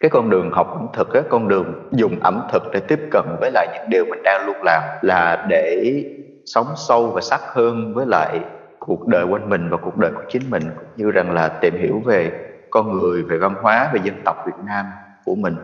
cái 0.00 0.10
con 0.10 0.30
đường 0.30 0.50
học 0.50 0.66
ẩm 0.72 0.86
thực 0.92 1.08
cái 1.12 1.22
con 1.30 1.48
đường 1.48 1.88
dùng 1.92 2.20
ẩm 2.20 2.42
thực 2.52 2.62
để 2.72 2.80
tiếp 2.80 3.00
cận 3.10 3.24
với 3.40 3.50
lại 3.50 3.68
những 3.74 3.90
điều 3.90 4.04
mình 4.04 4.22
đang 4.22 4.46
luôn 4.46 4.56
làm 4.62 4.82
là 5.02 5.46
để 5.48 6.04
sống 6.46 6.66
sâu 6.76 7.10
và 7.10 7.20
sắc 7.20 7.40
hơn 7.54 7.94
với 7.94 8.06
lại 8.06 8.40
cuộc 8.78 9.06
đời 9.06 9.24
quanh 9.24 9.48
mình 9.48 9.68
và 9.70 9.76
cuộc 9.76 9.96
đời 9.96 10.10
của 10.14 10.22
chính 10.28 10.50
mình, 10.50 10.62
cũng 10.76 10.88
như 10.96 11.10
rằng 11.10 11.30
là 11.30 11.48
tìm 11.48 11.74
hiểu 11.74 12.02
về 12.04 12.32
con 12.70 12.98
người, 12.98 13.22
về 13.22 13.38
văn 13.38 13.54
hóa, 13.62 13.90
về 13.92 14.00
dân 14.04 14.14
tộc 14.24 14.36
Việt 14.46 14.64
Nam 14.66 14.86
của 15.24 15.34
mình. 15.34 15.56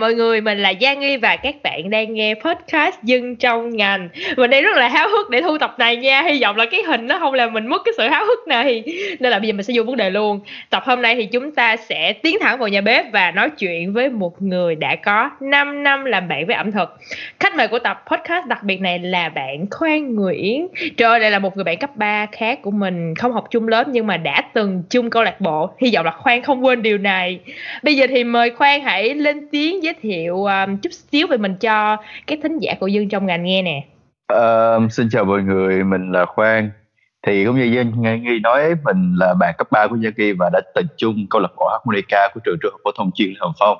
Mọi 0.00 0.14
người, 0.14 0.40
mình 0.40 0.58
là 0.58 0.72
Giang 0.80 1.00
Nghi 1.00 1.16
và 1.16 1.36
các 1.36 1.54
bạn 1.62 1.90
đang 1.90 2.14
nghe 2.14 2.34
podcast 2.34 3.02
Dân 3.02 3.36
trong 3.36 3.76
ngành. 3.76 4.08
Mình 4.36 4.50
đang 4.50 4.62
rất 4.62 4.76
là 4.76 4.88
háo 4.88 5.08
hức 5.08 5.30
để 5.30 5.42
thu 5.42 5.58
tập 5.58 5.74
này 5.78 5.96
nha. 5.96 6.22
Hy 6.22 6.42
vọng 6.42 6.56
là 6.56 6.66
cái 6.70 6.82
hình 6.82 7.06
nó 7.06 7.18
không 7.18 7.34
làm 7.34 7.52
mình 7.52 7.66
mất 7.66 7.82
cái 7.84 7.92
sự 7.96 8.08
háo 8.08 8.26
hức 8.26 8.48
này. 8.48 8.82
Nên 9.20 9.30
là 9.30 9.38
bây 9.38 9.48
giờ 9.48 9.52
mình 9.52 9.62
sẽ 9.62 9.74
vô 9.76 9.82
vấn 9.82 9.96
đề 9.96 10.10
luôn. 10.10 10.40
Tập 10.70 10.82
hôm 10.86 11.02
nay 11.02 11.14
thì 11.14 11.26
chúng 11.26 11.54
ta 11.54 11.76
sẽ 11.76 12.12
tiến 12.12 12.36
thẳng 12.40 12.58
vào 12.58 12.68
nhà 12.68 12.80
bếp 12.80 13.12
và 13.12 13.30
nói 13.30 13.50
chuyện 13.50 13.92
với 13.92 14.10
một 14.10 14.42
người 14.42 14.74
đã 14.74 14.96
có 14.96 15.30
5 15.40 15.82
năm 15.82 16.04
làm 16.04 16.28
bạn 16.28 16.46
với 16.46 16.56
ẩm 16.56 16.72
thực. 16.72 16.96
Khách 17.40 17.56
mời 17.56 17.68
của 17.68 17.78
tập 17.78 18.04
podcast 18.10 18.46
đặc 18.46 18.62
biệt 18.62 18.80
này 18.80 18.98
là 18.98 19.28
bạn 19.28 19.66
Khoan 19.70 20.14
Nguyễn. 20.14 20.68
Trời 20.96 21.20
đây 21.20 21.30
là 21.30 21.38
một 21.38 21.56
người 21.56 21.64
bạn 21.64 21.78
cấp 21.78 21.90
3 21.96 22.26
khác 22.32 22.62
của 22.62 22.70
mình, 22.70 23.14
không 23.14 23.32
học 23.32 23.44
chung 23.50 23.68
lớp 23.68 23.88
nhưng 23.88 24.06
mà 24.06 24.16
đã 24.16 24.42
từng 24.54 24.82
chung 24.90 25.10
câu 25.10 25.22
lạc 25.22 25.40
bộ. 25.40 25.70
Hy 25.78 25.90
vọng 25.94 26.06
là 26.06 26.12
Khoan 26.12 26.42
không 26.42 26.64
quên 26.64 26.82
điều 26.82 26.98
này. 26.98 27.40
Bây 27.82 27.96
giờ 27.96 28.06
thì 28.08 28.24
mời 28.24 28.50
Khoan 28.50 28.80
hãy 28.80 29.14
lên 29.14 29.48
tiếng 29.52 29.80
với 29.82 29.87
giới 29.88 29.94
thiệu 30.02 30.44
um, 30.44 30.76
chút 30.76 30.92
xíu 30.92 31.26
về 31.26 31.36
mình 31.36 31.56
cho 31.60 31.96
các 32.26 32.38
thính 32.42 32.58
giả 32.58 32.74
của 32.80 32.86
Dương 32.86 33.08
trong 33.08 33.26
ngành 33.26 33.44
nghe 33.44 33.62
nè. 33.62 33.86
Uh, 34.32 34.92
xin 34.92 35.08
chào 35.10 35.24
mọi 35.24 35.42
người, 35.42 35.84
mình 35.84 36.12
là 36.12 36.24
Khoan. 36.24 36.70
Thì 37.26 37.44
cũng 37.44 37.56
như 37.58 37.64
Dương 37.64 38.02
Nghi 38.02 38.38
nói, 38.42 38.74
mình 38.84 39.14
là 39.18 39.34
bạn 39.40 39.54
cấp 39.58 39.68
3 39.70 39.86
của 39.86 39.96
Gia 39.96 40.10
Kỳ 40.10 40.32
và 40.32 40.50
đã 40.52 40.60
từng 40.74 40.86
chung 40.96 41.26
câu 41.30 41.40
lạc 41.40 41.48
bộ 41.56 41.68
harmonica 41.72 42.28
của 42.34 42.40
trường 42.44 42.56
trung 42.62 42.72
học 42.72 42.80
phổ 42.84 42.90
thông 42.96 43.10
chuyên 43.14 43.34
Hồng 43.40 43.52
Phong. 43.60 43.78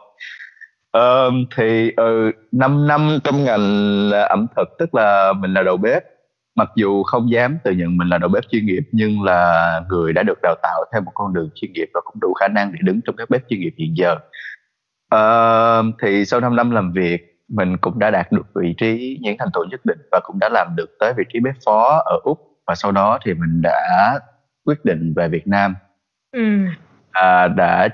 Uh, 0.98 1.48
thì 1.56 1.92
ừ, 1.96 2.28
uh, 2.28 2.34
5 2.52 2.86
năm 2.86 3.18
trong 3.24 3.44
ngành 3.44 3.60
là 4.10 4.22
ẩm 4.22 4.46
thực 4.56 4.68
tức 4.78 4.94
là 4.94 5.32
mình 5.32 5.54
là 5.54 5.62
đầu 5.62 5.76
bếp 5.76 6.02
mặc 6.58 6.68
dù 6.76 7.02
không 7.02 7.30
dám 7.30 7.58
tự 7.64 7.70
nhận 7.70 7.96
mình 7.96 8.08
là 8.08 8.18
đầu 8.18 8.28
bếp 8.28 8.44
chuyên 8.50 8.66
nghiệp 8.66 8.82
nhưng 8.92 9.22
là 9.22 9.80
người 9.88 10.12
đã 10.12 10.22
được 10.22 10.38
đào 10.42 10.54
tạo 10.62 10.84
theo 10.92 11.00
một 11.00 11.12
con 11.14 11.34
đường 11.34 11.50
chuyên 11.54 11.72
nghiệp 11.72 11.86
và 11.94 12.00
cũng 12.04 12.20
đủ 12.20 12.32
khả 12.40 12.48
năng 12.48 12.72
để 12.72 12.78
đứng 12.82 13.00
trong 13.04 13.16
các 13.16 13.30
bếp 13.30 13.42
chuyên 13.48 13.60
nghiệp 13.60 13.74
hiện 13.78 13.94
giờ 13.96 14.16
Ờ, 15.08 15.82
thì 16.02 16.24
sau 16.24 16.40
5 16.40 16.56
năm 16.56 16.70
làm 16.70 16.92
việc 16.92 17.38
mình 17.48 17.76
cũng 17.76 17.98
đã 17.98 18.10
đạt 18.10 18.32
được 18.32 18.46
vị 18.54 18.74
trí 18.78 19.18
những 19.22 19.36
thành 19.38 19.48
tựu 19.54 19.64
nhất 19.64 19.80
định 19.84 19.98
và 20.12 20.20
cũng 20.24 20.38
đã 20.40 20.48
làm 20.48 20.76
được 20.76 20.96
tới 21.00 21.12
vị 21.16 21.24
trí 21.32 21.40
bếp 21.40 21.54
phó 21.64 22.02
ở 22.04 22.18
úc. 22.22 22.38
Và 22.66 22.74
sau 22.74 22.92
đó 22.92 23.18
thì 23.24 23.34
mình 23.34 23.62
đã 23.62 24.18
quyết 24.64 24.84
định 24.84 25.12
về 25.16 25.28
Việt 25.28 25.46
Nam. 25.46 25.74
Ừ. 26.32 26.40
à, 27.10 27.48
đã 27.48 27.88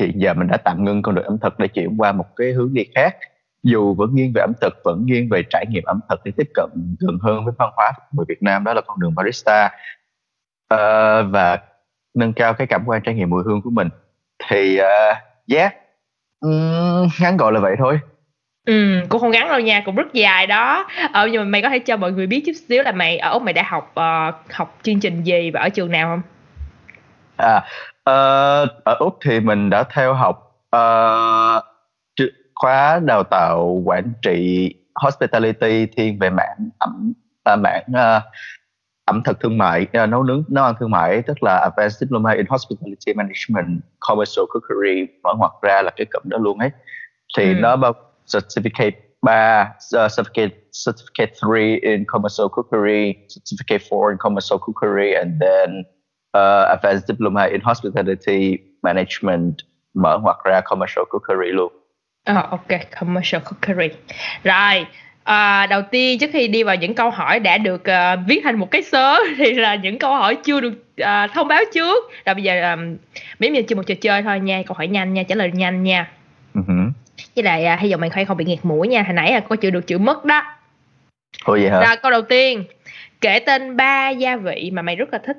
hiện 0.00 0.12
giờ 0.20 0.34
mình 0.34 0.48
đã 0.48 0.56
tạm 0.56 0.84
ngưng 0.84 1.02
con 1.02 1.14
đường 1.14 1.24
ẩm 1.24 1.38
thực 1.38 1.58
để 1.58 1.68
chuyển 1.68 1.96
qua 1.98 2.12
một 2.12 2.36
cái 2.36 2.52
hướng 2.52 2.74
đi 2.74 2.84
khác. 2.94 3.16
Dù 3.62 3.94
vẫn 3.94 4.14
nghiêng 4.14 4.32
về 4.34 4.40
ẩm 4.40 4.52
thực 4.60 4.72
vẫn 4.84 5.06
nghiêng 5.06 5.28
về 5.28 5.42
trải 5.50 5.64
nghiệm 5.68 5.84
ẩm 5.84 6.00
thực 6.08 6.20
để 6.24 6.32
tiếp 6.36 6.48
cận 6.54 6.96
gần 7.00 7.18
hơn 7.22 7.44
với 7.44 7.54
văn 7.58 7.70
hóa 7.76 7.92
của 7.96 8.16
người 8.16 8.24
Việt 8.28 8.42
Nam 8.42 8.64
đó 8.64 8.74
là 8.74 8.80
con 8.86 9.00
đường 9.00 9.14
barista. 9.14 9.70
À, 10.68 11.22
và 11.22 11.58
nâng 12.14 12.32
cao 12.32 12.54
cái 12.54 12.66
cảm 12.66 12.82
quan 12.86 13.02
trải 13.02 13.14
nghiệm 13.14 13.30
mùi 13.30 13.42
hương 13.44 13.62
của 13.62 13.70
mình. 13.70 13.88
Thì 14.48 14.80
uh, 14.80 15.16
yeah 15.54 15.74
Ngắn 17.20 17.36
gọn 17.38 17.54
là 17.54 17.60
vậy 17.60 17.76
thôi. 17.78 18.00
Ừm, 18.66 19.06
cũng 19.08 19.20
không 19.20 19.30
ngắn 19.30 19.48
đâu 19.48 19.60
nha, 19.60 19.82
cũng 19.84 19.96
rất 19.96 20.12
dài 20.12 20.46
đó. 20.46 20.86
Ờ, 21.12 21.26
nhưng 21.26 21.42
mà 21.42 21.48
mày 21.48 21.62
có 21.62 21.68
thể 21.68 21.78
cho 21.78 21.96
mọi 21.96 22.12
người 22.12 22.26
biết 22.26 22.42
chút 22.46 22.52
xíu 22.68 22.82
là 22.82 22.92
mày 22.92 23.18
ở 23.18 23.30
Úc 23.30 23.42
mày 23.42 23.52
đã 23.52 23.62
học, 23.66 23.92
ờ, 23.94 24.32
học 24.52 24.78
chương 24.82 25.00
trình 25.00 25.22
gì 25.22 25.50
và 25.50 25.60
ở 25.60 25.68
trường 25.68 25.90
nào 25.90 26.08
không? 26.08 26.22
À, 27.36 27.60
ờ, 28.04 28.66
ở 28.84 28.94
Úc 28.98 29.18
thì 29.24 29.40
mình 29.40 29.70
đã 29.70 29.82
theo 29.82 30.14
học, 30.14 30.38
ờ, 30.70 31.62
khóa 32.54 33.00
đào 33.04 33.22
tạo 33.22 33.82
quản 33.84 34.12
trị 34.22 34.74
hospitality 34.94 35.86
thiên 35.96 36.18
về 36.18 36.30
mảng 36.30 36.68
ẩm 36.78 37.12
à, 37.44 37.56
mảng, 37.56 37.84
a, 37.94 38.20
ẩm 39.08 39.22
thực 39.24 39.40
thương 39.40 39.58
mại, 39.58 39.86
a, 39.92 40.06
nấu 40.06 40.22
nướng 40.22 40.44
nấu 40.48 40.64
ăn 40.64 40.74
thương 40.80 40.90
mại, 40.90 41.22
tức 41.22 41.42
là 41.42 41.56
Advanced 41.56 41.98
Diploma 42.00 42.32
in 42.32 42.46
Hospitality 42.48 43.12
Management 43.14 43.80
Commercial 44.00 44.44
Cookery 44.48 45.06
mở 45.22 45.34
ngoặc 45.38 45.52
ra 45.62 45.82
là 45.82 45.90
cái 45.96 46.06
cụm 46.12 46.22
đó 46.24 46.38
luôn 46.40 46.58
ấy. 46.58 46.70
Thì 47.38 47.44
ừ. 47.44 47.54
nó 47.60 47.76
bao 47.76 47.92
certificate 48.26 48.96
3, 49.22 49.74
uh, 49.96 50.10
certificate 50.16 50.54
certificate 50.86 51.32
3 51.42 51.58
in 51.82 52.04
commercial 52.06 52.48
cookery, 52.48 53.14
certificate 53.28 53.84
4 53.90 54.08
in 54.10 54.18
commercial 54.18 54.58
cookery 54.58 55.14
and 55.14 55.32
then 55.40 55.84
uh, 56.36 56.68
advanced 56.68 57.08
diploma 57.08 57.44
in 57.44 57.60
hospitality 57.60 58.58
management 58.82 59.54
mở 59.94 60.18
ngoặc 60.18 60.36
ra 60.44 60.60
commercial 60.60 61.04
cookery 61.10 61.52
luôn. 61.52 61.72
À, 62.24 62.48
ok, 62.50 62.80
commercial 63.00 63.42
cookery. 63.42 63.90
Rồi, 64.44 64.86
À, 65.28 65.66
đầu 65.66 65.82
tiên 65.82 66.18
trước 66.18 66.30
khi 66.32 66.48
đi 66.48 66.62
vào 66.62 66.76
những 66.76 66.94
câu 66.94 67.10
hỏi 67.10 67.40
đã 67.40 67.58
được 67.58 67.80
uh, 67.80 68.26
viết 68.26 68.40
thành 68.44 68.58
một 68.58 68.70
cái 68.70 68.82
sớ 68.82 69.18
thì 69.36 69.52
là 69.54 69.74
những 69.74 69.98
câu 69.98 70.16
hỏi 70.16 70.38
chưa 70.44 70.60
được 70.60 70.72
uh, 71.00 71.30
thông 71.34 71.48
báo 71.48 71.60
trước. 71.74 72.04
Rồi 72.26 72.34
bây 72.34 72.42
giờ 72.42 72.72
um, 72.72 72.96
giống 73.38 73.52
như 73.52 73.62
chưa 73.62 73.76
một 73.76 73.82
trò 73.86 73.94
chơi 74.00 74.22
thôi 74.22 74.40
nha, 74.40 74.62
câu 74.66 74.74
hỏi 74.74 74.86
nhanh 74.88 75.14
nha, 75.14 75.22
trả 75.22 75.34
lời 75.34 75.50
nhanh 75.54 75.82
nha. 75.82 76.10
Uh-huh. 76.54 76.90
Với 77.36 77.44
lại 77.44 77.66
uh, 77.74 77.80
hy 77.80 77.90
vọng 77.90 78.00
mày 78.00 78.10
khoan 78.10 78.26
không 78.26 78.36
bị 78.36 78.44
nghẹt 78.44 78.58
mũi 78.62 78.88
nha, 78.88 79.02
hồi 79.02 79.12
nãy 79.12 79.32
là 79.32 79.40
có 79.40 79.56
chịu 79.56 79.70
được 79.70 79.86
chữ 79.86 79.98
mất 79.98 80.24
đó. 80.24 80.42
Ồ 81.44 81.52
vậy 81.52 81.70
hả? 81.70 81.80
Rồi 81.86 81.96
câu 82.02 82.10
đầu 82.10 82.22
tiên, 82.22 82.64
kể 83.20 83.38
tên 83.38 83.76
ba 83.76 84.08
gia 84.08 84.36
vị 84.36 84.70
mà 84.72 84.82
mày 84.82 84.96
rất 84.96 85.12
là 85.12 85.18
thích. 85.26 85.36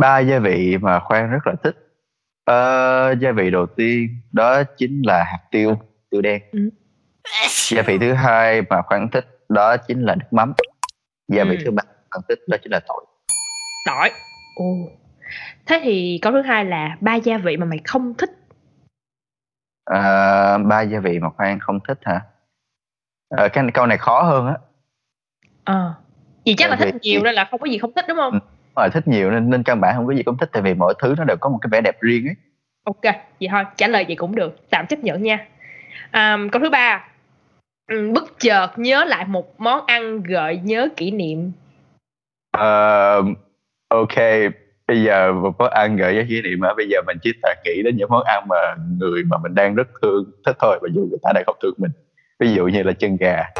Ba 0.00 0.18
gia 0.18 0.38
vị 0.38 0.76
mà 0.80 1.00
khoan 1.00 1.30
rất 1.30 1.46
là 1.46 1.54
thích. 1.62 1.76
Uh, 2.50 3.20
gia 3.20 3.32
vị 3.32 3.50
đầu 3.50 3.66
tiên 3.66 4.08
đó 4.32 4.62
chính 4.62 5.02
là 5.02 5.24
hạt 5.24 5.40
tiêu, 5.50 5.80
tiêu 6.10 6.20
đen. 6.20 6.42
Ừ 6.52 6.70
gia 7.70 7.82
vị 7.82 7.98
thứ 7.98 8.12
hai 8.12 8.62
mà 8.70 8.82
khoan 8.82 9.08
thích 9.10 9.26
đó 9.48 9.76
chính 9.76 10.02
là 10.02 10.14
nước 10.14 10.26
mắm. 10.30 10.52
Gia 11.28 11.42
ừ. 11.42 11.48
vị 11.50 11.58
thứ 11.64 11.70
ba 11.70 11.82
khoan 12.10 12.22
thích 12.28 12.38
đó 12.48 12.56
chính 12.62 12.72
là 12.72 12.80
tỏi. 12.88 13.04
Tỏi. 13.86 14.10
Ồ. 14.56 14.64
Thế 15.66 15.80
thì 15.82 16.18
câu 16.22 16.32
thứ 16.32 16.42
hai 16.42 16.64
là 16.64 16.96
ba 17.00 17.14
gia 17.14 17.38
vị 17.38 17.56
mà 17.56 17.66
mày 17.66 17.78
không 17.84 18.14
thích. 18.14 18.30
À, 19.84 20.58
ba 20.58 20.82
gia 20.82 21.00
vị 21.00 21.18
mà 21.18 21.30
khoan 21.30 21.58
không 21.60 21.80
thích 21.88 21.98
hả? 22.02 22.20
À, 23.30 23.48
cái 23.48 23.64
câu 23.74 23.86
này 23.86 23.98
khó 23.98 24.22
hơn 24.22 24.46
á. 24.46 24.54
Ờ. 25.64 25.74
À, 25.74 25.94
vì 26.44 26.54
chắc 26.54 26.70
là 26.70 26.76
thích 26.76 26.94
nhiều 27.02 27.22
nên 27.24 27.34
là 27.34 27.44
không 27.50 27.60
có 27.60 27.66
gì 27.66 27.78
không 27.78 27.92
thích 27.96 28.04
đúng 28.08 28.16
không? 28.16 28.40
Ừ, 28.74 28.88
thích 28.92 29.08
nhiều 29.08 29.30
nên 29.30 29.50
nên 29.50 29.62
căn 29.62 29.80
bản 29.80 29.94
không 29.96 30.06
có 30.06 30.14
gì 30.14 30.22
không 30.26 30.38
thích 30.38 30.48
tại 30.52 30.62
vì 30.62 30.74
mọi 30.74 30.94
thứ 30.98 31.14
nó 31.18 31.24
đều 31.24 31.36
có 31.40 31.50
một 31.50 31.58
cái 31.62 31.68
vẻ 31.72 31.80
đẹp 31.80 32.00
riêng 32.00 32.26
ấy. 32.26 32.34
Ok 32.84 33.02
vậy 33.40 33.48
thôi 33.50 33.64
trả 33.76 33.88
lời 33.88 34.04
gì 34.04 34.14
cũng 34.14 34.34
được 34.34 34.70
tạm 34.70 34.86
chấp 34.86 34.98
nhận 34.98 35.22
nha. 35.22 35.46
À, 36.10 36.36
câu 36.52 36.62
thứ 36.62 36.70
ba 36.70 37.04
bất 37.88 38.38
chợt 38.40 38.68
nhớ 38.76 39.04
lại 39.04 39.24
một 39.24 39.60
món 39.60 39.86
ăn 39.86 40.22
gợi 40.22 40.60
nhớ 40.64 40.88
kỷ 40.96 41.10
niệm. 41.10 41.52
Uh, 42.56 43.36
ok 43.88 44.16
bây 44.88 45.02
giờ 45.02 45.32
một 45.32 45.52
món 45.58 45.70
ăn 45.70 45.96
gợi 45.96 46.14
nhớ 46.14 46.24
kỷ 46.28 46.42
niệm 46.42 46.58
mà 46.60 46.74
bây 46.76 46.88
giờ 46.88 46.98
mình 47.06 47.16
chỉ 47.22 47.32
toàn 47.42 47.56
nghĩ 47.64 47.82
đến 47.82 47.96
những 47.96 48.10
món 48.10 48.22
ăn 48.22 48.44
mà 48.48 48.56
người 48.98 49.22
mà 49.24 49.38
mình 49.42 49.54
đang 49.54 49.74
rất 49.74 49.88
thương 50.02 50.24
thích 50.46 50.56
thôi 50.60 50.78
mà 50.82 50.88
dù 50.92 51.00
người 51.00 51.18
ta 51.22 51.32
đang 51.34 51.44
không 51.46 51.56
thương 51.62 51.74
mình. 51.78 51.90
Ví 52.40 52.54
dụ 52.54 52.66
như 52.66 52.82
là 52.82 52.92
chân 52.92 53.16
gà. 53.16 53.44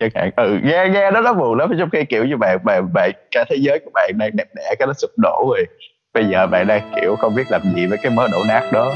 Chẳng 0.00 0.10
hạn 0.14 0.30
ừ 0.36 0.58
nghe 0.62 0.88
nghe 0.88 1.10
đó 1.10 1.20
nó 1.20 1.34
buồn 1.34 1.58
lắm 1.58 1.72
trong 1.78 1.90
khi 1.90 2.04
kiểu 2.04 2.24
như 2.24 2.36
bạn 2.36 2.58
bạn 2.64 2.92
bạn 2.94 3.10
cả 3.30 3.44
thế 3.50 3.56
giới 3.56 3.78
của 3.84 3.90
bạn 3.94 4.10
đang 4.18 4.30
đẹp 4.36 4.48
đẽ 4.56 4.74
cái 4.78 4.86
nó 4.86 4.92
sụp 4.92 5.10
đổ 5.16 5.46
rồi. 5.50 5.66
Bây 6.14 6.24
giờ 6.24 6.46
bạn 6.46 6.66
đang 6.66 6.92
kiểu 7.00 7.16
không 7.16 7.34
biết 7.34 7.44
làm 7.50 7.62
gì 7.74 7.86
với 7.86 7.98
cái 8.02 8.12
mớ 8.12 8.28
đổ 8.32 8.38
nát 8.48 8.62
đó. 8.72 8.92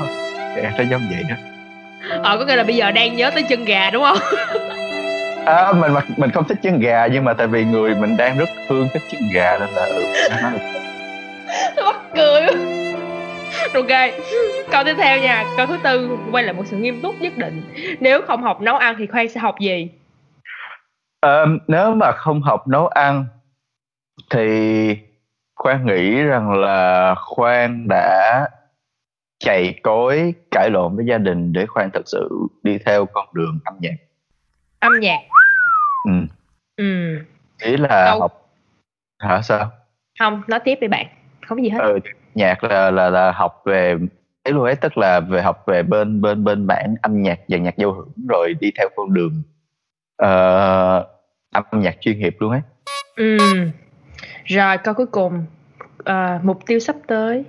Nó 0.78 0.84
giống 0.90 1.02
vậy 1.10 1.22
đó 1.28 1.57
ờ 2.22 2.38
có 2.38 2.44
nghĩa 2.44 2.56
là 2.56 2.64
bây 2.64 2.76
giờ 2.76 2.90
đang 2.90 3.16
nhớ 3.16 3.30
tới 3.30 3.42
chân 3.42 3.64
gà 3.64 3.90
đúng 3.90 4.02
không? 4.02 4.18
À, 5.46 5.72
mình 5.72 5.92
mình 6.16 6.30
không 6.30 6.44
thích 6.44 6.58
chân 6.62 6.80
gà 6.80 7.06
nhưng 7.06 7.24
mà 7.24 7.32
tại 7.32 7.46
vì 7.46 7.64
người 7.64 7.94
mình 7.94 8.16
đang 8.16 8.38
rất 8.38 8.48
thương 8.68 8.88
thích 8.92 9.02
chân 9.10 9.20
gà 9.34 9.58
nên 9.58 9.68
là 9.68 9.84
ừ 9.84 10.04
mắc 11.84 11.96
cười 12.14 12.46
ok. 13.74 14.10
Câu 14.70 14.84
tiếp 14.84 14.94
theo 14.98 15.18
nha. 15.18 15.44
Câu 15.56 15.66
thứ 15.66 15.76
tư 15.84 16.18
quay 16.32 16.44
lại 16.44 16.54
một 16.54 16.62
sự 16.66 16.76
nghiêm 16.76 17.00
túc 17.02 17.20
nhất 17.20 17.32
định. 17.36 17.62
Nếu 18.00 18.22
không 18.26 18.42
học 18.42 18.60
nấu 18.60 18.76
ăn 18.76 18.94
thì 18.98 19.06
khoan 19.06 19.28
sẽ 19.28 19.40
học 19.40 19.58
gì? 19.60 19.90
À, 21.20 21.44
nếu 21.68 21.94
mà 21.94 22.12
không 22.12 22.42
học 22.42 22.68
nấu 22.68 22.86
ăn 22.86 23.24
thì 24.30 24.96
khoan 25.54 25.86
nghĩ 25.86 26.22
rằng 26.22 26.52
là 26.52 27.14
khoan 27.14 27.88
đã 27.88 28.48
chạy 29.38 29.80
cối 29.82 30.34
cãi 30.50 30.70
lộn 30.70 30.96
với 30.96 31.06
gia 31.08 31.18
đình 31.18 31.52
để 31.52 31.66
khoan 31.66 31.90
thật 31.94 32.02
sự 32.06 32.28
đi 32.62 32.78
theo 32.86 33.06
con 33.06 33.28
đường 33.32 33.58
âm 33.64 33.74
nhạc. 33.80 33.94
Âm 34.80 34.92
nhạc? 35.00 35.20
Ừ. 36.04 36.12
Ừ. 36.76 37.18
Ý 37.62 37.76
là 37.76 38.06
Câu- 38.10 38.20
học 38.20 38.50
hả 39.18 39.42
sao? 39.42 39.70
Không 40.18 40.42
nói 40.48 40.60
tiếp 40.64 40.78
đi 40.80 40.88
bạn. 40.88 41.06
Không 41.46 41.58
có 41.58 41.62
gì 41.62 41.68
hết. 41.70 41.78
Ừ, 41.82 41.98
nhạc 42.34 42.64
là 42.64 42.90
là 42.90 43.10
là 43.10 43.32
học 43.32 43.62
về 43.64 43.96
ấy 44.42 44.52
luôn 44.54 44.64
ấy 44.64 44.76
tức 44.76 44.98
là 44.98 45.20
về 45.20 45.42
học 45.42 45.64
về 45.66 45.82
bên 45.82 46.20
bên 46.20 46.44
bên 46.44 46.66
bản 46.66 46.94
âm 47.02 47.22
nhạc 47.22 47.38
và 47.48 47.58
nhạc 47.58 47.76
giao 47.78 47.92
hưởng 47.92 48.12
rồi 48.28 48.54
đi 48.60 48.70
theo 48.78 48.88
con 48.96 49.14
đường 49.14 49.42
ờ, 50.16 51.06
âm 51.52 51.64
nhạc 51.72 51.96
chuyên 52.00 52.18
nghiệp 52.18 52.36
luôn 52.38 52.50
ấy. 52.50 52.60
Ừ. 53.16 53.36
Rồi 54.44 54.78
câu 54.78 54.94
cuối 54.94 55.06
cùng 55.06 55.44
Ờ, 56.04 56.38
mục 56.42 56.58
tiêu 56.66 56.78
sắp 56.78 56.96
tới 57.06 57.44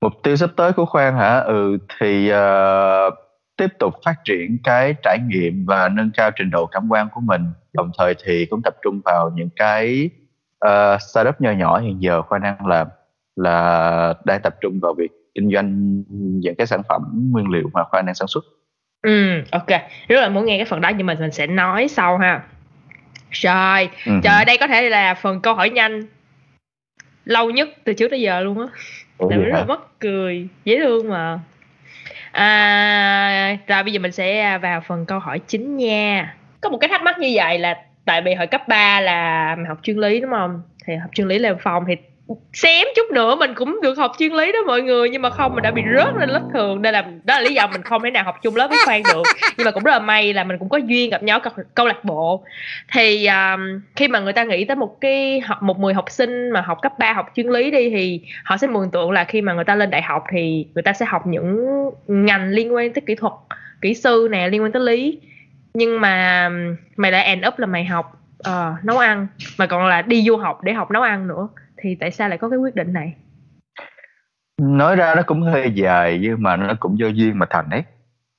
mục 0.00 0.12
tiêu 0.22 0.36
sắp 0.36 0.50
tới 0.56 0.72
của 0.72 0.84
khoan 0.86 1.14
hả? 1.16 1.38
Ừ 1.38 1.78
thì 1.98 2.28
ờ, 2.28 3.10
tiếp 3.56 3.68
tục 3.78 3.94
phát 4.04 4.14
triển 4.24 4.58
cái 4.64 4.94
trải 5.02 5.18
nghiệm 5.28 5.64
và 5.66 5.88
nâng 5.88 6.10
cao 6.16 6.30
trình 6.30 6.50
độ 6.50 6.66
cảm 6.66 6.88
quan 6.88 7.08
của 7.14 7.20
mình. 7.20 7.42
Đồng 7.72 7.90
thời 7.98 8.14
thì 8.24 8.46
cũng 8.46 8.60
tập 8.64 8.74
trung 8.82 9.00
vào 9.04 9.30
những 9.34 9.48
cái 9.56 10.10
uh, 10.66 11.00
startup 11.00 11.40
nhỏ 11.40 11.50
nhỏ 11.50 11.78
hiện 11.78 12.02
giờ 12.02 12.22
khoan 12.22 12.42
đang 12.42 12.66
làm 12.66 12.86
là 13.36 14.14
đang 14.24 14.40
tập 14.42 14.54
trung 14.60 14.80
vào 14.82 14.94
việc 14.94 15.10
kinh 15.34 15.50
doanh 15.52 16.02
những 16.40 16.54
cái 16.54 16.66
sản 16.66 16.82
phẩm 16.88 17.02
nguyên 17.30 17.48
liệu 17.48 17.70
mà 17.72 17.84
khoan 17.84 18.06
đang 18.06 18.14
sản 18.14 18.28
xuất. 18.28 18.44
Ừ 19.02 19.42
ok. 19.50 19.68
Rất 20.08 20.20
là 20.20 20.28
muốn 20.28 20.44
nghe 20.44 20.58
cái 20.58 20.64
phần 20.64 20.80
đó 20.80 20.88
nhưng 20.88 21.06
mà 21.06 21.16
mình 21.20 21.32
sẽ 21.32 21.46
nói 21.46 21.88
sau 21.88 22.18
ha. 22.18 22.42
Rồi 23.30 23.88
Ừ. 24.06 24.12
trời 24.22 24.44
đây 24.44 24.56
có 24.60 24.66
thể 24.66 24.90
là 24.90 25.14
phần 25.14 25.40
câu 25.40 25.54
hỏi 25.54 25.70
nhanh 25.70 26.02
lâu 27.24 27.50
nhất 27.50 27.68
từ 27.84 27.94
trước 27.94 28.08
tới 28.10 28.20
giờ 28.20 28.40
luôn 28.40 28.60
á 28.60 28.66
Ủa 29.20 29.28
vậy 29.28 29.38
rất 29.38 29.58
là 29.58 29.64
mắc 29.64 29.80
cười 29.98 30.48
dễ 30.64 30.78
thương 30.78 31.08
mà. 31.08 31.38
À, 32.32 33.56
rồi 33.66 33.82
bây 33.82 33.92
giờ 33.92 33.98
mình 33.98 34.12
sẽ 34.12 34.58
vào 34.58 34.80
phần 34.80 35.06
câu 35.06 35.18
hỏi 35.18 35.40
chính 35.46 35.76
nha. 35.76 36.34
Có 36.60 36.70
một 36.70 36.78
cái 36.78 36.88
thắc 36.88 37.02
mắc 37.02 37.18
như 37.18 37.30
vậy 37.34 37.58
là 37.58 37.76
tại 38.04 38.22
vì 38.22 38.34
hồi 38.34 38.46
cấp 38.46 38.68
3 38.68 39.00
là 39.00 39.54
mình 39.56 39.66
học 39.66 39.78
chuyên 39.82 39.96
lý 39.96 40.20
đúng 40.20 40.30
không? 40.30 40.62
Thì 40.84 40.96
học 40.96 41.10
chuyên 41.14 41.28
lý 41.28 41.38
làm 41.38 41.56
phòng 41.60 41.84
thì 41.88 41.96
xém 42.52 42.86
chút 42.96 43.10
nữa 43.10 43.34
mình 43.34 43.54
cũng 43.54 43.78
được 43.82 43.98
học 43.98 44.12
chuyên 44.18 44.32
lý 44.32 44.52
đó 44.52 44.58
mọi 44.66 44.82
người 44.82 45.10
nhưng 45.10 45.22
mà 45.22 45.30
không 45.30 45.54
mình 45.54 45.62
đã 45.62 45.70
bị 45.70 45.82
rớt 45.96 46.14
lên 46.16 46.28
lớp 46.28 46.42
thường. 46.52 46.82
Đây 46.82 46.92
là 46.92 47.02
đó 47.24 47.34
là 47.34 47.40
lý 47.40 47.54
do 47.54 47.66
mình 47.66 47.82
không 47.82 48.02
thể 48.02 48.10
nào 48.10 48.24
học 48.24 48.36
chung 48.42 48.56
lớp 48.56 48.68
với 48.68 48.78
khoan 48.84 49.02
được. 49.02 49.22
Nhưng 49.56 49.64
mà 49.64 49.70
cũng 49.70 49.82
rất 49.82 49.92
là 49.92 49.98
may 49.98 50.32
là 50.32 50.44
mình 50.44 50.58
cũng 50.58 50.68
có 50.68 50.78
duyên 50.78 51.10
gặp 51.10 51.22
nhau 51.22 51.40
câu, 51.40 51.52
câu 51.74 51.86
lạc 51.86 52.04
bộ. 52.04 52.44
Thì 52.92 53.26
um, 53.26 53.80
khi 53.96 54.08
mà 54.08 54.20
người 54.20 54.32
ta 54.32 54.44
nghĩ 54.44 54.64
tới 54.64 54.76
một 54.76 55.00
cái 55.00 55.40
học 55.40 55.62
một 55.62 55.78
10 55.78 55.94
học 55.94 56.10
sinh 56.10 56.50
mà 56.50 56.60
học 56.60 56.78
cấp 56.82 56.92
3 56.98 57.12
học 57.12 57.26
chuyên 57.34 57.46
lý 57.46 57.70
đi 57.70 57.90
thì 57.90 58.20
họ 58.44 58.56
sẽ 58.56 58.66
mường 58.66 58.90
tượng 58.90 59.10
là 59.10 59.24
khi 59.24 59.42
mà 59.42 59.52
người 59.52 59.64
ta 59.64 59.74
lên 59.74 59.90
đại 59.90 60.02
học 60.02 60.24
thì 60.32 60.66
người 60.74 60.82
ta 60.82 60.92
sẽ 60.92 61.06
học 61.06 61.26
những 61.26 61.66
ngành 62.08 62.48
liên 62.50 62.74
quan 62.74 62.92
tới 62.92 63.02
kỹ 63.06 63.14
thuật 63.14 63.32
kỹ 63.80 63.94
sư 63.94 64.28
nè 64.30 64.48
liên 64.48 64.62
quan 64.62 64.72
tới 64.72 64.82
lý. 64.82 65.20
Nhưng 65.74 66.00
mà 66.00 66.46
um, 66.46 66.76
mày 66.96 67.12
lại 67.12 67.24
end 67.24 67.46
up 67.46 67.58
là 67.58 67.66
mày 67.66 67.84
học 67.84 68.20
ờ, 68.38 68.74
nấu 68.82 68.98
ăn 68.98 69.26
mà 69.58 69.66
còn 69.66 69.86
là 69.86 70.02
đi 70.02 70.22
du 70.22 70.36
học 70.36 70.62
để 70.62 70.72
học 70.72 70.90
nấu 70.90 71.02
ăn 71.02 71.28
nữa 71.28 71.48
thì 71.80 71.94
tại 71.94 72.10
sao 72.10 72.28
lại 72.28 72.38
có 72.38 72.48
cái 72.48 72.58
quyết 72.58 72.74
định 72.74 72.92
này? 72.92 73.14
Nói 74.62 74.96
ra 74.96 75.14
nó 75.14 75.22
cũng 75.22 75.42
hơi 75.42 75.72
dài 75.74 76.18
nhưng 76.22 76.42
mà 76.42 76.56
nó 76.56 76.74
cũng 76.80 76.98
do 76.98 77.06
duyên 77.06 77.38
mà 77.38 77.46
thành 77.50 77.70
ấy. 77.70 77.82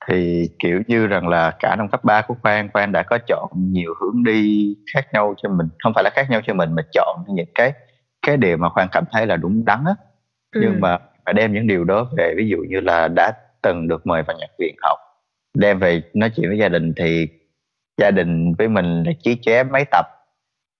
Thì 0.08 0.48
kiểu 0.58 0.82
như 0.86 1.06
rằng 1.06 1.28
là 1.28 1.56
cả 1.58 1.76
năm 1.76 1.88
cấp 1.88 2.04
3 2.04 2.22
của 2.22 2.34
Khoan 2.42 2.68
Khoan 2.72 2.92
đã 2.92 3.02
có 3.02 3.18
chọn 3.26 3.50
nhiều 3.54 3.94
hướng 4.00 4.24
đi 4.24 4.74
khác 4.94 5.06
nhau 5.12 5.34
cho 5.42 5.48
mình. 5.48 5.68
Không 5.82 5.92
phải 5.94 6.04
là 6.04 6.10
khác 6.14 6.26
nhau 6.30 6.40
cho 6.46 6.54
mình 6.54 6.72
mà 6.72 6.82
chọn 6.92 7.24
những 7.28 7.48
cái 7.54 7.72
cái 8.26 8.36
điều 8.36 8.56
mà 8.56 8.68
Khoan 8.68 8.88
cảm 8.92 9.04
thấy 9.12 9.26
là 9.26 9.36
đúng 9.36 9.64
đắn 9.64 9.84
á. 9.86 9.94
Ừ. 10.52 10.60
nhưng 10.62 10.80
mà 10.80 10.98
phải 11.24 11.34
đem 11.34 11.52
những 11.52 11.66
điều 11.66 11.84
đó 11.84 12.06
về 12.16 12.34
ví 12.36 12.48
dụ 12.48 12.56
như 12.68 12.80
là 12.80 13.08
đã 13.08 13.32
từng 13.62 13.88
được 13.88 14.06
mời 14.06 14.22
vào 14.22 14.36
nhạc 14.40 14.50
viện 14.58 14.74
học 14.82 14.98
đem 15.54 15.78
về 15.78 16.02
nói 16.14 16.30
chuyện 16.36 16.48
với 16.48 16.58
gia 16.58 16.68
đình 16.68 16.92
thì 16.96 17.28
gia 17.98 18.10
đình 18.10 18.54
với 18.58 18.68
mình 18.68 19.02
là 19.02 19.12
chí 19.22 19.38
chóe 19.42 19.62
mấy 19.62 19.84
tập 19.90 20.06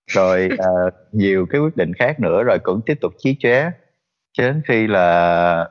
rồi 0.07 0.51
ờ, 0.57 0.89
nhiều 1.11 1.45
cái 1.49 1.61
quyết 1.61 1.75
định 1.77 1.93
khác 1.93 2.19
nữa 2.19 2.43
rồi 2.43 2.59
cũng 2.63 2.81
tiếp 2.85 2.97
tục 3.01 3.13
chí 3.17 3.35
chóe 3.39 3.71
cho 4.33 4.43
đến 4.43 4.61
khi 4.67 4.87
là 4.87 5.69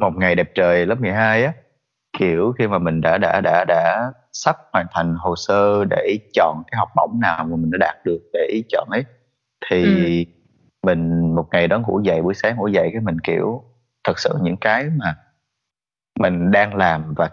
một 0.00 0.12
ngày 0.16 0.34
đẹp 0.34 0.50
trời 0.54 0.86
lớp 0.86 1.00
12 1.00 1.44
á 1.44 1.52
kiểu 2.18 2.52
khi 2.58 2.66
mà 2.66 2.78
mình 2.78 3.00
đã 3.00 3.18
đã 3.18 3.40
đã 3.44 3.64
đã 3.68 4.12
sắp 4.32 4.56
hoàn 4.72 4.86
thành 4.92 5.14
hồ 5.18 5.36
sơ 5.36 5.84
để 5.90 6.18
chọn 6.34 6.62
cái 6.70 6.78
học 6.78 6.88
bổng 6.96 7.20
nào 7.20 7.44
mà 7.44 7.56
mình 7.56 7.70
đã 7.70 7.78
đạt 7.80 7.96
được 8.04 8.20
để 8.32 8.62
chọn 8.68 8.88
ấy 8.90 9.04
thì 9.70 9.84
Ừ. 10.26 10.32
mình 10.86 11.34
một 11.34 11.48
ngày 11.52 11.68
đó 11.68 11.78
ngủ 11.78 12.00
dậy 12.04 12.22
buổi 12.22 12.34
sáng 12.34 12.56
ngủ 12.56 12.68
dậy 12.68 12.88
cái 12.92 13.00
mình 13.00 13.18
kiểu 13.20 13.64
thật 14.04 14.18
sự 14.18 14.30
những 14.42 14.56
cái 14.56 14.84
mà 14.96 15.16
mình 16.18 16.50
đang 16.50 16.74
làm 16.76 17.14
và 17.16 17.30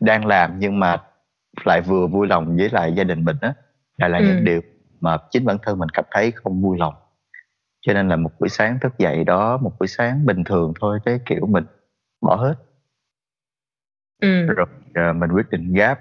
đang 0.00 0.26
làm 0.26 0.58
nhưng 0.58 0.80
mà 0.80 1.02
lại 1.64 1.80
vừa 1.80 2.06
vui 2.06 2.26
lòng 2.26 2.56
với 2.56 2.70
lại 2.70 2.92
gia 2.96 3.04
đình 3.04 3.24
mình 3.24 3.36
á 3.40 3.54
là 3.96 4.18
Ừ. 4.18 4.24
những 4.24 4.44
điều 4.44 4.60
mà 5.04 5.18
chính 5.30 5.44
bản 5.44 5.56
thân 5.62 5.78
mình 5.78 5.88
cảm 5.88 6.04
thấy 6.10 6.30
không 6.30 6.62
vui 6.62 6.78
lòng. 6.78 6.94
Cho 7.86 7.92
nên 7.92 8.08
là 8.08 8.16
một 8.16 8.30
buổi 8.40 8.48
sáng 8.48 8.78
thức 8.80 8.98
dậy 8.98 9.24
đó 9.24 9.56
một 9.56 9.72
buổi 9.80 9.86
sáng 9.88 10.26
bình 10.26 10.44
thường 10.44 10.72
thôi 10.80 10.98
cái 11.04 11.20
kiểu 11.26 11.46
mình 11.46 11.64
bỏ 12.20 12.36
hết. 12.36 12.54
Ừ. 14.22 14.46
rồi 14.46 14.66
ờ, 14.94 15.12
mình 15.12 15.30
quyết 15.32 15.50
định 15.50 15.72
gap 15.72 16.00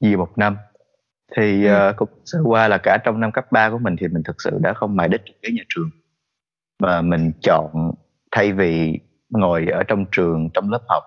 gì 0.00 0.16
một 0.16 0.38
năm. 0.38 0.56
Thì 1.36 1.64
Ừ. 1.66 1.72
ờ, 1.72 1.92
cũng 1.96 2.08
sơ 2.24 2.38
qua 2.44 2.68
là 2.68 2.78
cả 2.78 2.98
trong 3.04 3.20
năm 3.20 3.32
cấp 3.32 3.52
3 3.52 3.70
của 3.70 3.78
mình 3.78 3.96
thì 4.00 4.08
mình 4.08 4.22
thực 4.22 4.36
sự 4.42 4.58
đã 4.62 4.72
không 4.72 4.96
mài 4.96 5.08
đích 5.08 5.22
cái 5.42 5.52
nhà 5.52 5.62
trường. 5.68 5.90
Mà 6.82 7.02
mình 7.02 7.32
chọn 7.42 7.92
thay 8.30 8.52
vì 8.52 8.98
ngồi 9.30 9.66
ở 9.66 9.82
trong 9.82 10.04
trường 10.12 10.50
trong 10.54 10.70
lớp 10.70 10.82
học 10.88 11.02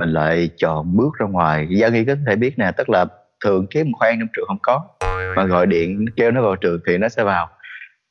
mình 0.00 0.08
lại 0.08 0.50
chọn 0.56 0.96
bước 0.96 1.14
ra 1.18 1.26
ngoài. 1.26 1.68
Gia 1.70 1.88
nghi 1.88 2.04
có 2.04 2.14
thể 2.26 2.36
biết 2.36 2.58
nè 2.58 2.72
tức 2.76 2.90
là 2.90 3.06
thường 3.44 3.66
kiếm 3.70 3.90
một 3.90 3.96
khoan 3.98 4.16
trong 4.20 4.28
trường 4.36 4.46
không 4.46 4.58
có 4.62 4.93
mà 5.36 5.44
gọi 5.44 5.66
điện 5.66 6.04
kêu 6.16 6.30
nó 6.30 6.42
vào 6.42 6.56
trường 6.56 6.80
thì 6.86 6.98
nó 6.98 7.08
sẽ 7.08 7.24
vào. 7.24 7.48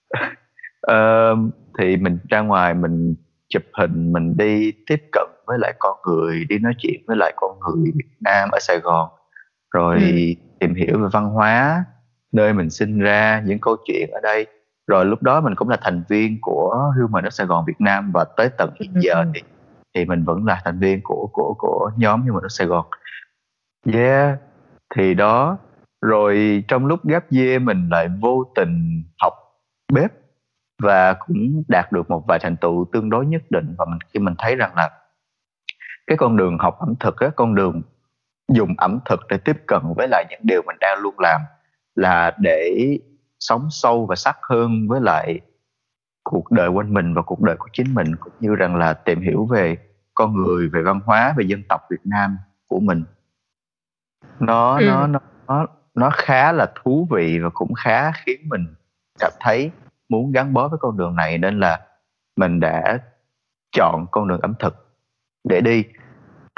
Ờ, 0.82 1.36
thì 1.80 1.98
mình 1.98 2.18
ra 2.30 2.40
ngoài 2.42 2.74
mình 2.74 3.16
chụp 3.50 3.64
hình 3.74 4.12
mình 4.14 4.38
đi 4.38 4.72
tiếp 4.88 5.02
cận 5.12 5.24
với 5.46 5.58
lại 5.60 5.74
con 5.80 5.98
người 6.08 6.46
đi 6.50 6.60
nói 6.60 6.74
chuyện 6.78 7.02
với 7.08 7.18
lại 7.18 7.34
con 7.36 7.60
người 7.60 7.92
Việt 7.96 8.10
Nam 8.20 8.50
ở 8.52 8.60
Sài 8.62 8.80
Gòn. 8.80 9.10
Rồi 9.74 9.98
Ừ. 10.00 10.44
tìm 10.60 10.76
hiểu 10.76 11.00
về 11.00 11.08
văn 11.12 11.30
hóa 11.30 11.86
nơi 12.32 12.54
mình 12.54 12.70
sinh 12.70 13.00
ra 13.00 13.44
những 13.46 13.60
câu 13.60 13.76
chuyện 13.88 14.10
ở 14.12 14.20
đây. 14.24 14.48
Rồi 14.88 15.06
lúc 15.06 15.22
đó 15.24 15.42
mình 15.42 15.56
cũng 15.56 15.70
là 15.70 15.78
thành 15.82 16.04
viên 16.10 16.38
của 16.42 16.92
Human 17.02 17.24
ở 17.24 17.30
Sài 17.30 17.48
Gòn 17.48 17.66
Việt 17.68 17.80
Nam. 17.82 18.12
Và 18.14 18.26
tới 18.38 18.50
tận 18.58 18.70
hiện 18.80 18.92
giờ 19.00 19.14
Ừ. 19.14 19.32
thì 19.34 19.42
thì 19.96 20.06
mình 20.06 20.24
vẫn 20.24 20.46
là 20.46 20.62
thành 20.66 20.80
viên 20.80 21.00
của 21.04 21.30
của 21.34 21.56
của 21.58 21.92
nhóm 21.98 22.22
Human 22.22 22.44
ở 22.44 22.50
Sài 22.50 22.68
Gòn. 22.68 22.86
Yeah 23.94 24.38
thì 24.96 25.14
đó 25.14 25.58
rồi 26.04 26.64
trong 26.68 26.86
lúc 26.86 27.06
gap 27.06 27.32
year 27.32 27.62
mình 27.62 27.90
lại 27.92 28.10
vô 28.22 28.44
tình 28.56 29.04
học 29.22 29.34
bếp 29.94 30.12
và 30.82 31.14
cũng 31.14 31.64
đạt 31.68 31.92
được 31.92 32.10
một 32.10 32.24
vài 32.28 32.40
thành 32.42 32.58
tựu 32.58 32.86
tương 32.94 33.10
đối 33.10 33.26
nhất 33.26 33.42
định 33.50 33.76
và 33.78 33.86
mình 33.86 34.00
khi 34.14 34.20
mình 34.20 34.34
thấy 34.38 34.56
rằng 34.56 34.76
là 34.76 34.90
cái 36.08 36.18
con 36.18 36.38
đường 36.38 36.58
học 36.58 36.80
ẩm 36.80 36.94
thực 37.00 37.20
á 37.20 37.30
con 37.36 37.56
đường 37.56 37.82
dùng 38.54 38.74
ẩm 38.78 39.00
thực 39.06 39.20
để 39.30 39.38
tiếp 39.38 39.58
cận 39.68 39.82
với 39.98 40.08
lại 40.08 40.26
những 40.30 40.40
điều 40.44 40.62
mình 40.68 40.78
đang 40.80 41.00
luôn 41.00 41.16
làm 41.20 41.42
là 41.96 42.36
để 42.40 42.74
sống 43.40 43.68
sâu 43.70 44.06
và 44.06 44.16
sắc 44.16 44.38
hơn 44.50 44.88
với 44.88 45.02
lại 45.02 45.40
cuộc 46.24 46.52
đời 46.52 46.70
quanh 46.70 46.94
mình 46.94 47.14
và 47.14 47.22
cuộc 47.22 47.42
đời 47.42 47.56
của 47.60 47.68
chính 47.74 47.94
mình 47.94 48.16
cũng 48.20 48.34
như 48.40 48.56
rằng 48.56 48.76
là 48.76 48.94
tìm 48.94 49.22
hiểu 49.22 49.46
về 49.46 49.78
con 50.14 50.34
người 50.44 50.70
về 50.70 50.82
văn 50.82 51.00
hóa 51.06 51.34
về 51.38 51.46
dân 51.48 51.64
tộc 51.70 51.82
Việt 51.90 52.02
Nam 52.06 52.38
của 52.68 52.80
mình 52.80 53.04
nó 54.40 54.80
Ừ. 54.80 54.86
nó 54.86 55.08
nó 55.48 55.68
nó 55.96 56.10
khá 56.14 56.52
là 56.52 56.72
thú 56.76 57.08
vị 57.12 57.40
và 57.40 57.50
cũng 57.54 57.74
khá 57.74 58.12
khiến 58.12 58.40
mình 58.50 58.66
cảm 59.20 59.32
thấy 59.40 59.72
muốn 60.10 60.32
gắn 60.32 60.54
bó 60.54 60.68
với 60.68 60.80
con 60.82 60.98
đường 60.98 61.16
này 61.16 61.38
nên 61.38 61.60
là 61.60 61.80
mình 62.36 62.60
đã 62.60 63.00
chọn 63.72 64.06
con 64.12 64.28
đường 64.28 64.42
ẩm 64.42 64.54
thực 64.60 64.76
để 65.44 65.62
đi 65.62 65.84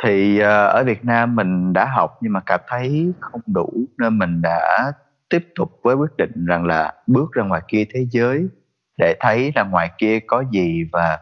thì 0.03 0.39
ờ, 0.39 0.67
ở 0.67 0.83
Việt 0.83 1.05
Nam 1.05 1.35
mình 1.35 1.73
đã 1.73 1.85
học 1.95 2.17
nhưng 2.21 2.33
mà 2.33 2.39
cảm 2.45 2.59
thấy 2.67 3.13
không 3.19 3.41
đủ 3.47 3.69
nên 3.97 4.17
mình 4.17 4.41
đã 4.41 4.91
tiếp 5.29 5.47
tục 5.55 5.79
với 5.83 5.95
quyết 5.95 6.17
định 6.17 6.45
rằng 6.45 6.65
là 6.65 6.93
bước 7.07 7.31
ra 7.33 7.43
ngoài 7.43 7.61
kia 7.67 7.85
thế 7.93 8.05
giới 8.11 8.47
để 8.97 9.15
thấy 9.19 9.51
là 9.55 9.63
ngoài 9.63 9.91
kia 9.97 10.19
có 10.27 10.43
gì 10.51 10.83
và 10.91 11.19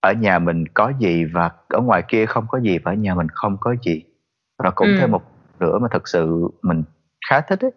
ở 0.00 0.12
nhà 0.12 0.38
mình 0.38 0.64
có 0.74 0.92
gì 0.98 1.24
và 1.24 1.50
ở 1.68 1.80
ngoài 1.80 2.02
kia 2.08 2.26
không 2.26 2.46
có 2.48 2.60
gì 2.60 2.78
và 2.78 2.92
ở 2.92 2.94
nhà 2.94 3.14
mình 3.14 3.28
không 3.28 3.56
có 3.60 3.74
gì 3.82 4.04
và 4.58 4.70
cũng 4.70 4.88
Ừ. 4.88 4.94
thêm 4.98 5.10
một 5.10 5.22
nữa 5.60 5.78
mà 5.78 5.88
thật 5.90 6.08
sự 6.08 6.48
mình 6.62 6.82
khá 7.28 7.40
thích 7.40 7.60
ấy 7.60 7.70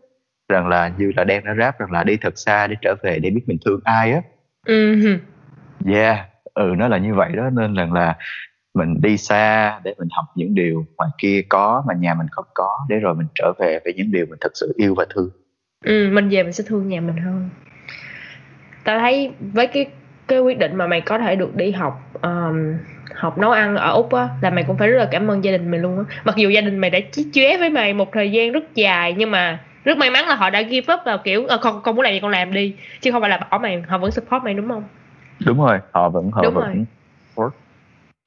rằng 0.49 0.67
là 0.67 0.91
như 0.97 1.11
là 1.15 1.23
đem 1.23 1.43
ra 1.43 1.55
rap 1.59 1.79
rằng 1.79 1.91
là 1.91 2.03
đi 2.03 2.17
thật 2.17 2.33
xa 2.35 2.67
để 2.67 2.75
trở 2.81 2.95
về 3.03 3.19
để 3.19 3.29
biết 3.29 3.43
mình 3.45 3.57
thương 3.65 3.79
ai 3.83 4.13
á. 4.13 4.21
Ừ. 4.65 4.95
yeah 5.93 6.27
ừ 6.53 6.73
nó 6.77 6.87
là 6.87 6.97
như 6.97 7.13
vậy 7.13 7.31
đó 7.35 7.49
nên 7.49 7.75
rằng 7.75 7.93
là 7.93 8.17
mình 8.73 9.01
đi 9.01 9.17
xa 9.17 9.79
để 9.83 9.93
mình 9.97 10.07
học 10.11 10.25
những 10.35 10.55
điều 10.55 10.85
ngoài 10.97 11.09
kia 11.17 11.41
có 11.49 11.83
mà 11.87 11.93
nhà 11.93 12.13
mình 12.13 12.27
không 12.31 12.45
có 12.53 12.85
để 12.89 12.95
rồi 12.99 13.15
mình 13.15 13.27
trở 13.35 13.53
về 13.59 13.79
với 13.83 13.93
những 13.93 14.11
điều 14.11 14.25
mình 14.25 14.37
thật 14.41 14.51
sự 14.53 14.73
yêu 14.75 14.95
và 14.97 15.05
thương. 15.09 15.29
Ừ, 15.85 16.09
mình 16.11 16.29
về 16.29 16.43
mình 16.43 16.53
sẽ 16.53 16.63
thương 16.67 16.87
nhà 16.87 17.01
mình 17.01 17.17
hơn. 17.17 17.49
Tao 18.83 18.99
thấy 18.99 19.31
với 19.53 19.67
cái 19.67 19.85
cái 20.27 20.39
quyết 20.39 20.57
định 20.57 20.75
mà 20.75 20.87
mày 20.87 21.01
có 21.01 21.19
thể 21.19 21.35
được 21.35 21.55
đi 21.55 21.71
học 21.71 22.13
um, 22.21 22.73
học 23.15 23.37
nấu 23.37 23.51
ăn 23.51 23.75
ở 23.75 23.91
úc 23.91 24.13
á 24.13 24.29
là 24.41 24.49
mày 24.49 24.63
cũng 24.63 24.77
phải 24.77 24.87
rất 24.87 24.97
là 24.97 25.07
cảm 25.11 25.31
ơn 25.31 25.43
gia 25.43 25.51
đình 25.51 25.71
mày 25.71 25.79
luôn 25.79 25.97
á. 25.97 26.15
Mặc 26.23 26.35
dù 26.35 26.49
gia 26.49 26.61
đình 26.61 26.77
mày 26.77 26.89
đã 26.89 26.99
chí 27.11 27.27
chóe 27.33 27.57
với 27.57 27.69
mày 27.69 27.93
một 27.93 28.11
thời 28.11 28.31
gian 28.31 28.51
rất 28.51 28.75
dài 28.75 29.15
nhưng 29.17 29.31
mà 29.31 29.59
rất 29.83 29.97
may 29.97 30.09
mắn 30.09 30.27
là 30.27 30.35
họ 30.35 30.49
đã 30.49 30.61
give 30.61 30.93
up 30.93 30.99
vào 31.05 31.17
kiểu 31.17 31.47
à, 31.47 31.57
con 31.61 31.81
con 31.81 31.95
muốn 31.95 32.03
làm 32.03 32.13
gì 32.13 32.19
con 32.19 32.31
làm 32.31 32.53
đi 32.53 32.75
chứ 33.01 33.11
không 33.11 33.21
phải 33.21 33.29
là 33.29 33.47
bỏ 33.51 33.57
mày 33.57 33.83
họ 33.87 33.97
vẫn 33.97 34.11
support 34.11 34.43
mày 34.43 34.53
đúng 34.53 34.67
không? 34.67 34.83
Đúng 35.45 35.61
rồi 35.61 35.79
họ 35.91 36.09
vẫn 36.09 36.31
họ 36.31 36.41
đúng 36.43 36.53
vẫn 36.53 36.63
rồi. 36.63 36.85
support. 37.35 37.53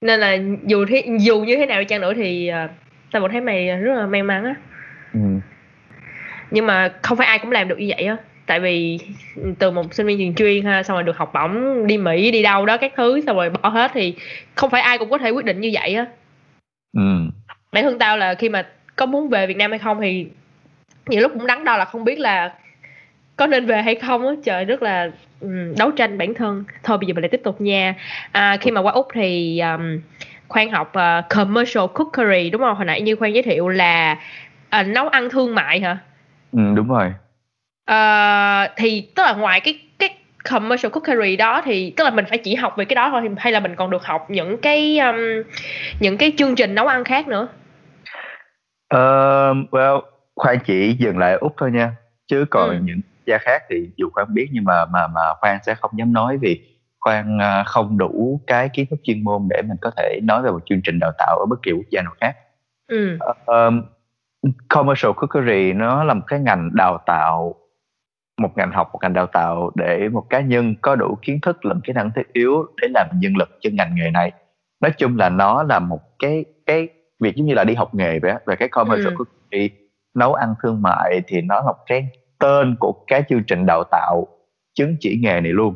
nên 0.00 0.20
là 0.20 0.38
dù 0.66 0.84
thế, 0.88 1.04
dù 1.20 1.40
như 1.40 1.56
thế 1.56 1.66
nào 1.66 1.80
đi 1.80 1.84
chăng 1.84 2.00
nữa 2.00 2.12
thì 2.14 2.50
uh, 2.64 2.70
tao 3.12 3.22
vẫn 3.22 3.30
thấy 3.30 3.40
mày 3.40 3.76
rất 3.76 3.94
là 3.94 4.06
may 4.06 4.22
mắn 4.22 4.44
á. 4.44 4.54
Ừ. 5.12 5.20
nhưng 6.50 6.66
mà 6.66 6.92
không 7.02 7.18
phải 7.18 7.26
ai 7.26 7.38
cũng 7.38 7.52
làm 7.52 7.68
được 7.68 7.78
như 7.78 7.90
vậy 7.96 8.06
á 8.06 8.16
tại 8.46 8.60
vì 8.60 8.98
từ 9.58 9.70
một 9.70 9.94
sinh 9.94 10.06
viên 10.06 10.18
trường 10.18 10.34
chuyên 10.34 10.64
ha 10.64 10.82
xong 10.82 10.96
rồi 10.96 11.02
được 11.02 11.16
học 11.16 11.32
bổng 11.34 11.86
đi 11.86 11.98
mỹ 11.98 12.30
đi 12.30 12.42
đâu 12.42 12.66
đó 12.66 12.76
các 12.76 12.92
thứ 12.96 13.20
xong 13.26 13.36
rồi 13.36 13.50
bỏ 13.50 13.68
hết 13.68 13.90
thì 13.94 14.14
không 14.54 14.70
phải 14.70 14.80
ai 14.80 14.98
cũng 14.98 15.10
có 15.10 15.18
thể 15.18 15.30
quyết 15.30 15.44
định 15.44 15.60
như 15.60 15.70
vậy 15.74 15.94
á. 15.94 16.06
Ừ. 16.96 17.30
bản 17.72 17.84
thân 17.84 17.98
tao 17.98 18.16
là 18.16 18.34
khi 18.34 18.48
mà 18.48 18.66
có 18.96 19.06
muốn 19.06 19.28
về 19.28 19.46
việt 19.46 19.56
nam 19.56 19.70
hay 19.70 19.78
không 19.78 20.00
thì 20.00 20.26
nhiều 21.06 21.20
lúc 21.20 21.32
cũng 21.34 21.46
đắn 21.46 21.64
đo 21.64 21.76
là 21.76 21.84
không 21.84 22.04
biết 22.04 22.18
là 22.18 22.54
có 23.36 23.46
nên 23.46 23.66
về 23.66 23.82
hay 23.82 23.94
không 23.94 24.26
á. 24.26 24.34
Trời 24.44 24.64
rất 24.64 24.82
là 24.82 25.10
um, 25.40 25.74
đấu 25.78 25.90
tranh 25.90 26.18
bản 26.18 26.34
thân. 26.34 26.64
Thôi 26.82 26.98
bây 26.98 27.06
giờ 27.06 27.14
mình 27.14 27.22
lại 27.22 27.28
tiếp 27.28 27.40
tục 27.44 27.60
nha. 27.60 27.94
À, 28.32 28.56
khi 28.60 28.70
mà 28.70 28.80
qua 28.80 28.92
úc 28.92 29.08
thì 29.14 29.60
um, 29.60 30.00
khoan 30.48 30.70
học 30.70 30.92
uh, 30.96 31.28
commercial 31.28 31.84
cookery 31.94 32.50
đúng 32.50 32.60
không? 32.60 32.76
Hồi 32.76 32.84
nãy 32.84 33.00
như 33.00 33.16
khoan 33.16 33.32
giới 33.32 33.42
thiệu 33.42 33.68
là 33.68 34.18
uh, 34.80 34.86
nấu 34.86 35.08
ăn 35.08 35.30
thương 35.30 35.54
mại 35.54 35.80
hả? 35.80 35.98
Ừ 36.52 36.60
đúng 36.76 36.88
rồi 36.88 37.12
uh, 37.90 38.70
thì 38.76 39.10
tức 39.14 39.22
là 39.22 39.32
ngoài 39.34 39.60
cái 39.60 39.80
cái 39.98 40.16
commercial 40.50 40.92
cookery 40.92 41.36
đó 41.36 41.62
thì 41.64 41.94
tức 41.96 42.04
là 42.04 42.10
mình 42.10 42.24
phải 42.28 42.38
chỉ 42.38 42.54
học 42.54 42.74
về 42.76 42.84
cái 42.84 42.94
đó 42.94 43.10
thôi 43.10 43.30
hay 43.36 43.52
là 43.52 43.60
mình 43.60 43.76
còn 43.76 43.90
được 43.90 44.04
học 44.04 44.26
những 44.30 44.58
cái 44.58 44.98
um, 44.98 45.16
những 46.00 46.16
cái 46.16 46.32
chương 46.36 46.54
trình 46.54 46.74
nấu 46.74 46.86
ăn 46.86 47.04
khác 47.04 47.28
nữa? 47.28 47.48
Uh, 48.94 49.56
well 49.70 50.00
khoan 50.36 50.58
chỉ 50.64 50.96
dừng 50.98 51.18
lại 51.18 51.32
ở 51.32 51.38
úc 51.40 51.54
thôi 51.58 51.70
nha. 51.70 51.92
Chứ 52.26 52.44
còn 52.50 52.68
Ừ. 52.68 52.76
những 52.82 53.00
gia 53.26 53.38
khác 53.38 53.62
thì 53.70 53.76
dù 53.96 54.10
khoan 54.12 54.34
biết 54.34 54.48
nhưng 54.52 54.64
mà 54.64 54.84
mà 54.84 55.06
mà 55.06 55.20
khoan 55.40 55.58
sẽ 55.66 55.74
không 55.74 55.90
dám 55.98 56.12
nói 56.12 56.36
vì 56.36 56.60
khoan 57.00 57.38
à, 57.38 57.62
không 57.66 57.98
đủ 57.98 58.40
cái 58.46 58.68
kiến 58.68 58.86
thức 58.90 59.00
chuyên 59.02 59.24
môn 59.24 59.42
để 59.50 59.62
mình 59.62 59.76
có 59.80 59.90
thể 59.96 60.20
nói 60.22 60.42
về 60.42 60.50
một 60.50 60.60
chương 60.66 60.80
trình 60.84 60.98
đào 60.98 61.12
tạo 61.18 61.38
ở 61.38 61.46
bất 61.50 61.62
kỳ 61.62 61.72
quốc 61.72 61.86
gia 61.90 62.02
nào 62.02 62.12
khác. 62.20 62.36
Ừ. 62.86 63.18
Um, 63.46 63.82
commercial 64.68 65.12
cookery 65.12 65.72
nó 65.72 66.04
là 66.04 66.14
một 66.14 66.24
cái 66.26 66.40
ngành 66.40 66.70
đào 66.74 66.98
tạo 67.06 67.54
một 68.38 68.56
ngành 68.56 68.72
học 68.72 68.88
một 68.92 68.98
ngành 69.02 69.12
đào 69.12 69.26
tạo 69.26 69.70
để 69.74 70.08
một 70.08 70.24
cá 70.30 70.40
nhân 70.40 70.74
có 70.82 70.96
đủ 70.96 71.18
kiến 71.22 71.38
thức 71.42 71.64
lẫn 71.64 71.80
kỹ 71.84 71.92
năng 71.92 72.10
thiết 72.16 72.32
yếu 72.32 72.66
để 72.82 72.88
làm 72.94 73.06
nhân 73.14 73.36
lực 73.36 73.48
cho 73.60 73.70
ngành 73.72 73.94
nghề 73.94 74.10
này 74.10 74.32
nói 74.80 74.90
chung 74.98 75.16
là 75.16 75.28
nó 75.28 75.62
là 75.62 75.78
một 75.78 76.00
cái 76.18 76.44
cái 76.66 76.88
việc 77.20 77.34
giống 77.36 77.46
như 77.46 77.54
là 77.54 77.64
đi 77.64 77.74
học 77.74 77.94
nghề 77.94 78.18
vậy 78.18 78.34
về 78.46 78.56
cái 78.56 78.68
commercial 78.68 79.12
Ừ. 79.12 79.14
cookery 79.18 79.70
nấu 80.14 80.34
ăn 80.34 80.54
thương 80.62 80.82
mại 80.82 81.20
thì 81.26 81.40
nó 81.40 81.60
là 81.60 81.72
cái 81.86 82.08
tên 82.38 82.76
của 82.80 83.04
cái 83.06 83.22
chương 83.28 83.44
trình 83.46 83.66
đào 83.66 83.84
tạo 83.84 84.26
chứng 84.74 84.96
chỉ 85.00 85.18
nghề 85.22 85.40
này 85.40 85.52
luôn 85.52 85.74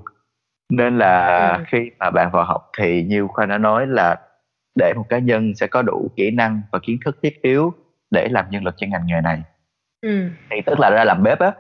nên 0.71 0.99
là 0.99 1.55
Ừ. 1.59 1.65
khi 1.69 1.91
mà 1.99 2.11
bạn 2.11 2.31
vào 2.33 2.45
học 2.45 2.71
thì 2.79 3.03
như 3.03 3.27
khoa 3.27 3.47
đã 3.47 3.59
nói 3.59 3.87
là 3.87 4.17
để 4.79 4.93
một 4.97 5.05
cá 5.09 5.19
nhân 5.19 5.53
sẽ 5.55 5.67
có 5.67 5.83
đủ 5.83 6.11
kỹ 6.17 6.31
năng 6.31 6.61
và 6.73 6.79
kiến 6.83 6.99
thức 7.05 7.19
thiết 7.23 7.43
yếu 7.43 7.73
để 8.11 8.29
làm 8.31 8.45
nhân 8.51 8.65
lực 8.65 8.75
cho 8.77 8.87
ngành 8.87 9.07
nghề 9.07 9.21
này 9.21 9.43
ừ 10.01 10.29
thì 10.51 10.57
tức 10.67 10.79
là 10.81 10.91
ra 10.91 11.05
làm 11.05 11.23
bếp 11.23 11.39
á 11.39 11.53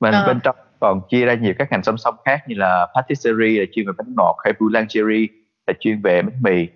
mình 0.00 0.12
Ờ. 0.14 0.24
bên 0.26 0.40
trong 0.44 0.56
còn 0.80 1.00
chia 1.10 1.26
ra 1.26 1.34
nhiều 1.34 1.54
các 1.58 1.70
ngành 1.72 1.82
song 1.82 1.98
song 1.98 2.14
khác 2.24 2.42
như 2.46 2.54
là 2.58 2.86
patisserie 2.96 3.60
là 3.60 3.66
chuyên 3.72 3.86
về 3.86 3.92
bánh 3.98 4.14
ngọt 4.16 4.36
hay 4.44 4.52
boulangerie 4.60 5.26
là 5.66 5.74
chuyên 5.80 6.00
về 6.02 6.22
bánh 6.22 6.42
mì 6.42 6.66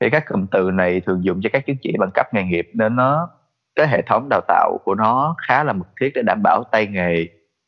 thì 0.00 0.10
các 0.10 0.24
cụm 0.28 0.46
từ 0.46 0.70
này 0.70 1.00
thường 1.00 1.24
dùng 1.24 1.40
cho 1.42 1.50
các 1.52 1.66
chứng 1.66 1.76
chỉ 1.82 1.92
bằng 1.98 2.10
cấp 2.14 2.34
nghề 2.34 2.42
nghiệp 2.42 2.70
nên 2.74 2.96
nó 2.96 3.28
cái 3.76 3.88
hệ 3.88 4.02
thống 4.02 4.28
đào 4.30 4.40
tạo 4.48 4.78
của 4.84 4.94
nó 4.94 5.34
khá 5.48 5.64
là 5.64 5.72
mật 5.72 5.86
thiết 6.00 6.10
để 6.14 6.22
đảm 6.22 6.42
bảo 6.42 6.64
tay 6.72 6.86
nghề 6.86 7.26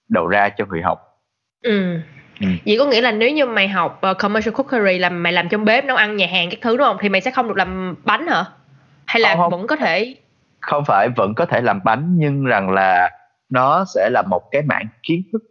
đầu 0.08 0.26
ra 0.26 0.48
cho 0.48 0.66
người 0.66 0.82
học 0.82 1.22
ừ 1.62 1.98
Ừ. 2.40 2.46
vậy 2.66 2.76
có 2.78 2.84
nghĩa 2.84 3.00
là 3.00 3.12
nếu 3.12 3.30
như 3.30 3.46
mày 3.46 3.68
học 3.68 4.00
uh, 4.10 4.18
commercial 4.18 4.54
cookery 4.54 4.98
là 4.98 5.08
mày 5.10 5.32
làm 5.32 5.48
trong 5.48 5.64
bếp 5.64 5.84
nấu 5.84 5.96
ăn 5.96 6.16
nhà 6.16 6.26
hàng 6.32 6.50
các 6.50 6.58
thứ 6.62 6.76
đúng 6.76 6.86
không 6.86 6.96
thì 7.00 7.08
mày 7.08 7.20
sẽ 7.20 7.30
không 7.30 7.48
được 7.48 7.56
làm 7.56 7.94
bánh 8.04 8.26
hả 8.26 8.44
hay 9.06 9.20
là 9.20 9.28
Không, 9.34 9.38
không. 9.38 9.50
vẫn 9.50 9.66
có 9.66 9.76
thể 9.76 10.14
không 10.60 10.84
phải 10.84 11.08
vẫn 11.16 11.34
có 11.34 11.46
thể 11.46 11.60
làm 11.60 11.80
bánh 11.84 12.14
nhưng 12.18 12.44
rằng 12.44 12.70
là 12.70 13.10
nó 13.48 13.84
sẽ 13.94 14.10
là 14.10 14.22
một 14.22 14.42
cái 14.50 14.62
mảng 14.62 14.86
kiến 15.02 15.22
thức 15.32 15.42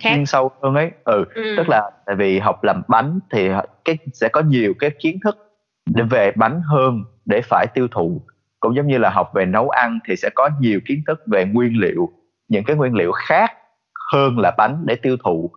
khác. 0.00 0.10
chuyên 0.14 0.26
sâu 0.26 0.50
hơn 0.62 0.74
ấy. 0.74 0.90
Ừ 1.04 1.24
ừ. 1.34 1.54
tức 1.56 1.68
là 1.68 1.90
tại 2.06 2.16
vì 2.16 2.38
học 2.38 2.64
làm 2.64 2.82
bánh 2.88 3.18
thì 3.32 3.48
cái 3.84 3.98
sẽ 4.12 4.28
có 4.32 4.40
nhiều 4.40 4.74
cái 4.78 4.90
kiến 4.98 5.18
thức 5.24 5.36
để 5.94 6.02
về 6.02 6.32
bánh 6.36 6.60
hơn 6.60 7.04
để 7.24 7.40
phải 7.44 7.66
tiêu 7.74 7.88
thụ. 7.90 8.22
Cũng 8.60 8.76
giống 8.76 8.86
như 8.86 8.98
là 8.98 9.10
học 9.10 9.30
về 9.34 9.44
nấu 9.44 9.68
ăn 9.68 9.98
thì 10.08 10.16
sẽ 10.16 10.30
có 10.34 10.50
nhiều 10.60 10.80
kiến 10.86 11.02
thức 11.06 11.22
về 11.26 11.44
nguyên 11.44 11.80
liệu 11.80 12.08
những 12.48 12.64
cái 12.64 12.76
nguyên 12.76 12.94
liệu 12.94 13.12
khác 13.12 13.52
hơn 14.12 14.38
là 14.38 14.50
bánh 14.58 14.82
để 14.86 14.96
tiêu 15.02 15.16
thụ. 15.24 15.50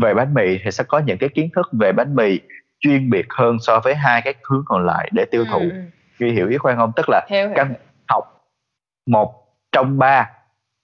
Về 0.00 0.14
bánh 0.14 0.34
mì 0.34 0.58
thì 0.64 0.70
sẽ 0.70 0.84
có 0.88 0.98
những 0.98 1.18
cái 1.18 1.28
kiến 1.28 1.48
thức 1.56 1.66
về 1.80 1.92
bánh 1.92 2.14
mì 2.14 2.40
chuyên 2.80 3.10
biệt 3.10 3.26
hơn 3.30 3.56
so 3.60 3.80
với 3.84 3.94
hai 3.94 4.22
cái 4.22 4.34
hướng 4.50 4.62
còn 4.66 4.86
lại 4.86 5.10
để 5.12 5.24
tiêu 5.30 5.44
thụ 5.50 5.60
Ừ, 5.60 5.70
ừ. 5.70 5.76
Duy 6.18 6.32
hiểu 6.32 6.48
ý 6.48 6.58
khoan 6.58 6.76
không? 6.76 6.92
Tức 6.96 7.06
là 7.08 7.26
hiểu 7.30 7.48
các 7.54 7.68
học 8.08 8.24
một 9.06 9.34
trong 9.72 9.98
ba 9.98 10.30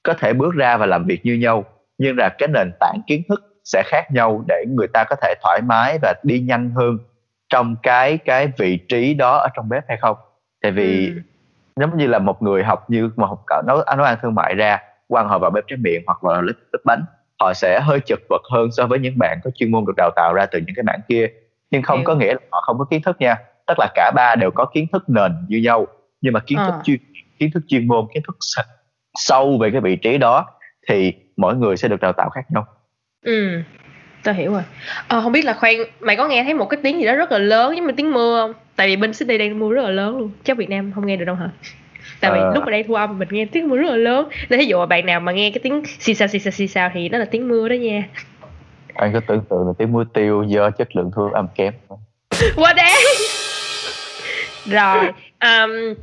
có 0.03 0.15
thể 0.15 0.33
bước 0.33 0.55
ra 0.55 0.77
và 0.77 0.87
làm 0.87 1.05
việc 1.05 1.21
như 1.25 1.35
nhau 1.35 1.65
nhưng 1.99 2.17
là 2.19 2.29
cái 2.39 2.49
nền 2.49 2.71
tảng 2.81 3.01
kiến 3.07 3.23
thức 3.29 3.41
sẽ 3.65 3.83
khác 3.87 4.11
nhau 4.13 4.45
để 4.49 4.65
người 4.69 4.87
ta 4.89 5.05
có 5.05 5.17
thể 5.23 5.35
thoải 5.43 5.61
mái 5.63 5.99
và 6.03 6.15
đi 6.23 6.41
nhanh 6.41 6.71
hơn 6.71 6.99
trong 7.49 7.77
cái 7.83 8.19
cái 8.19 8.49
vị 8.59 8.79
trí 8.89 9.15
đó 9.15 9.37
ở 9.39 9.49
trong 9.55 9.69
bếp 9.69 9.85
hay 9.89 9.97
không 10.01 10.17
tại 10.63 10.73
vì 10.73 11.13
Ừ. 11.15 11.21
giống 11.81 11.97
như 11.97 12.07
là 12.07 12.19
một 12.19 12.43
người 12.43 12.65
học 12.65 12.91
như 12.91 13.11
mà 13.17 13.27
học 13.27 13.45
cả 13.47 13.63
nấu 13.67 13.77
nấu 13.97 14.07
ăn 14.07 14.19
thương 14.23 14.35
mại 14.35 14.55
ra 14.55 14.79
quăng 15.09 15.29
họ 15.29 15.39
vào 15.39 15.51
bếp 15.51 15.65
tráng 15.69 15.83
miệng 15.83 16.03
hoặc 16.07 16.25
là 16.25 16.41
lớp, 16.41 16.53
lớp 16.73 16.79
bánh 16.85 17.05
họ 17.41 17.53
sẽ 17.55 17.81
hơi 17.83 18.01
chật 18.07 18.19
vật 18.29 18.43
hơn 18.53 18.69
so 18.73 18.87
với 18.87 18.99
những 18.99 19.19
bạn 19.19 19.39
có 19.45 19.51
chuyên 19.55 19.71
môn 19.71 19.85
được 19.87 19.93
đào 19.97 20.11
tạo 20.17 20.33
ra 20.35 20.47
từ 20.47 20.59
những 20.59 20.77
cái 20.77 20.83
mảng 20.83 21.01
kia 21.09 21.29
nhưng 21.71 21.83
không 21.83 21.99
Hiểu. 21.99 22.05
có 22.07 22.15
nghĩa 22.15 22.33
là 22.35 22.41
họ 22.53 22.61
không 22.67 22.79
có 22.79 22.85
kiến 22.85 23.03
thức 23.03 23.17
nha 23.21 23.37
tức 23.67 23.75
là 23.79 23.89
cả 23.95 24.13
ba 24.15 24.35
đều 24.41 24.51
có 24.51 24.65
kiến 24.65 24.87
thức 24.93 25.05
nền 25.09 25.33
như 25.49 25.59
nhau 25.59 25.87
nhưng 26.21 26.33
mà 26.33 26.41
kiến 26.41 26.59
thức 26.59 26.73
Ờ. 26.73 26.81
chuyên 26.85 27.01
kiến 27.39 27.51
thức 27.55 27.63
chuyên 27.69 27.89
môn 27.89 28.07
kiến 28.15 28.23
thức 28.27 28.37
sâu 29.15 29.59
về 29.59 29.71
cái 29.71 29.81
vị 29.81 29.97
trí 29.97 30.19
đó 30.19 30.47
thì 30.89 31.13
mỗi 31.37 31.55
người 31.57 31.77
sẽ 31.77 31.89
được 31.89 32.01
đào 32.01 32.13
tạo 32.13 32.31
khác 32.31 32.43
nhau. 32.51 32.67
Ừ 33.25 33.63
tao 34.23 34.35
hiểu 34.35 34.53
rồi. 34.53 34.63
Ờ, 35.09 35.21
không 35.21 35.33
biết 35.33 35.45
là 35.45 35.53
khoan 35.53 35.75
mày 36.01 36.17
có 36.17 36.29
nghe 36.29 36.45
thấy 36.45 36.55
một 36.55 36.67
cái 36.67 36.81
tiếng 36.83 36.99
gì 37.01 37.07
đó 37.07 37.15
rất 37.15 37.33
là 37.33 37.39
lớn 37.39 37.77
giống 37.77 37.87
như 37.87 37.93
tiếng 37.97 38.13
mưa 38.13 38.41
không? 38.43 38.53
Tại 38.77 38.87
vì 38.89 38.97
bên 38.97 39.15
Sydney 39.15 39.39
đang 39.39 39.59
mưa 39.59 39.73
rất 39.73 39.83
là 39.83 39.91
lớn 39.91 40.19
luôn. 40.19 40.31
Chắc 40.45 40.57
Việt 40.57 40.71
Nam 40.71 40.93
không 40.95 41.07
nghe 41.07 41.17
được 41.17 41.25
đâu 41.25 41.35
hả? 41.35 41.49
Tại 42.21 42.31
vì 42.35 42.39
Ờ. 42.39 42.53
lúc 42.55 42.65
mà 42.65 42.71
đang 42.73 42.89
thu 42.89 42.95
âm 42.95 43.19
mình 43.19 43.29
nghe 43.31 43.45
tiếng 43.53 43.69
mưa 43.69 43.77
rất 43.77 43.91
là 43.91 43.97
lớn. 43.97 44.29
Nên 44.51 44.61
ví 44.61 44.67
dụ 44.67 44.79
mà 44.79 44.87
bạn 44.87 45.07
nào 45.07 45.21
mà 45.21 45.33
nghe 45.33 45.51
cái 45.51 45.61
tiếng 45.63 45.83
xì 45.99 46.15
xào 46.15 46.29
xì 46.29 46.39
xào 46.39 46.51
xì 46.51 46.67
xào 46.69 46.91
thì 46.95 47.09
nó 47.09 47.19
là 47.19 47.25
tiếng 47.25 47.49
mưa 47.49 47.69
đó 47.69 47.75
nha. 47.75 48.05
Anh 48.95 49.13
có 49.13 49.21
tưởng 49.27 49.43
tượng 49.51 49.67
là 49.67 49.73
tiếng 49.79 49.93
muối 49.93 50.05
tiêu 50.15 50.45
do 50.49 50.71
chất 50.71 50.97
lượng 50.97 51.11
thu 51.17 51.31
âm 51.35 51.47
kém. 51.55 51.73
Quá 52.57 52.73
đáng. 52.73 52.97
Rồi 54.67 54.99
um, 55.41 55.95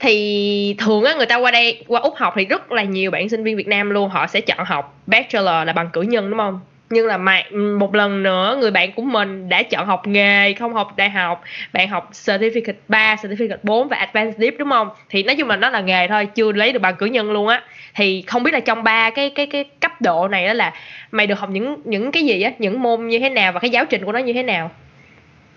thì 0.00 0.76
thường 0.78 1.04
á 1.04 1.14
người 1.14 1.26
ta 1.26 1.36
qua 1.36 1.50
đây 1.50 1.84
qua 1.86 2.00
úc 2.00 2.14
học 2.16 2.34
thì 2.36 2.44
rất 2.44 2.72
là 2.72 2.82
nhiều 2.82 3.10
bạn 3.10 3.28
sinh 3.28 3.44
viên 3.44 3.56
việt 3.56 3.68
nam 3.68 3.90
luôn. 3.90 4.08
Họ 4.08 4.26
sẽ 4.26 4.40
chọn 4.40 4.64
học 4.64 5.00
bachelor 5.06 5.66
là 5.66 5.72
bằng 5.72 5.90
cử 5.92 6.02
nhân 6.02 6.30
đúng 6.30 6.38
không? 6.38 6.60
Nhưng 6.90 7.06
là 7.06 7.16
mà 7.16 7.42
ừ, 7.50 7.76
một 7.80 7.94
lần 7.94 8.22
nữa 8.22 8.56
người 8.60 8.70
bạn 8.70 8.92
của 8.92 9.02
mình 9.02 9.48
đã 9.48 9.62
chọn 9.62 9.86
học 9.86 10.06
nghề 10.06 10.52
không 10.52 10.74
học 10.74 10.92
đại 10.96 11.10
học. 11.10 11.42
Bạn 11.72 11.88
học 11.88 12.10
certificate 12.12 12.72
3, 12.88 13.14
certificate 13.14 13.56
4 13.62 13.88
và 13.88 13.96
advanced 13.96 14.38
dip 14.38 14.54
đúng 14.58 14.70
không? 14.70 14.88
Thì 15.08 15.22
nói 15.22 15.36
chung 15.36 15.48
là 15.48 15.56
nó 15.56 15.70
là 15.70 15.80
nghề 15.80 16.08
thôi 16.08 16.28
chưa 16.34 16.52
lấy 16.52 16.72
được 16.72 16.82
bằng 16.82 16.96
cử 16.96 17.06
nhân 17.06 17.32
luôn 17.32 17.48
á. 17.48 17.62
Thì 17.94 18.22
không 18.26 18.42
biết 18.42 18.54
là 18.54 18.60
trong 18.60 18.84
ba 18.84 19.10
cái 19.10 19.30
cái 19.30 19.46
cái 19.46 19.64
cấp 19.80 19.92
độ 20.02 20.28
này 20.28 20.46
đó 20.46 20.52
là 20.52 20.72
mày 21.10 21.26
được 21.26 21.38
học 21.38 21.50
những 21.50 21.76
những 21.84 22.12
cái 22.12 22.22
gì 22.22 22.42
á? 22.42 22.52
Những 22.58 22.82
môn 22.82 23.06
như 23.06 23.18
thế 23.18 23.30
nào 23.30 23.52
và 23.52 23.60
cái 23.60 23.70
giáo 23.70 23.84
trình 23.84 24.04
của 24.04 24.12
nó 24.12 24.18
như 24.18 24.32
thế 24.32 24.42
nào? 24.42 24.70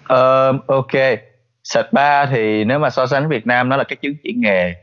Um 0.09 0.59
ok. 0.67 0.93
Sạch 1.63 1.93
3 1.93 2.25
thì 2.25 2.63
nếu 2.63 2.79
mà 2.79 2.89
so 2.89 3.05
sánh 3.05 3.29
Việt 3.29 3.47
Nam 3.47 3.69
nó 3.69 3.77
là 3.77 3.83
cái 3.83 3.95
chứng 3.95 4.15
chỉ 4.23 4.33
nghề 4.37 4.73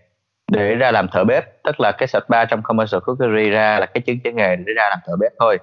để 0.52 0.74
ra 0.74 0.90
làm 0.90 1.08
thợ 1.12 1.24
bếp. 1.24 1.62
Tức 1.64 1.80
là 1.80 1.92
cái 1.92 2.08
sạch 2.08 2.28
3 2.28 2.44
trong 2.44 2.62
commercial 2.62 3.00
cookery 3.00 3.50
ra 3.50 3.78
là 3.80 3.86
cái 3.86 4.00
chứng 4.00 4.18
chỉ 4.24 4.32
nghề 4.32 4.56
để 4.56 4.72
ra 4.76 4.88
làm 4.90 4.98
thợ 5.06 5.12
bếp 5.20 5.32
thôi. 5.40 5.58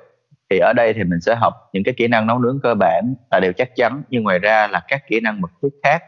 Thì 0.50 0.60
ở 0.60 0.74
đây 0.74 0.94
thì 0.94 1.04
mình 1.04 1.22
sẽ 1.22 1.36
học 1.36 1.54
những 1.74 1.84
cái 1.84 1.94
kỹ 1.98 2.08
năng 2.08 2.28
nấu 2.28 2.40
nướng 2.40 2.60
cơ 2.64 2.76
bản 2.76 3.14
là 3.32 3.40
điều 3.40 3.54
chắc 3.54 3.76
chắn. 3.76 4.02
Nhưng 4.10 4.24
ngoài 4.24 4.40
ra 4.40 4.68
là 4.68 4.82
các 4.88 5.02
kỹ 5.08 5.20
năng 5.20 5.42
mật 5.42 5.52
thiết 5.62 5.70
khác 5.84 6.04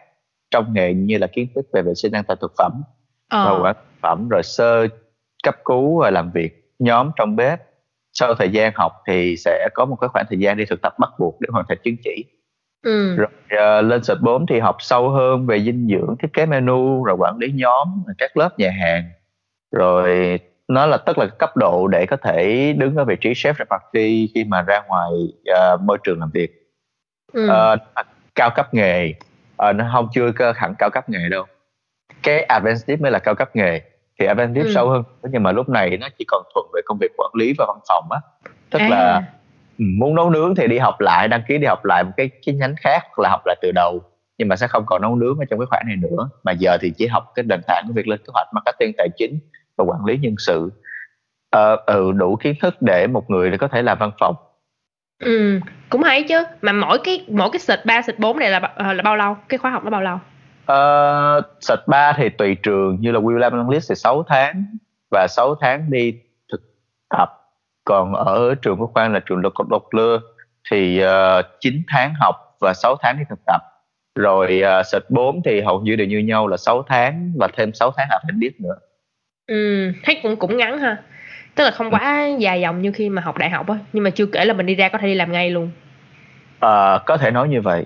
trong 0.52 0.74
nghề 0.74 0.94
như 0.94 1.18
là 1.18 1.28
kiến 1.28 1.48
thức 1.56 1.66
về 1.74 1.82
vệ 1.82 1.94
sinh 1.96 2.12
an 2.12 2.24
toàn 2.24 2.40
thực 2.42 2.54
phẩm 2.58 2.82
ờ. 3.30 3.60
quản 3.64 3.76
thực 3.76 4.02
phẩm 4.02 4.30
rồi 4.30 4.44
sơ 4.44 4.88
cấp 5.44 5.56
cứu 5.66 6.00
và 6.00 6.12
làm 6.12 6.32
việc 6.32 6.74
nhóm 6.80 7.12
trong 7.16 7.36
bếp. 7.36 7.60
Sau 8.14 8.34
thời 8.36 8.50
gian 8.50 8.72
học 8.76 8.92
thì 9.08 9.36
sẽ 9.38 9.68
có 9.74 9.86
một 9.86 9.96
cái 10.02 10.08
khoảng 10.08 10.26
thời 10.30 10.40
gian 10.40 10.58
đi 10.58 10.66
thực 10.66 10.82
tập 10.82 10.94
bắt 11.00 11.10
buộc 11.20 11.42
để 11.42 11.48
hoàn 11.52 11.66
thành 11.70 11.78
chứng 11.84 11.96
chỉ 12.04 12.26
ừ. 12.84 13.16
Rồi 13.16 13.28
ờ, 13.50 13.82
lên 13.82 14.04
sệt 14.04 14.18
4 14.22 14.46
thì 14.46 14.60
học 14.60 14.76
sâu 14.80 15.10
hơn 15.10 15.46
về 15.46 15.60
dinh 15.60 15.88
dưỡng 15.88 16.16
thiết 16.20 16.34
kế 16.34 16.46
menu 16.46 17.04
rồi 17.04 17.16
quản 17.20 17.38
lý 17.38 17.52
nhóm 17.52 18.04
các 18.18 18.38
lớp 18.38 18.60
nhà 18.60 18.72
hàng. 18.72 19.04
Rồi 19.72 20.40
nó 20.68 20.86
là 20.86 20.98
tức 20.98 21.18
là 21.18 21.26
cấp 21.26 21.58
độ 21.58 21.88
để 21.88 22.06
có 22.06 22.18
thể 22.18 22.74
đứng 22.78 22.96
ở 22.96 23.06
vị 23.06 23.16
trí 23.22 23.34
chef 23.34 23.54
de 23.60 23.66
partie 23.66 24.28
khi 24.34 24.44
mà 24.44 24.62
ra 24.62 24.82
ngoài 24.88 25.12
ờ, 25.46 25.78
môi 25.78 25.98
trường 26.04 26.20
làm 26.20 26.30
việc. 26.34 26.52
Ừ. 27.34 27.46
uh, 27.46 28.06
cao 28.36 28.50
cấp 28.56 28.74
nghề. 28.74 29.14
Uh, 29.70 29.76
nó 29.76 29.90
không 29.94 30.08
chưa 30.14 30.32
cơ 30.32 30.54
hẳn 30.56 30.74
cao 30.78 30.90
cấp 30.90 31.10
nghề 31.10 31.30
đâu. 31.30 31.46
Cái 32.24 32.44
advanced 32.44 32.88
dip 32.88 33.02
mới 33.02 33.12
là 33.12 33.20
cao 33.20 33.36
cấp 33.36 33.56
nghề. 33.56 33.82
Thì 34.20 34.26
advanced 34.26 34.66
ừ. 34.66 34.72
sâu 34.74 34.90
hơn. 34.90 35.04
Nhưng 35.24 35.44
mà 35.44 35.52
lúc 35.52 35.70
này 35.70 35.98
nó 35.98 36.08
chỉ 36.18 36.26
còn 36.28 36.44
thuận 36.54 36.66
về 36.74 36.82
công 36.86 36.98
việc 37.02 37.12
quản 37.18 37.32
lý 37.34 37.54
và 37.58 37.66
văn 37.68 37.80
phòng 37.88 38.10
á. 38.12 38.20
Tức 38.70 38.80
à. 38.80 38.90
là 38.90 39.24
muốn 39.80 40.16
nấu 40.16 40.30
nướng 40.30 40.56
thì 40.56 40.68
đi 40.68 40.78
học 40.78 41.02
lại 41.02 41.28
đăng 41.28 41.42
ký 41.48 41.58
đi 41.58 41.66
học 41.66 41.86
lại 41.86 42.04
một 42.04 42.12
cái 42.18 42.30
cái 42.46 42.56
nhánh 42.56 42.76
khác 42.80 43.00
hoặc 43.04 43.24
là 43.24 43.30
học 43.30 43.42
lại 43.46 43.56
từ 43.62 43.72
đầu. 43.72 44.02
Nhưng 44.38 44.48
mà 44.48 44.56
sẽ 44.56 44.68
không 44.68 44.84
còn 44.86 45.02
nấu 45.02 45.16
nướng 45.16 45.38
ở 45.40 45.46
trong 45.50 45.60
cái 45.60 45.66
khoản 45.66 45.84
này 45.88 45.96
nữa. 45.96 46.30
Mà 46.44 46.52
giờ 46.52 46.78
thì 46.82 46.92
chỉ 46.98 47.08
học 47.08 47.32
cái 47.36 47.46
nền 47.50 47.62
tảng 47.68 47.84
của 47.88 47.94
việc 47.94 48.08
lên 48.08 48.20
kế 48.20 48.32
hoạch 48.34 48.48
marketing 48.54 48.94
tài 48.98 49.08
chính 49.18 49.40
và 49.78 49.84
quản 49.84 50.06
lý 50.06 50.18
nhân 50.18 50.36
sự. 50.38 50.72
Ờ, 51.50 51.76
ừ, 51.86 52.12
đủ 52.12 52.36
kiến 52.36 52.56
thức 52.62 52.76
để 52.82 53.08
một 53.08 53.30
người 53.30 53.52
để 53.52 53.58
có 53.58 53.68
thể 53.68 53.82
làm 53.82 53.98
văn 53.98 54.12
phòng. 54.20 54.36
Ừ 55.20 55.60
cũng 55.90 56.04
hay 56.04 56.24
chứ. 56.24 56.44
Mà 56.62 56.72
mỗi 56.72 56.98
cái 57.04 57.26
mỗi 57.30 57.50
cái 57.52 57.60
sệt 57.60 57.80
ba 57.86 58.02
sệt 58.02 58.20
bốn 58.20 58.40
này 58.40 58.50
là 58.50 58.60
ờ, 58.76 58.94
là 58.94 59.04
bao 59.04 59.16
lâu? 59.16 59.38
Cái 59.50 59.58
khóa 59.58 59.72
học 59.72 59.84
nó 59.84 59.90
bao 59.90 60.02
lâu? 60.02 60.20
Uh, 60.72 61.46
sệt 61.62 61.80
ba 61.88 62.14
thì 62.18 62.30
tùy 62.30 62.56
trường. 62.64 62.98
Như 63.02 63.12
là 63.12 63.20
William 63.20 63.58
English 63.58 63.90
thì 63.90 63.96
6 63.96 64.24
tháng 64.28 64.66
và 65.12 65.28
6 65.30 65.56
tháng 65.62 65.92
đi 65.92 66.14
thực 66.52 66.62
tập 67.10 67.30
còn 67.84 68.14
ở 68.14 68.56
trường 68.62 68.78
của 68.78 68.88
khoan 68.88 69.14
là 69.14 69.20
trường 69.20 69.42
độc 69.42 69.54
độc 69.70 69.84
lưa 69.94 70.22
thì 70.72 71.04
uh, 71.04 71.46
9 71.60 71.82
tháng 71.88 72.14
học 72.20 72.36
và 72.60 72.74
6 72.74 72.96
tháng 73.02 73.18
đi 73.18 73.24
thực 73.30 73.40
tập. 73.46 73.62
Rồi 74.16 74.62
uh, 74.80 74.86
sệt 74.86 75.04
4 75.10 75.42
thì 75.46 75.62
hầu 75.62 75.82
như 75.82 75.96
đều 75.96 76.08
như 76.08 76.18
nhau 76.18 76.48
là 76.48 76.58
6 76.58 76.84
tháng 76.88 77.34
và 77.36 77.48
thêm 77.58 77.74
6 77.74 77.92
tháng 77.98 78.08
học 78.12 78.22
biết 78.40 78.62
nữa. 78.62 78.76
Ừ 79.48 79.92
thấy 80.04 80.20
cũng 80.24 80.36
cũng 80.36 80.58
ngắn 80.58 80.80
ha. 80.80 80.98
Tức 81.56 81.64
là 81.64 81.72
không 81.72 81.92
quá 81.92 82.28
dài 82.38 82.62
dòng 82.62 82.82
như 82.82 82.92
khi 82.92 83.10
mà 83.10 83.22
học 83.22 83.38
đại 83.38 83.50
học 83.50 83.70
á 83.70 83.76
nhưng 83.94 84.04
mà 84.04 84.10
chưa 84.10 84.26
kể 84.26 84.46
là 84.46 84.54
mình 84.54 84.66
đi 84.66 84.76
ra 84.76 84.90
có 84.90 84.98
thể 84.98 85.08
đi 85.08 85.16
làm 85.16 85.32
ngay 85.32 85.50
luôn. 85.50 85.72
À, 86.60 87.00
có 87.06 87.18
thể 87.18 87.32
nói 87.32 87.50
như 87.50 87.62
vậy. 87.62 87.86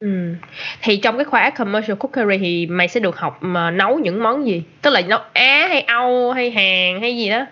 Ừ. 0.00 0.34
thì 0.82 0.96
trong 0.96 1.16
cái 1.16 1.24
khóa 1.24 1.50
commercial 1.50 1.96
cookery 1.96 2.38
thì 2.38 2.66
mày 2.66 2.88
sẽ 2.88 3.00
được 3.00 3.18
học 3.18 3.38
mà 3.40 3.70
nấu 3.70 3.98
những 3.98 4.22
món 4.22 4.46
gì? 4.46 4.62
Tức 4.82 4.90
là 4.90 5.00
nấu 5.00 5.18
á 5.32 5.66
hay 5.68 5.80
âu 5.80 6.32
hay 6.32 6.50
hàn 6.50 7.00
hay 7.00 7.16
gì 7.16 7.30
đó 7.30 7.46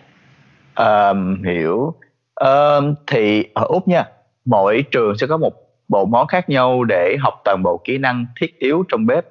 um, 0.77 1.43
hiểu. 1.43 1.95
Um, 2.35 2.95
thì 3.07 3.45
ở 3.55 3.65
úc 3.69 3.89
nha 3.89 4.05
mỗi 4.45 4.85
trường 4.91 5.19
sẽ 5.19 5.27
có 5.27 5.37
một 5.37 5.53
bộ 5.89 6.05
món 6.05 6.27
khác 6.27 6.49
nhau 6.49 6.85
để 6.85 7.17
học 7.21 7.35
toàn 7.45 7.63
bộ 7.63 7.81
kỹ 7.85 7.99
năng 7.99 8.27
thiết 8.41 8.59
yếu 8.59 8.85
trong 8.89 9.07
bếp. 9.07 9.25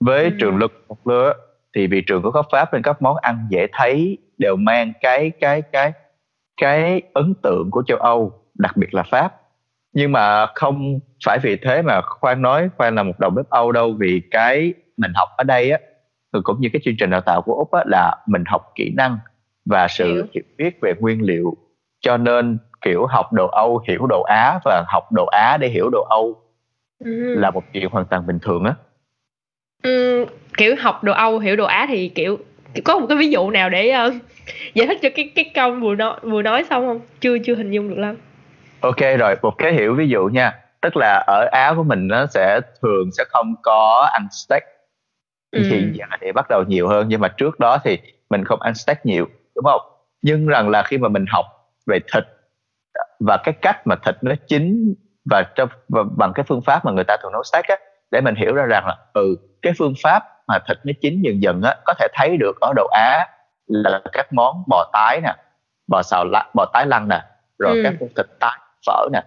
Với 0.00 0.24
ừ. 0.24 0.30
trường 0.40 0.56
lực 0.56 0.84
một 0.88 1.06
lứa 1.06 1.32
thì 1.76 1.86
vì 1.86 2.02
trường 2.06 2.22
có 2.22 2.30
cấp 2.30 2.46
pháp 2.52 2.72
nên 2.72 2.82
các 2.82 3.02
món 3.02 3.16
ăn 3.16 3.46
dễ 3.50 3.66
thấy 3.72 4.18
đều 4.38 4.56
mang 4.56 4.92
cái 5.00 5.30
cái 5.40 5.62
cái 5.62 5.92
cái 6.60 7.02
ấn 7.12 7.34
tượng 7.42 7.70
của 7.70 7.82
châu 7.86 7.98
Âu 7.98 8.32
đặc 8.54 8.76
biệt 8.76 8.94
là 8.94 9.02
Pháp. 9.02 9.34
Nhưng 9.92 10.12
mà 10.12 10.46
không 10.54 10.98
phải 11.26 11.38
vì 11.42 11.56
thế 11.56 11.82
mà 11.82 12.00
khoan 12.02 12.42
nói 12.42 12.68
khoan 12.76 12.94
là 12.94 13.02
một 13.02 13.18
đầu 13.18 13.30
bếp 13.30 13.48
Âu 13.50 13.72
đâu 13.72 13.94
vì 13.98 14.22
cái 14.30 14.74
mình 14.96 15.12
học 15.14 15.28
ở 15.36 15.44
đây 15.44 15.70
á 15.70 15.78
cũng 16.44 16.60
như 16.60 16.68
cái 16.72 16.80
chương 16.84 16.94
trình 16.98 17.10
đào 17.10 17.20
tạo 17.20 17.42
của 17.42 17.54
úc 17.54 17.72
á 17.72 17.82
là 17.86 18.16
mình 18.26 18.44
học 18.46 18.72
kỹ 18.74 18.92
năng 18.96 19.18
và 19.64 19.88
sự 19.88 20.14
hiểu. 20.14 20.24
hiểu 20.34 20.44
biết 20.58 20.80
về 20.80 20.94
nguyên 21.00 21.22
liệu. 21.22 21.56
Cho 22.00 22.16
nên 22.16 22.58
kiểu 22.80 23.06
học 23.06 23.32
đồ 23.32 23.48
Âu 23.48 23.82
hiểu 23.88 24.06
đồ 24.06 24.22
Á 24.22 24.58
và 24.64 24.84
học 24.88 25.12
đồ 25.12 25.26
Á 25.26 25.56
để 25.60 25.68
hiểu 25.68 25.90
đồ 25.92 26.06
Âu 26.10 26.42
ừ. 27.04 27.34
là 27.34 27.50
một 27.50 27.64
chuyện 27.72 27.88
hoàn 27.90 28.06
toàn 28.06 28.26
bình 28.26 28.38
thường 28.42 28.64
á. 28.64 28.74
Ừ, 29.82 30.26
kiểu 30.56 30.76
học 30.78 31.04
đồ 31.04 31.12
Âu 31.12 31.38
hiểu 31.38 31.56
đồ 31.56 31.64
Á 31.64 31.86
thì 31.88 32.08
kiểu 32.08 32.38
có 32.84 32.98
một 32.98 33.06
cái 33.08 33.18
ví 33.18 33.30
dụ 33.30 33.50
nào 33.50 33.70
để 33.70 33.94
uh, 34.06 34.14
giải 34.74 34.86
thích 34.86 34.98
cho 35.02 35.08
cái 35.14 35.32
cái 35.34 35.50
câu 35.54 35.70
vừa 35.70 35.94
nói 35.94 36.20
vừa 36.22 36.42
nói 36.42 36.64
xong 36.70 36.86
không? 36.86 37.00
Chưa 37.20 37.38
chưa 37.38 37.54
hình 37.54 37.70
dung 37.70 37.88
được 37.88 37.98
lắm. 37.98 38.16
Ok 38.80 39.00
rồi 39.18 39.36
một 39.42 39.54
cái 39.58 39.72
hiểu 39.72 39.94
ví 39.94 40.08
dụ 40.08 40.24
nha. 40.26 40.58
Tức 40.80 40.96
là 40.96 41.24
ở 41.26 41.48
áo 41.52 41.74
của 41.76 41.82
mình 41.82 42.08
nó 42.08 42.26
sẽ 42.26 42.60
thường 42.82 43.10
sẽ 43.12 43.24
không 43.28 43.54
có 43.62 44.08
ăn 44.12 44.26
steak. 44.30 44.62
Ừ. 45.50 45.62
thì 45.70 45.90
giờ 45.92 46.06
thì 46.20 46.32
bắt 46.32 46.46
đầu 46.50 46.64
nhiều 46.68 46.88
hơn 46.88 47.08
nhưng 47.08 47.20
mà 47.20 47.28
trước 47.28 47.60
đó 47.60 47.78
thì 47.84 47.98
mình 48.30 48.44
không 48.44 48.62
ăn 48.62 48.74
steak 48.74 49.06
nhiều 49.06 49.28
đúng 49.56 49.64
không 49.64 49.80
nhưng 50.22 50.46
rằng 50.46 50.68
là 50.68 50.82
khi 50.82 50.98
mà 50.98 51.08
mình 51.08 51.24
học 51.28 51.44
về 51.86 51.98
thịt 52.12 52.24
và 53.20 53.36
cái 53.44 53.54
cách 53.62 53.86
mà 53.86 53.96
thịt 53.96 54.14
nó 54.22 54.34
chín 54.48 54.94
và, 55.30 55.42
trong, 55.54 55.68
và 55.88 56.02
bằng 56.16 56.32
cái 56.34 56.44
phương 56.48 56.62
pháp 56.62 56.84
mà 56.84 56.92
người 56.92 57.04
ta 57.04 57.16
thường 57.22 57.32
nấu 57.32 57.42
steak 57.42 57.64
á 57.64 57.76
để 58.10 58.20
mình 58.20 58.34
hiểu 58.34 58.54
ra 58.54 58.66
rằng 58.66 58.86
là 58.86 58.96
ừ 59.12 59.36
cái 59.62 59.72
phương 59.78 59.94
pháp 60.02 60.22
mà 60.48 60.58
thịt 60.68 60.78
nó 60.84 60.92
chín 61.00 61.22
dần 61.22 61.42
dần 61.42 61.62
á 61.62 61.76
có 61.84 61.94
thể 61.98 62.06
thấy 62.14 62.36
được 62.36 62.60
ở 62.60 62.72
đồ 62.76 62.88
Á 62.92 63.26
là 63.66 64.00
các 64.12 64.32
món 64.32 64.62
bò 64.68 64.90
tái 64.92 65.20
nè 65.20 65.34
bò 65.86 66.02
xào 66.02 66.24
lá, 66.24 66.50
bò 66.54 66.64
tái 66.72 66.86
lăng 66.86 67.08
nè 67.08 67.22
rồi 67.58 67.76
ừ. 67.76 67.80
các 67.84 67.94
món 68.00 68.08
thịt 68.16 68.26
tái 68.40 68.58
phở 68.86 69.08
nè 69.12 69.22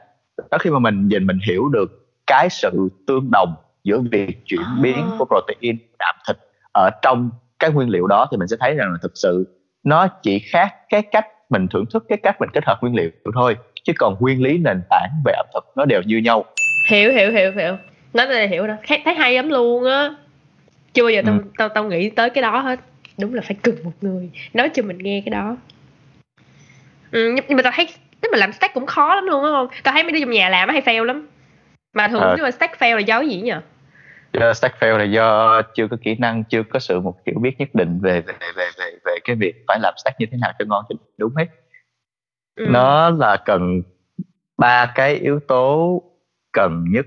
đó 0.51 0.57
khi 0.57 0.69
mà 0.69 0.79
mình 0.79 1.07
nhìn 1.07 1.27
mình 1.27 1.39
hiểu 1.47 1.69
được 1.69 1.91
cái 2.27 2.49
sự 2.49 2.89
tương 3.07 3.31
đồng 3.31 3.55
giữa 3.83 3.99
việc 4.11 4.45
chuyển 4.45 4.61
à. 4.61 4.77
biến 4.81 5.09
của 5.19 5.25
protein 5.25 5.77
đạm 5.99 6.15
thịt 6.27 6.37
ở 6.73 6.89
trong 7.01 7.29
cái 7.59 7.71
nguyên 7.71 7.89
liệu 7.89 8.07
đó 8.07 8.27
thì 8.31 8.37
mình 8.37 8.47
sẽ 8.47 8.57
thấy 8.59 8.75
rằng 8.75 8.91
là 8.91 8.97
thực 9.01 9.11
sự 9.15 9.45
nó 9.85 10.07
chỉ 10.07 10.39
khác 10.39 10.75
cái 10.89 11.01
cách 11.01 11.27
mình 11.49 11.67
thưởng 11.67 11.85
thức 11.93 12.05
cái 12.09 12.17
cách 12.23 12.35
mình 12.39 12.49
kết 12.53 12.65
hợp 12.65 12.77
nguyên 12.81 12.95
liệu 12.95 13.09
thôi 13.35 13.57
chứ 13.83 13.93
còn 13.97 14.15
nguyên 14.19 14.41
lý 14.41 14.57
nền 14.57 14.81
tảng 14.89 15.09
về 15.25 15.33
ẩm 15.33 15.45
thực 15.53 15.63
nó 15.75 15.85
đều 15.85 16.01
như 16.05 16.17
nhau. 16.17 16.45
Hiểu 16.89 17.11
hiểu 17.11 17.31
hiểu 17.31 17.51
hiểu. 17.51 17.77
Nói 18.13 18.27
là 18.27 18.45
hiểu 18.45 18.67
đó 18.67 18.75
thấy 18.87 19.15
hay 19.17 19.35
lắm 19.35 19.49
luôn 19.49 19.83
á. 19.85 20.09
Chưa 20.93 21.03
bao 21.03 21.09
giờ 21.09 21.21
tao 21.25 21.35
ừ. 21.35 21.41
tao 21.57 21.69
tao 21.69 21.83
nghĩ 21.83 22.09
tới 22.09 22.29
cái 22.29 22.41
đó 22.41 22.59
hết. 22.59 22.79
Đúng 23.19 23.33
là 23.33 23.41
phải 23.41 23.57
cần 23.61 23.75
một 23.83 23.91
người. 24.01 24.29
Nói 24.53 24.69
cho 24.73 24.83
mình 24.83 24.97
nghe 24.97 25.21
cái 25.25 25.29
đó. 25.29 25.57
Ừ, 27.11 27.35
nhưng, 27.47 27.57
mà 27.57 27.63
tao 27.63 27.73
thấy 27.75 27.87
nếu 28.21 28.31
mà 28.31 28.37
làm 28.37 28.51
stack 28.53 28.73
cũng 28.73 28.85
khó 28.85 29.15
lắm 29.15 29.25
luôn 29.25 29.43
á 29.43 29.49
không? 29.51 29.67
Tao 29.83 29.93
thấy 29.93 30.03
mấy 30.03 30.11
đứa 30.11 30.19
trong 30.19 30.29
nhà 30.29 30.49
làm 30.49 30.69
hay 30.69 30.81
fail 30.81 31.03
lắm. 31.03 31.27
Mà 31.93 32.07
thường 32.07 32.21
à. 32.21 32.33
nếu 32.35 32.45
mà 32.45 32.51
stack 32.51 32.79
fail 32.79 32.95
là 32.95 33.01
do 33.01 33.21
gì 33.21 33.41
nhỉ 33.41 33.53
stack 34.55 34.75
fail 34.79 34.97
là 34.97 35.03
do 35.03 35.61
chưa 35.73 35.87
có 35.87 35.97
kỹ 36.03 36.15
năng 36.19 36.43
chưa 36.43 36.63
có 36.63 36.79
sự 36.79 36.99
một 36.99 37.15
hiểu 37.25 37.35
biết 37.39 37.59
nhất 37.59 37.69
định 37.73 37.99
về 38.01 38.21
về 38.21 38.33
về 38.55 38.69
về 38.77 38.91
về 39.05 39.17
cái 39.23 39.35
việc 39.35 39.55
phải 39.67 39.79
làm 39.81 39.93
stack 39.97 40.19
như 40.19 40.25
thế 40.31 40.37
nào 40.41 40.51
cho 40.59 40.65
ngon 40.65 40.85
cho 40.89 40.95
đúng 41.17 41.35
hết. 41.35 41.45
Ừ. 42.55 42.65
nó 42.69 43.09
là 43.09 43.37
cần 43.45 43.81
ba 44.57 44.91
cái 44.95 45.15
yếu 45.15 45.39
tố 45.47 46.01
cần 46.51 46.85
nhất 46.89 47.05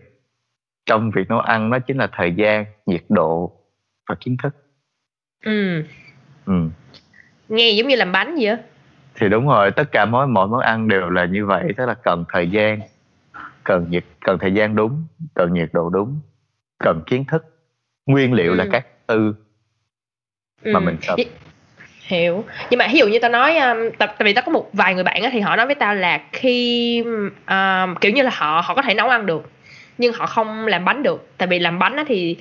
trong 0.86 1.10
việc 1.10 1.28
nấu 1.28 1.38
ăn 1.38 1.70
đó 1.70 1.78
chính 1.78 1.96
là 1.98 2.08
thời 2.12 2.32
gian 2.32 2.64
nhiệt 2.86 3.04
độ 3.08 3.52
và 4.08 4.14
kiến 4.20 4.36
thức. 4.42 4.54
Ừ. 5.44 5.82
Ừ. 6.46 6.54
Nghe 7.48 7.70
giống 7.70 7.88
như 7.88 7.96
làm 7.96 8.12
bánh 8.12 8.34
vậy 8.34 8.46
á. 8.46 8.58
Thì 9.14 9.28
đúng 9.28 9.48
rồi 9.48 9.70
tất 9.70 9.84
cả 9.92 10.04
mỗi 10.04 10.26
mỗi 10.26 10.48
món 10.48 10.60
ăn 10.60 10.88
đều 10.88 11.10
là 11.10 11.24
như 11.24 11.46
vậy 11.46 11.72
tức 11.76 11.86
là 11.86 11.94
cần 11.94 12.24
thời 12.32 12.50
gian 12.50 12.80
cần 13.64 13.86
nhiệt 13.90 14.04
cần 14.20 14.38
thời 14.38 14.54
gian 14.54 14.76
đúng 14.76 15.06
cần 15.34 15.54
nhiệt 15.54 15.68
độ 15.72 15.90
đúng 15.90 16.20
cần 16.78 17.00
kiến 17.06 17.24
thức. 17.24 17.44
Nguyên 18.06 18.32
liệu 18.32 18.52
ừ. 18.52 18.56
là 18.56 18.66
các 18.72 18.86
tư 19.06 19.34
mà 20.64 20.78
ừ. 20.78 20.84
mình 20.84 20.96
cần. 21.06 21.16
Hiểu. 22.00 22.44
Nhưng 22.70 22.78
mà 22.78 22.88
ví 22.92 22.98
dụ 22.98 23.08
như 23.08 23.18
tao 23.18 23.30
nói 23.30 23.58
um, 23.58 23.76
tại 23.98 24.08
vì 24.18 24.32
tao 24.32 24.42
có 24.46 24.52
một 24.52 24.70
vài 24.72 24.94
người 24.94 25.04
bạn 25.04 25.22
á 25.22 25.30
thì 25.32 25.40
họ 25.40 25.56
nói 25.56 25.66
với 25.66 25.74
tao 25.74 25.94
là 25.94 26.20
khi 26.32 27.02
um, 27.48 27.94
kiểu 28.00 28.12
như 28.12 28.22
là 28.22 28.30
họ 28.34 28.62
họ 28.64 28.74
có 28.74 28.82
thể 28.82 28.94
nấu 28.94 29.08
ăn 29.08 29.26
được 29.26 29.50
nhưng 29.98 30.12
họ 30.12 30.26
không 30.26 30.66
làm 30.66 30.84
bánh 30.84 31.02
được. 31.02 31.28
Tại 31.38 31.48
vì 31.48 31.58
làm 31.58 31.78
bánh 31.78 31.96
á 31.96 32.04
thì 32.08 32.36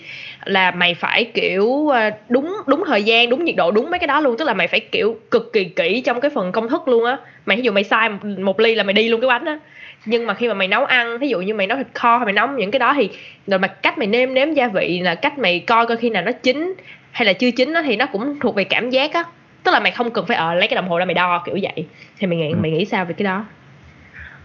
là 0.45 0.71
mày 0.71 0.93
phải 0.93 1.23
kiểu 1.23 1.87
ờ, 1.87 2.09
đúng 2.29 2.55
đúng 2.67 2.83
thời 2.87 3.03
gian 3.03 3.29
đúng 3.29 3.45
nhiệt 3.45 3.55
độ 3.55 3.71
đúng 3.71 3.89
mấy 3.89 3.99
cái 3.99 4.07
đó 4.07 4.21
luôn. 4.21 4.37
Tức 4.37 4.45
là 4.45 4.53
mày 4.53 4.67
phải 4.67 4.79
kiểu 4.79 5.19
cực 5.31 5.53
kỳ 5.53 5.63
kỹ 5.63 6.01
trong 6.05 6.21
cái 6.21 6.31
phần 6.35 6.51
công 6.51 6.69
thức 6.69 6.87
luôn 6.87 7.05
á. 7.05 7.17
Mày 7.45 7.57
ví 7.57 7.63
dụ 7.63 7.71
mày 7.71 7.83
sai 7.83 8.09
một, 8.09 8.25
một 8.25 8.59
ly 8.59 8.75
là 8.75 8.83
mày 8.83 8.93
đi 8.93 9.09
luôn 9.09 9.21
cái 9.21 9.27
bánh 9.27 9.45
á 9.45 9.59
nhưng 10.07 10.27
mà 10.27 10.33
khi 10.33 10.47
mà 10.47 10.53
mày 10.53 10.67
nấu 10.67 10.85
ăn 10.85 11.17
ví 11.17 11.29
dụ 11.29 11.41
như 11.41 11.53
mày 11.53 11.67
nấu 11.67 11.77
thịt 11.77 11.87
kho 11.93 12.17
hay 12.17 12.25
mày 12.25 12.33
nấu 12.33 12.47
những 12.47 12.71
cái 12.71 12.79
đó 12.79 12.93
thì 12.95 13.09
rồi 13.47 13.59
mà 13.59 13.67
cách 13.67 13.97
mày 13.97 14.07
nêm 14.07 14.33
nếm 14.33 14.53
gia 14.53 14.67
vị 14.67 14.99
là 14.99 15.15
cách 15.15 15.37
mày 15.37 15.59
coi 15.59 15.87
coi 15.87 15.97
khi 15.97 16.09
nào 16.09 16.23
nó 16.23 16.31
chín 16.31 16.75
hay 17.11 17.25
là 17.25 17.33
chưa 17.33 17.51
chín 17.51 17.73
á 17.73 17.81
thì 17.85 17.95
nó 17.95 18.05
cũng 18.05 18.39
thuộc 18.39 18.55
về 18.55 18.63
cảm 18.63 18.89
giác 18.89 19.13
á. 19.13 19.23
Tức 19.63 19.71
là 19.71 19.79
mày 19.79 19.91
không 19.91 20.11
cần 20.11 20.25
phải 20.25 20.37
ở 20.37 20.47
ờ, 20.47 20.53
lấy 20.55 20.67
cái 20.67 20.75
đồng 20.75 20.89
hồ 20.89 20.99
ra 20.99 21.05
mày 21.05 21.13
đo 21.13 21.43
kiểu 21.45 21.57
vậy. 21.61 21.87
Thì 22.17 22.27
mày 22.27 22.37
nghĩ 22.37 22.51
ừ. 22.51 22.57
mày 22.61 22.71
nghĩ 22.71 22.85
sao 22.85 23.05
về 23.05 23.13
cái 23.13 23.23
đó? 23.23 23.45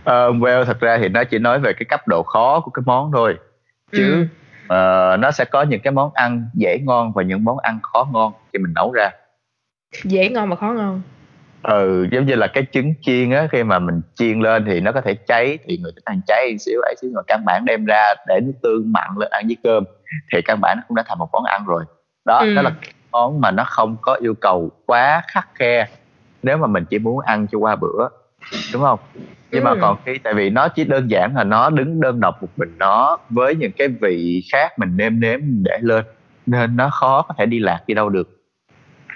Uh, 0.03 0.43
well 0.43 0.65
thật 0.65 0.81
ra 0.81 0.99
thì 0.99 1.09
nó 1.09 1.25
chỉ 1.25 1.39
nói 1.39 1.59
về 1.61 1.73
cái 1.73 1.85
cấp 1.89 2.09
độ 2.09 2.23
khó 2.23 2.61
của 2.61 2.71
cái 2.71 2.83
món 2.87 3.13
thôi. 3.13 3.37
Chứ 3.93 4.27
ừ. 4.69 5.15
uh, 5.15 5.21
nó 5.21 5.31
sẽ 5.31 5.45
có 5.45 5.63
những 5.63 5.81
cái 5.81 5.93
món 5.93 6.11
ăn 6.15 6.45
dễ 6.55 6.79
ngon 6.83 7.13
và 7.13 7.23
những 7.23 7.45
món 7.45 7.59
ăn 7.59 7.79
khó 7.83 8.09
ngon 8.13 8.33
thì 8.53 8.59
mình 8.59 8.73
nấu 8.75 8.93
ra. 8.93 9.11
Dễ 10.05 10.29
ngon 10.29 10.49
mà 10.49 10.57
khó 10.57 10.67
ngon 10.67 11.03
ừ 11.63 12.09
giống 12.13 12.27
như 12.27 12.35
là 12.35 12.47
cái 12.47 12.67
trứng 12.73 12.95
chiên 13.03 13.31
á 13.31 13.47
khi 13.53 13.63
mà 13.63 13.79
mình 13.79 14.01
chiên 14.15 14.41
lên 14.41 14.65
thì 14.67 14.81
nó 14.81 14.93
có 14.93 15.01
thể 15.01 15.15
cháy 15.15 15.59
thì 15.65 15.79
người 15.79 15.93
thích 15.95 16.05
ăn 16.05 16.21
cháy 16.27 16.57
xíu 16.61 16.81
ấy 16.81 16.95
xíu 17.01 17.11
mà 17.15 17.23
căn 17.27 17.43
bản 17.47 17.65
đem 17.65 17.85
ra 17.85 18.15
để 18.29 18.41
nước 18.43 18.53
tương 18.63 18.93
mặn 18.93 19.11
lên 19.19 19.29
ăn 19.31 19.47
với 19.47 19.57
cơm 19.63 19.85
thì 20.33 20.43
căn 20.43 20.61
bản 20.61 20.77
nó 20.77 20.83
cũng 20.89 20.95
đã 20.95 21.03
thành 21.07 21.19
một 21.19 21.29
món 21.33 21.45
ăn 21.45 21.65
rồi 21.67 21.85
đó 22.25 22.39
ừ. 22.39 22.55
đó 22.55 22.63
là 22.63 22.73
món 23.11 23.41
mà 23.41 23.51
nó 23.51 23.65
không 23.65 23.97
có 24.03 24.15
yêu 24.21 24.35
cầu 24.35 24.71
quá 24.87 25.23
khắc 25.29 25.49
khe 25.55 25.89
nếu 26.43 26.59
mà 26.59 26.67
mình 26.67 26.85
chỉ 26.91 26.99
muốn 26.99 27.21
ăn 27.21 27.47
cho 27.53 27.59
qua 27.59 27.77
bữa 27.77 28.09
đúng 28.73 28.83
không 28.83 28.99
nhưng 29.51 29.65
ừ. 29.65 29.65
mà 29.65 29.75
còn 29.81 29.97
khi 30.05 30.19
tại 30.19 30.35
vì 30.35 30.51
nó 30.51 30.69
chỉ 30.69 30.85
đơn 30.85 31.11
giản 31.11 31.37
là 31.37 31.45
nó 31.45 31.71
đứng 31.71 32.01
đơn 32.01 32.21
độc 32.21 32.43
một 32.43 32.49
mình 32.57 32.75
nó 32.79 33.19
với 33.31 33.55
những 33.55 33.73
cái 33.73 33.89
vị 33.89 34.43
khác 34.53 34.79
mình 34.79 34.97
nêm 34.97 35.21
nếm 35.21 35.41
để 35.43 35.79
lên 35.81 36.05
nên 36.47 36.77
nó 36.77 36.91
khó 36.91 37.23
có 37.23 37.35
thể 37.39 37.47
đi 37.47 37.59
lạc 37.59 37.83
đi 37.87 37.95
đâu 37.95 38.09
được 38.09 38.42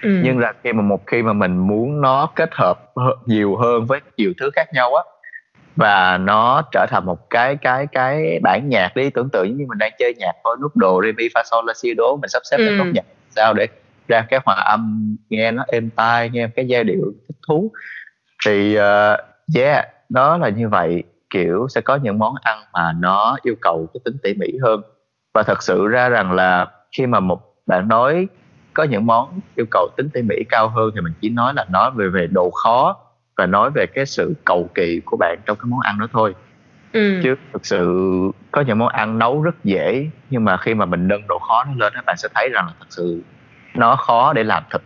ừ. 0.07 0.21
nhưng 0.25 0.39
là 0.39 0.53
khi 0.65 0.73
mà 0.73 0.83
một 0.83 1.07
khi 1.07 1.23
mà 1.23 1.33
mình 1.33 1.57
muốn 1.57 2.01
nó 2.01 2.29
kết 2.37 2.51
hợp 2.53 2.93
nhiều 3.27 3.57
hơn 3.57 3.87
với 3.87 4.01
nhiều 4.17 4.33
thứ 4.41 4.51
khác 4.55 4.69
nhau 4.75 4.95
á 4.95 5.03
và 5.77 6.19
nó 6.19 6.63
trở 6.73 6.87
thành 6.91 7.07
một 7.07 7.31
cái 7.31 7.57
cái 7.57 7.87
cái 7.87 8.41
bản 8.43 8.69
nhạc 8.69 8.97
đi 8.97 9.11
tưởng 9.11 9.29
tượng 9.33 9.57
như 9.57 9.65
mình 9.69 9.79
đang 9.79 9.93
chơi 9.99 10.15
nhạc 10.19 10.33
có 10.43 10.57
nút 10.63 10.77
đồ 10.77 11.03
re 11.05 11.13
mi 11.13 11.29
fa 11.35 11.43
sol 11.45 11.65
la 11.67 11.75
si 11.77 11.95
đố 11.95 12.17
mình 12.17 12.29
sắp 12.29 12.43
xếp 12.51 12.57
ừ. 12.57 12.77
nốt 12.79 12.85
nhạc 12.95 13.05
sao 13.31 13.55
để 13.55 13.67
ra 14.09 14.27
cái 14.31 14.41
hòa 14.45 14.55
âm 14.55 15.17
nghe 15.29 15.51
nó 15.51 15.65
êm 15.69 15.91
tai 15.91 16.31
nghe 16.31 16.49
cái 16.57 16.67
giai 16.69 16.85
điệu 16.85 17.13
thích 17.29 17.37
thú 17.49 17.73
thì 18.47 18.79
uh, 18.79 19.19
yeah 19.57 19.87
đó 20.09 20.37
là 20.37 20.49
như 20.49 20.69
vậy 20.69 21.03
kiểu 21.31 21.67
sẽ 21.71 21.81
có 21.81 21.97
những 21.97 22.19
món 22.19 22.35
ăn 22.43 22.59
mà 22.73 22.93
nó 23.01 23.37
yêu 23.43 23.55
cầu 23.61 23.89
cái 23.95 24.01
tính 24.05 24.17
tỉ 24.23 24.35
mỉ 24.35 24.59
hơn 24.63 24.83
và 25.35 25.43
thật 25.43 25.63
sự 25.63 25.87
ra 25.87 26.09
rằng 26.09 26.33
là 26.33 26.67
khi 26.97 27.07
mà 27.07 27.21
một 27.21 27.41
bạn 27.67 27.89
nói 27.89 28.29
có 28.77 28.85
những 28.85 29.07
món 29.07 29.41
yêu 29.55 29.67
cầu 29.71 29.89
tính 29.97 30.09
tỉ 30.13 30.23
mỉ 30.23 30.37
cao 30.49 30.69
hơn 30.69 30.91
thì 30.95 31.01
mình 31.01 31.13
chỉ 31.21 31.29
nói 31.29 31.55
là 31.55 31.67
nói 31.71 31.91
về 31.95 32.09
về 32.09 32.27
độ 32.27 32.51
khó 32.51 32.97
và 33.37 33.47
nói 33.47 33.71
về 33.71 33.87
cái 33.87 34.07
sự 34.07 34.35
cầu 34.45 34.71
kỳ 34.75 35.01
của 35.05 35.17
bạn 35.17 35.39
trong 35.47 35.57
cái 35.57 35.65
món 35.67 35.81
ăn 35.81 35.99
đó 36.01 36.07
thôi. 36.13 36.35
Ừ. 36.93 37.21
chứ 37.23 37.35
thực 37.53 37.67
sự 37.67 37.87
có 38.51 38.61
những 38.61 38.79
món 38.79 38.89
ăn 38.89 39.19
nấu 39.19 39.43
rất 39.43 39.65
dễ 39.65 40.11
nhưng 40.31 40.45
mà 40.45 40.57
khi 40.57 40.75
mà 40.75 40.85
mình 40.85 41.09
nâng 41.09 41.27
độ 41.29 41.39
khó 41.39 41.65
nó 41.65 41.73
lên 41.77 41.93
các 41.97 42.05
bạn 42.07 42.17
sẽ 42.19 42.29
thấy 42.35 42.49
rằng 42.53 42.67
là 42.67 42.73
thật 42.79 42.87
sự 42.89 43.23
nó 43.75 43.97
khó 43.97 44.33
để 44.33 44.45
làm 44.45 44.63
thịt. 44.73 44.83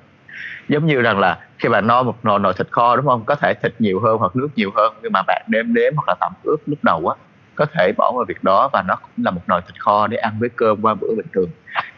Giống 0.68 0.87
như 0.87 1.00
rằng 1.00 1.18
là 1.18 1.38
khi 1.59 1.68
bạn 1.68 1.87
no 1.87 2.03
một 2.03 2.24
nồi 2.24 2.38
nồi 2.38 2.53
thịt 2.53 2.66
kho 2.70 2.96
đúng 2.96 3.07
không? 3.07 3.24
Có 3.24 3.35
thể 3.35 3.55
thịt 3.55 3.74
nhiều 3.79 4.00
hơn 4.00 4.18
hoặc 4.18 4.37
nước 4.37 4.48
nhiều 4.57 4.70
hơn 4.76 4.94
nhưng 5.03 5.12
mà 5.12 5.22
bạn 5.26 5.42
đếm 5.48 5.74
đếm 5.74 5.92
hoặc 5.96 6.05
là 6.09 6.14
tẩm 6.20 6.33
ướp 6.42 6.61
lúc 6.66 6.79
đầu 6.83 7.09
á 7.09 7.16
có 7.61 7.66
thể 7.75 7.92
bỏ 7.96 8.12
vào 8.16 8.25
việc 8.29 8.44
đó 8.44 8.70
và 8.73 8.83
nó 8.83 8.96
cũng 8.96 9.25
là 9.25 9.31
một 9.31 9.40
nồi 9.46 9.61
thịt 9.66 9.81
kho 9.81 10.07
để 10.07 10.16
ăn 10.16 10.37
với 10.40 10.49
cơm 10.57 10.83
qua 10.83 10.94
bữa 10.94 11.14
bình 11.16 11.27
thường. 11.35 11.51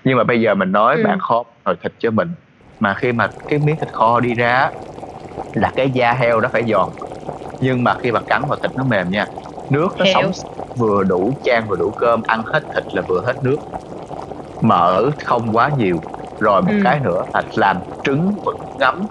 Nhưng 0.04 0.18
mà 0.18 0.24
bây 0.24 0.40
giờ 0.40 0.54
mình 0.54 0.72
nói 0.72 0.96
ừ. 0.96 1.02
bạn 1.04 1.18
kho 1.18 1.44
nồi 1.64 1.76
thịt 1.82 1.92
cho 1.98 2.10
mình 2.10 2.30
mà 2.80 2.94
khi 2.94 3.12
mà 3.12 3.28
cái 3.48 3.58
miếng 3.58 3.76
thịt 3.76 3.92
kho 3.92 4.20
đi 4.20 4.34
ra 4.34 4.70
là 5.52 5.72
cái 5.76 5.90
da 5.90 6.12
heo 6.12 6.40
nó 6.40 6.48
phải 6.52 6.64
giòn. 6.68 6.90
Nhưng 7.60 7.84
mà 7.84 7.94
khi 7.94 8.12
mà 8.12 8.20
cắn 8.20 8.42
vào 8.48 8.58
thịt 8.62 8.70
nó 8.76 8.84
mềm 8.84 9.10
nha 9.10 9.26
nước 9.70 9.88
nó 9.98 10.04
sống 10.14 10.30
vừa 10.76 11.04
đủ 11.04 11.32
chan 11.42 11.66
vừa 11.68 11.76
đủ 11.76 11.90
cơm 11.90 12.22
ăn 12.26 12.42
hết 12.46 12.60
thịt 12.74 12.84
là 12.94 13.02
vừa 13.02 13.22
hết 13.26 13.42
nước. 13.42 13.58
Mỡ 14.60 15.10
không 15.24 15.56
quá 15.56 15.70
nhiều. 15.78 16.02
Rồi 16.40 16.62
một 16.62 16.72
ừ. 16.72 16.80
cái 16.84 17.00
nữa 17.00 17.24
là 17.34 17.42
làm 17.54 17.80
trứng 18.02 18.34
vẫn 18.44 18.56
ngấm. 18.78 19.06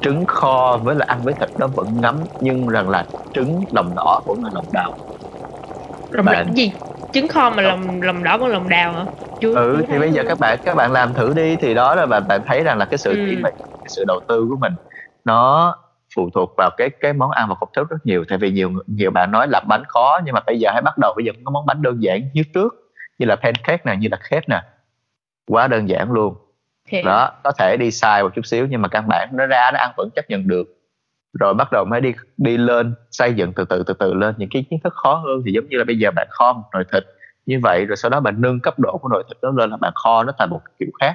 Trứng 0.00 0.26
kho 0.26 0.78
với 0.82 0.94
là 0.94 1.04
ăn 1.08 1.24
với 1.24 1.34
thịt 1.34 1.48
nó 1.56 1.66
vẫn 1.66 2.00
ngấm 2.00 2.26
nhưng 2.40 2.68
rằng 2.68 2.88
là 2.88 3.08
trứng 3.32 3.64
lòng 3.70 3.92
đỏ 3.96 4.20
vẫn 4.26 4.44
là 4.44 4.50
lòng 4.52 4.66
đào 4.72 4.92
lòng 6.16 6.26
bạn... 6.26 6.54
gì? 6.54 6.72
Trứng 7.12 7.28
kho 7.28 7.50
mà 7.50 7.62
lòng 7.62 8.02
lòng 8.02 8.22
đỏ 8.22 8.38
vẫn 8.38 8.48
lòng 8.48 8.68
đào 8.68 8.92
hả? 8.92 9.04
Chưa, 9.40 9.54
ừ 9.54 9.84
thì 9.88 9.98
bây 9.98 10.12
giờ 10.12 10.22
các 10.28 10.38
bạn 10.40 10.58
các 10.64 10.74
bạn 10.74 10.92
làm 10.92 11.14
thử 11.14 11.32
đi. 11.36 11.56
Thì 11.56 11.74
đó 11.74 11.94
là 11.94 12.06
bạn 12.06 12.28
bạn 12.28 12.40
thấy 12.46 12.64
rằng 12.64 12.78
là 12.78 12.84
cái 12.84 12.98
sự 12.98 13.10
ừ. 13.10 13.42
cái 13.42 13.52
sự 13.86 14.04
đầu 14.06 14.20
tư 14.28 14.46
của 14.50 14.56
mình 14.56 14.72
nó 15.24 15.74
phụ 16.14 16.30
thuộc 16.34 16.54
vào 16.56 16.70
cái 16.76 16.90
cái 17.00 17.12
món 17.12 17.30
ăn 17.30 17.48
và 17.48 17.54
công 17.54 17.68
thức 17.76 17.90
rất 17.90 17.96
nhiều. 18.04 18.24
Tại 18.28 18.38
vì 18.38 18.50
nhiều 18.50 18.72
nhiều 18.86 19.10
bạn 19.10 19.30
nói 19.30 19.48
làm 19.48 19.62
bánh 19.68 19.82
khó 19.88 20.20
nhưng 20.24 20.34
mà 20.34 20.40
bây 20.46 20.58
giờ 20.58 20.70
hãy 20.72 20.82
bắt 20.82 20.98
đầu. 20.98 21.12
Bây 21.16 21.24
giờ 21.24 21.32
có 21.44 21.50
món 21.50 21.66
bánh 21.66 21.82
đơn 21.82 22.02
giản 22.02 22.20
như 22.32 22.42
trước 22.54 22.74
như 23.18 23.26
là 23.26 23.36
pancake 23.36 23.82
nè 23.84 23.96
như 23.96 24.08
là 24.10 24.18
cake 24.30 24.46
nè. 24.46 24.62
Quá 25.46 25.66
đơn 25.66 25.88
giản 25.88 26.12
luôn. 26.12 26.34
Hiểu. 26.88 27.02
đó 27.04 27.32
có 27.44 27.52
thể 27.58 27.76
đi 27.76 27.90
sai 27.90 28.22
một 28.22 28.34
chút 28.34 28.46
xíu 28.46 28.66
nhưng 28.70 28.82
mà 28.82 28.88
căn 28.88 29.08
bản 29.08 29.28
nó 29.32 29.46
ra 29.46 29.70
nó 29.72 29.78
ăn 29.78 29.90
vẫn 29.96 30.08
chấp 30.16 30.30
nhận 30.30 30.48
được 30.48 30.73
rồi 31.40 31.54
bắt 31.54 31.72
đầu 31.72 31.84
mới 31.84 32.00
đi 32.00 32.12
đi 32.36 32.56
lên 32.56 32.94
xây 33.10 33.34
dựng 33.34 33.52
từ 33.52 33.64
từ 33.64 33.82
từ 33.86 33.94
từ 33.94 34.14
lên 34.14 34.34
những 34.38 34.48
cái 34.52 34.64
kiến 34.70 34.78
thức 34.84 34.92
khó 34.94 35.14
hơn. 35.14 35.42
Thì 35.46 35.52
giống 35.52 35.68
như 35.68 35.78
là 35.78 35.84
bây 35.84 35.98
giờ 35.98 36.10
bạn 36.10 36.26
kho 36.30 36.52
một 36.52 36.68
nồi 36.74 36.84
thịt 36.92 37.04
như 37.46 37.60
vậy 37.62 37.84
rồi 37.86 37.96
sau 37.96 38.10
đó 38.10 38.20
bạn 38.20 38.40
nâng 38.40 38.60
cấp 38.60 38.78
độ 38.78 38.98
của 38.98 39.08
nồi 39.08 39.24
thịt 39.28 39.36
đó 39.42 39.52
lên 39.56 39.70
là 39.70 39.76
bạn 39.76 39.92
kho 39.94 40.24
nó 40.24 40.32
thành 40.38 40.50
một 40.50 40.60
kiểu 40.78 40.88
khác 41.00 41.14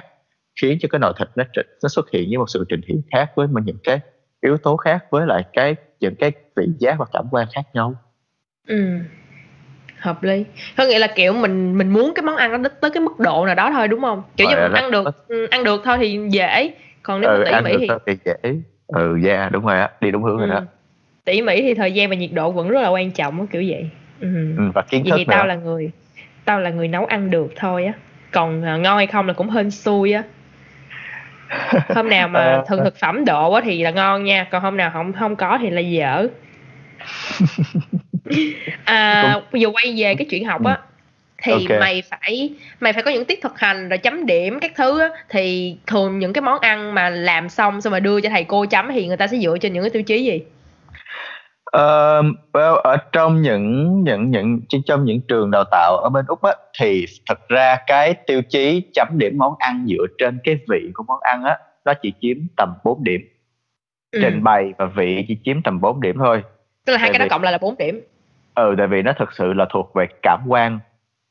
khiến 0.60 0.78
cho 0.80 0.88
cái 0.92 0.98
nồi 0.98 1.12
thịt 1.18 1.28
nó 1.36 1.44
nó 1.82 1.88
xuất 1.88 2.10
hiện 2.10 2.28
với 2.28 2.38
một 2.38 2.46
sự 2.48 2.64
trình 2.68 2.80
hiện 2.88 3.02
khác 3.12 3.30
với 3.36 3.46
những 3.64 3.78
cái 3.84 4.00
yếu 4.40 4.56
tố 4.56 4.76
khác 4.76 5.04
với 5.10 5.26
lại 5.26 5.44
cái 5.52 5.76
những 6.00 6.14
cái 6.18 6.32
vị 6.56 6.66
giác 6.78 6.98
và 6.98 7.06
cảm 7.12 7.24
quan 7.30 7.46
khác 7.54 7.62
nhau. 7.74 7.94
Ừ 8.66 8.76
hợp 10.00 10.22
lý. 10.22 10.44
Có 10.76 10.84
nghĩa 10.84 10.98
là 10.98 11.06
kiểu 11.06 11.32
mình 11.32 11.78
mình 11.78 11.88
muốn 11.88 12.12
cái 12.14 12.22
món 12.22 12.36
ăn 12.36 12.62
nó 12.62 12.68
tới 12.80 12.90
cái 12.90 13.02
mức 13.02 13.18
độ 13.18 13.46
nào 13.46 13.54
đó 13.54 13.70
thôi 13.72 13.88
đúng 13.88 14.00
không? 14.00 14.22
Kiểu 14.36 14.48
như 14.48 14.56
mình 14.56 14.72
ăn 14.72 14.90
được 14.90 15.28
ừ, 15.28 15.46
ăn 15.50 15.64
được 15.64 15.80
thôi 15.84 15.96
thì 16.00 16.18
dễ 16.30 16.74
còn 17.02 17.20
nếu 17.20 17.30
ừ, 17.30 17.44
mà 17.50 17.60
tỉ 17.60 17.70
mỉ 17.70 17.76
thì... 17.78 17.88
thì 18.06 18.16
dễ 18.24 18.60
ừ 18.92 19.18
yeah 19.24 19.52
đúng 19.52 19.66
rồi 19.66 19.78
á 19.78 19.90
đi 20.00 20.10
đúng 20.10 20.22
hướng 20.22 20.36
ừ. 20.36 20.38
rồi 20.38 20.48
đó. 20.48 20.60
Tỉ 21.24 21.42
mỉ 21.42 21.62
thì 21.62 21.74
thời 21.74 21.92
gian 21.92 22.08
và 22.08 22.14
nhiệt 22.14 22.30
độ 22.32 22.50
vẫn 22.50 22.68
rất 22.68 22.80
là 22.80 22.88
quan 22.88 23.10
trọng 23.10 23.46
kiểu 23.46 23.64
vậy. 23.68 23.90
Ừ. 24.20 24.54
ừ 24.56 24.70
và 24.74 24.82
kiến 24.82 25.04
thức 25.04 25.14
thì 25.16 25.24
tao 25.24 25.46
là 25.46 25.54
người 25.54 25.90
tao 26.44 26.60
là 26.60 26.70
người 26.70 26.88
nấu 26.88 27.04
ăn 27.04 27.30
được 27.30 27.52
thôi 27.56 27.84
á. 27.84 27.92
Còn 28.32 28.60
uh, 28.60 28.80
ngon 28.80 28.96
hay 28.96 29.06
không 29.06 29.26
là 29.26 29.32
cũng 29.32 29.50
hên 29.50 29.70
xui 29.70 30.12
á. 30.12 30.22
Hôm 31.94 32.08
nào 32.08 32.28
mà 32.28 32.52
ờ, 32.52 32.64
thường 32.68 32.80
thực 32.84 32.96
phẩm 32.96 33.24
độ 33.24 33.52
á 33.52 33.60
thì 33.64 33.82
là 33.82 33.90
ngon 33.90 34.24
nha 34.24 34.46
còn 34.50 34.62
hôm 34.62 34.76
nào 34.76 34.90
không 34.92 35.12
không 35.12 35.36
có 35.36 35.58
thì 35.60 35.70
là 35.70 35.80
dở. 35.80 36.26
À, 38.84 39.40
giờ 39.52 39.68
quay 39.68 39.94
về 39.96 40.14
cái 40.14 40.26
chuyện 40.30 40.44
học 40.44 40.64
á. 40.64 40.74
Ừ. 40.74 40.89
thì 41.42 41.52
okay. 41.52 41.80
mày 41.80 42.02
phải 42.10 42.54
mày 42.80 42.92
phải 42.92 43.02
có 43.02 43.10
những 43.10 43.24
tiết 43.24 43.42
thực 43.42 43.58
hành 43.58 43.88
rồi 43.88 43.98
chấm 43.98 44.26
điểm 44.26 44.60
các 44.60 44.72
thứ 44.76 45.00
á. 45.00 45.08
Thì 45.28 45.76
thường 45.86 46.18
những 46.18 46.32
cái 46.32 46.42
món 46.42 46.58
ăn 46.58 46.94
mà 46.94 47.10
làm 47.10 47.48
xong 47.48 47.80
xong 47.80 47.92
mà 47.92 48.00
đưa 48.00 48.20
cho 48.20 48.28
thầy 48.28 48.44
cô 48.44 48.66
chấm 48.66 48.88
thì 48.92 49.06
người 49.06 49.16
ta 49.16 49.26
sẽ 49.26 49.36
dựa 49.36 49.58
trên 49.58 49.72
những 49.72 49.82
cái 49.82 49.90
tiêu 49.90 50.02
chí 50.02 50.24
gì? 50.24 50.42
Uh, 51.76 52.26
well, 52.52 52.74
ở 52.74 52.96
trong 53.12 53.42
những 53.42 54.00
những 54.04 54.30
những 54.30 54.60
trong 54.86 55.04
những 55.04 55.20
trường 55.20 55.50
đào 55.50 55.64
tạo 55.70 55.96
ở 55.96 56.08
bên 56.08 56.24
úc 56.28 56.42
á, 56.42 56.52
thì 56.78 57.06
thật 57.26 57.48
ra 57.48 57.76
cái 57.86 58.14
tiêu 58.26 58.42
chí 58.48 58.82
chấm 58.94 59.08
điểm 59.18 59.38
món 59.38 59.54
ăn 59.58 59.86
dựa 59.88 60.06
trên 60.18 60.38
cái 60.44 60.58
vị 60.68 60.90
của 60.94 61.04
món 61.06 61.18
ăn 61.20 61.44
á 61.44 61.58
nó 61.84 61.94
chỉ 62.02 62.12
chiếm 62.20 62.36
tầm 62.56 62.74
4 62.84 63.04
điểm. 63.04 63.20
Ừ. 64.10 64.20
trình 64.22 64.44
bày 64.44 64.72
và 64.78 64.86
vị 64.86 65.24
chỉ 65.28 65.36
chiếm 65.44 65.62
tầm 65.62 65.80
4 65.80 66.00
điểm 66.00 66.16
thôi. 66.18 66.42
Tức 66.84 66.92
là 66.92 66.98
hai 66.98 67.10
cái 67.10 67.18
đó 67.18 67.26
cộng 67.30 67.42
lại 67.42 67.52
là 67.52 67.58
4 67.58 67.76
điểm. 67.78 68.00
Ừ 68.54 68.74
tại 68.78 68.86
vì 68.86 69.02
nó 69.02 69.12
thực 69.18 69.32
sự 69.32 69.52
là 69.52 69.66
thuộc 69.70 69.94
về 69.94 70.06
cảm 70.22 70.40
quan 70.48 70.78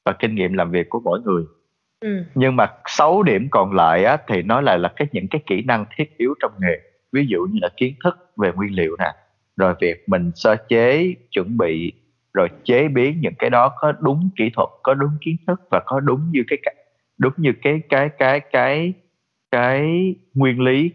và 0.05 0.13
kinh 0.19 0.35
nghiệm 0.35 0.53
làm 0.53 0.71
việc 0.71 0.89
của 0.89 0.99
mỗi 0.99 1.21
người 1.21 1.43
ừ. 1.99 2.23
nhưng 2.35 2.55
mà 2.55 2.67
6 2.85 3.23
điểm 3.23 3.47
còn 3.51 3.73
lại 3.73 4.03
á, 4.03 4.17
thì 4.27 4.41
nó 4.41 4.61
lại 4.61 4.79
là 4.79 4.93
cái 4.95 5.07
những 5.11 5.27
cái 5.27 5.41
kỹ 5.47 5.61
năng 5.61 5.85
thiết 5.95 6.17
yếu 6.17 6.33
trong 6.41 6.51
nghề 6.59 6.79
ví 7.11 7.25
dụ 7.29 7.39
như 7.51 7.59
là 7.61 7.69
kiến 7.77 7.95
thức 8.03 8.31
về 8.37 8.51
nguyên 8.55 8.75
liệu 8.75 8.95
nè 8.99 9.13
rồi 9.57 9.73
việc 9.81 10.09
mình 10.09 10.31
sơ 10.35 10.55
chế 10.69 11.13
chuẩn 11.31 11.57
bị 11.57 11.93
rồi 12.33 12.47
chế 12.63 12.87
biến 12.87 13.19
những 13.21 13.33
cái 13.39 13.49
đó 13.49 13.71
có 13.79 13.93
đúng 13.99 14.29
kỹ 14.35 14.49
thuật 14.55 14.69
có 14.83 14.93
đúng 14.93 15.11
kiến 15.21 15.35
thức 15.47 15.61
và 15.71 15.81
có 15.85 15.99
đúng 15.99 16.31
như 16.31 16.43
cái 16.47 16.59
đúng 17.17 17.33
như 17.37 17.53
cái 17.61 17.81
cái 17.89 18.09
cái 18.17 18.39
cái 18.39 18.93
cái 19.51 19.85
nguyên 20.33 20.61
lý 20.61 20.91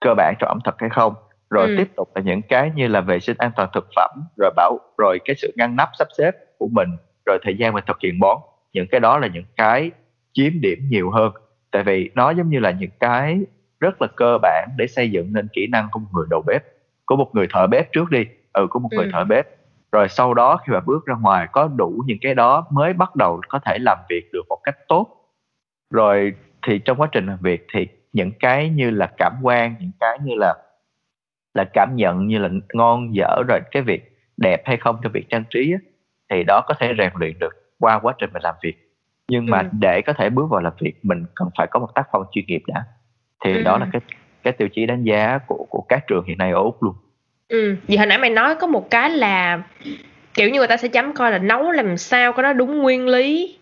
cơ 0.00 0.14
bản 0.16 0.34
trong 0.38 0.48
ẩm 0.48 0.58
thực 0.64 0.74
hay 0.78 0.90
không 0.90 1.14
rồi 1.50 1.68
ừ. 1.68 1.74
tiếp 1.78 1.88
tục 1.96 2.10
là 2.14 2.22
những 2.22 2.42
cái 2.42 2.72
như 2.74 2.88
là 2.88 3.00
vệ 3.00 3.20
sinh 3.20 3.36
an 3.38 3.50
toàn 3.56 3.68
thực 3.74 3.88
phẩm 3.96 4.10
rồi 4.36 4.50
bảo 4.56 4.78
rồi 4.98 5.18
cái 5.24 5.36
sự 5.38 5.52
ngăn 5.56 5.76
nắp 5.76 5.88
sắp 5.98 6.08
xếp 6.18 6.30
của 6.58 6.68
mình 6.68 6.88
rồi 7.26 7.38
thời 7.42 7.56
gian 7.56 7.74
mình 7.74 7.84
thực 7.86 7.96
hiện 8.02 8.20
bón. 8.20 8.38
Những 8.72 8.86
cái 8.90 9.00
đó 9.00 9.18
là 9.18 9.26
những 9.26 9.44
cái 9.56 9.90
chiếm 10.32 10.60
điểm 10.60 10.78
nhiều 10.88 11.10
hơn. 11.10 11.32
Tại 11.70 11.82
vì 11.82 12.10
nó 12.14 12.30
giống 12.30 12.50
như 12.50 12.58
là 12.58 12.70
những 12.70 12.90
cái 13.00 13.40
rất 13.80 14.02
là 14.02 14.08
cơ 14.16 14.38
bản 14.42 14.68
để 14.76 14.86
xây 14.86 15.10
dựng 15.10 15.32
nên 15.32 15.48
kỹ 15.52 15.66
năng 15.66 15.88
của 15.92 16.00
một 16.00 16.08
người 16.12 16.26
đầu 16.30 16.42
bếp 16.46 16.64
của 17.06 17.16
một 17.16 17.30
người 17.34 17.46
thợ 17.50 17.66
bếp 17.66 17.92
trước 17.92 18.10
đi. 18.10 18.24
Ừ 18.52 18.66
của 18.70 18.78
một 18.78 18.88
ừ. 18.92 18.96
người 18.96 19.08
thợ 19.12 19.24
bếp. 19.24 19.46
Rồi 19.92 20.08
sau 20.08 20.34
đó 20.34 20.56
khi 20.66 20.72
mà 20.72 20.80
bước 20.80 21.06
ra 21.06 21.14
ngoài 21.20 21.48
có 21.52 21.68
đủ 21.76 22.02
những 22.06 22.18
cái 22.20 22.34
đó 22.34 22.66
mới 22.70 22.92
bắt 22.92 23.16
đầu 23.16 23.40
có 23.48 23.58
thể 23.58 23.78
làm 23.80 23.98
việc 24.08 24.30
được 24.32 24.42
một 24.48 24.58
cách 24.64 24.76
tốt. 24.88 25.06
Rồi 25.90 26.34
thì 26.66 26.78
trong 26.78 27.00
quá 27.00 27.08
trình 27.12 27.26
làm 27.26 27.38
việc 27.40 27.66
thì 27.72 27.86
những 28.12 28.32
cái 28.40 28.68
như 28.68 28.90
là 28.90 29.12
cảm 29.16 29.32
quan 29.42 29.74
những 29.80 29.90
cái 30.00 30.18
như 30.24 30.34
là 30.34 30.54
là 31.54 31.64
cảm 31.72 31.96
nhận 31.96 32.26
như 32.26 32.38
là 32.38 32.48
ngon 32.72 33.14
dở 33.14 33.42
rồi 33.48 33.60
cái 33.70 33.82
việc 33.82 34.18
đẹp 34.36 34.62
hay 34.64 34.76
không 34.76 34.96
trong 35.02 35.12
việc 35.12 35.28
trang 35.28 35.44
trí 35.50 35.72
á, 35.72 35.78
thì 36.34 36.44
đó 36.44 36.60
có 36.66 36.74
thể 36.80 36.94
rèn 36.98 37.12
luyện 37.14 37.38
được 37.38 37.52
qua 37.78 37.98
quá 37.98 38.14
trình 38.18 38.30
mình 38.32 38.42
làm 38.42 38.54
việc. 38.62 38.74
Nhưng 39.28 39.46
mà 39.46 39.58
ừ. 39.58 39.68
để 39.72 40.02
có 40.02 40.12
thể 40.12 40.30
bước 40.30 40.46
vào 40.50 40.60
làm 40.60 40.72
việc 40.80 40.94
mình 41.02 41.24
cần 41.34 41.48
phải 41.58 41.66
có 41.70 41.80
một 41.80 41.94
tác 41.94 42.02
phong 42.12 42.24
chuyên 42.32 42.44
nghiệp 42.48 42.62
đã. 42.66 42.84
Thì 43.44 43.56
ừ. 43.56 43.62
đó 43.62 43.78
là 43.78 43.86
cái 43.92 44.02
cái 44.42 44.52
tiêu 44.52 44.68
chí 44.68 44.86
đánh 44.86 45.04
giá 45.04 45.38
của 45.46 45.66
của 45.70 45.80
các 45.88 46.06
trường 46.06 46.24
hiện 46.24 46.38
nay 46.38 46.50
ở 46.50 46.58
úc 46.58 46.82
luôn. 46.82 46.94
Ừ 47.48 47.76
vì 47.86 47.96
hồi 47.96 48.06
nãy 48.06 48.18
mày 48.18 48.30
nói 48.30 48.54
có 48.54 48.66
một 48.66 48.90
cái 48.90 49.10
là 49.10 49.62
kiểu 50.34 50.50
như 50.50 50.58
người 50.58 50.68
ta 50.68 50.76
sẽ 50.76 50.88
chấm 50.88 51.12
coi 51.12 51.32
là 51.32 51.38
nấu 51.38 51.70
làm 51.70 51.96
sao 51.96 52.32
có 52.32 52.42
nó 52.42 52.52
đúng 52.52 52.82
nguyên 52.82 53.08
lý 53.08 53.58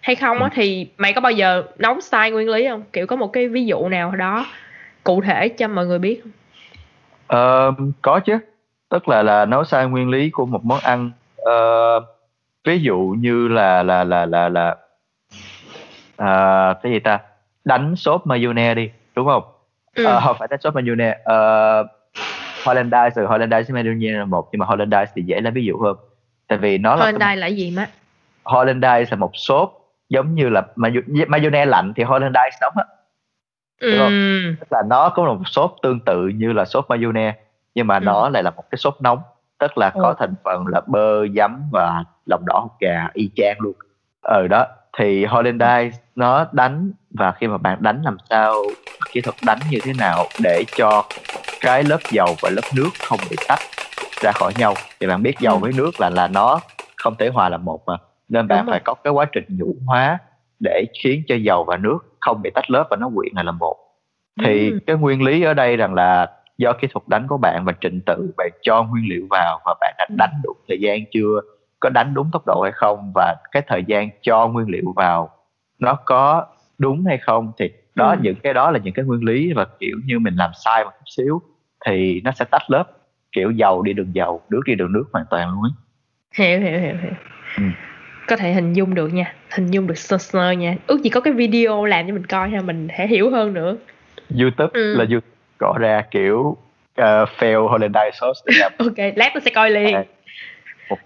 hay 0.00 0.16
không 0.16 0.38
á 0.38 0.44
ừ. 0.44 0.50
thì 0.54 0.88
mày 0.98 1.12
có 1.12 1.20
bao 1.20 1.32
giờ 1.32 1.64
nấu 1.78 2.00
sai 2.00 2.30
nguyên 2.30 2.48
lý 2.48 2.68
không? 2.68 2.82
Kiểu 2.92 3.06
có 3.06 3.16
một 3.16 3.32
cái 3.32 3.48
ví 3.48 3.66
dụ 3.66 3.88
nào 3.88 4.10
đó 4.10 4.46
cụ 5.04 5.20
thể 5.20 5.48
cho 5.48 5.68
mọi 5.68 5.86
người 5.86 5.98
biết 5.98 6.22
không? 6.22 6.32
Uh, 7.68 7.74
có 8.02 8.20
chứ. 8.20 8.38
Tức 8.88 9.08
là 9.08 9.22
là 9.22 9.44
nấu 9.44 9.64
sai 9.64 9.86
nguyên 9.86 10.10
lý 10.10 10.30
của 10.30 10.46
một 10.46 10.64
món 10.64 10.80
ăn. 10.80 11.10
Uh, 11.42 12.15
ví 12.66 12.80
dụ 12.82 13.14
như 13.18 13.48
là 13.48 13.82
là 13.82 14.04
là 14.04 14.26
là 14.26 14.48
là 14.48 14.76
uh, 16.22 16.82
cái 16.82 16.92
gì 16.92 16.98
ta? 16.98 17.20
Đánh 17.64 17.96
sốt 17.96 18.20
mayonnaise 18.24 18.74
đi 18.74 18.90
đúng 19.14 19.26
không? 19.26 19.42
Ừ. 19.94 20.04
uh, 20.04 20.22
không 20.22 20.36
phải 20.38 20.48
đánh 20.48 20.60
sốt 20.60 20.74
mayonnaise 20.74 21.18
uh, 21.20 21.86
Hollandaise 22.64 23.14
từ 23.16 23.26
Hollandaise 23.26 23.74
mayonnaise 23.74 24.18
là 24.18 24.24
một 24.24 24.48
nhưng 24.52 24.58
mà 24.58 24.66
Hollandaise 24.66 25.12
thì 25.14 25.22
dễ 25.22 25.40
lấy 25.40 25.52
ví 25.52 25.64
dụ 25.64 25.78
hơn. 25.78 25.96
Tại 26.48 26.58
vì 26.58 26.78
nó 26.78 26.96
là 26.96 27.04
Hollandaise 27.04 27.36
là 27.36 27.46
gì 27.46 27.70
má 27.70 27.86
Hollandaise 28.44 29.10
là 29.10 29.16
một 29.16 29.30
sốt 29.34 29.70
giống 30.08 30.34
như 30.34 30.48
là 30.48 30.66
mayonnaise 31.26 31.66
lạnh 31.66 31.92
thì 31.96 32.02
Hollandaise 32.02 32.58
nóng 32.60 32.72
á. 32.76 32.84
Đúng 33.80 33.98
không? 33.98 34.12
Tức 34.60 34.66
là 34.70 34.82
nó 34.86 35.08
có 35.08 35.24
một 35.24 35.38
sốt 35.44 35.70
tương 35.82 36.00
tự 36.00 36.28
như 36.28 36.52
là 36.52 36.64
sốt 36.64 36.84
mayonnaise 36.88 37.38
nhưng 37.74 37.86
mà 37.86 37.94
ừ. 37.94 38.00
nó 38.04 38.28
lại 38.28 38.42
là 38.42 38.50
một 38.50 38.70
cái 38.70 38.78
sốt 38.78 38.94
nóng 39.00 39.18
tức 39.58 39.78
là 39.78 39.90
có 39.90 40.14
thành 40.18 40.34
phần 40.44 40.66
là 40.66 40.80
bơ 40.86 41.28
giấm 41.36 41.62
và 41.72 42.04
lòng 42.26 42.42
đỏ 42.46 42.58
hột 42.58 42.80
gà 42.80 43.08
y 43.12 43.30
chang 43.36 43.56
luôn. 43.60 43.74
Ở 44.22 44.40
ừ, 44.40 44.48
đó. 44.48 44.66
Thì 44.98 45.24
Hollandaise 45.24 45.98
nó 46.14 46.46
đánh 46.52 46.92
và 47.10 47.32
khi 47.32 47.46
mà 47.46 47.58
bạn 47.58 47.78
đánh 47.80 48.02
làm 48.02 48.16
sao 48.30 48.54
kỹ 49.12 49.20
thuật 49.20 49.36
đánh 49.46 49.58
như 49.70 49.78
thế 49.82 49.92
nào 49.98 50.24
để 50.42 50.64
cho 50.76 51.04
cái 51.60 51.84
lớp 51.84 51.98
dầu 52.10 52.36
và 52.42 52.50
lớp 52.50 52.62
nước 52.76 52.88
không 53.08 53.18
bị 53.30 53.36
tách 53.48 53.58
ra 54.22 54.32
khỏi 54.32 54.52
nhau? 54.58 54.74
Thì 55.00 55.06
bạn 55.06 55.22
biết 55.22 55.38
dầu 55.40 55.54
ừ. 55.54 55.58
với 55.58 55.72
nước 55.76 55.90
là 55.98 56.10
là 56.10 56.28
nó 56.28 56.60
không 56.96 57.14
thể 57.18 57.28
hòa 57.28 57.48
làm 57.48 57.64
một 57.64 57.80
mà. 57.86 57.96
Nên 58.28 58.48
bạn 58.48 58.66
phải 58.70 58.80
có 58.84 58.94
cái 58.94 59.12
quá 59.12 59.24
trình 59.32 59.44
nhũ 59.48 59.74
hóa 59.86 60.18
để 60.60 60.84
khiến 61.02 61.22
cho 61.28 61.34
dầu 61.34 61.64
và 61.64 61.76
nước 61.76 61.98
không 62.20 62.42
bị 62.42 62.50
tách 62.54 62.70
lớp 62.70 62.86
và 62.90 62.96
nó 62.96 63.10
quyện 63.14 63.32
lại 63.34 63.44
làm 63.44 63.58
một. 63.58 63.76
Thì 64.44 64.70
ừ. 64.70 64.78
cái 64.86 64.96
nguyên 64.96 65.22
lý 65.22 65.42
ở 65.42 65.54
đây 65.54 65.76
rằng 65.76 65.94
là 65.94 66.35
do 66.58 66.72
kỹ 66.72 66.88
thuật 66.90 67.08
đánh 67.08 67.26
của 67.28 67.36
bạn 67.36 67.64
và 67.64 67.72
trình 67.80 68.00
tự 68.06 68.34
bạn 68.36 68.50
cho 68.62 68.82
nguyên 68.82 69.08
liệu 69.08 69.26
vào 69.30 69.60
và 69.64 69.74
bạn 69.80 69.94
đã 69.98 70.06
ừ. 70.08 70.14
đánh 70.18 70.40
đủ 70.44 70.52
thời 70.68 70.78
gian 70.80 71.00
chưa 71.12 71.40
có 71.80 71.88
đánh 71.88 72.14
đúng 72.14 72.30
tốc 72.32 72.42
độ 72.46 72.60
hay 72.62 72.72
không 72.72 73.12
và 73.14 73.36
cái 73.52 73.62
thời 73.66 73.84
gian 73.84 74.08
cho 74.22 74.48
nguyên 74.48 74.68
liệu 74.68 74.92
vào 74.96 75.30
nó 75.78 75.98
có 76.04 76.46
đúng 76.78 77.04
hay 77.06 77.18
không 77.18 77.52
thì 77.58 77.70
đó 77.94 78.10
ừ. 78.10 78.16
những 78.22 78.36
cái 78.42 78.54
đó 78.54 78.70
là 78.70 78.78
những 78.78 78.94
cái 78.94 79.04
nguyên 79.04 79.24
lý 79.24 79.52
và 79.52 79.66
kiểu 79.80 79.96
như 80.04 80.18
mình 80.18 80.34
làm 80.36 80.50
sai 80.64 80.84
một 80.84 80.90
chút 80.98 81.04
xíu 81.16 81.42
thì 81.86 82.20
nó 82.24 82.30
sẽ 82.32 82.44
tách 82.50 82.70
lớp 82.70 82.84
kiểu 83.32 83.50
dầu 83.50 83.82
đi 83.82 83.92
đường 83.92 84.14
dầu 84.14 84.42
nước 84.50 84.60
đi 84.66 84.74
đường 84.74 84.92
nước 84.92 85.04
hoàn 85.12 85.24
toàn 85.30 85.50
luôn 85.50 85.62
ấy 85.62 85.72
hiểu 86.38 86.60
hiểu 86.60 86.80
hiểu 86.80 86.96
hiểu 87.02 87.12
ừ. 87.56 87.64
có 88.28 88.36
thể 88.36 88.52
hình 88.52 88.72
dung 88.72 88.94
được 88.94 89.14
nha 89.14 89.34
hình 89.50 89.66
dung 89.66 89.86
được 89.86 89.98
sơ 89.98 90.18
sơ 90.18 90.50
nha 90.50 90.76
ước 90.86 91.02
gì 91.02 91.10
có 91.10 91.20
cái 91.20 91.32
video 91.32 91.84
làm 91.84 92.06
cho 92.06 92.12
mình 92.14 92.26
coi 92.26 92.50
ha 92.50 92.60
mình 92.60 92.88
sẽ 92.98 93.06
hiểu 93.06 93.30
hơn 93.30 93.54
nữa 93.54 93.76
youtube 94.40 94.70
ừ. 94.72 94.94
là 94.96 95.04
youtube 95.10 95.35
gõ 95.58 95.78
ra 95.78 96.04
kiểu 96.10 96.56
uh, 97.00 97.28
fail 97.38 97.68
holiday 97.68 98.10
sauce 98.20 98.40
để 98.46 98.52
làm 98.58 98.72
ok 98.78 99.14
lát 99.16 99.30
tôi 99.34 99.40
sẽ 99.40 99.50
coi 99.54 99.70
liền 99.70 99.94
à, 99.94 100.04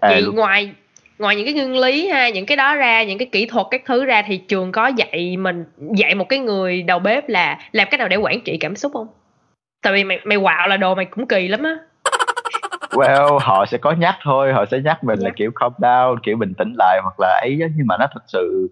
vậy 0.01 0.21
luôn. 0.21 0.35
ngoài 0.35 0.71
ngoài 1.19 1.35
những 1.35 1.45
cái 1.45 1.53
nguyên 1.53 1.77
lý 1.77 2.07
ha 2.07 2.29
những 2.29 2.45
cái 2.45 2.57
đó 2.57 2.75
ra 2.75 3.03
những 3.03 3.17
cái 3.17 3.29
kỹ 3.31 3.45
thuật 3.45 3.67
các 3.71 3.81
thứ 3.85 4.05
ra 4.05 4.21
thì 4.21 4.37
trường 4.37 4.71
có 4.71 4.87
dạy 4.87 5.37
mình 5.37 5.65
dạy 5.95 6.15
một 6.15 6.29
cái 6.29 6.39
người 6.39 6.83
đầu 6.83 6.99
bếp 6.99 7.29
là 7.29 7.59
làm 7.71 7.87
cách 7.91 7.99
nào 7.99 8.07
để 8.07 8.15
quản 8.15 8.41
trị 8.41 8.57
cảm 8.57 8.75
xúc 8.75 8.91
không 8.93 9.07
tại 9.83 9.93
vì 9.93 10.03
mày 10.03 10.19
mày 10.23 10.37
quạo 10.37 10.67
là 10.67 10.77
đồ 10.77 10.95
mày 10.95 11.05
cũng 11.05 11.27
kỳ 11.27 11.47
lắm 11.47 11.63
á 11.63 11.77
well 12.91 13.39
họ 13.39 13.65
sẽ 13.65 13.77
có 13.77 13.91
nhắc 13.91 14.15
thôi 14.23 14.53
họ 14.53 14.65
sẽ 14.65 14.79
nhắc 14.79 15.03
mình 15.03 15.19
yeah. 15.19 15.23
là 15.23 15.29
dạ. 15.29 15.33
kiểu 15.35 15.51
calm 15.55 15.73
down 15.77 16.17
kiểu 16.23 16.37
bình 16.37 16.53
tĩnh 16.57 16.73
lại 16.77 16.99
hoặc 17.03 17.19
là 17.19 17.39
ấy 17.41 17.57
nhưng 17.75 17.87
mà 17.87 17.97
nó 17.99 18.07
thật 18.13 18.23
sự 18.27 18.69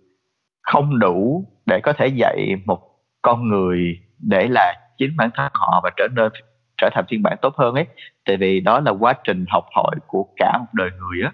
không 0.61 0.99
đủ 0.99 1.45
để 1.65 1.79
có 1.83 1.93
thể 1.93 2.07
dạy 2.07 2.55
một 2.65 2.79
con 3.21 3.49
người 3.49 3.99
để 4.19 4.47
là 4.47 4.73
chính 4.99 5.17
bản 5.17 5.29
thân 5.35 5.51
họ 5.53 5.81
và 5.83 5.89
trở 5.97 6.07
nên 6.15 6.31
trở 6.77 6.89
thành 6.93 7.05
phiên 7.09 7.23
bản 7.23 7.37
tốt 7.41 7.55
hơn 7.57 7.75
ấy. 7.75 7.85
Tại 8.25 8.37
vì 8.37 8.59
đó 8.59 8.79
là 8.79 8.91
quá 8.91 9.13
trình 9.23 9.45
học 9.49 9.65
hỏi 9.75 9.95
của 10.07 10.27
cả 10.35 10.57
một 10.59 10.73
đời 10.73 10.89
người 10.99 11.21
á. 11.23 11.31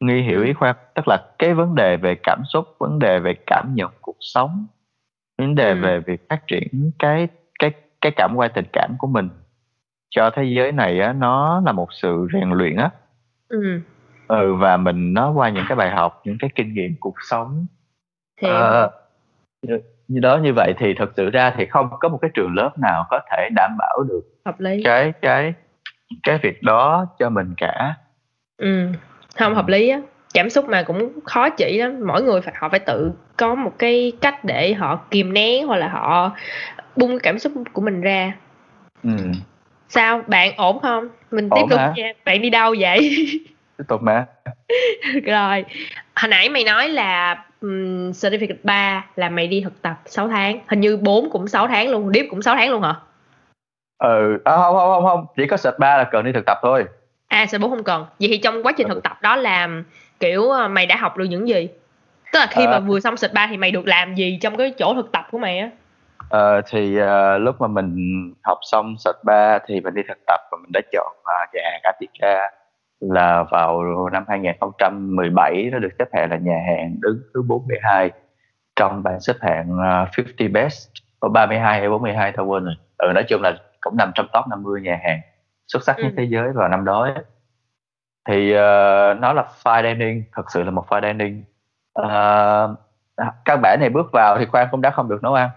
Nghi 0.00 0.22
hiểu 0.22 0.44
ý 0.44 0.52
khoa 0.52 0.72
tức 0.94 1.08
là 1.08 1.18
cái 1.38 1.54
vấn 1.54 1.74
đề 1.74 1.96
về 1.96 2.14
cảm 2.22 2.42
xúc 2.48 2.66
vấn 2.78 2.98
đề 2.98 3.18
về 3.18 3.34
cảm 3.46 3.74
nhận 3.74 3.90
cuộc 4.00 4.16
sống 4.20 4.66
vấn 5.38 5.54
đề 5.54 5.70
ừ. 5.70 5.80
về 5.80 6.00
việc 6.00 6.28
phát 6.28 6.46
triển 6.46 6.90
cái 6.98 7.28
cái 7.58 7.70
cái 8.00 8.12
cảm 8.16 8.32
quan 8.34 8.50
tình 8.54 8.64
cảm 8.72 8.94
của 8.98 9.06
mình 9.06 9.28
cho 10.10 10.30
thế 10.30 10.44
giới 10.56 10.72
này 10.72 11.00
á 11.00 11.12
nó 11.12 11.62
là 11.66 11.72
một 11.72 11.88
sự 11.92 12.28
rèn 12.32 12.50
luyện 12.50 12.76
á. 12.76 12.90
Ừ. 13.48 13.80
ừ 14.28 14.54
và 14.54 14.76
mình 14.76 15.14
nó 15.14 15.30
qua 15.30 15.48
những 15.48 15.64
cái 15.68 15.76
bài 15.76 15.90
học 15.90 16.20
những 16.24 16.36
cái 16.38 16.50
kinh 16.54 16.74
nghiệm 16.74 16.94
cuộc 17.00 17.14
sống. 17.30 17.66
Thì... 18.40 18.48
à, 18.48 18.88
như 20.08 20.20
đó 20.20 20.36
như 20.36 20.52
vậy 20.52 20.74
thì 20.78 20.94
thật 20.94 21.10
sự 21.16 21.30
ra 21.30 21.54
thì 21.56 21.66
không 21.66 21.88
có 22.00 22.08
một 22.08 22.18
cái 22.22 22.30
trường 22.34 22.54
lớp 22.54 22.70
nào 22.78 23.04
có 23.10 23.20
thể 23.30 23.48
đảm 23.56 23.76
bảo 23.78 24.02
được 24.08 24.20
hợp 24.44 24.60
lý. 24.60 24.82
cái 24.84 25.12
cái 25.22 25.54
cái 26.22 26.38
việc 26.42 26.62
đó 26.62 27.06
cho 27.18 27.30
mình 27.30 27.54
cả. 27.56 27.94
Ừ 28.56 28.88
không 29.36 29.54
hợp 29.54 29.68
lý 29.68 29.88
á. 29.88 30.00
Cảm 30.34 30.50
xúc 30.50 30.64
mà 30.68 30.82
cũng 30.82 31.20
khó 31.24 31.50
chỉ 31.50 31.78
lắm. 31.78 32.00
Mỗi 32.06 32.22
người 32.22 32.40
phải 32.40 32.54
họ 32.58 32.68
phải 32.68 32.78
tự 32.78 33.12
có 33.36 33.54
một 33.54 33.72
cái 33.78 34.12
cách 34.20 34.44
để 34.44 34.74
họ 34.74 35.00
kìm 35.10 35.32
nén 35.32 35.66
hoặc 35.66 35.76
là 35.76 35.88
họ 35.88 36.32
bung 36.96 37.10
cái 37.10 37.18
cảm 37.22 37.38
xúc 37.38 37.52
của 37.72 37.82
mình 37.82 38.00
ra. 38.00 38.32
Ừ. 39.02 39.10
sao? 39.88 40.22
Bạn 40.26 40.56
ổn 40.56 40.80
không? 40.82 41.08
Mình 41.30 41.48
ổn 41.50 41.68
tiếp 41.68 41.76
tục 41.76 41.80
nha. 41.96 42.12
Bạn 42.24 42.42
đi 42.42 42.50
đâu 42.50 42.74
vậy? 42.78 43.26
Tiếp 43.78 43.84
tục 43.88 44.02
mà. 44.02 44.26
Rồi 45.24 45.64
hồi 46.16 46.28
nãy 46.28 46.48
mày 46.48 46.64
nói 46.64 46.88
là 46.88 47.44
um, 47.60 48.10
certificate 48.10 48.56
3 48.62 49.06
là 49.16 49.28
mày 49.28 49.46
đi 49.46 49.60
thực 49.60 49.82
tập 49.82 49.96
6 50.06 50.28
tháng. 50.28 50.58
Hình 50.68 50.80
như 50.80 50.96
4 50.96 51.30
cũng 51.30 51.48
6 51.48 51.66
tháng 51.68 51.90
luôn 51.90 52.12
điếp 52.12 52.26
cũng 52.30 52.42
6 52.42 52.56
tháng 52.56 52.70
luôn 52.70 52.82
hả? 52.82 52.94
Ừ 53.98 54.38
à, 54.44 54.56
không 54.56 54.76
không 54.76 54.90
không 54.90 55.04
không. 55.04 55.26
Chỉ 55.36 55.46
có 55.46 55.56
cert 55.56 55.78
3 55.78 55.96
là 55.96 56.04
cần 56.04 56.24
đi 56.24 56.32
thực 56.32 56.46
tập 56.46 56.58
thôi. 56.62 56.84
À 57.28 57.46
c 57.46 57.60
4 57.60 57.70
không 57.70 57.84
cần. 57.84 58.06
Vậy 58.20 58.28
thì 58.28 58.38
trong 58.38 58.62
quá 58.62 58.72
trình 58.76 58.88
thực 58.88 59.02
tập 59.02 59.22
đó 59.22 59.36
làm 59.36 59.84
kiểu 60.20 60.50
ờ, 60.50 60.68
mày 60.68 60.86
đã 60.86 60.96
học 60.96 61.16
được 61.16 61.24
những 61.24 61.48
gì? 61.48 61.68
Tức 62.32 62.38
là 62.38 62.46
khi 62.50 62.64
à, 62.64 62.70
mà 62.70 62.78
vừa 62.78 63.00
xong 63.00 63.16
sệt 63.16 63.32
ba 63.32 63.46
thì 63.50 63.56
mày 63.56 63.70
được 63.70 63.86
làm 63.86 64.14
gì 64.14 64.38
trong 64.42 64.56
cái 64.56 64.70
chỗ 64.78 64.94
thực 64.94 65.12
tập 65.12 65.26
của 65.30 65.38
mày 65.38 65.58
á? 65.58 65.70
À, 66.30 66.60
thì 66.70 66.98
uh, 67.00 67.40
lúc 67.40 67.60
mà 67.60 67.66
mình 67.66 67.94
học 68.42 68.58
xong 68.62 68.94
sệt 68.98 69.14
ba 69.24 69.58
thì 69.66 69.80
mình 69.80 69.94
đi 69.94 70.02
thực 70.08 70.18
tập 70.26 70.40
và 70.50 70.58
mình 70.62 70.70
đã 70.72 70.80
chọn 70.92 71.16
uh, 71.20 71.54
nhà 71.54 71.60
hàng 71.72 71.80
là 73.00 73.44
vào 73.50 73.82
năm 74.12 74.24
2017 74.28 75.68
nó 75.72 75.78
được 75.78 75.88
xếp 75.98 76.08
hạng 76.12 76.30
là 76.30 76.36
nhà 76.36 76.62
hàng 76.66 76.96
đứng 77.00 77.20
thứ 77.34 77.42
42 77.42 78.10
trong 78.76 79.02
bảng 79.02 79.20
xếp 79.20 79.34
hạng 79.40 79.70
uh, 79.72 80.26
50 80.26 80.48
best 80.48 80.88
có 81.20 81.28
32 81.28 81.80
hay 81.80 81.88
42 81.88 82.32
thôi 82.32 82.46
quên 82.46 82.64
rồi 82.64 82.74
ừ, 82.96 83.12
nói 83.14 83.24
chung 83.28 83.42
là 83.42 83.52
cũng 83.80 83.96
nằm 83.96 84.12
trong 84.14 84.26
top 84.32 84.44
50 84.48 84.80
nhà 84.80 85.00
hàng 85.04 85.20
xuất 85.66 85.82
sắc 85.82 85.96
nhất 85.98 86.06
ừ. 86.06 86.14
thế 86.16 86.24
giới 86.24 86.52
vào 86.52 86.68
năm 86.68 86.84
đó 86.84 87.02
ấy. 87.02 87.24
thì 88.28 88.52
uh, 88.52 89.20
nó 89.20 89.32
là 89.32 89.44
fine 89.64 89.82
dining 89.82 90.24
thật 90.32 90.50
sự 90.50 90.62
là 90.62 90.70
một 90.70 90.86
fine 90.88 91.02
dining 91.02 91.44
uh, 92.00 92.78
các 93.44 93.56
bạn 93.62 93.80
này 93.80 93.88
bước 93.88 94.06
vào 94.12 94.38
thì 94.38 94.46
khoan 94.46 94.68
cũng 94.70 94.80
đã 94.80 94.90
không 94.90 95.08
được 95.08 95.22
nấu 95.22 95.34
ăn 95.34 95.50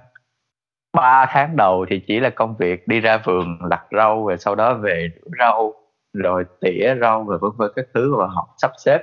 ba 0.94 1.26
tháng 1.30 1.56
đầu 1.56 1.86
thì 1.90 2.00
chỉ 2.08 2.20
là 2.20 2.30
công 2.30 2.56
việc 2.56 2.88
đi 2.88 3.00
ra 3.00 3.18
vườn 3.18 3.58
lặt 3.70 3.86
rau 3.92 4.28
rồi 4.28 4.38
sau 4.38 4.56
đó 4.56 4.74
về 4.74 5.10
rau 5.40 5.74
rồi 6.14 6.46
tỉa 6.62 6.96
rau 7.02 7.24
và 7.24 7.38
vân 7.42 7.52
vân 7.58 7.72
các 7.76 7.86
thứ 7.94 8.16
và 8.16 8.28
họ 8.28 8.50
sắp 8.58 8.72
xếp 8.78 9.00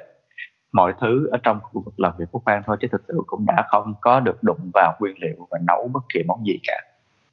mọi 0.72 0.94
thứ 1.00 1.28
ở 1.32 1.38
trong 1.42 1.60
khu 1.62 1.82
vực 1.84 2.00
làm 2.00 2.12
việc 2.18 2.24
của 2.32 2.38
khoan 2.38 2.62
thôi, 2.66 2.76
chứ 2.80 2.88
thực 2.92 3.02
sự 3.08 3.22
cũng 3.26 3.46
đã 3.46 3.64
không 3.68 3.94
có 4.00 4.20
được 4.20 4.42
đụng 4.42 4.70
vào 4.74 4.96
nguyên 5.00 5.16
liệu 5.20 5.48
và 5.50 5.58
nấu 5.66 5.88
bất 5.88 6.02
kỳ 6.14 6.22
món 6.26 6.46
gì 6.46 6.58
cả. 6.66 6.82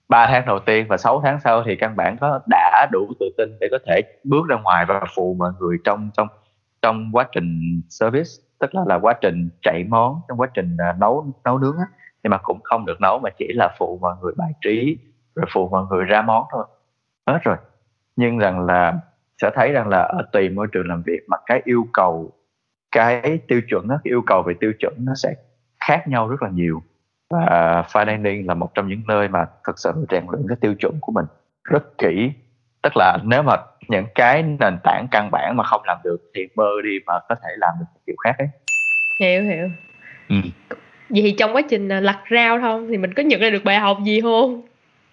3 0.09 0.27
tháng 0.27 0.45
đầu 0.45 0.59
tiên 0.59 0.85
và 0.89 0.97
6 0.97 1.21
tháng 1.21 1.39
sau 1.39 1.63
thì 1.63 1.75
căn 1.75 1.95
bản 1.95 2.17
có, 2.21 2.39
đã 2.49 2.87
đủ 2.91 3.13
tự 3.19 3.29
tin 3.37 3.49
để 3.61 3.67
có 3.71 3.77
thể 3.87 4.01
bước 4.23 4.47
ra 4.49 4.55
ngoài 4.63 4.85
và 4.87 5.01
phụ 5.15 5.35
mọi 5.39 5.51
người 5.59 5.77
trong 5.83 6.09
trong 6.17 6.27
trong 6.81 7.09
quá 7.13 7.27
trình 7.31 7.81
service, 7.89 8.29
tức 8.59 8.75
là 8.75 8.81
là 8.85 8.95
quá 8.95 9.13
trình 9.21 9.49
chạy 9.61 9.83
món, 9.89 10.21
trong 10.27 10.39
quá 10.39 10.47
trình 10.53 10.77
à, 10.77 10.95
nấu 10.99 11.25
nấu 11.43 11.57
nướng 11.57 11.77
á. 11.77 11.85
Nhưng 12.23 12.31
mà 12.31 12.37
cũng 12.37 12.59
không 12.63 12.85
được 12.85 13.01
nấu 13.01 13.19
mà 13.19 13.29
chỉ 13.37 13.47
là 13.53 13.75
phụ 13.77 13.99
mọi 14.01 14.15
người 14.21 14.33
bài 14.37 14.51
trí, 14.61 14.97
rồi 15.35 15.45
phụ 15.53 15.69
mọi 15.69 15.85
người 15.89 16.05
ra 16.05 16.21
món 16.21 16.45
thôi. 16.51 16.65
Hết 17.27 17.39
rồi. 17.43 17.57
Nhưng 18.15 18.37
rằng 18.37 18.65
là 18.65 18.99
sẽ 19.43 19.51
thấy 19.55 19.71
rằng 19.71 19.87
là 19.87 20.01
ở 20.01 20.27
tùy 20.31 20.49
môi 20.49 20.67
trường 20.71 20.87
làm 20.87 21.03
việc 21.05 21.19
mà 21.27 21.37
cái 21.45 21.61
yêu 21.65 21.87
cầu 21.93 22.31
cái 22.91 23.39
tiêu 23.47 23.61
chuẩn 23.69 23.87
đó, 23.87 23.95
cái 24.03 24.11
yêu 24.11 24.21
cầu 24.27 24.43
về 24.47 24.53
tiêu 24.59 24.73
chuẩn 24.79 24.93
nó 24.97 25.13
sẽ 25.15 25.33
khác 25.87 26.07
nhau 26.07 26.27
rất 26.27 26.43
là 26.43 26.49
nhiều. 26.49 26.81
Và 27.29 27.83
fine 27.87 28.17
dining 28.17 28.47
là 28.47 28.53
một 28.53 28.73
trong 28.73 28.87
những 28.87 29.01
nơi 29.07 29.27
mà 29.27 29.45
thực 29.67 29.79
sự 29.79 29.91
rèn 30.11 30.23
luyện 30.31 30.47
cái 30.47 30.57
tiêu 30.61 30.73
chuẩn 30.79 30.99
của 31.01 31.11
mình 31.11 31.25
rất 31.63 31.97
kỹ. 31.97 32.31
Tức 32.81 32.93
là 32.95 33.17
nếu 33.23 33.43
mà 33.43 33.55
những 33.87 34.05
cái 34.15 34.43
nền 34.43 34.77
tảng 34.83 35.07
căn 35.11 35.29
bản 35.31 35.57
mà 35.57 35.63
không 35.63 35.81
làm 35.85 35.97
được 36.03 36.17
thì 36.35 36.47
mơ 36.55 36.69
đi 36.83 36.99
mà 37.05 37.13
có 37.29 37.35
thể 37.35 37.49
làm 37.57 37.73
được 37.79 37.85
kiểu 38.07 38.15
khác 38.23 38.35
ấy. 38.37 38.47
Hiểu 39.19 39.43
hiểu. 39.43 39.69
Ừ. 40.29 40.35
vậy 41.09 41.21
thì 41.21 41.35
trong 41.37 41.55
quá 41.55 41.61
trình 41.69 41.89
à, 41.89 41.99
lặt 41.99 42.23
rau 42.31 42.61
không 42.61 42.87
thì 42.89 42.97
mình 42.97 43.13
có 43.13 43.23
nhận 43.23 43.39
ra 43.39 43.49
được 43.49 43.63
bài 43.63 43.79
học 43.79 43.97
gì 44.03 44.21
không? 44.21 44.61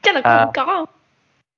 Chắc 0.03 0.15
là 0.15 0.21
à, 0.25 0.47
có. 0.55 0.65
Không 0.67 0.85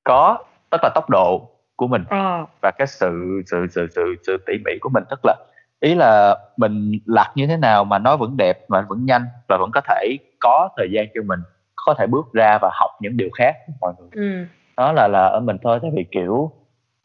có 0.04 0.38
tức 0.70 0.80
là 0.82 0.90
tốc 0.94 1.10
độ 1.10 1.48
của 1.76 1.86
mình 1.86 2.04
à. 2.08 2.46
và 2.62 2.70
cái 2.70 2.86
sự 2.86 3.42
sự 3.46 3.66
sự 3.70 3.86
sự 3.90 4.14
sự 4.26 4.36
tỉ 4.46 4.52
mỉ 4.64 4.72
của 4.80 4.88
mình 4.88 5.04
tức 5.10 5.20
là 5.24 5.36
ý 5.80 5.94
là 5.94 6.38
mình 6.56 6.98
lặt 7.06 7.32
như 7.34 7.46
thế 7.46 7.56
nào 7.56 7.84
mà 7.84 7.98
nó 7.98 8.16
vẫn 8.16 8.36
đẹp 8.36 8.58
mà 8.68 8.80
vẫn 8.88 9.06
nhanh 9.06 9.26
và 9.48 9.56
vẫn 9.60 9.70
có 9.74 9.80
thể 9.88 10.16
có 10.40 10.68
thời 10.76 10.88
gian 10.92 11.06
cho 11.14 11.22
mình 11.22 11.40
có 11.86 11.94
thể 11.98 12.06
bước 12.06 12.32
ra 12.32 12.58
và 12.62 12.70
học 12.72 12.90
những 13.00 13.16
điều 13.16 13.28
khác 13.38 13.56
mọi 13.80 13.92
người 13.98 14.08
ừ. 14.12 14.46
đó 14.76 14.92
là 14.92 15.08
là 15.08 15.26
ở 15.26 15.40
mình 15.40 15.56
thôi 15.62 15.78
tại 15.82 15.90
vì 15.94 16.04
kiểu 16.10 16.32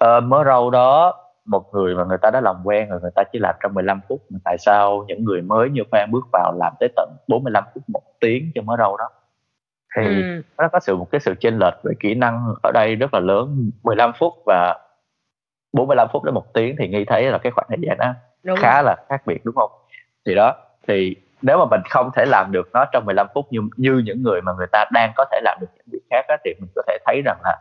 uh, 0.04 0.24
mớ 0.24 0.44
rau 0.46 0.70
đó 0.70 1.14
một 1.46 1.74
người 1.74 1.96
mà 1.96 2.04
người 2.04 2.18
ta 2.22 2.30
đã 2.32 2.42
làm 2.42 2.56
quen 2.64 2.90
rồi 2.90 3.00
người 3.02 3.12
ta 3.16 3.24
chỉ 3.32 3.40
làm 3.40 3.56
trong 3.64 3.74
15 3.74 4.02
phút 4.10 4.22
mà 4.30 4.40
tại 4.44 4.58
sao 4.58 5.06
những 5.08 5.24
người 5.24 5.42
mới 5.42 5.70
như 5.70 5.82
Phan 5.92 6.12
bước 6.12 6.28
vào 6.34 6.54
làm 6.60 6.74
tới 6.80 6.90
tận 6.96 7.10
45 7.28 7.64
phút 7.74 7.84
một 7.88 8.04
tiếng 8.20 8.52
cho 8.56 8.62
mớ 8.62 8.76
rau 8.78 8.98
đó 8.98 9.10
thì 9.96 10.04
ừ. 10.04 10.42
nó 10.58 10.68
có 10.68 10.80
sự 10.80 10.96
một 10.96 11.08
cái 11.12 11.22
sự 11.22 11.34
chênh 11.40 11.60
lệch 11.60 11.74
về 11.84 11.94
kỹ 12.00 12.14
năng 12.14 12.54
ở 12.64 12.72
đây 12.72 12.96
rất 12.96 13.14
là 13.14 13.20
lớn 13.20 13.72
15 13.84 14.12
phút 14.20 14.34
và 14.46 14.80
45 15.74 16.08
phút 16.14 16.24
đến 16.24 16.34
một 16.34 16.54
tiếng 16.54 16.76
thì 16.80 16.88
nghi 16.88 17.06
thấy 17.06 17.24
là 17.32 17.38
cái 17.38 17.52
khoảng 17.52 17.68
thời 17.70 17.78
gian 17.82 17.98
đó 17.98 18.14
đúng. 18.44 18.58
khá 18.62 18.82
là 18.82 18.96
khác 19.10 19.22
biệt 19.26 19.46
đúng 19.46 19.56
không 19.56 19.72
thì 20.26 20.36
đó 20.36 20.56
thì 20.88 21.16
nếu 21.42 21.58
mà 21.58 21.66
mình 21.72 21.82
không 21.90 22.10
thể 22.16 22.26
làm 22.26 22.52
được 22.52 22.70
nó 22.74 22.86
trong 22.92 23.06
15 23.06 23.28
phút 23.34 23.46
như 23.52 23.62
như 23.78 24.02
những 24.06 24.24
người 24.24 24.42
mà 24.42 24.52
người 24.58 24.68
ta 24.72 24.86
đang 24.94 25.12
có 25.16 25.26
thể 25.32 25.40
làm 25.44 25.58
được 25.62 25.68
những 25.76 25.86
việc 25.92 26.08
khác 26.10 26.26
á, 26.28 26.38
thì 26.46 26.54
mình 26.60 26.70
có 26.76 26.82
thể 26.88 26.98
thấy 27.06 27.22
rằng 27.26 27.38
là 27.44 27.58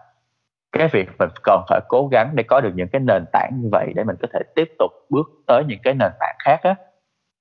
cái 0.72 0.88
việc 0.88 1.08
mình 1.18 1.28
còn 1.42 1.64
phải 1.68 1.80
cố 1.88 2.08
gắng 2.08 2.30
để 2.34 2.42
có 2.42 2.60
được 2.60 2.72
những 2.74 2.88
cái 2.88 3.00
nền 3.00 3.24
tảng 3.32 3.50
như 3.62 3.68
vậy 3.72 3.92
để 3.94 4.04
mình 4.04 4.16
có 4.22 4.28
thể 4.32 4.40
tiếp 4.54 4.72
tục 4.78 4.90
bước 5.10 5.26
tới 5.46 5.64
những 5.66 5.78
cái 5.82 5.94
nền 5.94 6.10
tảng 6.20 6.36
khác 6.38 6.60
á 6.62 6.74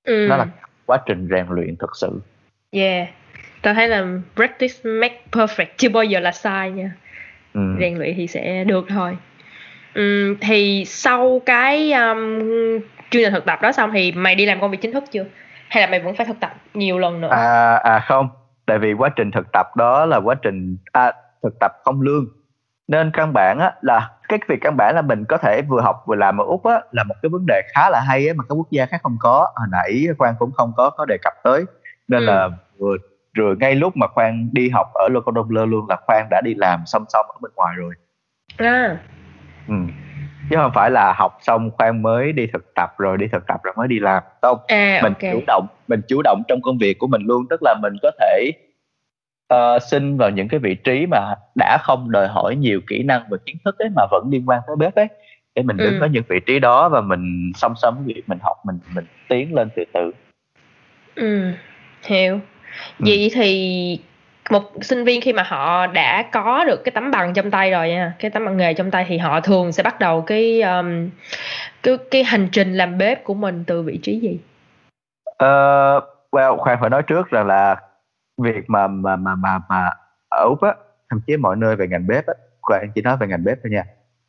ừ. 0.04 0.26
nó 0.28 0.36
là 0.36 0.46
quá 0.86 0.98
trình 1.06 1.28
rèn 1.30 1.46
luyện 1.50 1.76
thực 1.76 1.90
sự 1.96 2.20
yeah 2.70 3.08
tao 3.66 3.74
thấy 3.74 3.88
là 3.88 4.06
practice 4.36 4.74
make 4.84 5.20
perfect 5.32 5.66
chưa 5.76 5.88
bao 5.88 6.04
giờ 6.04 6.20
là 6.20 6.32
sai 6.32 6.70
nha. 6.70 6.90
Ừ. 7.54 7.60
rèn 7.80 7.98
luyện 7.98 8.14
thì 8.16 8.26
sẽ 8.26 8.64
được 8.64 8.86
thôi. 8.88 9.16
Ừ, 9.94 10.36
thì 10.40 10.84
sau 10.86 11.42
cái 11.46 11.92
um, 11.92 12.40
chương 13.10 13.22
trình 13.22 13.32
thực 13.32 13.44
tập 13.44 13.58
đó 13.62 13.72
xong 13.72 13.90
thì 13.92 14.12
mày 14.12 14.34
đi 14.34 14.46
làm 14.46 14.60
công 14.60 14.70
việc 14.70 14.78
chính 14.80 14.92
thức 14.92 15.04
chưa? 15.12 15.24
Hay 15.68 15.82
là 15.82 15.86
mày 15.86 16.00
vẫn 16.00 16.16
phải 16.16 16.26
thực 16.26 16.40
tập 16.40 16.54
nhiều 16.74 16.98
lần 16.98 17.20
nữa? 17.20 17.28
À 17.28 17.76
à 17.76 18.00
không. 18.00 18.28
Tại 18.66 18.78
vì 18.78 18.92
quá 18.92 19.08
trình 19.16 19.30
thực 19.30 19.52
tập 19.52 19.66
đó 19.76 20.06
là 20.06 20.16
quá 20.16 20.34
trình 20.42 20.76
à, 20.92 21.12
thực 21.42 21.54
tập 21.60 21.72
không 21.84 22.00
lương. 22.00 22.26
Nên 22.88 23.10
căn 23.14 23.32
bản 23.32 23.58
á, 23.58 23.72
là 23.80 24.10
cái 24.28 24.38
việc 24.48 24.58
căn 24.60 24.76
bản 24.76 24.94
là 24.94 25.02
mình 25.02 25.24
có 25.28 25.36
thể 25.36 25.62
vừa 25.68 25.80
học 25.80 26.02
vừa 26.06 26.16
làm 26.16 26.40
ở 26.40 26.44
úc 26.44 26.64
á, 26.64 26.80
là 26.92 27.04
một 27.04 27.14
cái 27.22 27.30
vấn 27.30 27.46
đề 27.46 27.62
khá 27.74 27.90
là 27.90 28.00
hay 28.00 28.28
á, 28.28 28.34
mà 28.36 28.44
các 28.48 28.54
quốc 28.54 28.70
gia 28.70 28.86
khác 28.86 29.00
không 29.02 29.16
có. 29.20 29.52
Hồi 29.56 29.66
nãy 29.72 30.06
khoan 30.18 30.34
cũng 30.38 30.52
không 30.52 30.72
có 30.76 30.90
có 30.90 31.04
đề 31.04 31.16
cập 31.22 31.32
tới. 31.44 31.64
Nên 32.08 32.26
ừ. 32.26 32.26
là 32.26 32.48
vừa 32.78 32.96
rồi 33.36 33.56
ngay 33.60 33.74
lúc 33.74 33.96
mà 33.96 34.06
khoan 34.06 34.48
đi 34.52 34.68
học 34.68 34.86
ở 34.94 35.08
local 35.08 35.64
luôn 35.68 35.88
là 35.88 35.96
khoan 36.06 36.26
đã 36.30 36.40
đi 36.44 36.54
làm 36.54 36.82
song 36.86 37.04
song 37.08 37.26
ở 37.28 37.38
bên 37.42 37.52
ngoài 37.56 37.74
rồi 37.76 37.94
à. 38.56 38.98
ừ. 39.68 39.74
chứ 40.50 40.56
không 40.56 40.70
phải 40.74 40.90
là 40.90 41.12
học 41.12 41.38
xong 41.42 41.70
khoan 41.70 42.02
mới 42.02 42.32
đi 42.32 42.46
thực 42.52 42.74
tập 42.74 42.94
rồi 42.98 43.18
đi 43.18 43.26
thực 43.32 43.46
tập 43.46 43.60
rồi 43.62 43.74
mới 43.76 43.88
đi 43.88 43.98
làm 43.98 44.22
không 44.42 44.58
à, 44.66 45.00
mình 45.02 45.12
okay. 45.12 45.32
chủ 45.32 45.40
động 45.46 45.66
mình 45.88 46.00
chủ 46.08 46.22
động 46.22 46.42
trong 46.48 46.60
công 46.62 46.78
việc 46.78 46.98
của 46.98 47.06
mình 47.06 47.22
luôn 47.24 47.46
tức 47.50 47.60
là 47.62 47.74
mình 47.82 47.92
có 48.02 48.10
thể 48.20 48.50
uh, 49.54 49.82
xin 49.82 50.16
vào 50.16 50.30
những 50.30 50.48
cái 50.48 50.60
vị 50.60 50.74
trí 50.74 51.06
mà 51.06 51.34
đã 51.54 51.78
không 51.82 52.10
đòi 52.10 52.28
hỏi 52.28 52.56
nhiều 52.56 52.80
kỹ 52.86 53.02
năng 53.02 53.22
và 53.30 53.36
kiến 53.46 53.56
thức 53.64 53.78
ấy 53.78 53.88
mà 53.96 54.02
vẫn 54.10 54.28
liên 54.30 54.48
quan 54.48 54.60
tới 54.66 54.76
bếp 54.76 54.94
ấy 54.94 55.08
để 55.54 55.62
mình 55.62 55.76
đứng 55.76 55.94
ừ. 55.94 56.00
ở 56.00 56.06
những 56.06 56.24
vị 56.28 56.40
trí 56.46 56.58
đó 56.58 56.88
và 56.88 57.00
mình 57.00 57.52
song 57.54 57.74
song 57.76 58.04
việc 58.06 58.22
mình 58.26 58.38
học 58.42 58.56
mình 58.66 58.78
mình 58.94 59.04
tiến 59.28 59.54
lên 59.54 59.68
từ 59.76 59.84
từ 59.92 60.10
ừ 61.14 61.52
hiểu. 62.06 62.40
Vậy 62.98 63.30
ừ. 63.32 63.34
thì 63.34 64.00
một 64.50 64.72
sinh 64.80 65.04
viên 65.04 65.20
khi 65.20 65.32
mà 65.32 65.42
họ 65.42 65.86
đã 65.86 66.28
có 66.32 66.64
được 66.64 66.84
cái 66.84 66.92
tấm 66.92 67.10
bằng 67.10 67.34
trong 67.34 67.50
tay 67.50 67.70
rồi 67.70 67.88
nha 67.88 68.14
cái 68.18 68.30
tấm 68.30 68.44
bằng 68.44 68.56
nghề 68.56 68.74
trong 68.74 68.90
tay 68.90 69.06
thì 69.08 69.18
họ 69.18 69.40
thường 69.40 69.72
sẽ 69.72 69.82
bắt 69.82 70.00
đầu 70.00 70.22
cái 70.22 70.62
um, 70.62 71.10
cái 71.82 71.98
cái 72.10 72.24
hành 72.24 72.48
trình 72.52 72.74
làm 72.74 72.98
bếp 72.98 73.24
của 73.24 73.34
mình 73.34 73.64
từ 73.66 73.82
vị 73.82 73.98
trí 74.02 74.20
gì? 74.20 74.38
Uh, 75.28 76.04
well 76.30 76.56
khoan 76.56 76.78
phải 76.80 76.90
nói 76.90 77.02
trước 77.02 77.30
rằng 77.30 77.46
là 77.46 77.76
việc 78.38 78.70
mà 78.70 78.86
mà 78.86 79.16
mà 79.16 79.34
mà 79.34 79.58
mà 79.68 79.90
ở 80.28 80.44
úc 80.44 80.62
á 80.62 80.74
thậm 81.10 81.20
chí 81.26 81.36
mọi 81.36 81.56
nơi 81.56 81.76
về 81.76 81.86
ngành 81.86 82.06
bếp 82.06 82.26
á 82.26 82.34
em 82.80 82.90
chỉ 82.94 83.02
nói 83.02 83.16
về 83.16 83.26
ngành 83.26 83.44
bếp 83.44 83.58
thôi 83.62 83.70
nha 83.70 83.84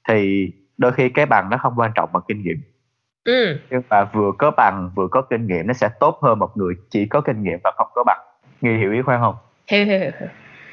thì 0.09 0.51
đôi 0.77 0.91
khi 0.91 1.09
cái 1.09 1.25
bằng 1.25 1.49
nó 1.49 1.57
không 1.57 1.73
quan 1.77 1.91
trọng 1.95 2.09
bằng 2.13 2.23
kinh 2.27 2.43
nghiệm 2.43 2.61
ừ. 3.23 3.59
nhưng 3.69 3.81
mà 3.89 4.03
vừa 4.03 4.31
có 4.37 4.51
bằng 4.51 4.91
vừa 4.95 5.07
có 5.07 5.21
kinh 5.21 5.47
nghiệm 5.47 5.67
nó 5.67 5.73
sẽ 5.73 5.89
tốt 5.99 6.19
hơn 6.21 6.39
một 6.39 6.57
người 6.57 6.75
chỉ 6.89 7.05
có 7.05 7.21
kinh 7.21 7.43
nghiệm 7.43 7.59
và 7.63 7.71
không 7.77 7.87
có 7.93 8.03
bằng 8.03 8.26
nghi 8.61 8.77
hiểu 8.77 8.93
ý 8.93 9.01
khoan 9.01 9.19
không? 9.21 9.35
Hiểu 9.67 9.85
hiểu 9.85 9.99
hiểu 9.99 10.11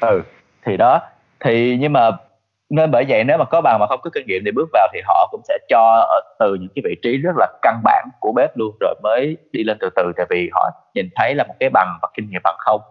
ừ 0.01 0.21
thì 0.65 0.77
đó. 0.77 1.01
Thì 1.39 1.77
nhưng 1.79 1.93
mà 1.93 2.11
nên 2.69 2.91
bởi 2.91 3.05
vậy 3.07 3.23
nếu 3.23 3.37
mà 3.37 3.45
có 3.45 3.61
bằng 3.61 3.79
mà 3.79 3.87
không 3.87 3.99
có 4.03 4.09
kinh 4.13 4.27
nghiệm 4.27 4.41
thì 4.45 4.51
bước 4.51 4.69
vào 4.73 4.87
thì 4.93 5.01
họ 5.05 5.27
cũng 5.31 5.41
sẽ 5.47 5.57
cho 5.69 6.05
ở 6.09 6.21
từ 6.39 6.55
những 6.55 6.69
cái 6.75 6.81
vị 6.85 6.95
trí 7.03 7.17
rất 7.17 7.31
là 7.37 7.47
căn 7.61 7.81
bản 7.83 8.09
của 8.19 8.31
bếp 8.35 8.57
luôn 8.57 8.75
rồi 8.79 8.95
mới 9.03 9.37
đi 9.51 9.63
lên 9.63 9.77
từ 9.79 9.89
từ. 9.95 10.11
Tại 10.17 10.25
vì 10.29 10.49
họ 10.53 10.69
nhìn 10.93 11.09
thấy 11.15 11.35
là 11.35 11.43
một 11.47 11.53
cái 11.59 11.69
bằng 11.69 11.97
và 12.01 12.09
kinh 12.13 12.29
nghiệm 12.29 12.41
bằng 12.43 12.55
không 12.59 12.81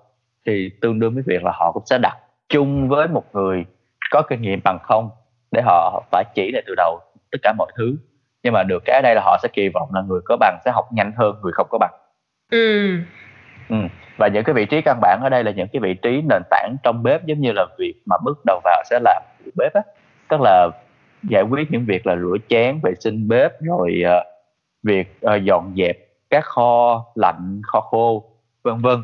thì 0.46 0.70
tương 0.80 1.00
đương 1.00 1.14
với 1.14 1.22
việc 1.26 1.44
là 1.44 1.52
họ 1.54 1.72
cũng 1.72 1.82
sẽ 1.86 1.98
đặt 1.98 2.16
chung 2.48 2.88
với 2.88 3.08
một 3.08 3.24
người 3.32 3.64
có 4.10 4.22
kinh 4.22 4.42
nghiệm 4.42 4.60
bằng 4.64 4.78
không 4.82 5.10
để 5.50 5.62
họ 5.64 6.02
phải 6.10 6.24
chỉ 6.34 6.50
lại 6.52 6.62
từ 6.66 6.74
đầu 6.76 7.00
tất 7.32 7.38
cả 7.42 7.52
mọi 7.58 7.72
thứ. 7.76 7.96
Nhưng 8.42 8.52
mà 8.52 8.62
được 8.62 8.82
cái 8.84 8.96
ở 8.96 9.02
đây 9.02 9.14
là 9.14 9.22
họ 9.24 9.38
sẽ 9.42 9.48
kỳ 9.52 9.68
vọng 9.68 9.88
là 9.94 10.02
người 10.02 10.20
có 10.24 10.36
bằng 10.36 10.58
sẽ 10.64 10.70
học 10.70 10.84
nhanh 10.92 11.12
hơn 11.16 11.36
người 11.42 11.52
không 11.52 11.66
có 11.70 11.78
bằng. 11.78 11.92
Ừ. 12.50 12.98
Ừ 13.68 13.76
và 14.16 14.28
những 14.28 14.44
cái 14.44 14.54
vị 14.54 14.64
trí 14.64 14.80
căn 14.80 14.98
bản 15.00 15.20
ở 15.22 15.28
đây 15.28 15.44
là 15.44 15.50
những 15.50 15.68
cái 15.72 15.80
vị 15.80 15.94
trí 15.94 16.22
nền 16.28 16.42
tảng 16.50 16.76
trong 16.82 17.02
bếp 17.02 17.24
giống 17.24 17.40
như 17.40 17.52
là 17.52 17.66
việc 17.78 17.94
mà 18.06 18.16
bước 18.24 18.42
đầu 18.46 18.60
vào 18.64 18.82
sẽ 18.90 18.98
làm 19.02 19.22
bếp 19.56 19.72
á. 19.74 19.82
Tức 20.28 20.40
là 20.40 20.68
giải 21.22 21.42
quyết 21.42 21.70
những 21.70 21.84
việc 21.84 22.06
là 22.06 22.16
rửa 22.16 22.36
chén 22.48 22.80
vệ 22.82 22.94
sinh 23.00 23.28
bếp 23.28 23.52
rồi 23.60 24.02
uh, 24.04 24.26
việc 24.82 25.20
uh, 25.26 25.42
dọn 25.42 25.74
dẹp 25.76 25.96
các 26.30 26.44
kho 26.44 27.04
lạnh 27.14 27.60
kho 27.64 27.80
khô 27.80 28.24
vân 28.62 28.78
vân. 28.78 29.02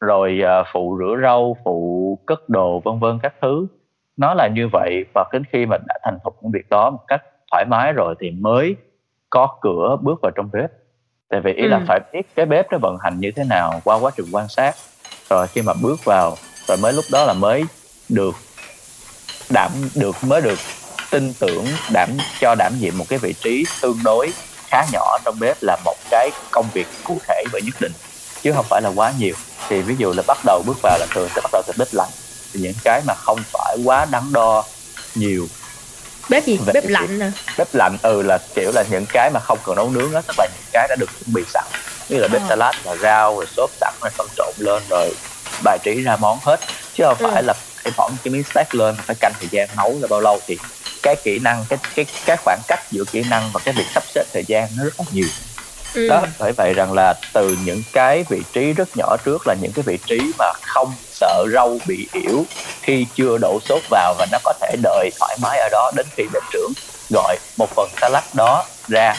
Rồi 0.00 0.40
uh, 0.60 0.66
phụ 0.72 0.98
rửa 0.98 1.16
rau 1.22 1.56
phụ 1.64 2.18
cất 2.26 2.48
đồ 2.48 2.80
vân 2.80 2.98
vân 2.98 3.18
các 3.22 3.34
thứ. 3.40 3.66
Nó 4.16 4.34
là 4.34 4.48
như 4.48 4.68
vậy 4.72 5.04
và 5.14 5.24
đến 5.32 5.42
khi 5.52 5.66
mình 5.66 5.82
đã 5.88 5.98
thành 6.02 6.18
thục 6.24 6.36
những 6.42 6.52
việc 6.52 6.68
đó 6.70 6.90
một 6.90 7.04
cách 7.08 7.22
thoải 7.50 7.64
mái 7.68 7.92
rồi 7.92 8.14
thì 8.20 8.30
mới 8.30 8.76
có 9.30 9.58
cửa 9.60 9.96
bước 10.00 10.20
vào 10.22 10.32
trong 10.36 10.50
bếp 10.52 10.70
tại 11.30 11.40
vì 11.40 11.52
ý 11.52 11.62
ừ. 11.62 11.68
là 11.68 11.80
phải 11.88 12.00
biết 12.12 12.22
cái 12.36 12.46
bếp 12.46 12.72
nó 12.72 12.78
vận 12.78 12.96
hành 13.02 13.20
như 13.20 13.30
thế 13.36 13.44
nào 13.44 13.80
qua 13.84 13.98
quá 13.98 14.10
trình 14.16 14.26
quan 14.32 14.48
sát. 14.48 14.76
Rồi 15.30 15.46
khi 15.46 15.62
mà 15.62 15.72
bước 15.74 16.04
vào 16.04 16.36
rồi 16.68 16.76
mới 16.76 16.92
lúc 16.92 17.04
đó 17.12 17.24
là 17.24 17.32
mới 17.32 17.64
được 18.08 18.34
đảm 19.50 19.70
được 19.94 20.24
mới 20.24 20.40
được 20.40 20.58
tin 21.10 21.32
tưởng 21.34 21.66
đảm 21.92 22.08
cho 22.40 22.54
đảm 22.54 22.72
nhiệm 22.80 22.98
một 22.98 23.04
cái 23.08 23.18
vị 23.18 23.32
trí 23.32 23.64
tương 23.82 23.98
đối 24.04 24.32
khá 24.66 24.84
nhỏ 24.92 25.18
trong 25.24 25.36
bếp 25.40 25.56
là 25.60 25.76
một 25.84 25.96
cái 26.10 26.30
công 26.50 26.66
việc 26.72 26.86
cụ 27.04 27.18
thể 27.28 27.44
và 27.52 27.60
nhất 27.64 27.74
định 27.80 27.92
chứ 28.42 28.52
không 28.52 28.66
phải 28.68 28.82
là 28.82 28.90
quá 28.94 29.12
nhiều. 29.18 29.34
Thì 29.68 29.82
ví 29.82 29.94
dụ 29.98 30.12
là 30.12 30.22
bắt 30.26 30.38
đầu 30.44 30.62
bước 30.66 30.76
vào 30.82 30.98
là 30.98 31.06
thường 31.14 31.28
sẽ 31.34 31.40
bắt 31.40 31.50
đầu 31.52 31.62
từ 31.66 31.72
bếp 31.78 31.88
lạnh. 31.92 32.10
Thì 32.52 32.60
những 32.60 32.74
cái 32.84 33.02
mà 33.06 33.14
không 33.14 33.38
phải 33.52 33.76
quá 33.84 34.06
đắn 34.10 34.22
đo 34.32 34.64
nhiều 35.14 35.46
bếp 36.28 36.46
gì? 36.46 36.58
Bếp 36.74 36.84
lạnh 36.86 37.18
nè. 37.18 37.30
Bếp 37.58 37.74
lạnh 37.74 37.98
ừ 38.02 38.22
là 38.22 38.38
kiểu 38.54 38.72
là 38.74 38.84
những 38.90 39.06
cái 39.12 39.30
mà 39.34 39.40
không 39.40 39.58
cần 39.64 39.76
nấu 39.76 39.90
nướng 39.90 40.12
đó 40.12 40.20
tức 40.26 40.34
là 40.38 40.46
những 40.46 40.68
cái 40.72 40.86
đã 40.88 40.96
được 40.98 41.10
chuẩn 41.18 41.34
bị 41.34 41.42
sẵn. 41.54 41.64
Như 42.08 42.18
là 42.18 42.28
bếp 42.28 42.42
à. 42.42 42.46
salad 42.48 42.74
là 42.84 42.96
rau 42.96 43.36
rồi 43.36 43.46
sốt 43.56 43.70
sẵn 43.80 43.94
rồi 44.00 44.10
phân 44.10 44.26
trộn 44.36 44.54
lên 44.58 44.82
rồi 44.90 45.14
bài 45.64 45.78
trí 45.82 46.02
ra 46.02 46.16
món 46.16 46.38
hết. 46.42 46.60
Chứ 46.94 47.04
không 47.06 47.18
ừ. 47.18 47.30
phải 47.32 47.42
là 47.42 47.54
phải 47.82 47.92
bỏ 47.96 48.10
cái 48.24 48.32
miếng 48.32 48.44
steak 48.44 48.74
lên 48.74 48.96
phải 49.06 49.16
canh 49.20 49.32
thời 49.40 49.48
gian 49.50 49.68
nấu 49.76 49.96
là 50.00 50.08
bao 50.10 50.20
lâu 50.20 50.40
thì 50.46 50.58
cái 51.02 51.16
kỹ 51.24 51.38
năng 51.38 51.64
cái 51.68 51.78
cái 51.94 52.06
cái 52.26 52.36
khoảng 52.44 52.60
cách 52.68 52.80
giữa 52.90 53.04
kỹ 53.04 53.22
năng 53.30 53.50
và 53.52 53.60
cái 53.64 53.74
việc 53.74 53.86
sắp 53.94 54.02
xếp 54.14 54.24
thời 54.32 54.44
gian 54.46 54.68
nó 54.76 54.84
rất 54.84 54.94
là 54.98 55.04
nhiều 55.12 55.28
ừ. 55.94 56.08
đó 56.08 56.22
bởi 56.38 56.52
vậy 56.52 56.74
rằng 56.74 56.92
là 56.92 57.14
từ 57.32 57.56
những 57.64 57.82
cái 57.92 58.24
vị 58.28 58.42
trí 58.52 58.72
rất 58.72 58.88
nhỏ 58.96 59.16
trước 59.24 59.46
là 59.46 59.54
những 59.60 59.72
cái 59.72 59.82
vị 59.86 59.98
trí 60.06 60.32
mà 60.38 60.52
không 60.62 60.92
sợ 61.12 61.44
rau 61.52 61.78
bị 61.86 62.08
yểu 62.12 62.44
khi 62.82 63.06
chưa 63.14 63.38
đổ 63.38 63.58
sốt 63.68 63.82
vào 63.90 64.14
và 64.18 64.26
nó 64.32 64.38
có 64.44 64.52
thể 64.60 64.76
đợi 64.82 65.10
thoải 65.20 65.36
mái 65.42 65.58
ở 65.58 65.68
đó 65.72 65.92
đến 65.96 66.06
khi 66.16 66.24
bếp 66.32 66.42
trưởng 66.52 66.72
gọi 67.10 67.36
một 67.58 67.70
phần 67.76 67.88
salad 68.00 68.24
đó 68.34 68.64
ra 68.88 69.14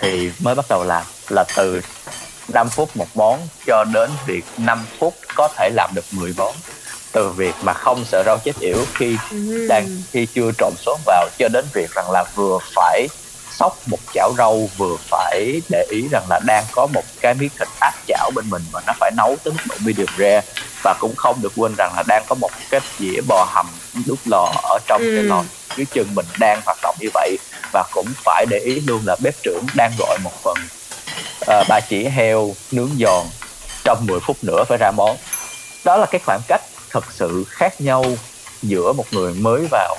thì 0.00 0.30
mới 0.40 0.54
bắt 0.54 0.64
đầu 0.68 0.84
làm 0.84 1.04
là 1.28 1.44
từ 1.56 1.80
5 2.48 2.68
phút 2.68 2.96
một 2.96 3.08
món 3.14 3.40
cho 3.66 3.84
đến 3.84 4.10
việc 4.26 4.44
5 4.58 4.86
phút 4.98 5.14
có 5.34 5.48
thể 5.56 5.70
làm 5.74 5.90
được 5.94 6.04
10 6.10 6.34
món 6.36 6.54
từ 7.12 7.30
việc 7.30 7.54
mà 7.62 7.72
không 7.72 8.04
sợ 8.04 8.22
rau 8.26 8.38
chết 8.38 8.60
yểu 8.60 8.78
khi 8.94 9.16
ừ. 9.30 9.66
đang 9.68 9.88
khi 10.12 10.26
chưa 10.34 10.50
trộn 10.58 10.72
sốt 10.78 10.98
vào 11.06 11.28
cho 11.38 11.48
đến 11.48 11.64
việc 11.72 11.90
rằng 11.94 12.10
là 12.10 12.24
vừa 12.34 12.58
phải 12.74 13.08
sóc 13.58 13.78
một 13.86 13.98
chảo 14.14 14.32
rau 14.38 14.68
vừa 14.76 14.96
phải 15.10 15.62
để 15.68 15.86
ý 15.90 16.08
rằng 16.10 16.22
là 16.28 16.40
đang 16.46 16.64
có 16.72 16.86
một 16.86 17.02
cái 17.20 17.34
miếng 17.34 17.50
thịt 17.58 17.68
áp 17.80 17.94
chảo 18.06 18.30
bên 18.34 18.50
mình 18.50 18.62
và 18.72 18.82
nó 18.86 18.92
phải 19.00 19.10
nấu 19.16 19.36
tới 19.44 19.52
mức 19.52 19.62
độ 19.68 19.76
medium 19.84 20.06
rare. 20.18 20.40
Và 20.82 20.94
cũng 21.00 21.14
không 21.16 21.42
được 21.42 21.52
quên 21.56 21.74
rằng 21.78 21.92
là 21.96 22.02
đang 22.08 22.24
có 22.28 22.34
một 22.34 22.50
cái 22.70 22.80
dĩa 22.98 23.20
bò 23.28 23.46
hầm 23.50 23.66
đút 24.06 24.18
lò 24.24 24.52
ở 24.62 24.78
trong 24.86 25.00
ừ. 25.00 25.12
cái 25.16 25.24
lò 25.24 25.44
dưới 25.76 25.86
chân 25.92 26.06
mình 26.14 26.26
đang 26.38 26.60
hoạt 26.66 26.78
động 26.82 26.96
như 27.00 27.08
vậy. 27.14 27.36
Và 27.72 27.84
cũng 27.92 28.06
phải 28.24 28.46
để 28.50 28.58
ý 28.58 28.80
luôn 28.80 29.02
là 29.04 29.16
bếp 29.22 29.34
trưởng 29.42 29.66
đang 29.74 29.92
gọi 29.98 30.18
một 30.24 30.32
phần 30.42 30.56
uh, 31.40 31.68
ba 31.68 31.80
chỉ 31.80 32.04
heo 32.04 32.54
nướng 32.72 32.90
giòn 32.98 33.26
trong 33.84 34.06
10 34.06 34.20
phút 34.20 34.36
nữa 34.42 34.64
phải 34.68 34.78
ra 34.78 34.90
món. 34.90 35.16
Đó 35.84 35.96
là 35.96 36.06
cái 36.06 36.20
khoảng 36.24 36.40
cách 36.48 36.62
thật 36.90 37.04
sự 37.12 37.44
khác 37.48 37.80
nhau 37.80 38.04
giữa 38.62 38.92
một 38.92 39.04
người 39.10 39.34
mới 39.34 39.66
vào 39.70 39.96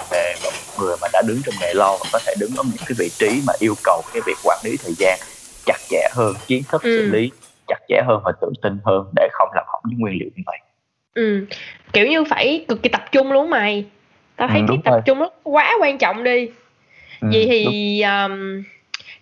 một 0.78 0.86
người 0.86 0.96
mà 1.02 1.08
đã 1.14 1.22
đứng 1.22 1.42
trong 1.46 1.56
nghề 1.62 1.74
lo 1.74 1.98
và 1.98 2.06
có 2.12 2.20
thể 2.26 2.34
đứng 2.40 2.56
ở 2.58 2.64
những 2.74 2.84
cái 2.86 2.96
vị 3.00 3.12
trí 3.20 3.42
mà 3.44 3.54
yêu 3.60 3.76
cầu 3.84 4.04
cái 4.14 4.22
việc 4.26 4.38
quản 4.44 4.62
lý 4.64 4.78
thời 4.84 4.94
gian 4.98 5.20
chặt 5.66 5.80
chẽ 5.90 6.10
hơn 6.16 6.34
kiến 6.48 6.64
thức 6.72 6.84
ừ. 6.84 6.96
xử 6.96 7.12
lý 7.12 7.32
chặt 7.68 7.80
chẽ 7.88 8.02
hơn 8.08 8.22
và 8.26 8.32
tự 8.42 8.52
tin 8.62 8.80
hơn 8.86 9.12
để 9.16 9.28
không 9.32 9.50
làm 9.56 9.66
hỏng 9.68 9.82
những 9.86 10.00
nguyên 10.00 10.18
liệu 10.20 10.30
như 10.36 10.44
vậy. 10.46 10.58
Ừ. 11.14 11.46
Kiểu 11.94 12.08
như 12.08 12.24
phải 12.24 12.66
cực 12.68 12.84
kỳ 12.84 12.90
tập 12.90 13.06
trung 13.12 13.32
luôn 13.32 13.50
mày. 13.50 13.86
Tao 14.36 14.48
thấy 14.48 14.60
ừ, 14.60 14.66
cái 14.68 14.78
tập 14.84 14.92
rồi. 14.92 15.02
trung 15.06 15.20
nó 15.20 15.30
quá 15.44 15.74
quan 15.82 15.98
trọng 15.98 16.24
đi. 16.24 16.50
Ừ, 17.22 17.28
vậy 17.34 17.46
thì 17.50 18.02
um, 18.02 18.64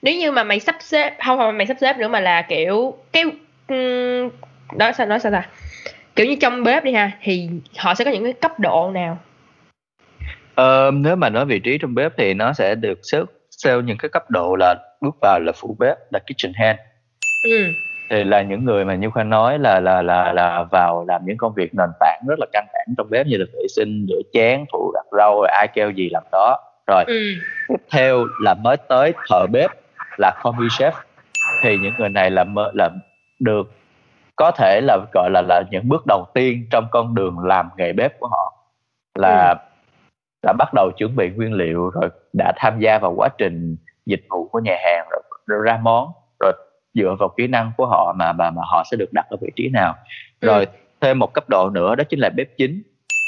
nếu 0.02 0.16
như 0.16 0.32
mà 0.32 0.44
mày 0.44 0.60
sắp 0.60 0.76
xếp 0.80 1.18
không 1.26 1.38
không 1.38 1.58
mày 1.58 1.68
sắp 1.68 1.78
xếp 1.82 1.98
nữa 1.98 2.08
mà 2.08 2.20
là 2.20 2.42
kiểu 2.42 2.98
cái 3.12 3.24
um, 3.68 4.30
đó 4.78 4.92
sao 4.92 5.08
nói 5.08 5.20
sao 5.20 5.32
ta? 5.32 5.50
Kiểu 6.16 6.26
như 6.26 6.36
trong 6.42 6.64
bếp 6.64 6.84
đi 6.84 6.94
ha 6.94 7.12
thì 7.22 7.50
họ 7.78 7.96
sẽ 7.96 8.06
có 8.06 8.12
những 8.12 8.24
cái 8.24 8.34
cấp 8.34 8.60
độ 8.60 8.92
nào 8.94 9.18
ờ, 10.56 10.92
nếu 10.94 11.16
mà 11.16 11.30
nói 11.30 11.46
vị 11.46 11.60
trí 11.60 11.78
trong 11.78 11.96
bếp 11.96 12.14
thì 12.18 12.34
nó 12.34 12.54
sẽ 12.54 12.76
được 12.76 13.00
xếp 13.04 13.24
theo 13.66 13.82
những 13.82 13.98
cái 13.98 14.10
cấp 14.10 14.32
độ 14.32 14.56
là 14.56 14.76
bước 15.02 15.16
vào 15.22 15.40
là 15.40 15.52
phụ 15.56 15.76
bếp 15.80 15.98
là 16.12 16.20
kitchen 16.20 16.54
hand 16.56 16.80
ừ. 17.44 17.68
thì 18.10 18.24
là 18.24 18.42
những 18.42 18.66
người 18.66 18.86
mà 18.86 18.96
như 18.96 19.10
khoa 19.10 19.24
nói 19.24 19.60
là 19.60 19.80
là 19.80 20.02
là 20.02 20.34
là 20.34 20.64
vào 20.72 21.06
làm 21.08 21.22
những 21.26 21.38
công 21.38 21.54
việc 21.54 21.76
nền 21.76 21.90
tảng 22.00 22.22
rất 22.28 22.40
là 22.40 22.46
căng 22.54 22.66
thẳng 22.74 22.96
trong 22.98 23.08
bếp 23.10 23.28
như 23.28 23.38
là 23.38 23.46
vệ 23.54 23.68
sinh 23.76 24.06
rửa 24.10 24.22
chén 24.34 24.66
phụ 24.72 24.92
đặt 24.94 25.06
rau 25.18 25.36
rồi 25.42 25.50
ai 25.50 25.68
kêu 25.74 25.90
gì 25.90 26.10
làm 26.12 26.24
đó 26.32 26.58
rồi 26.88 27.04
ừ. 27.08 27.34
tiếp 27.68 27.76
theo 27.92 28.26
là 28.44 28.54
mới 28.54 28.78
tới 28.78 29.14
thợ 29.30 29.46
bếp 29.52 29.72
là 30.18 30.40
commis 30.44 30.72
chef 30.82 30.92
thì 31.62 31.78
những 31.78 31.94
người 31.98 32.10
này 32.10 32.32
là 32.32 32.46
là 32.74 32.90
được 33.40 33.72
có 34.36 34.52
thể 34.52 34.82
là 34.84 34.98
gọi 35.14 35.30
là 35.32 35.42
là 35.42 35.64
những 35.72 35.90
bước 35.90 36.04
đầu 36.08 36.28
tiên 36.34 36.68
trong 36.72 36.88
con 36.92 37.16
đường 37.16 37.40
làm 37.40 37.70
nghề 37.78 37.94
bếp 37.94 38.20
của 38.20 38.28
họ 38.28 38.54
là 39.16 39.50
ừ. 39.50 39.75
Đã 40.46 40.54
bắt 40.54 40.74
đầu 40.74 40.92
chuẩn 40.98 41.16
bị 41.16 41.30
nguyên 41.30 41.54
liệu 41.54 41.90
rồi 41.90 42.10
đã 42.34 42.54
tham 42.56 42.80
gia 42.80 43.00
vào 43.00 43.14
quá 43.18 43.30
trình 43.38 43.76
dịch 44.06 44.22
vụ 44.30 44.48
của 44.48 44.60
nhà 44.60 44.78
hàng 44.84 45.08
rồi, 45.12 45.22
rồi 45.46 45.60
ra 45.66 45.80
món 45.84 46.08
rồi 46.40 46.54
dựa 46.94 47.16
vào 47.20 47.30
kỹ 47.38 47.48
năng 47.48 47.72
của 47.78 47.86
họ 47.86 48.14
mà 48.18 48.34
mà 48.34 48.50
mà 48.50 48.62
họ 48.66 48.84
sẽ 48.92 48.98
được 48.98 49.14
đặt 49.14 49.26
ở 49.30 49.38
vị 49.42 49.50
trí 49.56 49.70
nào 49.70 49.96
ừ. 50.42 50.48
rồi 50.48 50.68
thêm 51.02 51.20
một 51.20 51.34
cấp 51.34 51.50
độ 51.50 51.70
nữa 51.70 51.96
đó 51.96 52.04
chính 52.10 52.20
là 52.20 52.30
bếp 52.30 52.48
chính 52.58 52.82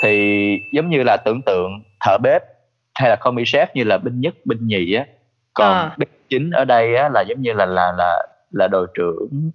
thì 0.03 0.59
giống 0.73 0.89
như 0.89 1.03
là 1.03 1.17
tưởng 1.17 1.41
tượng 1.45 1.83
thợ 2.05 2.17
bếp 2.23 2.43
hay 2.95 3.09
là 3.09 3.15
commis 3.15 3.55
chef 3.55 3.67
như 3.73 3.83
là 3.83 3.97
binh 3.97 4.21
nhất 4.21 4.33
binh 4.45 4.67
nhì 4.67 4.93
á 4.93 5.05
còn 5.53 5.73
à. 5.73 5.95
bếp 5.97 6.09
chính 6.29 6.51
ở 6.51 6.65
đây 6.65 6.95
á 6.95 7.09
là 7.09 7.21
giống 7.21 7.41
như 7.41 7.53
là 7.53 7.65
là 7.65 7.91
là 7.97 8.27
là 8.51 8.67
đội 8.67 8.87
trưởng 8.93 9.51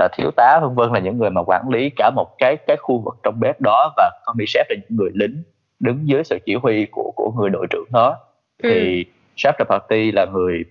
là 0.00 0.08
thiếu 0.16 0.30
tá 0.36 0.60
vân 0.62 0.74
vân 0.74 0.92
là 0.92 1.00
những 1.00 1.18
người 1.18 1.30
mà 1.30 1.42
quản 1.46 1.68
lý 1.68 1.90
cả 1.96 2.10
một 2.14 2.34
cái 2.38 2.56
cái 2.66 2.76
khu 2.76 3.02
vực 3.04 3.14
trong 3.22 3.40
bếp 3.40 3.60
đó 3.60 3.92
và 3.96 4.10
commis 4.24 4.56
chef 4.56 4.64
là 4.68 4.76
những 4.80 4.96
người 4.98 5.10
lính 5.14 5.42
đứng 5.80 6.08
dưới 6.08 6.24
sự 6.24 6.38
chỉ 6.46 6.54
huy 6.54 6.86
của 6.90 7.12
của 7.16 7.32
người 7.36 7.50
đội 7.50 7.66
trưởng 7.70 7.86
đó 7.92 8.18
ừ. 8.62 8.68
thì 8.70 9.04
chef 9.36 9.52
de 9.58 9.64
party 9.64 10.12
là 10.12 10.26
người 10.32 10.64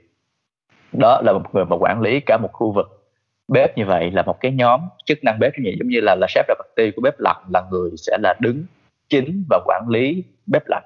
đó 0.93 1.22
là 1.24 1.34
một 1.34 1.56
người 1.56 1.66
mà 1.66 1.76
quản 1.80 2.01
lý 2.01 2.20
cả 2.20 2.38
một 2.38 2.49
khu 2.53 2.72
vực 2.72 3.12
bếp 3.47 3.78
như 3.78 3.86
vậy 3.86 4.12
là 4.12 4.22
một 4.22 4.39
cái 4.39 4.51
nhóm 4.51 4.82
chức 5.06 5.24
năng 5.24 5.39
bếp 5.39 5.53
như 5.58 5.62
vậy 5.66 5.76
giống 5.80 5.88
như 5.88 5.99
là 6.01 6.16
là 6.16 6.28
chef 6.30 6.43
de 6.47 6.53
party 6.60 6.91
của 6.91 7.01
bếp 7.01 7.20
lạnh 7.20 7.43
là 7.53 7.64
người 7.72 7.91
sẽ 7.97 8.18
là 8.24 8.34
đứng 8.39 8.66
chính 9.10 9.43
và 9.49 9.60
quản 9.66 9.86
lý 9.89 10.24
bếp 10.45 10.64
lạnh 10.68 10.84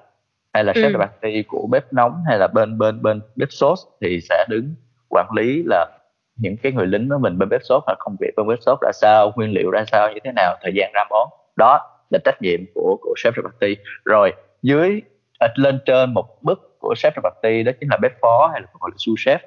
hay 0.52 0.64
là 0.64 0.72
chef 0.72 0.86
ừ. 0.86 0.92
de 0.92 1.06
party 1.06 1.42
của 1.42 1.66
bếp 1.70 1.92
nóng 1.92 2.22
hay 2.28 2.38
là 2.38 2.46
bên 2.46 2.78
bên 2.78 3.02
bên 3.02 3.20
bếp 3.36 3.48
sốt 3.50 3.78
thì 4.00 4.20
sẽ 4.20 4.46
đứng 4.48 4.74
quản 5.08 5.26
lý 5.36 5.62
là 5.66 5.86
những 6.36 6.56
cái 6.56 6.72
người 6.72 6.86
lính 6.86 7.08
của 7.08 7.18
mình 7.18 7.38
bên 7.38 7.48
bếp 7.48 7.60
sốt 7.64 7.82
là 7.86 7.94
công 7.98 8.16
việc 8.20 8.30
bên 8.36 8.48
bếp 8.48 8.58
sốt 8.62 8.78
ra 8.80 8.90
sao 8.94 9.32
nguyên 9.36 9.52
liệu 9.52 9.70
ra 9.70 9.84
sao 9.92 10.12
như 10.12 10.18
thế 10.24 10.32
nào 10.36 10.56
thời 10.62 10.72
gian 10.74 10.90
ra 10.94 11.04
món 11.10 11.28
đó 11.56 11.80
là 12.10 12.18
trách 12.24 12.42
nhiệm 12.42 12.60
của 12.74 12.96
của 13.00 13.14
chef 13.16 13.32
de 13.60 13.68
rồi, 14.04 14.32
dưới 14.62 15.02
lên 15.54 15.78
trên 15.86 16.14
một 16.14 16.42
bước 16.42 16.76
của 16.78 16.94
chef 16.96 17.10
de 17.42 17.62
đó 17.62 17.72
chính 17.80 17.88
là 17.90 17.96
bếp 18.02 18.12
phó 18.20 18.50
hay 18.52 18.60
là 18.60 18.66
gọi 18.80 18.90
là 18.92 18.96
sous 18.98 19.28
chef, 19.28 19.38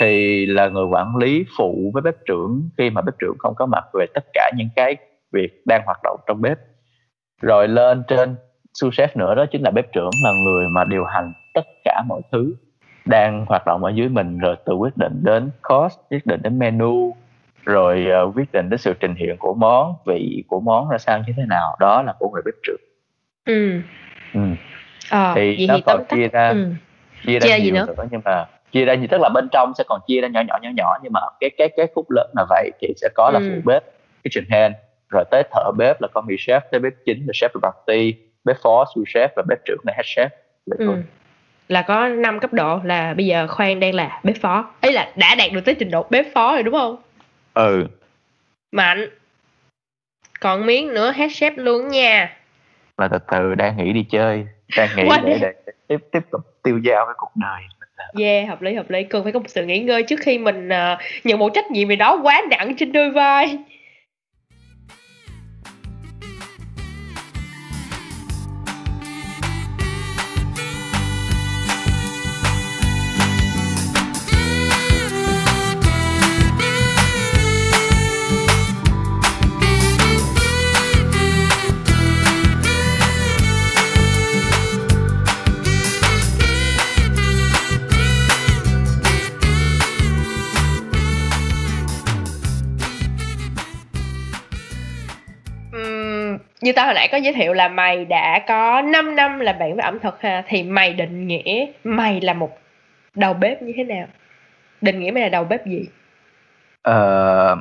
thì 0.00 0.46
là 0.46 0.68
người 0.68 0.84
quản 0.84 1.16
lý 1.16 1.44
phụ 1.58 1.90
với 1.94 2.02
bếp 2.02 2.14
trưởng 2.26 2.68
khi 2.78 2.90
mà 2.90 3.00
bếp 3.00 3.14
trưởng 3.18 3.34
không 3.38 3.54
có 3.54 3.66
mặt 3.66 3.84
về 3.94 4.06
tất 4.14 4.24
cả 4.32 4.50
những 4.56 4.68
cái 4.76 4.96
việc 5.32 5.62
đang 5.64 5.82
hoạt 5.86 5.98
động 6.02 6.20
trong 6.26 6.40
bếp. 6.40 6.58
Rồi 7.42 7.68
lên 7.68 8.02
trên 8.08 8.36
sous 8.74 9.00
chef 9.00 9.08
nữa, 9.14 9.34
đó 9.34 9.46
chính 9.52 9.62
là 9.62 9.70
bếp 9.70 9.92
trưởng 9.92 10.10
là 10.24 10.32
người 10.44 10.66
mà 10.74 10.84
điều 10.84 11.04
hành 11.04 11.32
tất 11.54 11.66
cả 11.84 12.02
mọi 12.08 12.20
thứ 12.32 12.54
đang 13.04 13.46
hoạt 13.46 13.66
động 13.66 13.84
ở 13.84 13.90
dưới 13.94 14.08
mình, 14.08 14.38
rồi 14.38 14.56
từ 14.64 14.74
quyết 14.74 14.96
định 14.96 15.20
đến 15.24 15.50
cost, 15.62 15.98
quyết 16.10 16.26
định 16.26 16.42
đến 16.42 16.58
menu 16.58 17.16
rồi 17.64 18.06
uh, 18.28 18.36
quyết 18.36 18.52
định 18.52 18.70
đến 18.70 18.78
sự 18.78 18.94
trình 19.00 19.14
hiện 19.14 19.36
của 19.38 19.54
món 19.54 19.94
vị 20.06 20.44
của 20.48 20.60
món 20.60 20.88
ra 20.88 20.98
sao 20.98 21.22
như 21.26 21.32
thế 21.36 21.42
nào 21.48 21.76
đó 21.80 22.02
là 22.02 22.14
của 22.18 22.30
người 22.30 22.42
bếp 22.44 22.54
trưởng 22.62 22.80
ừ, 23.44 23.80
ừ. 24.34 24.40
À, 25.10 25.32
thì 25.36 25.66
nó 25.66 25.78
còn 25.86 26.04
chia 26.10 26.28
ra 26.28 26.48
ừ. 26.48 26.68
chia 27.26 27.38
ra 27.38 27.56
chia 27.56 27.64
nhiều 27.64 27.74
nữa? 27.74 27.86
nữa 27.86 28.04
nhưng 28.10 28.20
mà 28.24 28.46
chia 28.72 28.84
ra 28.84 28.94
như 28.94 29.06
tức 29.06 29.20
là 29.20 29.28
bên 29.28 29.48
trong 29.52 29.72
sẽ 29.78 29.84
còn 29.88 30.00
chia 30.06 30.20
ra 30.20 30.28
nhỏ 30.28 30.40
nhỏ 30.48 30.58
nhỏ 30.62 30.70
nhỏ 30.76 30.98
nhưng 31.02 31.12
mà 31.12 31.20
cái 31.40 31.50
cái 31.58 31.68
cái 31.76 31.86
khúc 31.94 32.10
lớn 32.10 32.30
là 32.36 32.46
vậy 32.48 32.70
thì 32.80 32.88
sẽ 32.96 33.08
có 33.14 33.30
là 33.30 33.38
ừ. 33.38 33.50
phụ 33.54 33.60
bếp 33.64 33.82
kitchen 34.24 34.44
hand 34.50 34.74
rồi 35.10 35.24
tới 35.30 35.42
thợ 35.52 35.72
bếp 35.78 36.00
là 36.00 36.08
con 36.14 36.26
mì 36.26 36.34
chef 36.36 36.60
tới 36.70 36.80
bếp 36.80 36.92
chính 37.06 37.26
là 37.26 37.32
chef 37.32 37.48
de 37.54 37.60
partie 37.62 38.12
bếp 38.44 38.56
phó 38.62 38.84
sous 38.94 39.08
chef 39.08 39.28
và 39.36 39.42
bếp 39.48 39.58
trưởng 39.64 39.80
là 39.86 39.92
head 39.96 40.06
chef 40.06 40.28
vậy 40.66 40.78
ừ. 40.78 41.02
là 41.68 41.82
có 41.82 42.08
5 42.08 42.40
cấp 42.40 42.52
độ 42.52 42.80
là 42.84 43.14
bây 43.14 43.26
giờ 43.26 43.46
khoan 43.46 43.80
đang 43.80 43.94
là 43.94 44.20
bếp 44.24 44.36
phó 44.40 44.70
ấy 44.80 44.92
là 44.92 45.12
đã 45.16 45.34
đạt 45.34 45.52
được 45.52 45.60
tới 45.64 45.74
trình 45.74 45.90
độ 45.90 46.06
bếp 46.10 46.26
phó 46.34 46.52
rồi 46.52 46.62
đúng 46.62 46.74
không 46.74 46.96
ừ. 47.54 47.86
Mạnh. 48.72 49.08
Còn 50.40 50.66
miếng 50.66 50.94
nữa 50.94 51.12
head 51.12 51.30
chef 51.30 51.52
luôn 51.56 51.88
nha. 51.88 52.36
Là 52.98 53.08
từ 53.08 53.18
từ 53.32 53.54
đang 53.54 53.76
nghĩ 53.76 53.92
đi 53.92 54.06
chơi. 54.10 54.46
Đang 54.76 54.88
nghĩ 54.96 55.08
để, 55.24 55.38
để, 55.40 55.52
để 55.66 55.72
tiếp 55.88 55.96
tiếp 56.12 56.20
tục 56.30 56.40
tiêu 56.62 56.80
dao 56.84 57.06
với 57.06 57.14
cuộc 57.18 57.32
đời. 57.34 57.62
Yeah, 58.18 58.48
hợp 58.48 58.62
lý 58.62 58.74
hợp 58.74 58.90
lý. 58.90 59.04
Cần 59.04 59.22
phải 59.22 59.32
có 59.32 59.38
một 59.38 59.48
sự 59.48 59.64
nghỉ 59.64 59.78
ngơi 59.78 60.02
trước 60.02 60.20
khi 60.20 60.38
mình 60.38 60.68
uh, 60.68 60.98
nhận 61.24 61.38
một 61.38 61.50
trách 61.54 61.70
nhiệm 61.70 61.88
gì 61.88 61.96
đó 61.96 62.20
quá 62.22 62.42
nặng 62.50 62.76
trên 62.76 62.92
đôi 62.92 63.10
vai. 63.10 63.58
Như 96.70 96.74
tao 96.76 96.86
hồi 96.86 96.94
nãy 96.94 97.08
có 97.12 97.18
giới 97.18 97.32
thiệu 97.32 97.52
là 97.52 97.68
mày 97.68 98.04
đã 98.04 98.44
có 98.48 98.82
5 98.82 99.16
năm 99.16 99.40
làm 99.40 99.58
bạn 99.58 99.76
với 99.76 99.84
ẩm 99.84 99.98
thực 100.02 100.20
ha 100.20 100.42
thì 100.46 100.62
mày 100.62 100.92
định 100.92 101.26
nghĩa 101.26 101.66
mày 101.84 102.20
là 102.20 102.32
một 102.32 102.58
đầu 103.14 103.34
bếp 103.34 103.62
như 103.62 103.72
thế 103.76 103.84
nào? 103.84 104.06
Định 104.80 105.00
nghĩa 105.00 105.10
mày 105.10 105.22
là 105.22 105.28
đầu 105.28 105.44
bếp 105.44 105.66
gì? 105.66 105.88
Uh, 106.88 107.58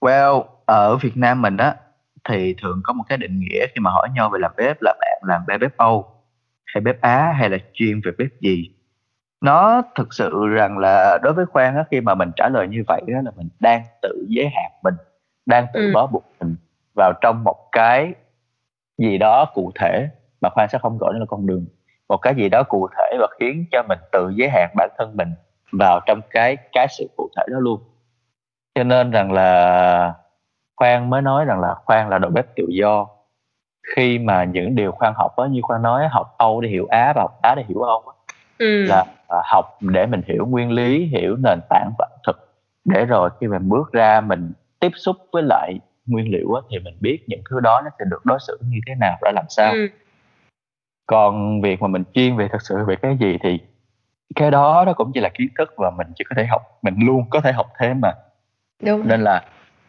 well 0.00 0.44
ở 0.66 0.96
Việt 0.96 1.16
Nam 1.16 1.42
mình 1.42 1.56
á 1.56 1.74
thì 2.28 2.54
thường 2.62 2.80
có 2.84 2.92
một 2.92 3.04
cái 3.08 3.18
định 3.18 3.40
nghĩa 3.40 3.66
khi 3.66 3.80
mà 3.80 3.90
hỏi 3.90 4.08
nhau 4.14 4.30
về 4.30 4.38
làm 4.38 4.50
bếp 4.56 4.76
là 4.80 4.94
bạn 5.00 5.20
làm 5.22 5.42
bếp 5.46 5.60
bếp 5.60 5.76
Âu 5.76 6.06
hay 6.66 6.80
bếp 6.80 7.00
Á 7.00 7.32
hay 7.38 7.50
là 7.50 7.58
chuyên 7.72 8.00
về 8.04 8.12
bếp 8.18 8.28
gì. 8.40 8.70
Nó 9.40 9.82
thực 9.94 10.14
sự 10.14 10.46
rằng 10.46 10.78
là 10.78 11.18
đối 11.22 11.32
với 11.32 11.46
khoan 11.46 11.76
á 11.76 11.84
khi 11.90 12.00
mà 12.00 12.14
mình 12.14 12.30
trả 12.36 12.48
lời 12.48 12.68
như 12.68 12.82
vậy 12.86 13.02
đó 13.06 13.20
là 13.24 13.30
mình 13.36 13.48
đang 13.60 13.82
tự 14.02 14.26
giới 14.28 14.48
hạn 14.48 14.70
mình 14.82 14.94
đang 15.46 15.66
tự 15.74 15.80
ừ. 15.80 15.90
bó 15.94 16.06
buộc 16.06 16.24
mình 16.40 16.56
vào 16.94 17.12
trong 17.20 17.44
một 17.44 17.68
cái 17.72 18.12
gì 18.98 19.18
đó 19.18 19.44
cụ 19.54 19.72
thể 19.80 20.08
mà 20.40 20.48
khoan 20.50 20.68
sẽ 20.68 20.78
không 20.78 20.98
gọi 20.98 21.12
nó 21.12 21.18
là 21.18 21.26
con 21.28 21.46
đường. 21.46 21.66
Một 22.08 22.16
cái 22.16 22.34
gì 22.34 22.48
đó 22.48 22.62
cụ 22.62 22.88
thể 22.96 23.16
và 23.20 23.26
khiến 23.40 23.64
cho 23.72 23.82
mình 23.88 23.98
tự 24.12 24.32
giới 24.34 24.48
hạn 24.48 24.70
bản 24.76 24.88
thân 24.98 25.16
mình 25.16 25.28
vào 25.72 26.00
trong 26.06 26.20
cái 26.30 26.56
cái 26.72 26.86
sự 26.90 27.06
cụ 27.16 27.28
thể 27.36 27.42
đó 27.50 27.58
luôn. 27.60 27.80
Cho 28.74 28.84
nên 28.84 29.10
rằng 29.10 29.32
là 29.32 30.14
khoan 30.76 31.10
mới 31.10 31.22
nói 31.22 31.44
rằng 31.44 31.60
là 31.60 31.74
khoan 31.74 32.08
là 32.08 32.18
đầu 32.18 32.30
bếp 32.30 32.46
tự 32.56 32.66
do. 32.68 33.06
Khi 33.96 34.18
mà 34.18 34.44
những 34.44 34.74
điều 34.74 34.92
khoan 34.92 35.12
học 35.16 35.32
đó 35.36 35.44
như 35.44 35.60
khoan 35.62 35.82
nói 35.82 36.08
học 36.08 36.34
âu 36.38 36.60
để 36.60 36.68
hiểu 36.68 36.86
á 36.90 37.12
và 37.16 37.22
học 37.22 37.38
á 37.42 37.54
để 37.54 37.64
hiểu 37.68 37.82
âu 37.82 38.02
ừ. 38.58 38.84
là 38.84 39.04
à, 39.28 39.38
học 39.44 39.78
để 39.80 40.06
mình 40.06 40.22
hiểu 40.26 40.46
nguyên 40.46 40.70
lý 40.70 41.06
hiểu 41.06 41.36
nền 41.36 41.60
tảng 41.70 41.90
vật 41.98 42.10
thực. 42.26 42.36
Để 42.84 43.04
rồi 43.04 43.30
khi 43.40 43.46
mình 43.46 43.68
bước 43.68 43.92
ra 43.92 44.20
mình 44.20 44.52
tiếp 44.80 44.92
xúc 44.94 45.16
với 45.32 45.42
lại 45.42 45.78
nguyên 46.06 46.32
liệu 46.32 46.54
á, 46.54 46.62
thì 46.70 46.78
mình 46.78 46.94
biết 47.00 47.24
những 47.26 47.40
thứ 47.50 47.60
đó 47.60 47.80
nó 47.84 47.90
sẽ 47.98 48.04
được 48.10 48.26
đối 48.26 48.38
xử 48.46 48.58
như 48.62 48.78
thế 48.86 48.94
nào 49.00 49.18
ra 49.22 49.30
làm 49.34 49.44
sao 49.48 49.72
ừ. 49.72 49.88
còn 51.06 51.60
việc 51.60 51.82
mà 51.82 51.88
mình 51.88 52.04
chuyên 52.14 52.36
về 52.36 52.48
thật 52.52 52.62
sự 52.62 52.84
về 52.86 52.96
cái 52.96 53.16
gì 53.20 53.38
thì 53.42 53.58
cái 54.34 54.50
đó 54.50 54.84
nó 54.86 54.92
cũng 54.92 55.10
chỉ 55.14 55.20
là 55.20 55.28
kiến 55.28 55.48
thức 55.58 55.74
và 55.76 55.90
mình 55.90 56.06
chỉ 56.16 56.24
có 56.28 56.34
thể 56.36 56.46
học 56.46 56.62
mình 56.82 56.94
luôn 56.98 57.24
có 57.30 57.40
thể 57.40 57.52
học 57.52 57.66
thêm 57.78 58.00
mà 58.00 58.12
Đúng. 58.82 59.08
nên 59.08 59.20
là 59.20 59.44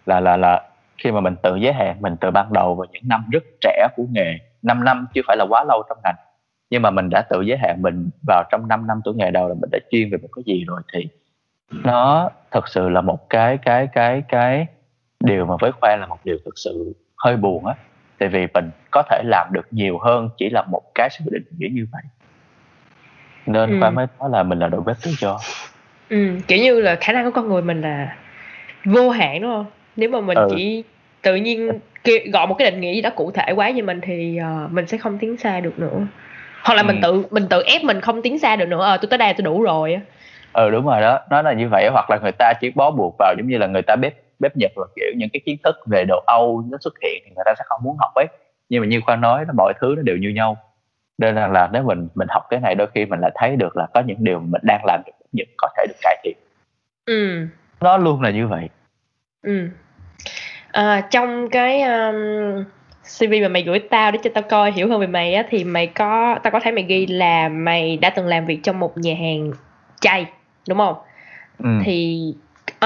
là 0.06 0.20
là 0.20 0.38
là 0.38 0.70
khi 0.98 1.12
mà 1.12 1.22
mình 1.22 1.36
tự 1.44 1.56
giới 1.56 1.74
hạn 1.74 2.02
mình 2.02 2.16
từ 2.22 2.32
ban 2.32 2.54
đầu 2.54 2.76
vào 2.76 2.88
những 2.92 3.04
năm 3.06 3.26
rất 3.32 3.44
trẻ 3.62 3.88
của 3.96 4.04
nghề 4.12 4.38
5 4.62 4.84
năm 4.84 5.08
chưa 5.14 5.22
phải 5.28 5.38
là 5.38 5.46
quá 5.50 5.64
lâu 5.64 5.84
trong 5.90 5.98
ngành 6.04 6.16
nhưng 6.70 6.82
mà 6.82 6.90
mình 6.90 7.10
đã 7.10 7.22
tự 7.22 7.42
giới 7.42 7.58
hạn 7.58 7.82
mình 7.82 8.10
vào 8.28 8.44
trong 8.52 8.68
5 8.68 8.88
năm 8.88 9.02
tuổi 9.04 9.16
nghề 9.16 9.32
đầu 9.32 9.48
là 9.48 9.54
mình 9.54 9.70
đã 9.72 9.80
chuyên 9.92 10.12
về 10.12 10.18
một 10.18 10.28
cái 10.36 10.44
gì 10.46 10.66
rồi 10.68 10.82
thì 10.94 11.08
nó 11.84 12.30
thật 12.52 12.68
sự 12.68 12.90
là 12.90 13.02
một 13.02 13.30
cái 13.30 13.58
cái 13.58 13.88
cái 13.94 14.24
cái 14.28 14.68
điều 15.26 15.46
mà 15.46 15.56
với 15.60 15.72
khoa 15.72 15.96
là 15.96 16.06
một 16.06 16.18
điều 16.24 16.38
thực 16.46 16.58
sự 16.58 16.94
hơi 17.18 17.38
buồn 17.38 17.66
á. 17.66 17.74
Tại 18.20 18.30
vì 18.30 18.48
mình 18.54 18.72
có 18.92 19.04
thể 19.10 19.22
làm 19.26 19.48
được 19.52 19.68
nhiều 19.72 19.98
hơn 19.98 20.30
chỉ 20.38 20.50
là 20.50 20.62
một 20.62 20.82
cái 20.96 21.10
sự 21.12 21.26
định 21.32 21.44
nghĩa 21.58 21.68
như 21.72 21.88
vậy. 21.92 22.02
Nên 23.46 23.70
ừ. 23.70 23.78
khoa 23.80 23.90
mới 23.90 24.08
nói 24.20 24.30
là 24.30 24.44
mình 24.44 24.60
là 24.60 24.68
đội 24.68 24.82
bếp 24.82 24.96
tự 25.04 25.12
do. 25.20 25.40
Ừ, 26.10 26.40
kiểu 26.48 26.60
như 26.60 26.82
là 26.82 26.96
khả 26.96 27.14
năng 27.14 27.26
của 27.26 27.32
con 27.32 27.50
người 27.50 27.62
mình 27.62 27.82
là 27.82 28.16
vô 28.86 29.10
hạn 29.10 29.42
đúng 29.42 29.52
không? 29.52 29.66
Nếu 29.96 30.10
mà 30.10 30.22
mình 30.22 30.38
ừ. 30.38 30.48
chỉ 30.56 30.84
tự 31.22 31.36
nhiên 31.36 31.72
gọi 32.34 32.48
một 32.48 32.56
cái 32.58 32.72
định 32.72 32.82
nghĩa 32.82 32.94
gì 32.94 33.02
đó 33.02 33.10
cụ 33.16 33.32
thể 33.32 33.52
quá 33.56 33.70
như 33.70 33.84
mình 33.84 34.02
thì 34.02 34.40
uh, 34.66 34.72
mình 34.72 34.88
sẽ 34.88 34.98
không 34.98 35.18
tiến 35.18 35.38
xa 35.38 35.60
được 35.60 35.80
nữa. 35.80 36.08
Hoặc 36.64 36.76
là 36.76 36.82
ừ. 36.82 36.86
mình 36.86 37.00
tự 37.02 37.24
mình 37.32 37.48
tự 37.50 37.64
ép 37.64 37.84
mình 37.84 38.02
không 38.02 38.22
tiến 38.22 38.40
xa 38.40 38.56
được 38.56 38.66
nữa 38.66 38.84
ờ 38.84 38.98
tôi 38.98 39.08
tới 39.10 39.18
đây 39.18 39.34
tôi 39.34 39.46
đủ 39.46 39.64
rồi 39.64 40.00
ừ 40.54 40.70
đúng 40.70 40.86
rồi 40.86 41.02
đó. 41.02 41.20
Nó 41.30 41.42
là 41.42 41.54
như 41.54 41.68
vậy 41.72 41.90
hoặc 41.92 42.10
là 42.10 42.18
người 42.22 42.32
ta 42.32 42.54
chỉ 42.62 42.72
bó 42.76 42.92
buộc 42.92 43.16
vào 43.20 43.36
giống 43.38 43.48
như 43.48 43.58
là 43.58 43.68
người 43.68 43.82
ta 43.82 43.96
bếp 43.96 44.14
bếp 44.40 44.58
nhật 44.58 44.72
và 44.76 44.86
kiểu 44.96 45.08
những 45.18 45.30
cái 45.34 45.40
kiến 45.46 45.58
thức 45.64 45.76
về 45.86 46.06
đồ 46.08 46.24
âu 46.28 46.64
nó 46.72 46.78
xuất 46.82 46.94
hiện 47.04 47.22
thì 47.26 47.32
người 47.36 47.44
ta 47.46 47.54
sẽ 47.58 47.64
không 47.68 47.84
muốn 47.84 47.96
học 48.00 48.12
ấy 48.16 48.28
nhưng 48.70 48.82
mà 48.82 48.88
như 48.88 49.02
khoa 49.06 49.16
nói 49.16 49.46
là 49.48 49.54
mọi 49.58 49.74
thứ 49.82 49.94
nó 49.98 50.02
đều 50.02 50.18
như 50.18 50.30
nhau. 50.30 50.58
Nên 51.18 51.36
là, 51.36 51.48
là 51.48 51.70
nếu 51.74 51.84
mình 51.84 52.08
mình 52.16 52.28
học 52.32 52.44
cái 52.50 52.60
này 52.60 52.76
đôi 52.76 52.88
khi 52.96 53.06
mình 53.06 53.20
lại 53.20 53.32
thấy 53.36 53.56
được 53.56 53.78
là 53.78 53.88
có 53.94 54.02
những 54.02 54.18
điều 54.20 54.40
mình 54.40 54.62
đang 54.64 54.86
làm 54.86 55.02
được 55.06 55.12
những 55.32 55.48
có 55.58 55.68
thể 55.78 55.86
được 55.88 55.96
cải 56.02 56.18
thiện. 56.24 56.38
Ừ. 57.06 57.48
Nó 57.82 57.98
luôn 57.98 58.22
là 58.22 58.30
như 58.30 58.48
vậy. 58.48 58.70
Ừ. 59.42 59.70
À, 60.72 61.08
trong 61.12 61.50
cái 61.50 61.82
um, 61.82 62.16
CV 63.20 63.34
mà 63.42 63.48
mày 63.48 63.64
gửi 63.64 63.80
tao 63.80 64.12
để 64.12 64.20
cho 64.24 64.30
tao 64.34 64.44
coi 64.50 64.72
hiểu 64.72 64.90
hơn 64.90 65.00
về 65.00 65.08
mày 65.08 65.34
á 65.34 65.44
thì 65.50 65.64
mày 65.64 65.88
có 65.88 66.40
tao 66.44 66.52
có 66.52 66.60
thấy 66.60 66.72
mày 66.72 66.84
ghi 66.84 67.06
là 67.06 67.50
mày 67.50 67.98
đã 67.98 68.10
từng 68.10 68.28
làm 68.28 68.46
việc 68.46 68.60
trong 68.64 68.80
một 68.80 68.98
nhà 68.98 69.16
hàng 69.20 69.52
chay 70.02 70.26
đúng 70.68 70.78
không? 70.78 70.96
Ừ. 71.58 71.70
thì 71.84 72.22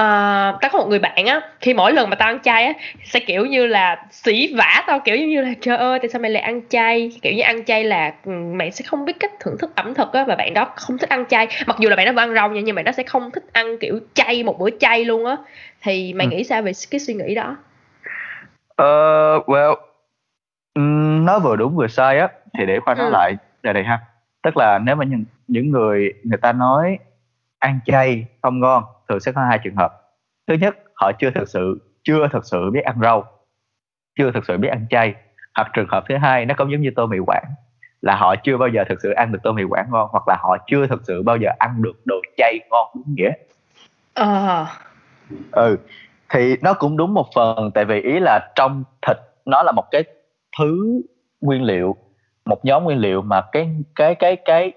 uh, 0.00 0.60
tao 0.60 0.70
có 0.72 0.78
một 0.78 0.86
người 0.88 0.98
bạn 0.98 1.26
á 1.26 1.40
khi 1.60 1.74
mỗi 1.74 1.92
lần 1.92 2.10
mà 2.10 2.16
tao 2.16 2.28
ăn 2.28 2.40
chay 2.42 2.64
á 2.64 2.72
sẽ 3.04 3.20
kiểu 3.20 3.46
như 3.46 3.66
là 3.66 4.04
xỉ 4.10 4.54
vả 4.54 4.84
tao 4.86 5.00
kiểu 5.00 5.16
như 5.16 5.40
là 5.40 5.50
trời 5.60 5.76
ơi 5.76 5.98
tại 5.98 6.08
sao 6.08 6.20
mày 6.20 6.30
lại 6.30 6.42
ăn 6.42 6.60
chay? 6.68 7.10
Kiểu 7.22 7.32
như 7.32 7.42
ăn 7.42 7.64
chay 7.64 7.84
là 7.84 8.12
ừ, 8.24 8.30
mày 8.30 8.70
sẽ 8.70 8.84
không 8.88 9.04
biết 9.04 9.12
cách 9.20 9.32
thưởng 9.40 9.56
thức 9.58 9.76
ẩm 9.76 9.94
thực 9.94 10.12
á 10.12 10.24
và 10.24 10.36
bạn 10.36 10.54
đó 10.54 10.72
không 10.76 10.98
thích 10.98 11.08
ăn 11.08 11.24
chay. 11.28 11.48
Mặc 11.66 11.76
dù 11.78 11.88
là 11.88 11.96
bạn 11.96 12.06
đó 12.06 12.12
vẫn 12.12 12.28
ăn 12.28 12.34
rau 12.34 12.50
nha 12.50 12.60
nhưng 12.60 12.76
mà 12.76 12.82
nó 12.82 12.92
sẽ 12.92 13.02
không 13.02 13.30
thích 13.30 13.44
ăn 13.52 13.78
kiểu 13.80 14.00
chay 14.14 14.42
một 14.42 14.58
bữa 14.58 14.70
chay 14.80 15.04
luôn 15.04 15.26
á. 15.26 15.36
Thì 15.82 16.12
mày 16.14 16.26
ừ. 16.26 16.30
nghĩ 16.30 16.44
sao 16.44 16.62
về 16.62 16.72
cái 16.90 17.00
suy 17.00 17.14
nghĩ 17.14 17.34
đó? 17.34 17.56
Uh, 18.82 19.48
well, 19.48 19.74
nó 21.24 21.38
vừa 21.38 21.56
đúng 21.56 21.76
vừa 21.76 21.88
sai 21.88 22.18
á 22.18 22.28
thì 22.58 22.66
để 22.66 22.80
khoa 22.80 22.94
nói 22.94 23.06
ừ. 23.06 23.10
lại 23.12 23.36
là 23.62 23.72
đây 23.72 23.84
ha. 23.84 23.98
Tức 24.42 24.56
là 24.56 24.78
nếu 24.78 24.96
mà 24.96 25.04
những, 25.04 25.24
những 25.48 25.70
người 25.70 26.12
người 26.24 26.38
ta 26.38 26.52
nói 26.52 26.98
ăn 27.58 27.80
chay 27.86 28.24
không 28.42 28.60
ngon 28.60 28.84
thường 29.10 29.20
sẽ 29.20 29.32
có 29.32 29.40
hai 29.48 29.58
trường 29.64 29.76
hợp. 29.76 29.92
Thứ 30.48 30.54
nhất 30.54 30.76
họ 30.94 31.12
chưa 31.18 31.30
thực 31.30 31.48
sự 31.48 31.78
chưa 32.02 32.28
thực 32.32 32.44
sự 32.44 32.70
biết 32.70 32.84
ăn 32.84 32.96
rau 33.02 33.24
chưa 34.18 34.30
thực 34.32 34.44
sự 34.44 34.56
biết 34.56 34.68
ăn 34.68 34.86
chay. 34.90 35.14
Hoặc 35.54 35.70
trường 35.74 35.88
hợp 35.88 36.04
thứ 36.08 36.16
hai 36.16 36.46
nó 36.46 36.54
cũng 36.58 36.72
giống 36.72 36.80
như 36.80 36.90
tô 36.96 37.06
mì 37.06 37.18
quảng 37.26 37.44
là 38.00 38.16
họ 38.16 38.34
chưa 38.44 38.56
bao 38.56 38.68
giờ 38.68 38.84
thực 38.88 38.98
sự 39.02 39.10
ăn 39.10 39.32
được 39.32 39.38
tô 39.42 39.52
mì 39.52 39.62
quảng 39.62 39.86
ngon 39.90 40.08
hoặc 40.12 40.28
là 40.28 40.36
họ 40.40 40.56
chưa 40.66 40.86
thực 40.86 41.02
sự 41.06 41.22
bao 41.22 41.36
giờ 41.36 41.48
ăn 41.58 41.82
được 41.82 41.92
đồ 42.04 42.16
chay 42.36 42.58
ngon 42.70 42.90
đúng 42.94 43.14
nghĩa. 43.14 43.32
Ờ. 44.14 44.66
Ừ 45.52 45.76
thì 46.30 46.56
nó 46.62 46.74
cũng 46.74 46.96
đúng 46.96 47.14
một 47.14 47.26
phần 47.34 47.70
tại 47.74 47.84
vì 47.84 48.00
ý 48.00 48.18
là 48.20 48.52
trong 48.54 48.84
thịt 49.06 49.16
nó 49.44 49.62
là 49.62 49.72
một 49.72 49.84
cái 49.90 50.04
thứ 50.58 51.00
nguyên 51.40 51.62
liệu 51.62 51.96
một 52.44 52.64
nhóm 52.64 52.84
nguyên 52.84 52.98
liệu 52.98 53.22
mà 53.22 53.42
cái 53.52 53.68
cái 53.94 54.14
cái 54.14 54.36
cái 54.36 54.72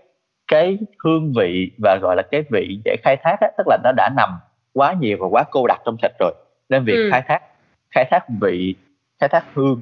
cái 0.47 0.77
hương 1.03 1.33
vị 1.37 1.71
và 1.77 1.97
gọi 2.01 2.15
là 2.15 2.23
cái 2.31 2.43
vị 2.51 2.79
để 2.85 2.95
khai 3.03 3.17
thác 3.23 3.37
á, 3.41 3.47
tức 3.57 3.67
là 3.67 3.77
nó 3.83 3.91
đã 3.97 4.09
nằm 4.17 4.29
quá 4.73 4.93
nhiều 4.99 5.17
và 5.19 5.27
quá 5.27 5.43
cô 5.51 5.67
đặc 5.67 5.81
trong 5.85 5.97
thịt 6.01 6.11
rồi 6.19 6.33
nên 6.69 6.83
việc 6.85 6.93
ừ. 6.93 7.09
khai 7.11 7.21
thác 7.27 7.41
khai 7.91 8.05
thác 8.11 8.25
vị 8.41 8.75
khai 9.19 9.29
thác 9.29 9.45
hương 9.53 9.81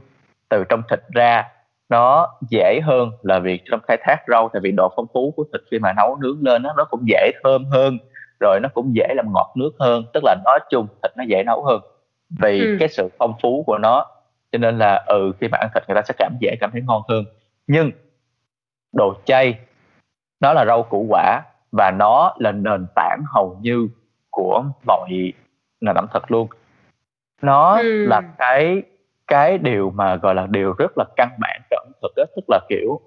từ 0.49 0.63
trong 0.69 0.81
thịt 0.89 0.99
ra 1.09 1.43
nó 1.89 2.27
dễ 2.49 2.79
hơn 2.83 3.11
là 3.21 3.39
việc 3.39 3.61
trong 3.71 3.79
khai 3.87 3.97
thác 4.01 4.17
rau 4.27 4.49
tại 4.53 4.59
vì 4.63 4.71
độ 4.71 4.93
phong 4.95 5.07
phú 5.13 5.33
của 5.35 5.43
thịt 5.53 5.61
khi 5.71 5.79
mà 5.79 5.93
nấu 5.93 6.15
nướng 6.15 6.43
lên 6.43 6.63
nó 6.63 6.73
nó 6.77 6.85
cũng 6.85 7.01
dễ 7.07 7.31
thơm 7.43 7.65
hơn 7.65 7.97
rồi 8.39 8.59
nó 8.63 8.69
cũng 8.73 8.95
dễ 8.95 9.07
làm 9.15 9.25
ngọt 9.33 9.53
nước 9.55 9.71
hơn 9.79 10.03
tức 10.13 10.23
là 10.23 10.35
nói 10.45 10.59
chung 10.69 10.87
thịt 11.03 11.11
nó 11.17 11.23
dễ 11.27 11.43
nấu 11.43 11.63
hơn 11.63 11.81
vì 12.41 12.59
ừ. 12.59 12.77
cái 12.79 12.89
sự 12.89 13.09
phong 13.17 13.33
phú 13.41 13.63
của 13.67 13.77
nó 13.77 14.05
cho 14.51 14.57
nên 14.57 14.77
là 14.77 15.03
ừ 15.07 15.31
khi 15.39 15.47
mà 15.47 15.57
ăn 15.57 15.69
thịt 15.73 15.83
người 15.87 15.95
ta 15.95 16.01
sẽ 16.01 16.13
cảm 16.17 16.37
dễ 16.39 16.55
cảm 16.59 16.71
thấy 16.71 16.81
ngon 16.81 17.01
hơn 17.09 17.25
nhưng 17.67 17.91
đồ 18.93 19.13
chay 19.25 19.59
nó 20.41 20.53
là 20.53 20.65
rau 20.65 20.83
củ 20.83 21.05
quả 21.09 21.41
và 21.71 21.91
nó 21.91 22.35
là 22.39 22.51
nền 22.51 22.85
tảng 22.95 23.21
hầu 23.33 23.57
như 23.61 23.87
của 24.29 24.63
mọi 24.87 25.33
nền 25.81 25.95
ẩm 25.95 26.05
thực 26.13 26.31
luôn 26.31 26.47
nó 27.41 27.77
ừ. 27.77 28.05
là 28.05 28.21
cái 28.37 28.81
cái 29.27 29.57
điều 29.57 29.89
mà 29.89 30.15
gọi 30.15 30.35
là 30.35 30.47
điều 30.49 30.73
rất 30.73 30.91
là 30.97 31.05
căn 31.15 31.29
bản 31.39 31.61
trong 31.69 31.79
ẩm 31.85 31.91
thực 32.01 32.11
đó 32.15 32.23
tức 32.35 32.45
là 32.47 32.59
kiểu 32.69 32.99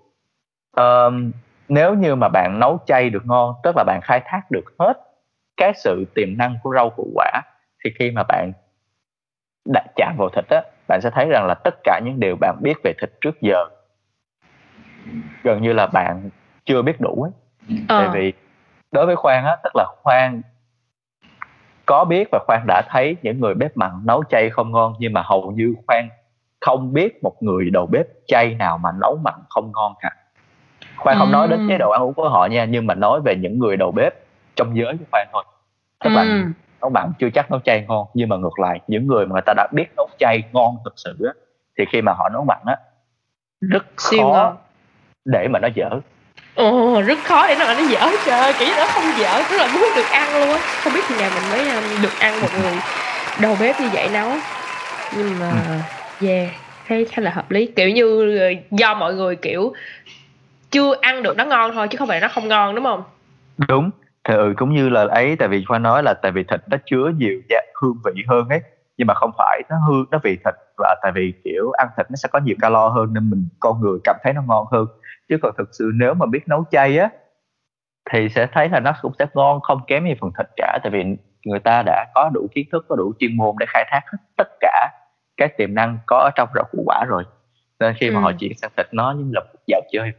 um, 0.76 1.30
nếu 1.68 1.94
như 1.94 2.14
mà 2.14 2.28
bạn 2.28 2.60
nấu 2.60 2.78
chay 2.86 3.10
được 3.10 3.26
ngon 3.26 3.54
tức 3.62 3.76
là 3.76 3.84
bạn 3.84 4.00
khai 4.02 4.22
thác 4.24 4.50
được 4.50 4.64
hết 4.78 4.92
cái 5.56 5.72
sự 5.74 6.04
tiềm 6.14 6.36
năng 6.38 6.56
của 6.62 6.74
rau 6.74 6.90
củ 6.90 7.10
quả 7.14 7.42
thì 7.84 7.90
khi 7.98 8.10
mà 8.10 8.22
bạn 8.22 8.52
đã 9.64 9.84
chạm 9.96 10.14
vào 10.18 10.28
thịt 10.28 10.44
á 10.48 10.62
bạn 10.88 11.00
sẽ 11.02 11.10
thấy 11.10 11.28
rằng 11.30 11.46
là 11.46 11.54
tất 11.54 11.74
cả 11.84 12.00
những 12.04 12.20
điều 12.20 12.36
bạn 12.36 12.56
biết 12.60 12.74
về 12.84 12.92
thịt 13.00 13.10
trước 13.20 13.40
giờ 13.40 13.64
gần 15.42 15.62
như 15.62 15.72
là 15.72 15.86
bạn 15.86 16.30
chưa 16.64 16.82
biết 16.82 17.00
đủ 17.00 17.22
ấy 17.22 17.32
ờ. 17.88 18.00
tại 18.00 18.08
vì 18.12 18.32
đối 18.92 19.06
với 19.06 19.16
khoan 19.16 19.44
á 19.44 19.56
tức 19.64 19.70
là 19.76 19.86
khoan 20.02 20.42
có 21.86 22.04
biết 22.04 22.28
và 22.32 22.38
khoan 22.46 22.64
đã 22.66 22.82
thấy 22.88 23.16
những 23.22 23.40
người 23.40 23.54
bếp 23.54 23.76
mặn 23.76 23.90
nấu 24.04 24.24
chay 24.30 24.50
không 24.50 24.72
ngon 24.72 24.94
nhưng 24.98 25.12
mà 25.12 25.22
hầu 25.24 25.50
như 25.50 25.74
khoan 25.86 26.08
không 26.60 26.92
biết 26.92 27.22
một 27.22 27.42
người 27.42 27.70
đầu 27.70 27.86
bếp 27.86 28.06
chay 28.26 28.54
nào 28.54 28.78
mà 28.78 28.90
nấu 29.00 29.18
mặn 29.24 29.34
không 29.48 29.72
ngon 29.72 29.94
cả 30.00 30.10
khoan 30.96 31.16
ừ. 31.16 31.18
không 31.18 31.32
nói 31.32 31.48
đến 31.48 31.66
chế 31.68 31.78
độ 31.78 31.90
ăn 31.90 32.02
uống 32.02 32.14
của 32.14 32.28
họ 32.28 32.46
nha 32.46 32.64
nhưng 32.64 32.86
mà 32.86 32.94
nói 32.94 33.20
về 33.20 33.36
những 33.36 33.58
người 33.58 33.76
đầu 33.76 33.92
bếp 33.92 34.14
trong 34.56 34.76
giới 34.76 34.96
của 34.98 35.04
khoan 35.10 35.26
thôi 35.32 35.44
tức 36.04 36.10
ừ. 36.10 36.16
là 36.16 36.44
nấu 36.80 36.90
mặn 36.90 37.12
chưa 37.18 37.30
chắc 37.30 37.50
nấu 37.50 37.60
chay 37.60 37.84
ngon 37.88 38.06
nhưng 38.14 38.28
mà 38.28 38.36
ngược 38.36 38.58
lại 38.58 38.80
những 38.86 39.06
người 39.06 39.26
mà 39.26 39.32
người 39.32 39.42
ta 39.46 39.54
đã 39.56 39.68
biết 39.72 39.86
nấu 39.96 40.08
chay 40.18 40.42
ngon 40.52 40.76
thực 40.84 40.94
sự 40.96 41.16
á 41.26 41.32
thì 41.78 41.84
khi 41.92 42.02
mà 42.02 42.12
họ 42.12 42.28
nấu 42.28 42.44
mặn 42.44 42.58
á 42.66 42.76
rất 43.60 43.86
Siêu 43.98 44.22
khó 44.22 44.32
ngon. 44.32 44.56
để 45.24 45.48
mà 45.48 45.58
nó 45.58 45.68
dở 45.74 45.90
Ồ, 46.54 47.02
rất 47.02 47.18
khó 47.24 47.46
để 47.48 47.56
nó 47.58 47.74
nó 47.74 47.80
dở 47.88 48.10
trời 48.26 48.52
kiểu 48.52 48.68
như 48.68 48.74
nó 48.76 48.86
không 48.86 49.18
dở 49.18 49.42
rất 49.50 49.56
là 49.60 49.66
muốn 49.66 49.92
được 49.96 50.10
ăn 50.10 50.36
luôn 50.36 50.52
á. 50.52 50.58
Không 50.84 50.92
biết 50.92 51.00
khi 51.08 51.14
nào 51.14 51.30
mình 51.30 51.50
mới 51.50 51.70
um, 51.70 52.02
được 52.02 52.18
ăn 52.18 52.40
một 52.40 52.48
người 52.54 52.72
đầu 53.40 53.56
bếp 53.60 53.80
như 53.80 53.88
vậy 53.92 54.08
nấu 54.08 54.28
nhưng 55.10 55.38
mà 55.38 55.50
ừ. 56.20 56.26
yeah 56.26 56.48
thấy 56.88 57.04
khá 57.12 57.22
là 57.22 57.30
hợp 57.30 57.50
lý. 57.50 57.66
Kiểu 57.66 57.88
như 57.88 58.38
ờ, 58.38 58.48
do 58.70 58.94
mọi 58.94 59.14
người 59.14 59.36
kiểu 59.36 59.72
chưa 60.70 60.94
ăn 61.00 61.22
được 61.22 61.36
nó 61.36 61.44
ngon 61.44 61.70
thôi 61.74 61.88
chứ 61.88 61.98
không 61.98 62.08
phải 62.08 62.20
nó 62.20 62.28
không 62.28 62.48
ngon 62.48 62.74
đúng 62.74 62.84
không? 62.84 63.02
Đúng. 63.68 63.90
Thì 64.28 64.34
ừ, 64.34 64.54
cũng 64.56 64.74
như 64.74 64.88
là 64.88 65.06
ấy 65.10 65.36
tại 65.36 65.48
vì 65.48 65.64
khoa 65.64 65.78
nói 65.78 66.02
là 66.02 66.14
tại 66.14 66.32
vì 66.32 66.44
thịt 66.44 66.60
nó 66.70 66.76
chứa 66.86 67.10
nhiều 67.18 67.40
giá, 67.48 67.58
hương 67.82 67.96
vị 68.04 68.22
hơn 68.28 68.48
ấy. 68.48 68.60
Nhưng 68.96 69.06
mà 69.06 69.14
không 69.14 69.30
phải 69.38 69.62
nó 69.70 69.76
hương 69.88 70.04
nó 70.10 70.18
vì 70.24 70.36
thịt 70.44 70.54
và 70.78 70.96
tại 71.02 71.12
vì 71.14 71.32
kiểu 71.44 71.70
ăn 71.70 71.88
thịt 71.96 72.06
nó 72.10 72.16
sẽ 72.16 72.28
có 72.32 72.38
nhiều 72.38 72.56
calo 72.60 72.88
hơn 72.88 73.14
nên 73.14 73.30
mình 73.30 73.48
con 73.60 73.80
người 73.80 73.98
cảm 74.04 74.16
thấy 74.22 74.32
nó 74.32 74.42
ngon 74.48 74.66
hơn 74.72 74.86
chứ 75.28 75.36
còn 75.42 75.54
thực 75.58 75.68
sự 75.72 75.90
nếu 75.94 76.14
mà 76.14 76.26
biết 76.26 76.48
nấu 76.48 76.64
chay 76.70 76.98
á 76.98 77.08
thì 78.10 78.28
sẽ 78.28 78.46
thấy 78.52 78.68
là 78.68 78.80
nó 78.80 78.92
cũng 79.02 79.12
sẽ 79.18 79.26
ngon 79.34 79.60
không 79.60 79.80
kém 79.86 80.04
gì 80.04 80.14
phần 80.20 80.30
thịt 80.38 80.46
cả. 80.56 80.78
Tại 80.82 80.90
vì 80.90 81.04
người 81.44 81.60
ta 81.60 81.82
đã 81.86 82.06
có 82.14 82.30
đủ 82.34 82.48
kiến 82.54 82.66
thức 82.72 82.86
có 82.88 82.96
đủ 82.96 83.12
chuyên 83.18 83.36
môn 83.36 83.56
để 83.58 83.66
khai 83.68 83.84
thác 83.90 84.00
hết 84.12 84.18
tất 84.36 84.48
cả 84.60 84.90
các 85.36 85.56
tiềm 85.56 85.74
năng 85.74 85.98
có 86.06 86.16
ở 86.16 86.30
trong 86.36 86.48
rau 86.54 86.64
củ 86.72 86.82
quả 86.86 87.04
rồi. 87.08 87.24
Nên 87.80 87.94
khi 87.94 88.10
mà 88.10 88.20
ừ. 88.20 88.22
họ 88.22 88.32
chuyển 88.32 88.52
sang 88.56 88.70
thịt 88.76 88.86
nó 88.92 89.12
như 89.12 89.30
là 89.32 89.40
một 89.40 89.58
dạo 89.66 89.80
chơi. 89.92 90.12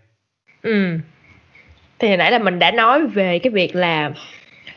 Ừ. 0.62 0.99
Thì 1.99 2.08
hồi 2.08 2.18
nãy 2.18 2.32
là 2.32 2.39
mình 2.39 2.60
đã 2.60 2.72
nói 2.72 3.08
về 3.08 3.39
cái 3.39 3.51
việc 3.51 3.76
là 3.76 4.12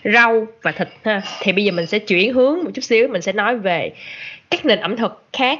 rau 0.04 0.46
và 0.62 0.72
thịt 0.72 0.88
ha. 1.04 1.22
Thì 1.40 1.52
bây 1.52 1.64
giờ 1.64 1.72
mình 1.72 1.86
sẽ 1.86 1.98
chuyển 1.98 2.34
hướng 2.34 2.64
một 2.64 2.70
chút 2.74 2.82
xíu. 2.82 3.08
Mình 3.08 3.22
sẽ 3.22 3.32
nói 3.32 3.58
về 3.58 3.92
các 4.50 4.64
nền 4.64 4.80
ẩm 4.80 4.96
thực 4.96 5.24
khác 5.32 5.58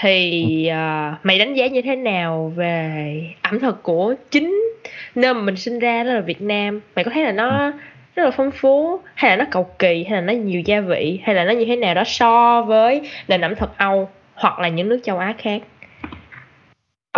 thì 0.00 0.70
uh, 0.70 1.26
mày 1.26 1.38
đánh 1.38 1.54
giá 1.54 1.66
như 1.66 1.82
thế 1.82 1.96
nào 1.96 2.52
về 2.56 3.22
ẩm 3.42 3.60
thực 3.60 3.82
của 3.82 4.14
chính 4.30 4.62
nơi 5.14 5.34
mà 5.34 5.40
mình 5.40 5.56
sinh 5.56 5.78
ra 5.78 6.04
đó 6.04 6.12
là 6.12 6.20
Việt 6.20 6.42
Nam? 6.42 6.80
Mày 6.96 7.04
có 7.04 7.10
thấy 7.14 7.24
là 7.24 7.32
nó 7.32 7.72
rất 8.16 8.24
là 8.24 8.30
phong 8.30 8.50
phú 8.50 9.00
hay 9.14 9.30
là 9.30 9.36
nó 9.36 9.50
cầu 9.50 9.70
kỳ 9.78 10.04
hay 10.04 10.12
là 10.12 10.20
nó 10.20 10.32
nhiều 10.32 10.60
gia 10.60 10.80
vị 10.80 11.20
hay 11.24 11.34
là 11.34 11.44
nó 11.44 11.50
như 11.50 11.64
thế 11.64 11.76
nào 11.76 11.94
đó 11.94 12.02
so 12.06 12.62
với 12.62 13.10
nền 13.28 13.40
ẩm 13.40 13.54
thực 13.54 13.78
Âu 13.78 14.08
hoặc 14.34 14.58
là 14.58 14.68
những 14.68 14.88
nước 14.88 15.00
châu 15.04 15.18
Á 15.18 15.34
khác? 15.38 15.62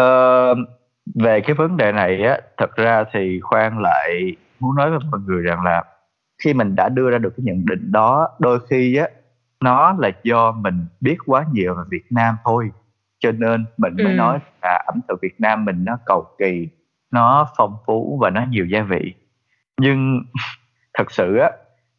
Uh, 0.01 0.59
về 1.15 1.41
cái 1.41 1.55
vấn 1.55 1.77
đề 1.77 1.93
này 1.93 2.23
á 2.23 2.39
thật 2.57 2.77
ra 2.77 3.05
thì 3.13 3.41
khoan 3.41 3.79
lại 3.83 4.37
muốn 4.61 4.77
nói 4.77 4.91
với 4.91 4.99
mọi 5.11 5.21
người 5.27 5.43
rằng 5.43 5.65
là 5.65 5.85
khi 6.45 6.55
mình 6.55 6.77
đã 6.77 6.89
đưa 6.89 7.11
ra 7.11 7.19
được 7.19 7.31
cái 7.37 7.45
nhận 7.45 7.67
định 7.67 7.93
đó 7.93 8.29
đôi 8.39 8.59
khi 8.71 8.97
á 8.97 9.07
nó 9.65 9.97
là 9.99 10.11
do 10.23 10.53
mình 10.53 10.87
biết 11.01 11.17
quá 11.27 11.45
nhiều 11.53 11.75
về 11.75 11.83
Việt 11.91 12.05
Nam 12.11 12.37
thôi 12.45 12.71
cho 13.19 13.33
nên 13.33 13.65
mình 13.77 13.93
mới 13.97 14.13
ừ. 14.13 14.17
nói 14.17 14.39
là 14.63 14.83
ẩm 14.87 15.01
thực 15.09 15.21
Việt 15.23 15.41
Nam 15.41 15.65
mình 15.65 15.85
nó 15.85 15.99
cầu 16.07 16.27
kỳ 16.39 16.69
nó 17.11 17.47
phong 17.57 17.77
phú 17.87 18.19
và 18.21 18.31
nó 18.31 18.45
nhiều 18.51 18.67
gia 18.67 18.83
vị. 18.83 19.15
Nhưng 19.81 20.23
thật 20.99 21.11
sự 21.11 21.37
á 21.37 21.51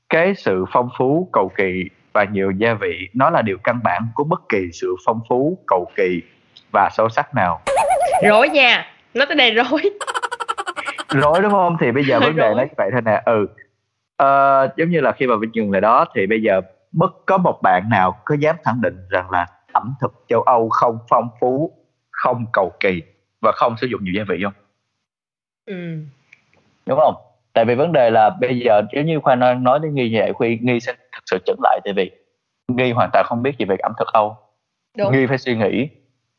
cái 0.09 0.35
sự 0.35 0.65
phong 0.73 0.89
phú 0.97 1.29
cầu 1.33 1.51
kỳ 1.57 1.83
và 2.13 2.23
nhiều 2.23 2.51
gia 2.51 2.73
vị 2.73 3.09
nó 3.13 3.29
là 3.29 3.41
điều 3.41 3.57
căn 3.63 3.79
bản 3.83 4.07
của 4.15 4.23
bất 4.23 4.41
kỳ 4.49 4.69
sự 4.73 4.95
phong 5.05 5.19
phú 5.29 5.57
cầu 5.67 5.91
kỳ 5.95 6.21
và 6.71 6.89
sâu 6.91 7.09
sắc 7.09 7.35
nào. 7.35 7.61
Rối 8.23 8.49
nha 8.49 8.85
nó 9.13 9.25
tới 9.25 9.35
đây 9.35 9.51
rối. 9.51 9.81
Rối 11.09 11.41
đúng 11.41 11.51
không? 11.51 11.77
Thì 11.79 11.91
bây 11.91 12.03
giờ 12.03 12.19
vấn 12.23 12.35
đề 12.35 12.53
nó 12.57 12.63
như 12.63 12.73
vậy 12.77 12.89
thôi 12.91 13.01
nè. 13.01 13.21
Ừ. 13.25 13.47
Uh, 14.23 14.77
giống 14.77 14.89
như 14.89 15.01
là 15.01 15.11
khi 15.11 15.27
mà 15.27 15.35
Vinh 15.35 15.55
dừng 15.55 15.71
lại 15.71 15.81
đó 15.81 16.05
thì 16.15 16.27
bây 16.27 16.41
giờ 16.41 16.61
bất 16.91 17.11
có 17.25 17.37
một 17.37 17.59
bạn 17.61 17.89
nào 17.89 18.21
có 18.25 18.35
dám 18.39 18.55
khẳng 18.63 18.81
định 18.81 18.97
rằng 19.09 19.31
là 19.31 19.47
ẩm 19.71 19.93
thực 20.01 20.13
châu 20.27 20.41
Âu 20.41 20.69
không 20.69 20.97
phong 21.09 21.29
phú 21.39 21.71
không 22.11 22.45
cầu 22.53 22.71
kỳ 22.79 23.01
và 23.41 23.51
không 23.51 23.77
sử 23.77 23.87
dụng 23.87 24.03
nhiều 24.03 24.13
gia 24.17 24.23
vị 24.29 24.43
không 24.43 24.53
ừ. 25.65 25.97
đúng 26.85 26.99
không 26.99 27.15
tại 27.53 27.65
vì 27.65 27.75
vấn 27.75 27.93
đề 27.93 28.09
là 28.09 28.29
bây 28.29 28.59
giờ 28.59 28.81
nếu 28.91 29.03
như 29.03 29.19
khoa 29.19 29.35
nói, 29.35 29.55
nói 29.55 29.79
đến 29.79 29.93
nghi 29.93 30.09
như 30.09 30.33
vậy 30.37 30.59
nghi 30.61 30.79
sẽ 30.79 30.93
thực 30.93 31.23
sự 31.25 31.37
chững 31.45 31.59
lại 31.63 31.79
tại 31.83 31.93
vì 31.93 32.11
nghi 32.67 32.91
hoàn 32.91 33.09
toàn 33.13 33.25
không 33.27 33.43
biết 33.43 33.57
gì 33.59 33.65
về 33.65 33.75
ẩm 33.79 33.91
thực 33.99 34.07
âu 34.07 34.37
đúng. 34.97 35.11
nghi 35.11 35.25
phải 35.25 35.37
suy 35.37 35.55
nghĩ 35.55 35.89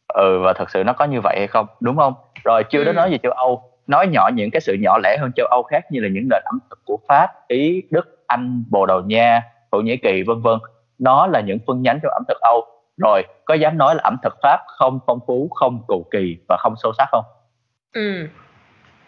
ừ 0.09 0.41
và 0.45 0.53
thật 0.53 0.71
sự 0.71 0.85
nó 0.85 0.93
có 0.93 1.05
như 1.05 1.21
vậy 1.21 1.37
hay 1.39 1.47
không 1.47 1.67
đúng 1.81 1.97
không 1.97 2.15
rồi 2.45 2.65
chưa 2.71 2.79
ừ. 2.79 2.85
đến 2.85 2.97
nói 2.97 3.11
về 3.11 3.19
châu 3.23 3.33
âu 3.33 3.73
nói 3.87 4.07
nhỏ 4.07 4.31
những 4.35 4.51
cái 4.51 4.61
sự 4.61 4.75
nhỏ 4.81 4.99
lẻ 5.03 5.17
hơn 5.21 5.31
châu 5.37 5.47
Âu 5.47 5.63
khác 5.63 5.85
như 5.91 6.01
là 6.01 6.09
những 6.09 6.29
nền 6.31 6.43
ẩm 6.45 6.59
thực 6.71 6.79
của 6.85 6.99
Pháp, 7.09 7.49
Ý, 7.49 7.83
Đức, 7.91 8.25
Anh, 8.27 8.65
Bồ 8.71 8.87
Đào 8.87 9.01
Nha, 9.01 9.43
Thổ 9.73 9.81
Nhĩ 9.81 9.97
Kỳ 9.97 10.23
vân 10.23 10.41
vân. 10.43 10.59
Nó 10.99 11.27
là 11.27 11.41
những 11.41 11.59
phân 11.67 11.83
nhánh 11.83 11.99
trong 12.03 12.13
ẩm 12.13 12.23
thực 12.29 12.41
Âu. 12.41 12.65
Rồi, 12.97 13.23
có 13.45 13.55
dám 13.55 13.79
nói 13.79 13.95
là 13.95 14.01
ẩm 14.05 14.17
thực 14.23 14.37
Pháp 14.43 14.61
không 14.67 15.01
phong 15.07 15.19
phú, 15.27 15.49
không 15.55 15.85
cầu 15.89 16.07
kỳ 16.11 16.37
và 16.49 16.57
không 16.61 16.75
sâu 16.83 16.93
sắc 16.99 17.09
không? 17.11 17.25
Ừ. 17.93 18.29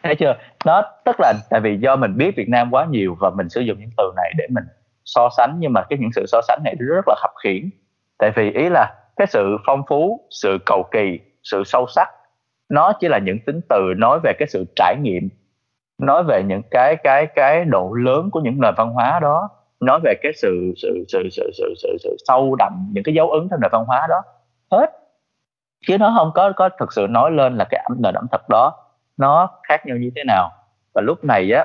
Thấy 0.02 0.14
chưa? 0.14 0.36
Nó 0.64 0.82
tức 1.04 1.16
là 1.18 1.32
tại 1.50 1.60
vì 1.60 1.76
do 1.76 1.96
mình 1.96 2.16
biết 2.16 2.36
Việt 2.36 2.48
Nam 2.48 2.70
quá 2.70 2.86
nhiều 2.90 3.16
và 3.20 3.30
mình 3.30 3.48
sử 3.48 3.60
dụng 3.60 3.78
những 3.80 3.90
từ 3.96 4.12
này 4.16 4.32
để 4.36 4.46
mình 4.50 4.64
so 5.04 5.28
sánh 5.36 5.56
nhưng 5.58 5.72
mà 5.72 5.82
cái 5.88 5.98
những 5.98 6.12
sự 6.14 6.24
so 6.26 6.40
sánh 6.48 6.60
này 6.64 6.74
rất 6.78 7.04
là 7.08 7.14
khập 7.18 7.30
khiển. 7.42 7.70
Tại 8.18 8.30
vì 8.36 8.50
ý 8.50 8.68
là 8.68 8.94
cái 9.16 9.26
sự 9.26 9.56
phong 9.66 9.82
phú, 9.88 10.28
sự 10.30 10.58
cầu 10.66 10.82
kỳ, 10.92 11.20
sự 11.42 11.62
sâu 11.64 11.86
sắc 11.88 12.08
nó 12.68 12.92
chỉ 13.00 13.08
là 13.08 13.18
những 13.18 13.38
tính 13.46 13.60
từ 13.68 13.94
nói 13.96 14.20
về 14.22 14.32
cái 14.38 14.48
sự 14.48 14.64
trải 14.76 14.96
nghiệm 15.02 15.28
nói 15.98 16.22
về 16.28 16.42
những 16.42 16.62
cái 16.70 16.96
cái 16.96 17.26
cái 17.26 17.64
độ 17.64 17.92
lớn 17.92 18.30
của 18.30 18.40
những 18.40 18.60
nền 18.60 18.74
văn 18.76 18.90
hóa 18.90 19.18
đó 19.22 19.48
nói 19.84 20.00
về 20.04 20.14
cái 20.22 20.32
sự 20.36 20.72
sự 20.76 21.04
sự 21.08 21.28
sự 21.32 21.50
sự 21.54 21.74
sự, 21.76 21.96
sự 22.00 22.16
sâu 22.26 22.54
đậm 22.58 22.72
những 22.92 23.04
cái 23.04 23.14
dấu 23.14 23.30
ấn 23.30 23.48
trong 23.50 23.60
nền 23.60 23.70
văn 23.72 23.84
hóa 23.84 24.06
đó. 24.08 24.22
Hết. 24.70 24.86
Chứ 25.86 25.98
nó 25.98 26.14
không 26.16 26.30
có 26.34 26.52
có 26.56 26.68
thực 26.78 26.92
sự 26.92 27.06
nói 27.10 27.30
lên 27.30 27.56
là 27.56 27.64
cái 27.70 27.84
ẩm 27.88 27.96
nền 28.02 28.14
ẩm 28.14 28.26
thực 28.32 28.48
đó 28.48 28.72
nó 29.16 29.50
khác 29.68 29.86
nhau 29.86 29.96
như 29.96 30.10
thế 30.16 30.24
nào. 30.26 30.50
Và 30.94 31.02
lúc 31.02 31.24
này 31.24 31.52
á 31.52 31.64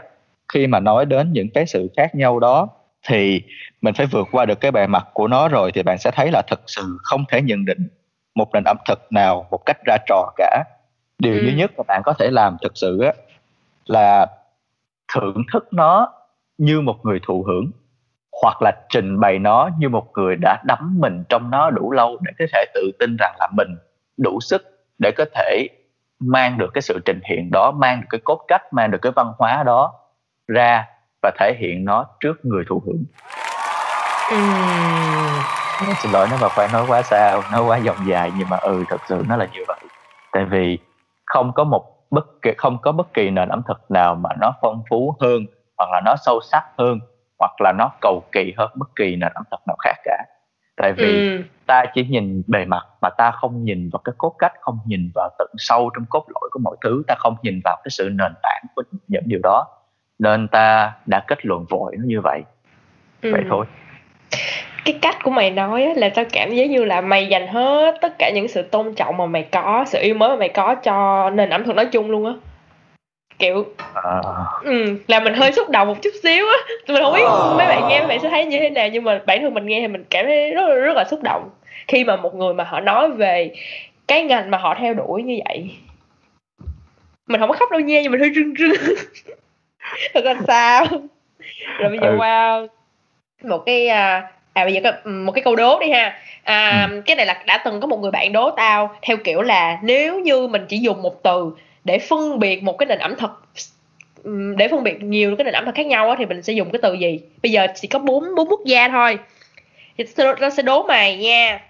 khi 0.53 0.67
mà 0.67 0.79
nói 0.79 1.05
đến 1.05 1.33
những 1.33 1.47
cái 1.53 1.65
sự 1.65 1.89
khác 1.97 2.15
nhau 2.15 2.39
đó 2.39 2.67
thì 3.07 3.41
mình 3.81 3.93
phải 3.93 4.05
vượt 4.05 4.27
qua 4.31 4.45
được 4.45 4.59
cái 4.61 4.71
bề 4.71 4.87
mặt 4.87 5.07
của 5.13 5.27
nó 5.27 5.47
rồi 5.47 5.71
thì 5.71 5.83
bạn 5.83 5.97
sẽ 5.97 6.11
thấy 6.11 6.29
là 6.31 6.41
thực 6.49 6.59
sự 6.67 6.97
không 7.03 7.25
thể 7.29 7.41
nhận 7.41 7.65
định 7.65 7.87
một 8.35 8.53
nền 8.53 8.63
ẩm 8.63 8.77
thực 8.87 8.99
nào 9.11 9.47
một 9.51 9.65
cách 9.65 9.77
ra 9.85 9.97
trò 10.07 10.31
cả. 10.37 10.63
Điều 11.19 11.33
ừ. 11.33 11.39
duy 11.39 11.53
nhất 11.53 11.71
mà 11.77 11.83
bạn 11.87 12.01
có 12.05 12.13
thể 12.13 12.29
làm 12.31 12.57
thực 12.61 12.71
sự 12.75 13.01
á 13.01 13.13
là 13.85 14.27
thưởng 15.13 15.43
thức 15.53 15.67
nó 15.73 16.13
như 16.57 16.81
một 16.81 16.95
người 17.03 17.19
thụ 17.27 17.43
hưởng 17.43 17.71
hoặc 18.41 18.61
là 18.61 18.71
trình 18.89 19.19
bày 19.19 19.39
nó 19.39 19.69
như 19.77 19.89
một 19.89 20.07
người 20.13 20.35
đã 20.41 20.61
đắm 20.65 20.95
mình 20.99 21.23
trong 21.29 21.49
nó 21.49 21.69
đủ 21.69 21.91
lâu 21.91 22.17
để 22.21 22.31
có 22.39 22.45
thể 22.53 22.65
tự 22.73 22.91
tin 22.99 23.15
rằng 23.19 23.35
là 23.39 23.47
mình 23.57 23.75
đủ 24.17 24.39
sức 24.41 24.61
để 24.97 25.11
có 25.17 25.25
thể 25.35 25.67
mang 26.19 26.57
được 26.57 26.69
cái 26.73 26.81
sự 26.81 26.99
trình 27.05 27.19
hiện 27.29 27.49
đó 27.51 27.71
mang 27.71 28.01
được 28.01 28.07
cái 28.09 28.21
cốt 28.23 28.45
cách 28.47 28.73
mang 28.73 28.91
được 28.91 28.97
cái 29.01 29.11
văn 29.15 29.33
hóa 29.37 29.63
đó 29.63 29.93
ra 30.47 30.85
và 31.21 31.31
thể 31.39 31.53
hiện 31.59 31.85
nó 31.85 32.05
trước 32.19 32.45
người 32.45 32.63
thụ 32.69 32.83
hưởng. 32.85 33.03
Uhm. 34.33 35.93
xin 35.97 36.11
lỗi 36.11 36.27
nếu 36.29 36.39
mà 36.41 36.47
phải 36.47 36.67
nói 36.73 36.85
quá 36.87 37.01
xa 37.01 37.41
nói 37.51 37.63
quá 37.63 37.77
dòng 37.77 37.97
dài 38.07 38.31
nhưng 38.37 38.49
mà 38.49 38.57
ừ 38.57 38.83
thật 38.89 39.01
sự 39.09 39.23
nó 39.27 39.35
là 39.35 39.47
như 39.53 39.61
vậy. 39.67 39.79
Tại 40.31 40.45
vì 40.45 40.77
không 41.25 41.51
có 41.53 41.63
một 41.63 41.85
bất 42.11 42.25
kỳ 42.41 42.51
không 42.57 42.77
có 42.81 42.91
bất 42.91 43.13
kỳ 43.13 43.29
nền 43.29 43.49
ẩm 43.49 43.61
thực 43.67 43.91
nào 43.91 44.15
mà 44.15 44.29
nó 44.39 44.53
phong 44.61 44.83
phú 44.89 45.15
hơn 45.19 45.45
hoặc 45.77 45.89
là 45.91 46.01
nó 46.05 46.15
sâu 46.25 46.39
sắc 46.51 46.63
hơn 46.77 46.99
hoặc 47.39 47.61
là 47.61 47.71
nó 47.77 47.91
cầu 48.01 48.23
kỳ 48.31 48.53
hơn 48.57 48.69
bất 48.75 48.95
kỳ 48.95 49.15
nền 49.15 49.31
ẩm 49.33 49.43
thực 49.51 49.59
nào 49.67 49.75
khác 49.79 49.95
cả. 50.03 50.25
Tại 50.77 50.93
vì 50.93 51.29
ừ. 51.29 51.43
ta 51.65 51.83
chỉ 51.93 52.05
nhìn 52.05 52.43
bề 52.47 52.65
mặt 52.65 52.83
mà 53.01 53.09
ta 53.09 53.31
không 53.31 53.63
nhìn 53.63 53.89
vào 53.93 54.01
cái 54.03 54.13
cốt 54.17 54.35
cách 54.39 54.53
không 54.61 54.79
nhìn 54.85 55.11
vào 55.15 55.29
tận 55.39 55.47
sâu 55.57 55.89
trong 55.95 56.05
cốt 56.09 56.25
lõi 56.27 56.49
của 56.51 56.59
mọi 56.63 56.75
thứ 56.81 57.03
ta 57.07 57.15
không 57.17 57.35
nhìn 57.41 57.59
vào 57.63 57.77
cái 57.83 57.89
sự 57.89 58.09
nền 58.09 58.33
tảng 58.43 58.63
của 58.75 58.83
những 59.07 59.23
điều 59.25 59.39
đó. 59.43 59.65
Nên 60.19 60.47
ta 60.47 60.93
đã 61.05 61.23
kết 61.27 61.45
luận 61.45 61.65
vội 61.69 61.95
nó 61.97 62.03
như 62.07 62.21
vậy. 62.21 62.41
Ừ. 63.21 63.31
vậy 63.31 63.43
thôi. 63.49 63.65
Cái 64.85 64.99
cách 65.01 65.15
của 65.23 65.31
mày 65.31 65.51
nói 65.51 65.83
á, 65.83 65.91
là 65.95 66.09
tao 66.15 66.25
cảm 66.33 66.51
giác 66.51 66.69
như 66.69 66.85
là 66.85 67.01
mày 67.01 67.27
dành 67.27 67.47
hết 67.47 67.95
tất 68.01 68.13
cả 68.19 68.31
những 68.35 68.47
sự 68.47 68.61
tôn 68.61 68.93
trọng 68.95 69.17
mà 69.17 69.25
mày 69.25 69.43
có 69.51 69.85
sự 69.87 69.99
yêu 70.01 70.15
mến 70.15 70.29
mà 70.29 70.35
mày 70.35 70.49
có 70.49 70.75
cho 70.75 71.29
nền 71.29 71.49
ẩm 71.49 71.63
thực 71.63 71.75
nói 71.75 71.85
chung 71.85 72.11
luôn 72.11 72.25
á 72.25 72.33
kiểu 73.39 73.65
à. 73.93 74.21
ừ, 74.63 74.95
là 75.07 75.19
mình 75.19 75.33
hơi 75.33 75.51
xúc 75.51 75.69
động 75.69 75.87
một 75.87 76.01
chút 76.01 76.13
xíu 76.23 76.45
á 76.47 76.57
mình 76.87 77.03
không 77.03 77.13
biết 77.13 77.23
à. 77.23 77.53
mấy 77.57 77.67
bạn 77.67 77.87
nghe 77.89 77.99
mấy 77.99 78.07
bạn 78.07 78.19
sẽ 78.19 78.29
thấy 78.29 78.45
như 78.45 78.59
thế 78.59 78.69
nào 78.69 78.87
nhưng 78.87 79.03
mà 79.03 79.21
bản 79.25 79.41
thân 79.41 79.53
mình 79.53 79.65
nghe 79.65 79.79
thì 79.79 79.87
mình 79.87 80.05
cảm 80.09 80.25
thấy 80.25 80.53
rất 80.53 80.67
rất 80.75 80.95
là 80.95 81.03
xúc 81.03 81.23
động 81.23 81.49
khi 81.87 82.03
mà 82.03 82.15
một 82.15 82.35
người 82.35 82.53
mà 82.53 82.63
họ 82.63 82.79
nói 82.79 83.11
về 83.11 83.51
cái 84.07 84.23
ngành 84.23 84.51
mà 84.51 84.57
họ 84.57 84.75
theo 84.79 84.93
đuổi 84.93 85.23
như 85.23 85.39
vậy 85.45 85.69
mình 87.27 87.39
không 87.39 87.49
có 87.49 87.55
khóc 87.55 87.71
đâu 87.71 87.79
nha 87.79 88.01
nhưng 88.01 88.11
mình 88.11 88.21
hơi 88.21 88.31
rưng 88.35 88.53
rưng 88.55 88.95
thật 90.13 90.25
là 90.25 90.35
sao 90.47 90.85
rồi 91.79 91.89
bây 91.89 91.99
giờ 91.99 92.09
ừ. 92.09 92.15
qua 92.17 92.61
một 93.43 93.63
cái 93.65 93.87
uh, 93.87 94.23
à 94.53 94.63
bây 94.63 94.73
giờ 94.73 94.81
có 94.83 95.09
một 95.09 95.31
cái 95.31 95.43
câu 95.43 95.55
đố 95.55 95.79
đi 95.79 95.91
ha 95.91 96.19
à, 96.43 96.87
ừ. 96.91 97.01
cái 97.05 97.15
này 97.15 97.25
là 97.25 97.43
đã 97.47 97.61
từng 97.65 97.81
có 97.81 97.87
một 97.87 97.97
người 97.97 98.11
bạn 98.11 98.31
đố 98.31 98.51
tao 98.51 98.95
theo 99.01 99.17
kiểu 99.17 99.41
là 99.41 99.79
nếu 99.83 100.19
như 100.19 100.47
mình 100.47 100.65
chỉ 100.69 100.77
dùng 100.77 101.01
một 101.01 101.23
từ 101.23 101.51
để 101.83 101.99
phân 101.99 102.39
biệt 102.39 102.63
một 102.63 102.77
cái 102.77 102.87
nền 102.87 102.99
ẩm 102.99 103.15
thực 103.15 103.31
để 104.57 104.67
phân 104.67 104.83
biệt 104.83 105.03
nhiều 105.03 105.35
cái 105.35 105.45
nền 105.45 105.53
ẩm 105.53 105.65
thực 105.65 105.75
khác 105.75 105.85
nhau 105.85 106.09
á, 106.09 106.15
thì 106.19 106.25
mình 106.25 106.41
sẽ 106.41 106.53
dùng 106.53 106.71
cái 106.71 106.79
từ 106.81 106.93
gì? 106.93 107.19
Bây 107.43 107.51
giờ 107.51 107.67
chỉ 107.75 107.87
có 107.87 107.99
bốn 107.99 108.35
bốn 108.35 108.49
quốc 108.49 108.61
gia 108.65 108.89
thôi. 108.89 109.19
Thì 109.97 110.05
nó 110.39 110.49
sẽ 110.49 110.63
đố 110.63 110.83
mày 110.83 111.17
nha. 111.17 111.61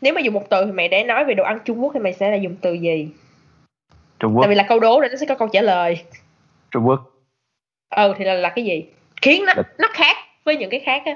Nếu 0.00 0.14
mà 0.14 0.20
dùng 0.20 0.34
một 0.34 0.50
từ 0.50 0.64
thì 0.64 0.72
mày 0.72 0.88
để 0.88 1.04
nói 1.04 1.24
về 1.24 1.34
đồ 1.34 1.44
ăn 1.44 1.58
Trung 1.64 1.82
Quốc 1.82 1.90
thì 1.94 2.00
mày 2.00 2.12
sẽ 2.12 2.30
là 2.30 2.36
dùng 2.36 2.56
từ 2.60 2.72
gì? 2.72 3.08
Trung 4.20 4.36
Quốc. 4.36 4.42
tại 4.42 4.48
vì 4.48 4.54
là 4.54 4.62
câu 4.68 4.80
đố 4.80 5.00
rồi 5.00 5.08
nó 5.08 5.16
sẽ 5.16 5.26
có 5.26 5.34
câu 5.34 5.48
trả 5.48 5.60
lời. 5.60 6.02
Trung 6.70 6.86
Quốc. 6.86 7.00
Ừ 7.96 8.14
thì 8.18 8.24
là 8.24 8.34
là 8.34 8.48
cái 8.48 8.64
gì? 8.64 8.84
Khiến 9.22 9.44
nó 9.46 9.52
nó 9.78 9.88
khác 9.92 10.16
với 10.44 10.56
những 10.56 10.70
cái 10.70 10.80
khác 10.80 11.02
á. 11.04 11.12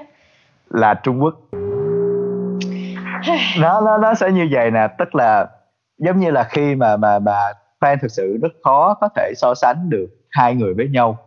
Là 0.69 0.93
Trung 1.03 1.23
Quốc. 1.23 1.35
Nó 3.59 3.81
nó 3.81 3.97
nó 3.97 4.13
sẽ 4.13 4.31
như 4.31 4.47
vậy 4.51 4.71
nè 4.71 4.87
tức 4.97 5.15
là 5.15 5.47
giống 5.97 6.19
như 6.19 6.31
là 6.31 6.43
khi 6.43 6.75
mà 6.75 6.97
mà 6.97 7.19
mà 7.19 7.33
fan 7.79 7.97
thực 8.01 8.11
sự 8.11 8.37
rất 8.41 8.53
khó 8.63 8.93
có 9.01 9.09
thể 9.15 9.33
so 9.35 9.53
sánh 9.55 9.89
được 9.89 10.07
hai 10.29 10.55
người 10.55 10.73
với 10.73 10.87
nhau 10.89 11.17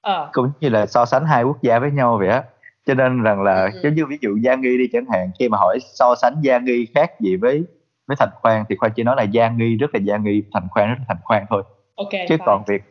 ờ. 0.00 0.28
cũng 0.32 0.50
như 0.60 0.68
là 0.68 0.86
so 0.86 1.04
sánh 1.04 1.24
hai 1.24 1.44
quốc 1.44 1.62
gia 1.62 1.78
với 1.78 1.90
nhau 1.90 2.16
vậy 2.18 2.28
á 2.28 2.42
cho 2.86 2.94
nên 2.94 3.22
rằng 3.22 3.42
là 3.42 3.70
ừ. 3.72 3.80
giống 3.82 3.94
như 3.94 4.06
ví 4.06 4.18
dụ 4.20 4.38
Giang 4.44 4.60
Nghi 4.60 4.78
đi 4.78 4.88
chẳng 4.92 5.06
hạn 5.12 5.30
khi 5.38 5.48
mà 5.48 5.58
hỏi 5.58 5.78
so 5.82 6.14
sánh 6.22 6.34
Giang 6.44 6.64
Nghi 6.64 6.86
khác 6.94 7.20
gì 7.20 7.36
với 7.36 7.64
với 8.06 8.16
Thành 8.20 8.28
Khoan 8.34 8.64
thì 8.68 8.76
Khoan 8.76 8.92
chỉ 8.96 9.02
nói 9.02 9.16
là 9.16 9.26
Giang 9.34 9.56
Nghi 9.58 9.76
rất 9.76 9.94
là 9.94 10.00
Giang 10.06 10.24
Nghi 10.24 10.42
Thành 10.54 10.68
Khoan 10.70 10.88
rất 10.88 10.96
là 10.98 11.04
Thành 11.08 11.18
Khoan 11.22 11.46
thôi 11.50 11.62
okay, 11.94 12.26
chứ 12.28 12.36
fine. 12.36 12.44
còn 12.46 12.64
việc 12.66 12.82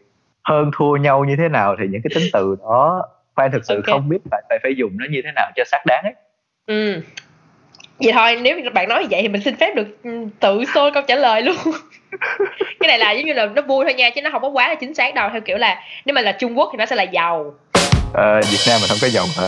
hơn 0.43 0.71
thua 0.77 0.95
nhau 0.95 1.25
như 1.25 1.35
thế 1.37 1.49
nào 1.49 1.75
thì 1.79 1.87
những 1.87 2.01
cái 2.01 2.11
tính 2.15 2.29
từ 2.33 2.55
đó 2.61 3.07
Khoan 3.35 3.51
thực 3.51 3.65
sự 3.65 3.75
okay. 3.75 3.93
không 3.93 4.09
biết 4.09 4.17
phải, 4.31 4.41
phải 4.49 4.59
phải 4.63 4.71
dùng 4.77 4.97
nó 4.97 5.05
như 5.09 5.21
thế 5.23 5.31
nào 5.35 5.51
cho 5.55 5.63
xác 5.65 5.83
đáng 5.85 6.03
ấy 6.03 6.13
ừ 6.67 7.01
vậy 7.99 8.13
thôi 8.13 8.37
nếu 8.41 8.57
bạn 8.73 8.89
nói 8.89 9.01
như 9.01 9.07
vậy 9.11 9.21
thì 9.21 9.27
mình 9.27 9.41
xin 9.41 9.55
phép 9.55 9.75
được 9.75 9.97
ừ, 10.03 10.09
tự 10.39 10.63
xôi 10.73 10.91
câu 10.91 11.03
trả 11.07 11.15
lời 11.15 11.41
luôn. 11.41 11.55
Cái 12.79 12.87
này 12.87 12.99
là 12.99 13.11
giống 13.11 13.25
như 13.25 13.33
là 13.33 13.45
nó 13.45 13.61
vui 13.61 13.85
thôi 13.85 13.93
nha 13.93 14.09
chứ 14.09 14.21
nó 14.21 14.29
không 14.29 14.41
có 14.41 14.49
quá 14.49 14.67
là 14.67 14.75
chính 14.75 14.93
xác 14.93 15.15
đâu 15.15 15.29
theo 15.31 15.41
kiểu 15.41 15.57
là 15.57 15.81
nếu 16.05 16.13
mà 16.13 16.21
là 16.21 16.31
trung 16.31 16.57
quốc 16.57 16.69
thì 16.71 16.77
nó 16.77 16.85
sẽ 16.85 16.95
là 16.95 17.03
giàu. 17.03 17.53
Ờ, 18.13 18.41
việt 18.51 18.59
nam 18.67 18.79
mình 18.81 18.89
không 18.89 18.97
có 19.01 19.07
dầu 19.07 19.25
hả? 19.37 19.47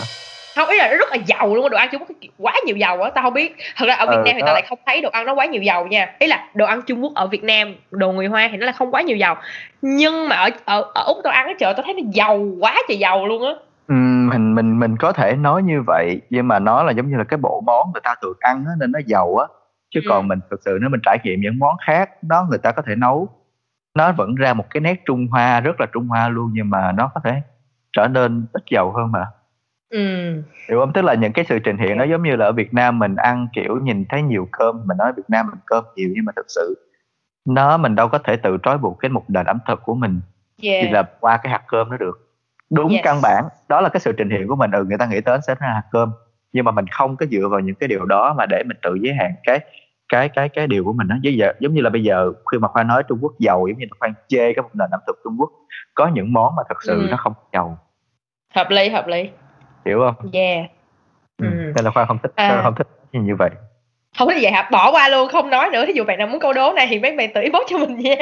Không 0.55 0.69
ý 0.69 0.77
là 0.77 0.87
nó 0.87 0.97
rất 0.97 1.11
là 1.11 1.17
giàu 1.27 1.55
luôn 1.55 1.69
đồ 1.69 1.77
ăn 1.77 1.89
trung 1.91 2.01
quốc 2.01 2.17
quá 2.37 2.53
nhiều 2.65 2.77
dầu 2.77 3.01
á 3.01 3.09
tao 3.09 3.23
không 3.23 3.33
biết. 3.33 3.55
Thật 3.75 3.85
ra 3.85 3.95
ở 3.95 4.05
việt 4.05 4.15
ờ, 4.15 4.23
nam 4.25 4.33
thì 4.35 4.41
tao 4.45 4.53
lại 4.53 4.63
không 4.69 4.79
thấy 4.85 5.01
đồ 5.01 5.09
ăn 5.09 5.25
nó 5.25 5.33
quá 5.33 5.45
nhiều 5.45 5.61
dầu 5.61 5.87
nha. 5.87 6.13
Ý 6.19 6.27
là 6.27 6.47
đồ 6.53 6.65
ăn 6.65 6.81
trung 6.87 7.03
quốc 7.03 7.11
ở 7.15 7.27
việt 7.27 7.43
nam 7.43 7.75
đồ 7.91 8.11
người 8.11 8.27
hoa 8.27 8.49
thì 8.51 8.57
nó 8.57 8.65
là 8.65 8.71
không 8.71 8.91
quá 8.91 9.01
nhiều 9.01 9.17
dầu 9.17 9.35
nhưng 9.81 10.29
mà 10.29 10.35
ở 10.35 10.49
ở, 10.65 10.91
ở 10.93 11.03
úc 11.03 11.17
tao 11.23 11.33
ăn 11.33 11.47
ở 11.47 11.53
chợ 11.59 11.73
tao 11.73 11.83
thấy 11.83 11.93
nó 11.93 12.01
giàu 12.13 12.47
quá 12.59 12.77
trời 12.87 12.97
dầu 12.97 13.25
luôn 13.25 13.45
á 13.45 13.53
mình 13.87 14.55
mình 14.55 14.79
mình 14.79 14.97
có 14.97 15.11
thể 15.11 15.35
nói 15.35 15.63
như 15.63 15.81
vậy, 15.87 16.21
nhưng 16.29 16.47
mà 16.47 16.59
nó 16.59 16.83
là 16.83 16.91
giống 16.91 17.09
như 17.09 17.17
là 17.17 17.23
cái 17.23 17.37
bộ 17.37 17.61
món 17.65 17.91
người 17.93 18.01
ta 18.03 18.15
thường 18.21 18.37
ăn 18.39 18.65
á, 18.67 18.71
nên 18.79 18.91
nó 18.91 18.99
giàu 19.05 19.37
á. 19.37 19.47
Chứ 19.89 19.99
Ừm. 20.03 20.09
còn 20.09 20.27
mình 20.27 20.39
thực 20.51 20.59
sự 20.65 20.77
nếu 20.81 20.89
mình 20.89 20.99
trải 21.03 21.17
nghiệm 21.23 21.41
những 21.41 21.59
món 21.59 21.75
khác, 21.87 22.23
đó 22.23 22.47
người 22.49 22.57
ta 22.57 22.71
có 22.71 22.81
thể 22.81 22.95
nấu, 22.95 23.29
nó 23.95 24.11
vẫn 24.11 24.35
ra 24.35 24.53
một 24.53 24.65
cái 24.69 24.81
nét 24.81 25.01
Trung 25.05 25.27
Hoa, 25.31 25.59
rất 25.59 25.79
là 25.79 25.85
Trung 25.93 26.07
Hoa 26.07 26.29
luôn, 26.29 26.49
nhưng 26.53 26.69
mà 26.69 26.91
nó 26.91 27.11
có 27.13 27.21
thể 27.23 27.41
trở 27.93 28.07
nên 28.07 28.45
ít 28.53 28.63
dầu 28.71 28.91
hơn 28.91 29.11
mà. 29.11 29.25
Ừm. 29.89 30.43
Hiểu 30.69 30.79
hông? 30.79 30.93
Tức 30.93 31.01
là 31.01 31.13
những 31.13 31.33
cái 31.33 31.45
sự 31.49 31.59
trình 31.59 31.77
hiện 31.77 31.97
nó 31.97 32.03
giống 32.03 32.23
như 32.23 32.35
là 32.35 32.45
ở 32.45 32.51
Việt 32.51 32.73
Nam 32.73 32.99
mình 32.99 33.15
ăn, 33.15 33.47
kiểu, 33.53 33.79
nhìn 33.83 34.05
thấy 34.09 34.21
nhiều 34.21 34.47
cơm, 34.51 34.81
mình 34.87 34.97
nói 34.97 35.13
Việt 35.17 35.29
Nam 35.29 35.47
mình 35.51 35.59
cơm 35.65 35.83
nhiều 35.95 36.09
nhưng 36.15 36.25
mà 36.25 36.31
thực 36.35 36.45
sự 36.49 36.75
nó 37.45 37.77
mình 37.77 37.95
đâu 37.95 38.07
có 38.07 38.17
thể 38.17 38.37
tự 38.37 38.57
trói 38.63 38.77
buộc 38.77 38.99
cái 38.99 39.09
một 39.09 39.23
nền 39.27 39.45
ẩm 39.45 39.59
thực 39.67 39.83
của 39.83 39.95
mình 39.95 40.21
chỉ 40.61 40.89
là 40.89 41.03
qua 41.19 41.37
cái 41.37 41.51
hạt 41.51 41.61
cơm 41.67 41.91
đó 41.91 41.97
được 41.97 42.24
đúng 42.69 42.91
yes. 42.91 43.01
căn 43.03 43.19
bản 43.23 43.45
đó 43.69 43.81
là 43.81 43.89
cái 43.89 43.99
sự 43.99 44.11
trình 44.11 44.29
hiện 44.29 44.47
của 44.47 44.55
mình 44.55 44.71
ừ 44.71 44.83
người 44.83 44.97
ta 44.97 45.05
nghĩ 45.05 45.21
tới 45.21 45.39
sẽ 45.47 45.55
ra 45.59 45.67
hạt 45.67 45.83
cơm 45.91 46.11
nhưng 46.53 46.65
mà 46.65 46.71
mình 46.71 46.87
không 46.87 47.17
có 47.17 47.25
dựa 47.25 47.47
vào 47.47 47.59
những 47.59 47.75
cái 47.75 47.87
điều 47.87 48.05
đó 48.05 48.33
mà 48.37 48.45
để 48.45 48.63
mình 48.65 48.77
tự 48.83 48.97
giới 49.01 49.13
hạn 49.13 49.31
cái 49.43 49.59
cái 50.09 50.29
cái 50.29 50.49
cái 50.49 50.67
điều 50.67 50.83
của 50.83 50.93
mình 50.93 51.07
đó 51.07 51.15
giờ 51.21 51.53
giống 51.59 51.73
như 51.73 51.81
là 51.81 51.89
bây 51.89 52.03
giờ 52.03 52.31
khi 52.51 52.57
mà 52.57 52.67
khoa 52.67 52.83
nói 52.83 53.03
Trung 53.03 53.19
Quốc 53.21 53.33
giàu 53.39 53.67
giống 53.67 53.77
như 53.77 53.85
là 53.85 53.95
khoan 53.99 54.13
chê 54.27 54.53
cái 54.53 54.63
một 54.63 54.69
nền 54.73 54.89
ẩm 54.91 54.99
thực 55.07 55.19
Trung 55.23 55.35
Quốc 55.39 55.51
có 55.93 56.07
những 56.07 56.33
món 56.33 56.55
mà 56.55 56.63
thật 56.69 56.83
sự 56.83 57.01
ừ. 57.01 57.07
nó 57.11 57.17
không 57.17 57.33
giàu 57.53 57.77
hợp 58.55 58.69
lý 58.69 58.89
hợp 58.89 59.07
lý 59.07 59.29
hiểu 59.85 59.99
không 59.99 60.31
yeah 60.33 60.69
ừ. 61.37 61.47
Ừ. 61.47 61.73
nên 61.75 61.85
là 61.85 61.91
khoa 61.91 62.05
không 62.05 62.17
thích 62.23 62.31
à. 62.35 62.61
không 62.63 62.75
thích 62.75 62.87
như 63.11 63.35
vậy 63.35 63.49
không 64.17 64.27
có 64.27 64.33
vậy 64.41 64.51
hả? 64.51 64.67
Bỏ 64.71 64.91
qua 64.91 65.09
luôn 65.09 65.29
không 65.29 65.49
nói 65.49 65.69
nữa. 65.69 65.85
Thí 65.85 65.93
dụ 65.93 66.03
bạn 66.03 66.17
nào 66.17 66.27
muốn 66.27 66.39
câu 66.39 66.53
đố 66.53 66.73
này 66.73 66.87
thì 66.89 66.99
mấy 66.99 67.11
bạn 67.11 67.33
tự 67.33 67.41
inbox 67.41 67.61
cho 67.67 67.77
mình 67.77 67.99
nha. 67.99 68.15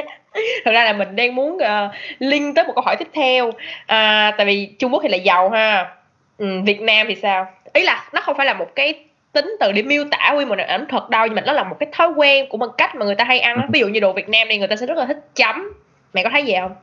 Thật 0.65 0.71
ra 0.71 0.83
là 0.83 0.93
mình 0.93 1.15
đang 1.15 1.35
muốn 1.35 1.55
uh, 1.55 1.91
link 2.19 2.55
tới 2.55 2.65
một 2.65 2.73
câu 2.75 2.83
hỏi 2.83 2.95
tiếp 2.95 3.07
theo. 3.13 3.51
À, 3.85 4.33
tại 4.37 4.45
vì 4.45 4.65
trung 4.79 4.93
quốc 4.93 4.99
thì 5.03 5.09
là 5.09 5.17
giàu 5.17 5.49
ha. 5.49 5.95
Ừ, 6.37 6.61
việt 6.65 6.81
nam 6.81 7.07
thì 7.09 7.15
sao? 7.15 7.47
Ý 7.73 7.81
là 7.81 8.05
nó 8.13 8.21
không 8.21 8.37
phải 8.37 8.45
là 8.45 8.53
một 8.53 8.75
cái 8.75 8.93
tính 9.31 9.55
từ 9.59 9.71
để 9.71 9.81
miêu 9.81 10.03
tả 10.11 10.31
nguyên 10.33 10.49
một 10.49 10.55
nền 10.55 10.67
ẩm 10.67 10.85
thực 10.89 11.09
đâu 11.09 11.25
nhưng 11.25 11.35
mà 11.35 11.41
nó 11.45 11.53
là 11.53 11.63
một 11.63 11.75
cái 11.79 11.89
thói 11.91 12.09
quen 12.15 12.45
của 12.49 12.57
một 12.57 12.69
cách 12.77 12.95
mà 12.95 13.05
người 13.05 13.15
ta 13.15 13.23
hay 13.23 13.39
ăn 13.39 13.67
ví 13.73 13.79
dụ 13.79 13.87
như 13.87 13.99
đồ 13.99 14.13
việt 14.13 14.29
nam 14.29 14.47
này 14.47 14.57
người 14.57 14.67
ta 14.67 14.75
sẽ 14.75 14.85
rất 14.85 14.97
là 14.97 15.05
thích 15.05 15.19
chấm. 15.35 15.73
Mày 16.13 16.23
có 16.23 16.29
thấy 16.29 16.45
gì 16.45 16.53
không? 16.59 16.75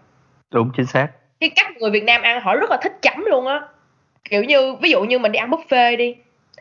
Đúng 0.51 0.71
chính 0.77 0.87
xác. 0.87 1.09
Cái 1.41 1.51
cách 1.51 1.77
người 1.77 1.91
Việt 1.91 2.05
Nam 2.05 2.23
ăn 2.23 2.41
họ 2.41 2.57
rất 2.57 2.71
là 2.71 2.77
thích 2.83 2.93
chấm 3.03 3.25
luôn 3.25 3.47
á. 3.47 3.61
Kiểu 4.31 4.45
như 4.45 4.75
ví 4.75 4.91
dụ 4.91 5.03
như 5.03 5.19
mình 5.19 5.33
đi 5.33 5.39
ăn 5.39 5.51
buffet 5.51 5.97
đi 5.97 6.15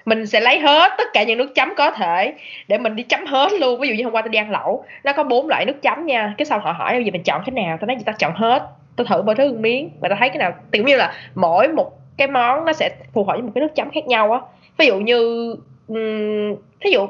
mình 0.06 0.26
sẽ 0.26 0.39
lấy 0.39 0.60
hết 0.60 0.91
tất 0.97 1.08
cả 1.14 1.24
những 1.24 1.38
nước 1.38 1.56
chấm 1.56 1.74
có 1.78 1.91
thể 1.91 2.34
để 2.68 2.78
mình 2.78 2.95
đi 2.95 3.04
chấm 3.04 3.26
hết 3.26 3.52
luôn. 3.60 3.80
Ví 3.80 3.88
dụ 3.88 3.93
như 3.93 4.04
hôm 4.04 4.14
qua 4.14 4.22
tôi 4.22 4.30
đi 4.30 4.38
ăn 4.38 4.52
lẩu 4.52 4.86
nó 5.04 5.14
có 5.14 5.24
bốn 5.24 5.47
loại 5.47 5.66
nước 5.66 5.82
chấm 5.82 6.06
nha. 6.06 6.34
Cái 6.38 6.45
sau 6.45 6.60
họ 6.60 6.72
hỏi 6.72 6.93
bây 6.93 7.12
mình 7.12 7.24
chọn 7.24 7.41
cái 7.45 7.66
nào? 7.66 7.78
Tao 7.82 7.88
nói 7.88 7.95
gì 7.97 8.04
tao 8.06 8.16
chọn 8.20 8.34
hết. 8.36 8.68
Tôi 8.95 9.08
thử 9.08 9.22
mỗi 9.22 9.36
thứ 9.36 9.52
một 9.54 9.60
miếng. 9.60 9.89
Và 10.00 10.10
tao 10.10 10.18
thấy 10.20 10.30
cái 10.30 10.38
nào 10.38 10.54
kiểu 10.72 10.84
như 10.84 10.95
là 10.95 11.14
mỗi 11.36 11.68
một 11.68 11.91
cái 12.18 12.28
món 12.28 12.66
nó 12.66 12.74
sẽ 12.74 12.89
phù 13.14 13.24
hợp 13.24 13.34
với 13.34 13.41
một 13.41 13.52
cái 13.56 13.62
nước 13.62 13.76
chấm 13.76 13.89
khác 13.89 14.08
nhau 14.08 14.32
á. 14.32 14.39
Ví 14.78 14.86
dụ 14.86 15.00
như 15.00 15.56
um, 15.88 16.56
ví 16.84 16.91
dụ 16.91 17.08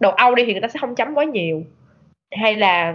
đồ 0.00 0.10
Âu 0.10 0.34
đi 0.34 0.44
thì 0.44 0.52
người 0.52 0.62
ta 0.62 0.68
sẽ 0.68 0.78
không 0.80 0.94
chấm 0.94 1.14
quá 1.14 1.24
nhiều. 1.24 1.62
Hay 2.36 2.56
là 2.56 2.94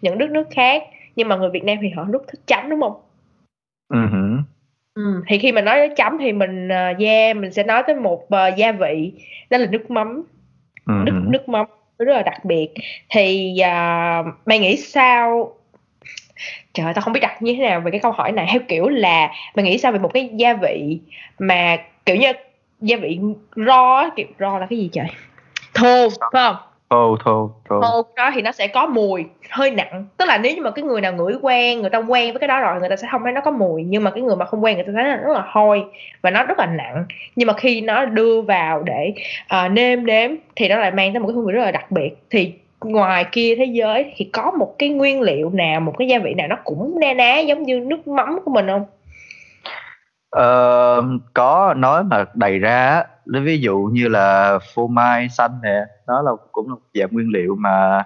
những 0.00 0.18
nước 0.18 0.30
nước 0.30 0.48
khác. 0.50 0.82
Nhưng 1.16 1.28
mà 1.28 1.36
người 1.36 1.50
Việt 1.50 1.64
Nam 1.64 1.78
thì 1.82 1.88
họ 1.96 2.04
rất 2.12 2.22
thích 2.28 2.40
chấm 2.46 2.70
đúng 2.70 2.80
không? 2.80 3.00
Uh-huh. 3.92 4.23
Ừ, 4.94 5.22
thì 5.26 5.38
khi 5.38 5.52
mà 5.52 5.60
nói 5.60 5.76
đến 5.76 5.92
chấm 5.96 6.18
thì 6.18 6.32
mình 6.32 6.68
uh, 6.68 7.00
yeah 7.00 7.36
mình 7.36 7.52
sẽ 7.52 7.62
nói 7.62 7.82
tới 7.86 7.96
một 7.96 8.22
uh, 8.24 8.56
gia 8.56 8.72
vị 8.72 9.12
đó 9.50 9.58
là 9.58 9.66
nước 9.66 9.90
mắm. 9.90 10.22
Uh-huh. 10.86 11.04
nước 11.04 11.12
nước 11.28 11.48
mắm 11.48 11.66
rất 11.98 12.14
là 12.14 12.22
đặc 12.22 12.44
biệt. 12.44 12.68
Thì 13.08 13.56
uh, 13.60 14.26
mày 14.46 14.58
nghĩ 14.58 14.76
sao? 14.76 15.54
Trời 16.72 16.94
tao 16.94 17.02
không 17.02 17.12
biết 17.12 17.20
đặt 17.20 17.42
như 17.42 17.54
thế 17.54 17.68
nào 17.68 17.80
về 17.80 17.90
cái 17.90 18.00
câu 18.00 18.12
hỏi 18.12 18.32
này. 18.32 18.46
Theo 18.50 18.60
kiểu 18.68 18.88
là 18.88 19.30
mày 19.54 19.64
nghĩ 19.64 19.78
sao 19.78 19.92
về 19.92 19.98
một 19.98 20.10
cái 20.14 20.30
gia 20.36 20.54
vị 20.54 20.98
mà 21.38 21.76
kiểu 22.06 22.16
như 22.16 22.32
gia 22.80 22.96
vị 22.96 23.20
ro 23.56 24.10
kiểu 24.16 24.26
ro 24.38 24.58
là 24.58 24.66
cái 24.70 24.78
gì 24.78 24.90
trời? 24.92 25.06
Thô 25.74 26.08
phải 26.08 26.28
không 26.32 26.56
thô 26.90 27.16
thô 27.24 27.50
thô 27.68 27.80
thô 27.80 28.02
đó 28.16 28.30
thì 28.34 28.42
nó 28.42 28.52
sẽ 28.52 28.66
có 28.66 28.86
mùi 28.86 29.24
hơi 29.50 29.70
nặng. 29.70 30.04
Tức 30.16 30.24
là 30.28 30.38
nếu 30.38 30.56
như 30.56 30.62
mà 30.62 30.70
cái 30.70 30.82
người 30.82 31.00
nào 31.00 31.12
ngửi 31.12 31.34
quen 31.42 31.80
người 31.80 31.90
ta 31.90 31.98
quen 31.98 32.32
với 32.32 32.40
cái 32.40 32.48
đó 32.48 32.60
rồi 32.60 32.80
người 32.80 32.88
ta 32.88 32.96
sẽ 32.96 33.08
không 33.10 33.22
thấy 33.24 33.32
nó 33.32 33.40
có 33.40 33.50
mùi. 33.50 33.84
Nhưng 33.84 34.04
mà 34.04 34.10
cái 34.10 34.22
người 34.22 34.36
mà 34.36 34.44
không 34.44 34.64
quen 34.64 34.76
người 34.76 34.84
ta 34.84 34.92
thấy 34.94 35.04
nó 35.04 35.16
rất 35.16 35.32
là 35.32 35.44
hôi 35.46 35.84
và 36.22 36.30
nó 36.30 36.42
rất 36.42 36.58
là 36.58 36.66
nặng. 36.66 37.04
Nhưng 37.36 37.46
mà 37.46 37.52
khi 37.52 37.80
nó 37.80 38.04
đưa 38.04 38.40
vào 38.40 38.82
để 38.82 39.12
uh, 39.64 39.72
nêm 39.72 40.06
nếm 40.06 40.30
thì 40.56 40.68
nó 40.68 40.78
lại 40.78 40.90
mang 40.90 41.12
tới 41.12 41.20
một 41.20 41.26
cái 41.26 41.34
hương 41.34 41.46
vị 41.46 41.52
rất 41.52 41.64
là 41.64 41.70
đặc 41.70 41.90
biệt. 41.90 42.10
Thì 42.30 42.52
ngoài 42.84 43.26
kia 43.32 43.54
thế 43.58 43.64
giới 43.64 44.12
thì 44.16 44.24
có 44.24 44.50
một 44.50 44.74
cái 44.78 44.88
nguyên 44.88 45.20
liệu 45.20 45.50
nào 45.50 45.80
một 45.80 45.94
cái 45.98 46.08
gia 46.08 46.18
vị 46.18 46.34
nào 46.34 46.48
nó 46.48 46.56
cũng 46.64 47.00
na 47.00 47.14
ná 47.14 47.38
giống 47.38 47.62
như 47.62 47.80
nước 47.80 48.08
mắm 48.08 48.38
của 48.44 48.50
mình 48.50 48.66
không? 48.66 48.84
Ờ, 50.34 51.02
có 51.34 51.74
nói 51.76 52.04
mà 52.04 52.24
đầy 52.34 52.58
ra 52.58 53.04
ví 53.26 53.60
dụ 53.60 53.78
như 53.92 54.08
là 54.08 54.58
phô 54.74 54.86
mai 54.86 55.28
xanh 55.28 55.50
nè 55.62 55.84
nó 56.06 56.22
là 56.22 56.30
cũng 56.52 56.68
là 56.68 56.74
một 56.74 56.80
dạng 56.94 57.08
nguyên 57.12 57.28
liệu 57.32 57.54
mà 57.58 58.02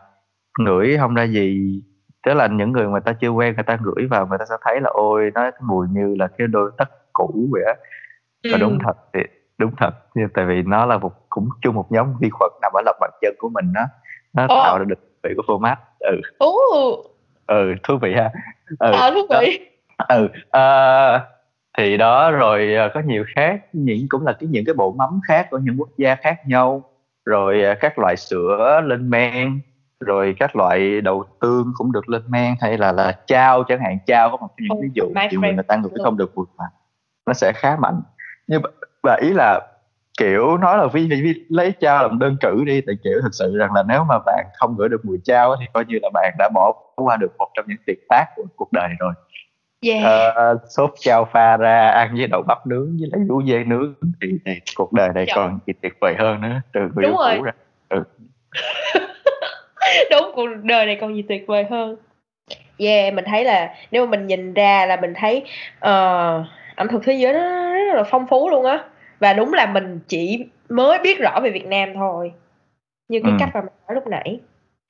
ngửi 0.58 0.96
không 1.00 1.14
ra 1.14 1.22
gì. 1.22 1.80
Tức 2.26 2.34
là 2.34 2.46
những 2.46 2.72
người 2.72 2.86
mà 2.86 3.00
ta 3.00 3.12
chưa 3.12 3.28
quen 3.28 3.54
người 3.54 3.64
ta 3.64 3.78
ngửi 3.84 4.06
vào 4.10 4.26
người 4.26 4.38
ta 4.38 4.44
sẽ 4.48 4.54
thấy 4.62 4.80
là 4.80 4.90
ôi 4.92 5.30
nó 5.34 5.50
mùi 5.62 5.86
như 5.90 6.14
là 6.18 6.28
cái 6.38 6.46
đôi 6.46 6.70
tất 6.78 6.88
cũ 7.12 7.48
vậy 7.50 7.62
á. 7.66 7.74
Và 8.52 8.58
đúng 8.58 8.78
thật 8.84 8.96
thì 9.14 9.20
đúng 9.58 9.70
thật 9.78 9.90
tại 10.34 10.44
vì 10.44 10.62
nó 10.62 10.86
là 10.86 10.98
một 10.98 11.12
cũng 11.28 11.48
chung 11.62 11.74
một 11.74 11.86
nhóm 11.90 12.14
vi 12.20 12.28
khuẩn 12.30 12.50
nằm 12.62 12.72
ở 12.72 12.82
lòng 12.86 12.96
bàn 13.00 13.10
chân 13.20 13.34
của 13.38 13.48
mình 13.48 13.72
đó 13.72 13.82
nó 14.32 14.46
Ồ. 14.48 14.62
tạo 14.64 14.78
ra 14.78 14.84
được 14.84 14.98
vị 15.22 15.30
của 15.36 15.42
phô 15.46 15.58
mát. 15.58 15.76
Ừ. 15.98 16.20
Ồ, 16.38 16.50
ừ 17.46 17.74
thú 17.82 17.98
vị 18.02 18.14
ha. 18.14 18.30
Ừ. 18.78 18.92
À, 18.92 19.10
thú 19.10 19.20
vị. 19.30 19.70
Ừ 20.08 20.28
ờ, 20.50 21.20
thì 21.78 21.96
đó 21.96 22.30
rồi 22.30 22.74
ờ, 22.74 22.88
có 22.94 23.00
nhiều 23.00 23.24
khác. 23.36 23.60
Những 23.72 24.06
cũng 24.08 24.26
là 24.26 24.32
cái 24.32 24.48
những 24.48 24.64
cái 24.64 24.74
bộ 24.74 24.92
mắm 24.92 25.20
khác 25.28 25.46
của 25.50 25.58
những 25.58 25.76
quốc 25.78 25.88
gia 25.96 26.14
khác 26.14 26.36
nhau. 26.46 26.82
Rồi 27.26 27.62
ờ, 27.62 27.74
các 27.80 27.98
loại 27.98 28.16
sữa 28.16 28.80
lên 28.84 29.10
men. 29.10 29.60
Rồi 30.00 30.34
các 30.38 30.56
loại 30.56 31.00
đậu 31.00 31.24
tương 31.40 31.72
cũng 31.76 31.92
được 31.92 32.08
lên 32.08 32.22
men 32.28 32.54
hay 32.60 32.78
là 32.78 32.92
là 32.92 33.12
chao 33.26 33.64
chẳng 33.64 33.80
hạn 33.80 33.98
chao 34.06 34.30
có 34.30 34.36
một 34.36 34.48
những 34.58 34.78
Oh, 34.78 34.82
ví 34.82 34.88
dụ 34.94 35.04
nhiều 35.30 35.40
người 35.40 35.52
người 35.52 35.64
ta 35.68 35.76
ngửi 35.76 35.90
không 36.04 36.16
được 36.16 36.32
mùi 36.34 36.46
mà 36.58 36.64
nó 37.26 37.32
sẽ 37.32 37.52
khá 37.54 37.76
mạnh. 37.80 38.00
Nhưng 38.46 38.62
và 39.02 39.18
ý 39.22 39.30
là 39.30 39.60
kiểu 40.18 40.56
nói 40.56 40.78
là 40.78 40.86
vì, 40.92 41.08
vì, 41.10 41.22
vì 41.22 41.44
lấy 41.48 41.72
chao 41.80 42.02
làm 42.02 42.18
đơn 42.18 42.36
cử 42.40 42.64
đi 42.66 42.80
tại 42.86 42.94
kiểu 43.04 43.20
thực 43.22 43.34
sự 43.34 43.56
rằng 43.56 43.72
là 43.72 43.82
nếu 43.88 44.04
mà 44.04 44.18
bạn 44.26 44.46
không 44.58 44.76
ngửi 44.78 44.88
được 44.88 45.04
mùi 45.04 45.18
chao 45.24 45.56
thì 45.60 45.66
coi 45.72 45.84
như 45.84 45.98
là 46.02 46.10
bạn 46.14 46.34
đã 46.38 46.48
bỏ 46.54 46.72
qua 46.96 47.16
được 47.16 47.36
một 47.38 47.48
trong 47.54 47.64
những 47.68 47.78
tuyệt 47.86 47.98
tác 48.08 48.24
của 48.36 48.42
cuộc 48.56 48.72
đời 48.72 48.88
rồi 48.98 49.12
yeah. 49.86 50.34
Ờ, 50.34 50.58
sốt 50.68 50.90
chao 51.00 51.24
pha 51.24 51.56
ra 51.56 51.88
ăn 51.88 52.14
với 52.16 52.26
đậu 52.26 52.42
bắp 52.42 52.66
nướng 52.66 52.96
với 53.00 53.08
lấy 53.12 53.20
lú 53.28 53.42
dê 53.42 53.64
nướng. 53.64 53.94
Thì, 54.22 54.28
thì 54.44 54.52
cuộc 54.76 54.92
đời 54.92 55.08
này 55.14 55.24
Trời. 55.26 55.34
còn 55.36 55.58
gì 55.66 55.72
tuyệt 55.82 55.92
vời 56.00 56.14
hơn 56.18 56.40
nữa 56.40 56.60
từ 56.72 56.80
người 56.80 57.02
Đúng 57.02 57.04
yêu 57.12 57.16
rồi. 57.18 57.36
cũ 57.36 57.42
ra 57.42 57.52
đúng 60.10 60.32
cuộc 60.34 60.46
đời 60.62 60.86
này 60.86 60.98
còn 61.00 61.14
gì 61.14 61.22
tuyệt 61.28 61.44
vời 61.46 61.64
hơn. 61.70 61.96
Yeah 62.78 63.14
mình 63.14 63.24
thấy 63.24 63.44
là 63.44 63.74
nếu 63.90 64.06
mà 64.06 64.10
mình 64.10 64.26
nhìn 64.26 64.54
ra 64.54 64.86
là 64.86 64.96
mình 64.96 65.12
thấy 65.16 65.44
ờ, 65.80 66.44
ẩm 66.76 66.88
thực 66.88 67.02
thế 67.04 67.12
giới 67.12 67.32
nó 67.32 67.74
rất 67.74 67.94
là 67.94 68.02
phong 68.10 68.26
phú 68.26 68.50
luôn 68.50 68.64
á. 68.64 68.84
Và 69.18 69.32
đúng 69.32 69.54
là 69.54 69.66
mình 69.66 70.00
chỉ 70.08 70.44
mới 70.68 70.98
biết 70.98 71.18
rõ 71.18 71.40
về 71.42 71.50
Việt 71.50 71.66
Nam 71.66 71.94
thôi 71.94 72.32
như 73.08 73.20
cái 73.24 73.32
Ừ. 73.32 73.36
cách 73.40 73.50
mà 73.54 73.60
mình 73.60 73.72
nói 73.88 73.94
lúc 73.94 74.06
nãy 74.06 74.40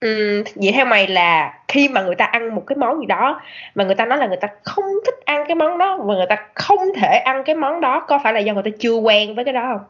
Vậy 0.00 0.72
theo 0.74 0.86
mày 0.86 1.06
là 1.06 1.54
khi 1.68 1.88
mà 1.88 2.02
người 2.02 2.14
ta 2.14 2.24
ăn 2.24 2.54
một 2.54 2.62
cái 2.66 2.76
món 2.76 3.00
gì 3.00 3.06
đó 3.06 3.40
mà 3.74 3.84
người 3.84 3.94
ta 3.94 4.06
nói 4.06 4.18
là 4.18 4.26
người 4.26 4.36
ta 4.36 4.48
không 4.62 4.84
thích 5.06 5.14
ăn 5.24 5.44
cái 5.48 5.54
món 5.54 5.78
đó 5.78 5.96
và 6.00 6.14
người 6.14 6.26
ta 6.28 6.36
không 6.54 6.78
thể 6.96 7.18
ăn 7.18 7.42
cái 7.44 7.54
món 7.54 7.80
đó 7.80 8.04
có 8.08 8.20
phải 8.24 8.32
là 8.32 8.40
do 8.40 8.54
người 8.54 8.62
ta 8.62 8.70
chưa 8.78 8.94
quen 8.94 9.34
với 9.34 9.44
cái 9.44 9.54
đó 9.54 9.60
không? 9.72 9.86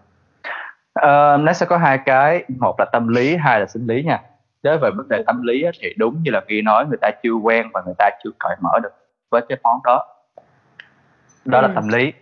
Ờ, 0.92 1.36
nó 1.40 1.52
sẽ 1.52 1.66
có 1.66 1.76
hai 1.78 1.98
cái. 2.06 2.44
Một 2.60 2.74
là 2.78 2.84
tâm 2.92 3.08
lý 3.08 3.36
hai 3.36 3.60
là 3.60 3.66
sinh 3.66 3.86
lý 3.86 4.02
nha. 4.02 4.20
Đối 4.62 4.78
với 4.78 4.90
vấn 4.90 5.08
đề 5.08 5.22
tâm 5.26 5.42
lý 5.42 5.62
á, 5.62 5.70
thì 5.80 5.94
đúng 5.98 6.22
như 6.22 6.30
là 6.30 6.40
ghi 6.48 6.62
nói 6.62 6.86
người 6.86 6.98
ta 7.00 7.10
chưa 7.22 7.32
quen 7.32 7.66
và 7.74 7.82
người 7.86 7.94
ta 7.98 8.10
chưa 8.24 8.30
cởi 8.38 8.56
mở 8.60 8.78
được 8.82 8.92
với 9.30 9.42
cái 9.48 9.58
món 9.62 9.80
đó. 9.84 10.06
Đó 11.44 11.60
là 11.60 11.68
Ừ. 11.68 11.72
tâm 11.74 11.88
lý. 11.88 12.12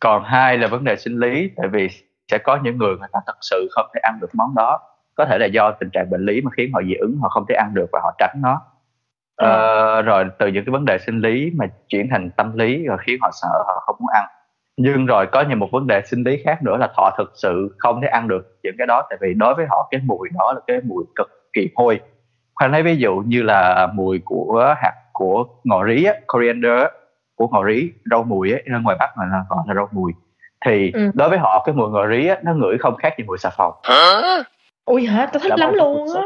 Còn 0.00 0.24
hai 0.24 0.58
là 0.58 0.66
vấn 0.66 0.84
đề 0.84 0.96
sinh 0.96 1.18
lý 1.20 1.50
tại 1.56 1.68
vì 1.68 1.88
sẽ 2.28 2.38
có 2.38 2.58
những 2.62 2.78
người 2.78 2.96
người 2.96 3.08
ta 3.12 3.20
thật 3.26 3.36
sự 3.40 3.68
không 3.72 3.86
thể 3.94 4.00
ăn 4.02 4.18
được 4.20 4.30
món 4.34 4.54
đó 4.54 4.80
có 5.16 5.24
thể 5.24 5.38
là 5.38 5.46
do 5.46 5.70
tình 5.70 5.90
trạng 5.90 6.10
bệnh 6.10 6.24
lý 6.26 6.40
mà 6.40 6.50
khiến 6.56 6.70
họ 6.74 6.80
dị 6.88 6.94
ứng 6.94 7.16
họ 7.22 7.28
không 7.28 7.44
thể 7.48 7.54
ăn 7.54 7.74
được 7.74 7.86
và 7.92 8.00
họ 8.02 8.14
tránh 8.18 8.34
nó. 8.42 8.62
Ờ, 9.36 10.02
rồi 10.02 10.24
từ 10.38 10.46
những 10.46 10.64
cái 10.64 10.72
vấn 10.72 10.84
đề 10.84 10.98
sinh 10.98 11.20
lý 11.20 11.50
mà 11.56 11.66
chuyển 11.88 12.08
thành 12.10 12.30
tâm 12.30 12.56
lý 12.56 12.84
rồi 12.86 12.96
khiến 13.06 13.18
họ 13.20 13.30
sợ 13.42 13.48
họ 13.66 13.82
không 13.86 13.96
muốn 13.98 14.08
ăn. 14.14 14.24
Nhưng 14.76 15.06
rồi 15.06 15.26
có 15.26 15.44
những 15.48 15.58
một 15.58 15.68
vấn 15.72 15.86
đề 15.86 16.02
sinh 16.02 16.22
lý 16.22 16.42
khác 16.44 16.62
nữa 16.62 16.76
là 16.76 16.88
họ 16.96 17.14
thực 17.18 17.32
sự 17.34 17.76
không 17.78 18.00
thể 18.00 18.08
ăn 18.08 18.28
được 18.28 18.58
những 18.62 18.74
cái 18.78 18.86
đó 18.86 19.02
tại 19.10 19.18
vì 19.22 19.34
đối 19.34 19.54
với 19.54 19.66
họ 19.70 19.88
cái 19.90 20.00
mùi 20.04 20.28
đó 20.38 20.52
là 20.52 20.60
cái 20.66 20.80
mùi 20.84 21.04
cực 21.16 21.28
kỳ 21.52 21.70
hôi. 21.76 22.00
Khoan 22.54 22.72
lấy 22.72 22.82
ví 22.82 22.96
dụ 22.96 23.22
như 23.26 23.42
là 23.42 23.86
mùi 23.94 24.20
của 24.24 24.74
hạt 24.82 24.92
của 25.12 25.44
ngò 25.64 25.86
rí 25.86 26.04
á, 26.04 26.14
coriander 26.26 26.82
á, 26.82 26.88
của 27.34 27.48
ngò 27.48 27.64
rí 27.66 27.90
rau 28.10 28.22
mùi 28.22 28.52
á, 28.52 28.58
ở 28.74 28.80
ngoài 28.80 28.96
bắc 29.00 29.10
mà 29.16 29.24
là 29.24 29.44
gọi 29.48 29.64
là 29.68 29.74
rau 29.74 29.88
mùi. 29.92 30.12
Thì 30.66 30.92
Ừ. 30.94 31.10
đối 31.14 31.28
với 31.28 31.38
họ 31.38 31.62
cái 31.66 31.74
mùi 31.74 31.90
ngò 31.90 32.06
rí 32.08 32.26
á, 32.26 32.36
nó 32.42 32.54
ngửi 32.54 32.78
không 32.78 32.96
khác 32.96 33.14
gì 33.18 33.24
mùi 33.24 33.38
xà 33.38 33.50
phòng 33.50 33.72
Ui 34.86 35.06
hả, 35.06 35.26
tao 35.32 35.40
thích 35.40 35.50
Là 35.50 35.56
lắm 35.56 35.74
luôn 35.74 36.06
á. 36.16 36.22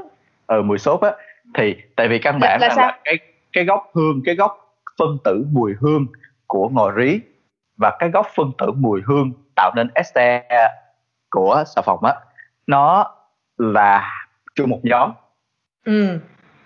ờ 0.47 0.63
mùi 0.63 0.79
sốt 0.79 1.01
á. 1.01 1.11
Thì 1.55 1.77
tại 1.97 2.09
vì 2.09 2.19
căn 2.19 2.39
bản 2.41 2.61
là 2.61 2.69
là, 2.69 2.75
là 2.77 2.99
cái 3.05 3.19
cái 3.53 3.65
gốc 3.65 3.91
hương 3.95 4.23
cái 4.25 4.35
gốc 4.35 4.77
phân 4.99 5.19
tử 5.25 5.47
mùi 5.53 5.73
hương 5.81 6.07
của 6.47 6.69
ngò 6.69 6.93
rí 6.93 7.21
và 7.77 7.97
cái 7.99 8.11
gốc 8.11 8.27
phân 8.35 8.53
tử 8.59 8.67
mùi 8.77 9.01
hương 9.07 9.33
tạo 9.57 9.73
nên 9.77 9.89
ester 9.95 10.43
của 11.31 11.65
xà 11.67 11.83
phòng 11.83 12.05
á 12.05 12.15
nó 12.67 13.15
là 13.59 14.25
chung 14.55 14.71
một 14.71 14.81
nhóm. 14.83 15.13
Ừ. 15.85 16.19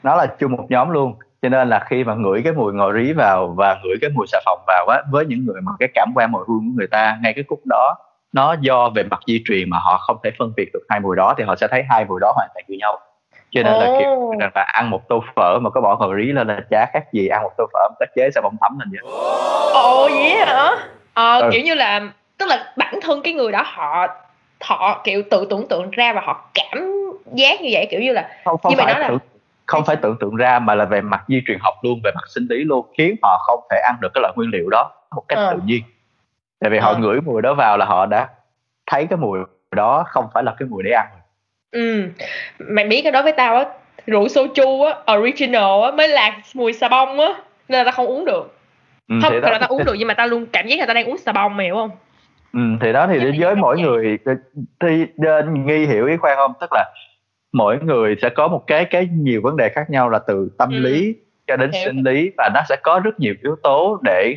nó 0.03 0.16
là 0.16 0.26
chung 0.38 0.53
một 0.53 0.66
nhóm 0.68 0.90
luôn. 0.90 1.14
Cho 1.42 1.49
nên 1.49 1.68
là 1.68 1.84
khi 1.88 2.05
mà 2.05 2.14
ngửi 2.14 2.42
cái 2.45 2.53
mùi 2.53 2.72
ngò 2.72 2.92
rí 2.92 3.12
vào 3.12 3.49
và 3.49 3.80
ngửi 3.84 3.97
cái 4.01 4.11
mùi 4.14 4.26
xà 4.26 4.38
phòng 4.45 4.64
vào 4.66 4.86
á 4.86 5.03
với 5.11 5.26
những 5.26 5.45
người 5.47 5.61
mà 5.61 5.72
cái 5.78 5.88
cảm 5.95 6.12
quan 6.14 6.32
mùi 6.32 6.45
hương 6.49 6.59
của 6.59 6.72
người 6.76 6.86
ta 6.86 7.18
ngay 7.22 7.32
cái 7.34 7.45
khúc 7.49 7.61
đó 7.64 7.97
nó 8.35 8.55
do 8.61 8.89
về 8.95 9.03
mặt 9.03 9.20
di 9.26 9.43
truyền 9.49 9.70
mà 9.70 9.78
họ 9.78 9.99
không 9.99 10.16
thể 10.24 10.30
phân 10.39 10.53
biệt 10.57 10.70
được 10.72 10.80
hai 10.89 11.01
mùi 11.01 11.16
đó 11.16 11.35
thì 11.39 11.45
họ 11.45 11.57
sẽ 11.57 11.68
thấy 11.70 11.82
hai 11.91 12.05
mùi 12.05 12.20
đó 12.20 12.32
hoàn 12.37 12.49
toàn 12.55 12.64
như 12.68 12.76
nhau 12.80 12.99
cho 13.51 13.62
nên 13.62 13.76
là 13.78 13.89
kiểu 13.99 14.07
rằng 14.41 14.51
là 14.55 14.62
ăn 14.62 14.91
một 14.91 15.09
tô 15.09 15.22
phở 15.37 15.59
mà 15.62 15.70
có 15.70 15.80
bỏ 15.80 15.97
ngò 16.01 16.14
rí 16.16 16.22
lên 16.32 16.47
là 16.49 16.61
chả 16.70 16.87
khác 16.93 17.05
gì 17.12 17.26
ăn 17.28 17.43
một 17.43 17.51
tô 17.59 17.64
phở 17.72 17.89
mà 18.01 18.07
chế 18.16 18.30
xà 18.35 18.41
bông 18.41 18.57
thấm 18.61 18.78
lên 18.78 18.89
vậy 18.91 19.12
Ồ 19.74 20.09
vậy 20.12 20.30
hả? 20.47 20.70
Ờ, 21.14 21.41
Ừ. 21.41 21.49
kiểu 21.53 21.61
như 21.61 21.74
là 21.74 22.01
tức 22.39 22.47
là 22.49 22.72
bản 22.76 22.95
thân 23.03 23.22
cái 23.22 23.32
người 23.32 23.53
đó 23.53 23.62
họ 23.66 24.07
họ 24.64 25.01
kiểu 25.05 25.22
tự 25.30 25.47
tưởng 25.51 25.68
tượng 25.68 25.91
ra 25.91 26.12
và 26.12 26.20
họ 26.24 26.45
cảm 26.55 26.93
giác 27.35 27.61
như 27.61 27.68
vậy 27.72 27.87
kiểu 27.91 28.01
như 28.01 28.12
là 28.12 28.28
không 28.45 28.59
không 28.62 28.70
Nhưng 28.70 28.78
mà 28.78 28.85
phải 28.85 28.95
nó 28.95 29.01
là- 29.01 29.09
tưởng, 29.09 29.18
không 29.66 29.85
phải 29.85 29.97
tưởng 29.97 30.16
tượng 30.20 30.37
ra 30.37 30.59
mà 30.59 30.74
là 30.74 30.85
về 30.85 31.01
mặt 31.01 31.22
di 31.28 31.43
truyền 31.47 31.59
học 31.61 31.74
luôn 31.82 32.01
về 32.05 32.11
mặt 32.14 32.24
sinh 32.35 32.47
lý 32.51 32.57
luôn 32.64 32.87
khiến 32.99 33.16
họ 33.22 33.39
không 33.47 33.61
thể 33.70 33.76
ăn 33.85 33.95
được 34.01 34.09
cái 34.14 34.20
loại 34.22 34.32
nguyên 34.37 34.51
liệu 34.51 34.68
đó 34.70 34.91
một 35.16 35.22
cách 35.28 35.39
Ờ. 35.39 35.51
tự 35.53 35.61
nhiên 35.64 35.82
tại 36.64 36.70
vì 36.70 36.78
họ 36.78 36.92
Ờ. 36.92 36.98
ngửi 36.98 37.20
mùi 37.20 37.42
đó 37.42 37.54
vào 37.54 37.76
là 37.78 37.84
họ 37.84 38.06
đã 38.06 38.28
thấy 38.90 39.06
cái 39.06 39.16
mùi 39.16 39.38
đó 39.76 40.04
không 40.08 40.26
phải 40.34 40.42
là 40.42 40.54
cái 40.58 40.68
mùi 40.68 40.82
để 40.82 40.90
ăn 40.90 41.06
ừ. 41.72 42.08
Mày 42.58 42.84
biết 42.84 43.00
cái 43.02 43.12
đó 43.12 43.22
với 43.22 43.32
tao 43.32 43.56
á 43.56 43.64
rượu 44.06 44.26
soju 44.26 44.84
á 44.84 45.14
original 45.14 45.82
á 45.82 45.90
mới 45.90 46.08
là 46.08 46.38
mùi 46.54 46.72
xà 46.72 46.88
bông 46.88 47.20
á 47.20 47.28
nên 47.68 47.78
là 47.78 47.84
tao 47.84 47.92
không 47.92 48.06
uống 48.06 48.24
được. 48.24 48.58
Ừ, 49.08 49.14
không 49.22 49.32
thật 49.42 49.50
là 49.52 49.58
tao 49.58 49.68
uống 49.68 49.84
được 49.84 49.94
nhưng 49.98 50.08
mà 50.08 50.14
tao 50.14 50.26
luôn 50.26 50.46
cảm 50.52 50.66
giác 50.66 50.78
là 50.78 50.86
tao 50.86 50.94
đang 50.94 51.06
uống 51.06 51.18
xà 51.18 51.32
bông 51.32 51.56
mày 51.56 51.66
hiểu 51.66 51.74
không? 51.74 51.90
Ừ, 52.52 52.60
thì 52.80 52.92
đó 52.92 53.06
thì 53.06 53.40
với 53.40 53.54
mỗi 53.54 53.76
vậy. 53.76 53.84
người 53.84 54.18
thì 54.80 55.06
nên 55.16 55.66
nghi 55.66 55.86
hiểu 55.86 56.06
ý 56.06 56.16
khoan 56.16 56.36
không? 56.36 56.52
Tức 56.60 56.70
là 56.72 56.84
mỗi 57.52 57.78
người 57.82 58.16
sẽ 58.22 58.28
có 58.28 58.48
một 58.48 58.64
cái 58.66 58.84
cái 58.84 59.08
nhiều 59.12 59.40
vấn 59.44 59.56
đề 59.56 59.68
khác 59.68 59.90
nhau 59.90 60.10
là 60.10 60.18
từ 60.18 60.50
tâm 60.58 60.70
Ừ. 60.70 60.78
lý 60.78 61.14
cho 61.46 61.56
đến 61.56 61.70
sinh 61.84 62.02
lý 62.02 62.30
và 62.38 62.50
nó 62.54 62.60
sẽ 62.68 62.76
có 62.82 63.00
rất 63.04 63.20
nhiều 63.20 63.34
yếu 63.42 63.56
tố 63.62 63.98
để 64.02 64.36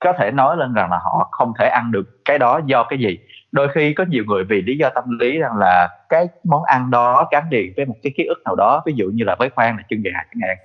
có 0.00 0.12
thể 0.18 0.30
nói 0.30 0.56
lên 0.56 0.74
rằng 0.74 0.90
là 0.90 0.98
họ 0.98 1.28
không 1.32 1.52
thể 1.58 1.68
ăn 1.68 1.92
được 1.92 2.24
cái 2.24 2.38
đó 2.38 2.60
do 2.66 2.86
cái 2.88 2.98
gì. 2.98 3.18
Đôi 3.52 3.68
khi 3.74 3.94
có 3.94 4.04
nhiều 4.08 4.24
người 4.26 4.44
vì 4.44 4.62
lý 4.62 4.76
do 4.76 4.90
tâm 4.94 5.18
lý 5.18 5.38
rằng 5.38 5.56
là 5.56 5.88
cái 6.08 6.28
món 6.44 6.64
ăn 6.64 6.90
đó 6.90 7.28
gắn 7.30 7.44
liền 7.50 7.72
với 7.76 7.86
một 7.86 7.94
cái 8.02 8.12
ký 8.16 8.24
ức 8.24 8.42
nào 8.44 8.54
đó 8.54 8.82
ví 8.86 8.92
dụ 8.96 9.10
như 9.14 9.24
là 9.24 9.36
với 9.38 9.50
khoan 9.50 9.76
là 9.76 9.82
chân 9.88 10.02
gà 10.02 10.10
chẳng 10.12 10.48
hạn 10.48 10.56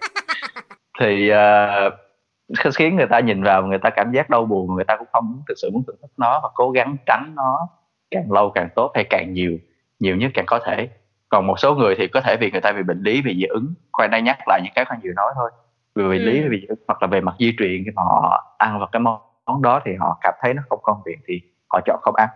thì 1.00 1.32
uh, 1.32 2.74
khiến 2.76 2.96
người 2.96 3.08
ta 3.08 3.20
nhìn 3.20 3.44
vào 3.44 3.64
người 3.64 3.78
ta 3.78 3.90
cảm 3.90 4.12
giác 4.12 4.30
đau 4.30 4.46
buồn 4.46 4.76
người 4.76 4.84
ta 4.84 4.96
cũng 4.98 5.08
không 5.14 5.44
thực 5.48 5.54
sự 5.58 5.70
muốn 5.74 5.84
thưởng 5.88 5.96
thức 6.02 6.12
nó 6.18 6.40
và 6.44 6.50
cố 6.54 6.72
gắng 6.72 6.96
tránh 7.06 7.34
nó 7.36 7.68
càng 8.12 8.32
lâu 8.32 8.52
càng 8.52 8.70
tốt 8.76 8.92
hay 8.96 9.04
càng 9.04 9.34
nhiều 9.34 9.58
nhiều 10.00 10.16
nhất 10.16 10.32
càng 10.34 10.46
có 10.46 10.60
thể. 10.66 10.90
Còn 11.30 11.48
một 11.48 11.60
số 11.60 11.76
người 11.76 11.96
thì 11.98 12.08
có 12.08 12.22
thể 12.22 12.38
vì 12.40 12.52
người 12.52 12.62
ta 12.62 12.72
bị 12.72 12.84
bệnh 12.84 13.02
lý 13.02 13.22
vì 13.22 13.36
dị 13.36 13.44
ứng 13.44 13.74
khoan 13.92 14.12
đây 14.12 14.22
nhắc 14.22 14.38
lại 14.48 14.62
những 14.64 14.74
cái 14.76 14.86
khoan 14.86 15.00
vừa 15.04 15.14
nói 15.16 15.32
thôi 15.36 15.52
vì 15.96 16.04
bệnh 16.04 16.26
lý 16.26 16.42
ừ. 16.42 16.48
vì 16.52 16.68
hoặc 16.88 17.02
là 17.02 17.08
về 17.08 17.22
mặt 17.22 17.36
di 17.40 17.54
truyền 17.60 17.84
khi 17.86 17.92
mà 17.96 18.04
họ 18.04 18.56
ăn 18.58 18.80
vào 18.80 18.90
cái 18.92 19.00
món 19.00 19.62
đó 19.62 19.82
thì 19.86 19.92
họ 20.00 20.18
cảm 20.22 20.34
thấy 20.42 20.54
nó 20.54 20.62
không 20.70 20.80
công 20.84 21.02
việc 21.06 21.18
thì 21.28 21.42
họ 21.68 21.82
chọn 21.86 22.00
không 22.02 22.16
ăn. 22.16 22.30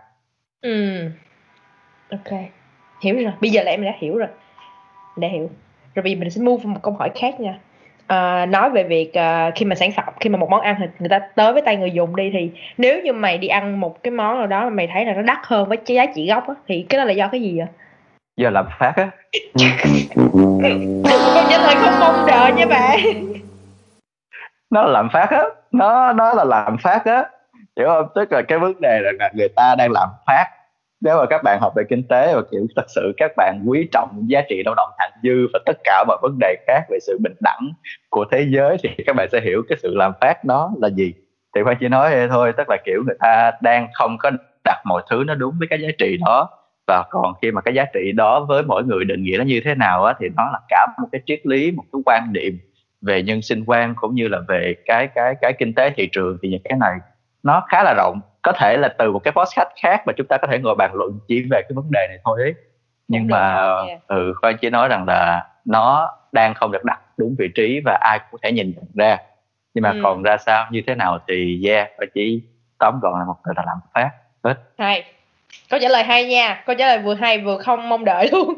Ừ. 0.60 1.08
Ok. 2.10 2.40
Hiểu 3.00 3.14
rồi. 3.14 3.32
Bây 3.40 3.50
giờ 3.50 3.62
là 3.62 3.70
em 3.70 3.84
đã 3.84 3.92
hiểu 3.98 4.18
rồi. 4.18 4.28
Đã 5.16 5.28
hiểu. 5.28 5.50
Rồi 5.94 6.02
bây 6.02 6.12
giờ 6.12 6.20
mình 6.20 6.30
sẽ 6.30 6.42
move 6.42 6.64
một 6.64 6.78
câu 6.82 6.94
hỏi 6.94 7.10
khác 7.14 7.40
nha. 7.40 7.58
À, 8.06 8.46
nói 8.46 8.70
về 8.70 8.84
việc 8.84 9.12
uh, 9.18 9.54
khi 9.54 9.64
mà 9.64 9.74
sản 9.74 9.90
phẩm 9.96 10.14
khi 10.20 10.30
mà 10.30 10.38
một 10.38 10.50
món 10.50 10.60
ăn 10.60 10.76
thì 10.78 10.86
người 10.98 11.08
ta 11.08 11.18
tới 11.18 11.52
với 11.52 11.62
tay 11.62 11.76
người 11.76 11.90
dùng 11.90 12.16
đi 12.16 12.30
thì 12.32 12.50
nếu 12.78 13.02
như 13.02 13.12
mày 13.12 13.38
đi 13.38 13.48
ăn 13.48 13.80
một 13.80 14.02
cái 14.02 14.10
món 14.10 14.38
nào 14.38 14.46
đó 14.46 14.64
mà 14.64 14.70
mày 14.70 14.88
thấy 14.92 15.04
là 15.04 15.12
nó 15.12 15.22
đắt 15.22 15.38
hơn 15.42 15.68
với 15.68 15.78
giá 15.86 16.06
trị 16.14 16.28
gốc 16.28 16.48
á, 16.48 16.54
thì 16.68 16.86
cái 16.88 16.98
đó 16.98 17.04
là 17.04 17.12
do 17.12 17.28
cái 17.28 17.40
gì 17.40 17.58
vậy? 17.58 17.66
Do 18.36 18.50
làm 18.50 18.66
phát 18.78 18.92
á. 18.96 19.10
Con 21.34 21.44
trả 21.50 21.58
lời 21.58 21.74
không 21.74 22.00
mong 22.00 22.26
đợi 22.26 22.52
nha 22.52 22.66
bạn 22.66 22.98
nó 24.70 24.82
là 24.82 24.88
làm 24.92 25.08
phát 25.12 25.30
á. 25.30 25.42
Nó 25.72 26.12
nó 26.12 26.34
là 26.34 26.44
làm 26.44 26.76
phát 26.78 27.04
á. 27.04 27.24
Hiểu 27.76 27.88
không? 27.88 28.06
Tức 28.14 28.32
là 28.32 28.42
cái 28.42 28.58
vấn 28.58 28.80
đề 28.80 29.00
là 29.02 29.28
người 29.34 29.48
ta 29.56 29.74
đang 29.78 29.92
làm 29.92 30.08
phát. 30.26 30.44
Nếu 31.00 31.18
mà 31.18 31.26
các 31.30 31.42
bạn 31.44 31.58
học 31.60 31.72
về 31.76 31.82
kinh 31.88 32.08
tế 32.08 32.34
và, 32.34 32.42
kiểu, 32.50 32.66
thật 32.76 32.84
sự 32.88 33.12
các 33.16 33.30
bạn 33.36 33.62
quý 33.66 33.88
trọng 33.92 34.24
giá 34.28 34.40
trị 34.48 34.62
lao 34.64 34.74
động 34.74 34.90
thặng 34.98 35.10
dư 35.22 35.46
và 35.52 35.58
tất 35.66 35.76
cả 35.84 36.04
mọi 36.08 36.18
vấn 36.22 36.38
đề 36.40 36.56
khác 36.66 36.82
về 36.90 36.98
sự 37.00 37.18
bình 37.22 37.34
đẳng 37.40 37.72
của 38.10 38.24
thế 38.30 38.46
giới, 38.48 38.76
thì 38.82 38.90
các 39.06 39.16
bạn 39.16 39.28
sẽ 39.32 39.40
hiểu 39.40 39.62
cái 39.68 39.78
sự 39.82 39.94
làm 39.94 40.12
phát 40.20 40.44
nó 40.44 40.70
là 40.80 40.88
gì. 40.88 41.14
Thì 41.54 41.62
khoan 41.62 41.76
chỉ 41.80 41.88
nói 41.88 42.10
vậy 42.10 42.28
thôi, 42.28 42.52
tức 42.56 42.68
là, 42.68 42.76
kiểu, 42.84 43.02
người 43.06 43.16
ta 43.20 43.50
đang 43.62 43.88
không 43.94 44.18
có 44.18 44.30
đặt 44.64 44.82
mọi 44.84 45.02
thứ 45.10 45.24
nó 45.26 45.34
đúng 45.34 45.54
với 45.58 45.68
cái 45.68 45.80
giá 45.80 45.88
trị 45.98 46.16
đó. 46.26 46.50
Và 46.86 47.04
còn 47.10 47.34
khi 47.42 47.50
mà 47.50 47.60
cái 47.60 47.74
giá 47.74 47.84
trị 47.94 48.12
đó 48.12 48.40
với 48.48 48.62
mỗi 48.62 48.84
người 48.84 49.04
định 49.04 49.22
nghĩa 49.22 49.36
nó 49.38 49.44
như 49.44 49.60
thế 49.64 49.74
nào 49.74 50.04
á, 50.04 50.14
thì 50.20 50.26
nó 50.36 50.50
là 50.52 50.58
cả 50.68 50.86
một 51.02 51.08
cái 51.12 51.20
triết 51.26 51.46
lý, 51.46 51.70
một 51.70 51.84
cái 51.92 52.00
quan 52.06 52.32
niệm 52.32 52.58
về 53.06 53.22
nhân 53.22 53.42
sinh 53.42 53.64
quan 53.66 53.94
cũng 53.96 54.14
như 54.14 54.28
là 54.28 54.38
về 54.48 54.74
cái 54.86 55.08
cái 55.14 55.34
cái 55.40 55.52
kinh 55.58 55.74
tế 55.74 55.90
thị 55.96 56.08
trường 56.12 56.38
thì 56.42 56.48
những 56.48 56.62
cái 56.64 56.78
này 56.78 56.98
nó 57.42 57.66
khá 57.68 57.82
là 57.82 57.94
rộng. 57.96 58.20
Có 58.42 58.52
thể 58.52 58.76
là 58.76 58.88
từ 58.98 59.12
một 59.12 59.18
cái 59.18 59.32
podcast 59.32 59.68
khác 59.82 60.02
mà 60.06 60.12
chúng 60.16 60.26
ta 60.26 60.36
có 60.36 60.48
thể 60.50 60.58
ngồi 60.58 60.74
bàn 60.74 60.90
luận 60.94 61.18
chỉ 61.28 61.42
về 61.50 61.62
cái 61.62 61.74
vấn 61.74 61.90
đề 61.90 62.06
này 62.08 62.18
thôi 62.24 62.42
ấy. 62.42 62.54
nhưng 63.08 63.26
mà 63.26 63.72
ừ 64.06 64.34
khoan 64.40 64.56
chỉ 64.60 64.70
nói 64.70 64.88
rằng 64.88 65.04
là 65.08 65.48
nó 65.64 66.12
đang 66.32 66.54
không 66.54 66.72
được 66.72 66.84
đặt 66.84 67.00
đúng 67.16 67.34
vị 67.38 67.48
trí 67.54 67.80
và 67.84 67.98
ai 68.00 68.18
cũng 68.18 68.28
có 68.32 68.38
thể 68.42 68.52
nhìn 68.52 68.72
nhận 68.76 68.84
ra. 68.94 69.18
Nhưng 69.74 69.82
mà 69.82 69.90
ừ. 69.90 70.00
còn 70.02 70.22
ra 70.22 70.36
sao 70.36 70.66
như 70.70 70.82
thế 70.86 70.94
nào 70.94 71.18
thì 71.28 71.62
yeah 71.66 71.88
và 71.98 72.06
chỉ 72.14 72.42
tóm 72.78 73.00
gọn 73.02 73.18
là 73.18 73.24
một 73.24 73.36
từ 73.44 73.52
là 73.56 73.62
làm 73.66 73.78
phát. 73.94 74.10
Hết. 74.44 74.54
Hay. 74.78 75.04
Câu 75.70 75.80
trả 75.82 75.88
lời 75.88 76.04
hay 76.04 76.26
nha. 76.26 76.62
Câu 76.66 76.76
trả 76.78 76.86
lời 76.86 76.98
vừa 76.98 77.14
hay 77.14 77.38
vừa 77.38 77.58
không 77.58 77.88
mong 77.88 78.04
đợi 78.04 78.28
luôn 78.32 78.54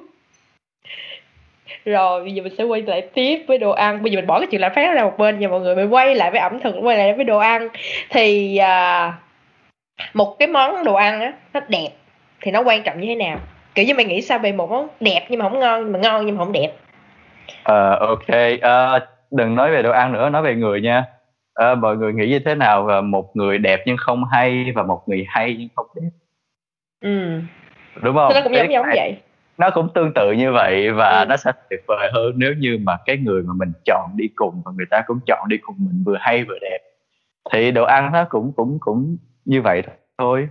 rồi 1.89 2.23
bây 2.23 2.33
giờ 2.33 2.43
mình 2.43 2.55
sẽ 2.59 2.65
quay 2.65 2.83
lại 2.83 3.03
tiếp 3.15 3.45
với 3.49 3.59
đồ 3.59 3.71
ăn. 3.71 4.03
Bây 4.03 4.13
giờ 4.13 4.17
mình 4.17 4.27
bỏ 4.27 4.39
cái 4.39 4.49
chuyện 4.51 4.61
lạm 4.61 4.73
phát 4.75 4.95
ra 4.95 5.03
một 5.03 5.19
bên 5.19 5.39
và 5.41 5.49
mọi 5.49 5.61
người 5.61 5.77
mình 5.77 5.89
quay 5.89 6.15
lại 6.15 6.31
với 6.31 6.41
ẩm 6.41 6.61
thực 6.61 6.75
quay 6.83 6.97
lại 6.97 7.15
với 7.15 7.25
đồ 7.25 7.39
ăn. 7.39 7.69
Thì 8.11 8.57
à, 8.57 9.13
một 10.15 10.37
cái 10.39 10.49
món 10.49 10.85
đồ 10.85 10.95
ăn 10.95 11.21
á 11.21 11.33
nó 11.55 11.61
đẹp 11.69 11.89
thì 12.41 12.51
nó 12.51 12.63
quan 12.63 12.83
trọng 12.83 13.01
như 13.01 13.07
thế 13.07 13.15
nào? 13.15 13.39
Kiểu 13.75 13.85
như 13.85 13.95
mày 13.95 14.05
nghĩ 14.05 14.23
sao 14.23 14.39
về 14.39 14.53
một 14.53 14.71
món 14.71 14.89
đẹp 15.01 15.27
nhưng 15.29 15.39
mà 15.39 15.49
không 15.49 15.61
ngon 15.61 15.83
nhưng 15.83 15.93
mà 15.93 15.99
ngon 15.99 16.27
nhưng 16.27 16.37
mà 16.37 16.45
không 16.45 16.53
đẹp? 16.53 16.73
Ờ 17.63 17.93
uh, 17.93 18.09
ok. 18.09 18.39
Uh, 18.55 19.03
đừng 19.31 19.55
nói 19.55 19.71
về 19.71 19.83
đồ 19.83 19.91
ăn 19.91 20.13
nữa 20.13 20.29
nói 20.29 20.43
về 20.43 20.55
người 20.55 20.81
nha. 20.81 21.05
Uh, 21.73 21.79
mọi 21.79 21.97
người 21.97 22.13
nghĩ 22.13 22.27
như 22.29 22.39
thế 22.39 22.55
nào 22.55 22.83
và 22.83 23.01
một 23.01 23.37
người 23.37 23.59
đẹp 23.59 23.81
nhưng 23.87 23.97
không 23.97 24.25
hay 24.33 24.73
và 24.75 24.83
một 24.83 25.03
người 25.07 25.27
hay 25.29 25.57
nhưng 25.59 25.69
không 25.77 25.87
đẹp? 25.95 26.09
Ừ. 27.01 27.41
Đúng 28.03 28.15
không? 28.15 28.29
Thì 28.29 28.35
nó 28.35 28.45
cũng 28.45 28.55
giống 28.55 28.73
giống 28.73 28.87
vậy 28.95 29.17
nó 29.59 29.71
cũng 29.71 29.89
tương 29.95 30.13
tự 30.15 30.33
như 30.33 30.53
vậy 30.53 30.93
và 30.93 31.21
ừ. 31.21 31.25
nó 31.29 31.37
sẽ 31.37 31.53
tuyệt 31.71 31.81
vời 31.87 32.11
hơn 32.13 32.33
nếu 32.37 32.55
như 32.55 32.79
mà 32.83 32.97
cái 33.07 33.17
người 33.17 33.43
mà 33.43 33.53
mình 33.57 33.73
chọn 33.85 34.11
đi 34.17 34.29
cùng 34.35 34.63
và 34.65 34.73
người 34.77 34.87
ta 34.91 35.03
cũng 35.07 35.19
chọn 35.27 35.49
đi 35.49 35.57
cùng 35.57 35.77
mình 35.79 36.03
vừa 36.07 36.17
hay 36.21 36.45
vừa 36.45 36.59
đẹp 36.61 36.79
thì 37.53 37.71
đồ 37.71 37.85
ăn 37.85 38.13
nó 38.13 38.25
cũng 38.25 38.53
cũng 38.57 38.79
cũng 38.81 39.17
như 39.45 39.63
vậy 39.63 39.83
thôi 40.19 40.49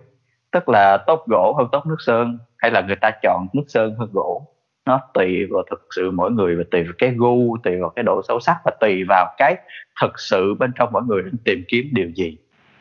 tức 0.52 0.70
là 0.70 0.98
tốt 1.08 1.24
gỗ 1.28 1.56
hơn 1.58 1.68
tốt 1.72 1.86
nước 1.86 1.96
sơn 2.00 2.38
hay 2.58 2.72
là 2.72 2.82
người 2.82 2.96
ta 2.96 3.12
chọn 3.24 3.48
nước 3.54 3.64
sơn 3.68 3.96
hơn 4.00 4.10
gỗ 4.14 4.48
nó 4.86 5.02
tùy 5.14 5.46
vào 5.50 5.64
thực 5.70 5.88
sự 5.96 6.12
mỗi 6.12 6.32
người 6.32 6.56
và 6.56 6.64
tùy 6.72 6.84
vào 6.84 6.94
cái 6.98 7.14
gu 7.18 7.58
tùy 7.64 7.78
vào 7.82 7.90
cái 7.90 8.04
độ 8.04 8.22
sâu 8.28 8.40
sắc 8.40 8.58
và 8.66 8.72
tùy 8.80 9.04
vào 9.10 9.36
cái 9.38 9.56
thực 10.02 10.20
sự 10.20 10.54
bên 10.60 10.72
trong 10.76 10.90
mỗi 10.92 11.04
người 11.04 11.22
đang 11.22 11.38
tìm 11.46 11.64
kiếm 11.68 11.90
điều 11.92 12.10
gì 12.10 12.38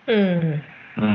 ừ. 0.07 0.41
Ừ. 0.97 1.09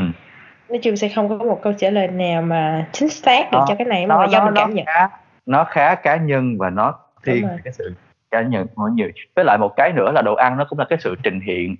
nói 0.72 0.80
chung 0.84 0.95
sẽ 0.95 1.09
không 1.09 1.30
có 1.30 1.45
một 1.45 1.59
câu 1.63 1.74
trả 1.74 1.89
lời 1.89 2.07
nào 2.07 2.41
mà 2.41 2.88
chính 2.91 3.09
xác 3.09 3.51
được 3.51 3.57
nó, 3.57 3.65
cho 3.67 3.76
cái 3.76 3.88
này 3.88 4.07
mà 4.07 4.15
nó, 4.15 4.28
do 4.28 4.39
nó, 4.39 4.45
mình 4.45 4.53
cảm 4.55 4.74
nhận. 4.74 4.86
khá, 4.86 5.09
nó 5.45 5.63
khá 5.63 5.95
cá 5.95 6.15
nhân 6.15 6.57
và 6.57 6.69
nó 6.69 6.99
thiên 7.26 7.47
cái 7.63 7.74
sự 7.74 7.93
cá 8.32 8.41
nhân 8.41 8.67
mỗi 8.76 8.91
nhiều. 8.91 9.09
Với 9.36 9.45
lại 9.45 9.57
một 9.57 9.74
cái 9.76 9.93
nữa 9.93 10.11
là 10.11 10.22
đồ 10.22 10.36
ăn 10.36 10.57
nó 10.57 10.65
cũng 10.69 10.80
là 10.80 10.86
cái 10.89 10.99
sự 11.01 11.15
trình 11.24 11.39
hiện. 11.39 11.76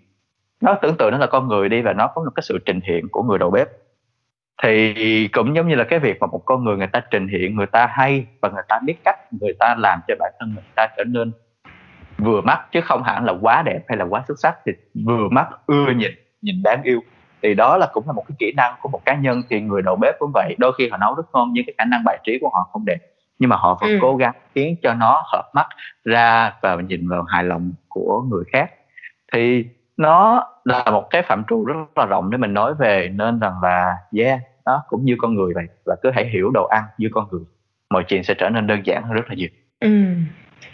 Nó 0.62 0.74
tưởng 0.82 0.98
tượng 0.98 1.12
nó 1.12 1.18
là 1.18 1.28
con 1.28 1.48
người 1.48 1.70
đi 1.70 1.82
và 1.82 1.94
nó 1.94 2.08
có 2.08 2.24
một 2.24 2.32
cái 2.36 2.44
sự 2.44 2.60
trình 2.66 2.80
hiện 2.84 3.08
của 3.12 3.24
người 3.24 3.38
đầu 3.38 3.52
bếp. 3.52 3.68
Thì 4.64 5.28
cũng 5.28 5.56
giống 5.56 5.68
như 5.68 5.76
là 5.76 5.84
cái 5.84 6.00
việc 6.00 6.18
mà 6.20 6.28
một 6.28 6.42
con 6.46 6.64
người 6.64 6.78
người 6.78 6.88
ta 6.88 7.02
trình 7.12 7.28
hiện 7.28 7.56
người 7.56 7.66
ta 7.66 7.88
hay 7.92 8.26
và 8.42 8.50
người 8.50 8.64
ta 8.70 8.80
biết 8.86 8.96
cách 9.04 9.34
người 9.42 9.54
ta 9.60 9.76
làm 9.78 10.00
cho 10.08 10.16
bản 10.20 10.32
thân 10.40 10.54
người 10.54 10.64
ta 10.76 10.88
trở 10.98 11.04
nên 11.04 11.32
vừa 12.18 12.42
mắt 12.42 12.66
chứ 12.72 12.82
không 12.82 13.04
hẳn 13.04 13.26
là 13.26 13.34
quá 13.42 13.64
đẹp 13.66 13.80
hay 13.88 13.98
là 13.98 14.06
quá 14.06 14.24
xuất 14.28 14.40
sắc 14.40 14.56
thì 14.66 14.72
vừa 15.06 15.30
mắt 15.32 15.48
ưa 15.66 15.86
nhìn 15.96 16.12
nhìn 16.42 16.64
đáng 16.64 16.84
yêu 16.84 17.02
thì 17.44 17.54
đó 17.54 17.78
là 17.78 17.88
cũng 17.94 18.04
là 18.08 18.14
một 18.14 18.24
cái 18.28 18.36
kỹ 18.40 18.54
năng 18.58 18.74
của 18.82 18.90
một 18.90 19.02
cá 19.06 19.16
nhân 19.16 19.42
thì 19.50 19.62
người 19.62 19.82
đầu 19.82 19.96
bếp 19.96 20.16
cũng 20.20 20.32
vậy. 20.34 20.56
Đôi 20.58 20.74
khi 20.78 20.90
họ 20.90 20.98
nấu 20.98 21.16
rất 21.16 21.24
ngon 21.34 21.50
nhưng 21.54 21.66
cái 21.66 21.74
khả 21.78 21.86
năng 21.86 22.04
bài 22.04 22.20
trí 22.24 22.38
của 22.42 22.50
họ 22.54 22.70
không 22.72 22.86
đẹp. 22.86 22.98
Nhưng 23.40 23.50
mà 23.50 23.56
họ 23.56 23.78
vẫn 23.82 23.90
ừ. 23.90 23.98
cố 24.02 24.16
gắng 24.16 24.34
khiến 24.56 24.76
cho 24.84 24.94
nó 24.94 25.24
hợp 25.34 25.52
mắt 25.54 25.68
ra 26.04 26.54
và 26.62 26.76
nhìn 26.76 27.10
vào 27.10 27.24
hài 27.24 27.44
lòng 27.44 27.74
của 27.90 28.22
người 28.30 28.44
khác. 28.52 28.72
Thì 29.34 29.66
nó 29.98 30.48
là 30.66 30.84
một 30.92 31.10
cái 31.10 31.22
phạm 31.22 31.44
trù 31.50 31.66
rất 31.66 31.74
là 31.96 32.06
rộng 32.06 32.32
để 32.32 32.38
mình 32.38 32.54
nói 32.54 32.74
về 32.74 33.10
nên 33.14 33.40
rằng 33.40 33.54
là 33.64 33.98
yeah 34.18 34.40
nó 34.66 34.84
cũng 34.90 35.06
như 35.06 35.16
con 35.18 35.36
người 35.36 35.54
vậy 35.54 35.66
và 35.86 35.96
cứ 36.04 36.12
hãy 36.14 36.30
hiểu 36.34 36.50
đồ 36.54 36.66
ăn 36.66 36.84
như 36.98 37.10
con 37.12 37.28
người. 37.32 37.42
Mọi 37.90 38.04
chuyện 38.08 38.24
sẽ 38.24 38.34
trở 38.34 38.50
nên 38.50 38.68
đơn 38.68 38.80
giản 38.84 39.04
hơn 39.04 39.14
rất 39.14 39.30
là 39.30 39.36
nhiều. 39.36 39.50
Ừ. 39.80 39.90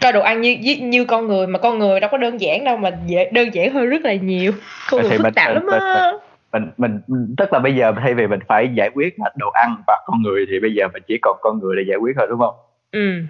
Coi 0.00 0.12
đồ 0.12 0.20
ăn 0.20 0.40
như, 0.40 0.56
như 0.80 1.04
con 1.04 1.26
người 1.26 1.46
mà 1.46 1.58
con 1.58 1.78
người 1.78 2.00
đâu 2.00 2.10
có 2.12 2.18
đơn 2.18 2.40
giản 2.40 2.64
đâu 2.64 2.76
mà 2.76 2.90
dễ 3.06 3.30
đơn 3.32 3.54
giản 3.54 3.72
hơn 3.72 3.88
rất 3.88 4.02
là 4.02 4.14
nhiều. 4.14 4.52
Con 4.90 5.02
người 5.02 5.18
phức 5.18 5.34
tạp 5.34 5.54
lắm 5.54 5.66
á 5.72 6.12
mình, 6.52 6.70
mình 6.76 7.00
tức 7.36 7.52
là 7.52 7.58
bây 7.58 7.74
giờ 7.74 7.92
thay 8.02 8.14
vì 8.14 8.26
mình 8.26 8.40
phải 8.48 8.68
giải 8.74 8.90
quyết 8.94 9.14
là 9.18 9.30
đồ 9.36 9.50
ăn 9.50 9.82
và 9.86 10.02
con 10.06 10.22
người 10.22 10.46
thì 10.50 10.60
bây 10.60 10.74
giờ 10.74 10.88
mình 10.92 11.02
chỉ 11.08 11.18
còn 11.22 11.36
con 11.40 11.58
người 11.58 11.76
để 11.76 11.82
giải 11.88 11.98
quyết 11.98 12.12
thôi 12.18 12.26
đúng 12.30 12.38
không? 12.40 12.54
Ừ. 12.92 13.22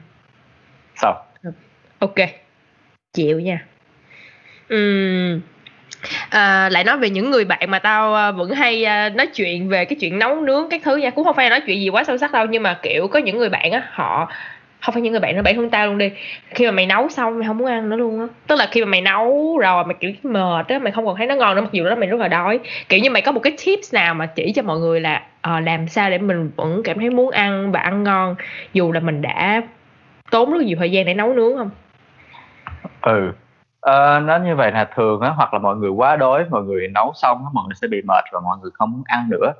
Sao? 0.97 1.25
Ok. 1.99 2.17
Chịu 3.13 3.41
nha. 3.41 3.67
Ừ 4.69 5.41
à, 6.31 6.69
lại 6.69 6.85
nói 6.85 6.99
về 6.99 7.11
những 7.11 7.31
người 7.31 7.45
bạn 7.45 7.71
mà 7.71 7.79
tao 7.79 8.15
à, 8.15 8.31
vẫn 8.31 8.51
hay 8.51 8.85
à, 8.85 9.09
nói 9.09 9.27
chuyện 9.27 9.69
về 9.69 9.85
cái 9.85 9.97
chuyện 10.01 10.19
nấu 10.19 10.41
nướng 10.41 10.69
các 10.71 10.81
thứ 10.85 10.97
nha. 10.97 11.11
Cũng 11.11 11.25
không 11.25 11.37
phải 11.37 11.51
nói 11.51 11.61
chuyện 11.67 11.81
gì 11.81 11.89
quá 11.89 12.05
sâu 12.05 12.19
sắc 12.19 12.33
đâu 12.33 12.47
nhưng 12.47 12.63
mà 12.63 12.79
kiểu 12.83 13.09
có 13.09 13.19
những 13.19 13.39
người 13.39 13.49
bạn 13.49 13.73
á 13.73 13.83
họ 13.91 14.33
không 14.81 14.93
phải 14.93 15.03
những 15.03 15.13
người 15.13 15.21
bạn 15.21 15.37
nữa 15.37 15.43
bản 15.43 15.57
thân 15.57 15.71
tao 15.71 15.87
luôn 15.87 15.99
đi. 15.99 16.11
Khi 16.51 16.67
mà 16.67 16.71
mày 16.71 16.87
nấu 16.87 17.09
xong 17.09 17.39
mày 17.39 17.49
không 17.49 17.59
muốn 17.59 17.69
ăn 17.69 17.89
nữa 17.89 17.97
luôn 17.97 18.21
á. 18.21 18.27
Tức 18.47 18.57
là 18.59 18.69
khi 18.71 18.85
mà 18.85 18.91
mày 18.91 19.01
nấu 19.01 19.59
rồi 19.59 19.85
mày 19.85 19.95
kiểu 20.01 20.13
mệt 20.23 20.69
á 20.69 20.79
mày 20.79 20.93
không 20.93 21.07
còn 21.07 21.17
thấy 21.17 21.27
nó 21.27 21.35
ngon 21.35 21.57
nữa 21.57 21.63
mặc 21.63 21.73
dù 21.73 21.85
đó 21.85 21.95
mày 21.95 22.09
rất 22.09 22.21
là 22.21 22.29
đói. 22.29 22.61
Kiểu 22.89 23.01
như 23.01 23.11
mày 23.11 23.23
có 23.23 23.33
một 23.33 23.41
cái 23.41 23.57
tips 23.67 23.95
nào 23.95 24.15
mà 24.15 24.27
chỉ 24.27 24.53
cho 24.53 24.63
mọi 24.63 24.79
người 24.79 25.01
là 25.01 25.23
uh, 25.57 25.65
làm 25.65 25.89
sao 25.89 26.11
để 26.11 26.19
mình 26.19 26.51
vẫn 26.57 26.83
cảm 26.85 26.99
thấy 26.99 27.11
muốn 27.11 27.31
ăn 27.31 27.73
và 27.73 27.81
ăn 27.81 28.03
ngon 28.03 28.35
dù 28.73 28.93
là 28.93 29.01
mình 29.01 29.23
đã 29.23 29.63
tốn 30.31 30.53
rất 30.53 30.63
nhiều 30.63 30.77
thời 30.79 30.91
gian 30.91 31.07
để 31.07 31.15
nấu 31.15 31.33
nướng 31.33 31.57
không? 31.57 31.71
Ừ. 33.03 33.33
Ờ, 33.81 34.21
nó 34.21 34.39
như 34.39 34.57
vậy 34.57 34.73
là 34.73 34.85
thường 34.85 35.21
á, 35.21 35.29
hoặc 35.37 35.55
là 35.55 35.59
mọi 35.59 35.77
người 35.77 35.91
quá 35.91 36.17
đói, 36.17 36.45
mọi 36.51 36.63
người 36.63 36.89
nấu 36.89 37.13
xong 37.15 37.39
á, 37.39 37.51
mọi 37.53 37.65
người 37.67 37.75
sẽ 37.75 37.89
bị 37.89 38.03
mệt 38.09 38.25
và 38.33 38.41
mọi 38.41 38.57
người 38.63 38.71
không 38.75 38.93
muốn 38.93 39.03
ăn 39.07 39.29
nữa. 39.31 39.53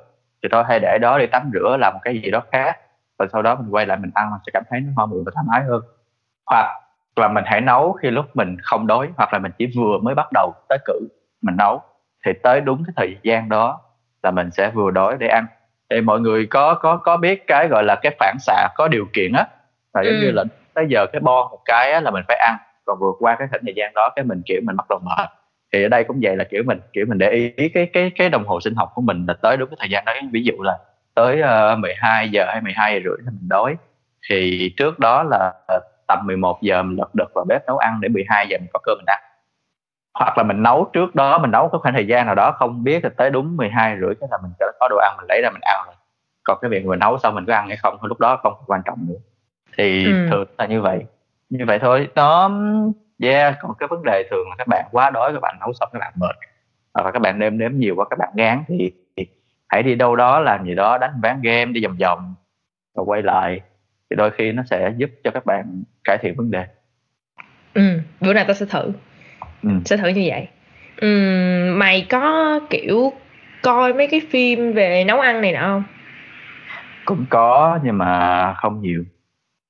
Thì 0.43 0.49
thôi 0.51 0.63
hay 0.67 0.79
để 0.79 0.97
đó 1.01 1.19
đi 1.19 1.25
tắm 1.27 1.49
rửa 1.53 1.77
làm 1.79 1.93
một 1.93 1.99
cái 2.03 2.21
gì 2.23 2.31
đó 2.31 2.41
khác 2.51 2.77
và 3.19 3.25
sau 3.33 3.41
đó 3.41 3.55
mình 3.55 3.69
quay 3.69 3.85
lại 3.85 3.97
mình 3.97 4.11
ăn 4.13 4.31
mình 4.31 4.39
sẽ 4.45 4.49
cảm 4.53 4.63
thấy 4.69 4.79
nó 4.79 4.91
ngon 4.95 5.09
miệng 5.09 5.23
và 5.25 5.31
thoải 5.35 5.45
mái 5.47 5.63
hơn. 5.63 5.81
Hoặc 6.45 6.65
là 7.15 7.27
mình 7.27 7.43
hãy 7.47 7.61
nấu 7.61 7.93
khi 7.93 8.09
lúc 8.09 8.25
mình 8.33 8.57
không 8.61 8.87
đói 8.87 9.09
hoặc 9.17 9.33
là 9.33 9.39
mình 9.39 9.51
chỉ 9.57 9.65
vừa 9.77 9.97
mới 10.01 10.15
bắt 10.15 10.27
đầu 10.33 10.53
tới 10.69 10.77
cử 10.85 11.07
mình 11.41 11.55
nấu 11.57 11.81
thì 12.25 12.31
tới 12.43 12.61
đúng 12.61 12.83
cái 12.87 12.93
thời 12.95 13.17
gian 13.23 13.49
đó 13.49 13.81
là 14.23 14.31
mình 14.31 14.51
sẽ 14.51 14.71
vừa 14.71 14.91
đói 14.91 15.17
để 15.19 15.27
ăn. 15.27 15.45
Thì 15.89 16.01
mọi 16.01 16.19
người 16.19 16.45
có 16.45 16.73
có 16.73 16.97
có 16.97 17.17
biết 17.17 17.47
cái 17.47 17.67
gọi 17.67 17.83
là 17.83 17.95
cái 17.95 18.15
phản 18.19 18.35
xạ 18.39 18.67
có 18.75 18.87
điều 18.87 19.05
kiện 19.13 19.33
á 19.33 19.47
là 19.93 20.03
giống 20.03 20.13
ừ. 20.13 20.21
như 20.21 20.31
là 20.31 20.43
tới 20.73 20.85
giờ 20.89 21.05
cái 21.13 21.19
bon 21.19 21.51
một 21.51 21.59
cái 21.65 21.91
á, 21.91 21.99
là 21.99 22.11
mình 22.11 22.23
phải 22.27 22.37
ăn 22.37 22.57
còn 22.85 22.99
vượt 22.99 23.15
qua 23.19 23.35
cái 23.39 23.47
thời 23.51 23.73
gian 23.75 23.93
đó 23.93 24.09
cái 24.15 24.25
mình 24.25 24.41
kiểu 24.45 24.61
mình 24.63 24.75
bắt 24.77 24.85
đầu 24.89 24.99
mệt 25.03 25.29
thì 25.73 25.83
ở 25.83 25.89
đây 25.89 26.03
cũng 26.03 26.19
vậy 26.21 26.35
là 26.35 26.43
kiểu 26.43 26.63
mình 26.65 26.79
kiểu 26.93 27.05
mình 27.09 27.17
để 27.17 27.51
ý 27.57 27.69
cái 27.69 27.89
cái 27.93 28.11
cái 28.15 28.29
đồng 28.29 28.45
hồ 28.45 28.59
sinh 28.61 28.75
học 28.75 28.91
của 28.95 29.01
mình 29.01 29.25
là 29.27 29.33
tới 29.33 29.57
đúng 29.57 29.69
cái 29.69 29.77
thời 29.79 29.89
gian 29.89 30.05
đó 30.05 30.13
ví 30.31 30.43
dụ 30.43 30.53
là 30.59 30.77
tới 31.19 31.41
uh, 31.73 31.79
12 31.79 32.29
giờ 32.29 32.45
hay 32.47 32.61
12 32.61 32.93
giờ 32.93 32.99
rưỡi 33.03 33.17
là 33.25 33.31
mình 33.31 33.49
đói. 33.49 33.75
Thì 34.29 34.69
trước 34.77 34.99
đó 34.99 35.23
là 35.23 35.53
tầm 36.07 36.27
11 36.27 36.61
giờ 36.61 36.83
mình 36.83 36.97
lật 36.97 37.15
đật 37.15 37.33
vào 37.33 37.45
bếp 37.45 37.67
nấu 37.67 37.77
ăn 37.77 38.01
để 38.01 38.09
12 38.09 38.47
giờ 38.47 38.57
mình 38.57 38.69
có 38.73 38.79
cơm 38.83 38.97
mình 38.97 39.05
ăn. 39.07 39.19
Hoặc 40.13 40.37
là 40.37 40.43
mình 40.43 40.63
nấu 40.63 40.89
trước 40.93 41.15
đó 41.15 41.37
mình 41.37 41.51
nấu 41.51 41.69
có 41.69 41.77
khoảng 41.79 41.93
thời 41.93 42.07
gian 42.07 42.25
nào 42.25 42.35
đó 42.35 42.51
không 42.51 42.83
biết 42.83 43.03
là 43.03 43.09
tới 43.17 43.29
đúng 43.29 43.57
12 43.57 43.97
rưỡi 44.01 44.15
cái 44.15 44.29
là 44.31 44.37
mình 44.41 44.51
có 44.79 44.87
đồ 44.89 44.97
ăn 44.97 45.15
mình 45.17 45.25
lấy 45.29 45.41
ra 45.41 45.49
mình 45.49 45.61
ăn 45.61 45.85
rồi. 45.85 45.95
Còn 46.43 46.57
cái 46.61 46.69
việc 46.69 46.85
mình 46.85 46.99
nấu 46.99 47.17
xong 47.17 47.35
mình 47.35 47.45
có 47.45 47.53
ăn 47.53 47.67
hay 47.67 47.77
không 47.77 47.97
thôi 47.99 48.09
lúc 48.09 48.19
đó 48.19 48.39
không 48.43 48.53
quan 48.67 48.81
trọng 48.85 48.99
nữa. 49.09 49.19
Thì 49.77 50.05
ừ. 50.05 50.27
thường 50.31 50.45
là 50.57 50.65
như 50.65 50.81
vậy. 50.81 51.05
Như 51.49 51.65
vậy 51.67 51.79
thôi. 51.79 52.07
Nó 52.15 52.51
yeah 53.23 53.55
còn 53.61 53.71
cái 53.79 53.87
vấn 53.87 54.03
đề 54.03 54.23
thường 54.31 54.49
là 54.49 54.55
các 54.57 54.67
bạn 54.67 54.85
quá 54.91 55.09
đói 55.09 55.33
các 55.33 55.39
bạn 55.41 55.57
nấu 55.59 55.73
xong 55.73 55.89
các 55.93 55.99
bạn 55.99 56.13
mệt. 56.15 56.35
Hoặc 56.93 57.05
là 57.05 57.11
các 57.11 57.19
bạn 57.19 57.39
nêm 57.39 57.57
nếm 57.57 57.71
nhiều 57.73 57.95
quá 57.95 58.05
các 58.09 58.19
bạn 58.19 58.29
ngán 58.33 58.63
thì 58.67 58.91
hãy 59.69 59.83
đi 59.83 59.95
đâu 59.95 60.15
đó 60.15 60.39
làm 60.39 60.65
gì 60.65 60.75
đó 60.75 60.97
đánh 60.97 61.13
ván 61.23 61.41
game 61.41 61.65
đi 61.65 61.85
vòng 61.85 61.97
vòng 61.97 62.35
và 62.95 63.03
quay 63.03 63.21
lại 63.21 63.61
thì 64.09 64.15
đôi 64.15 64.31
khi 64.31 64.51
nó 64.51 64.63
sẽ 64.69 64.91
giúp 64.97 65.09
cho 65.23 65.31
các 65.31 65.45
bạn 65.45 65.83
cải 66.03 66.17
thiện 66.21 66.35
vấn 66.35 66.51
đề. 66.51 66.65
Ừ 67.73 67.99
bữa 68.19 68.33
nào 68.33 68.43
tao 68.47 68.53
sẽ 68.53 68.65
thử. 68.65 68.91
Ừ. 69.63 69.69
sẽ 69.85 69.97
thử 69.97 70.07
như 70.07 70.25
vậy. 70.27 70.47
Ừ, 70.97 71.07
mày 71.75 72.05
có 72.09 72.59
kiểu 72.69 73.13
coi 73.61 73.93
mấy 73.93 74.07
cái 74.07 74.21
phim 74.29 74.73
về 74.73 75.03
nấu 75.03 75.19
ăn 75.19 75.41
này 75.41 75.51
nọ 75.51 75.59
không? 75.59 75.83
Cũng 77.05 77.25
có 77.29 77.79
nhưng 77.83 77.97
mà 77.97 78.53
không 78.53 78.81
nhiều. 78.81 79.03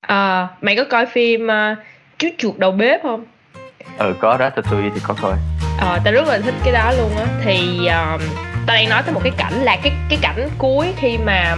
À, 0.02 0.48
mày 0.62 0.76
có 0.76 0.84
coi 0.90 1.06
phim 1.06 1.48
uh, 1.48 1.78
chú 2.18 2.28
chuột 2.38 2.58
đầu 2.58 2.72
bếp 2.72 3.04
không? 3.04 3.26
Ừ 3.98 4.16
có 4.20 4.38
đó 4.38 4.50
tôi 4.50 4.92
thì 4.96 5.02
có 5.08 5.16
coi. 5.22 5.38
Ờ 5.80 6.00
tao 6.04 6.14
rất 6.14 6.28
là 6.28 6.40
thích 6.40 6.56
cái 6.64 6.74
đó 6.74 6.92
luôn 6.92 7.12
á. 7.18 7.26
Thì 7.44 7.80
uh, 8.16 8.49
ta 8.70 8.76
đang 8.76 8.90
nói 8.90 9.04
tới 9.04 9.14
một 9.14 9.22
cái 9.24 9.32
cảnh 9.38 9.54
là 9.54 9.78
cái 9.84 9.94
cái 10.10 10.20
cảnh 10.22 10.50
cuối 10.58 10.94
khi 10.98 11.18
mà 11.18 11.56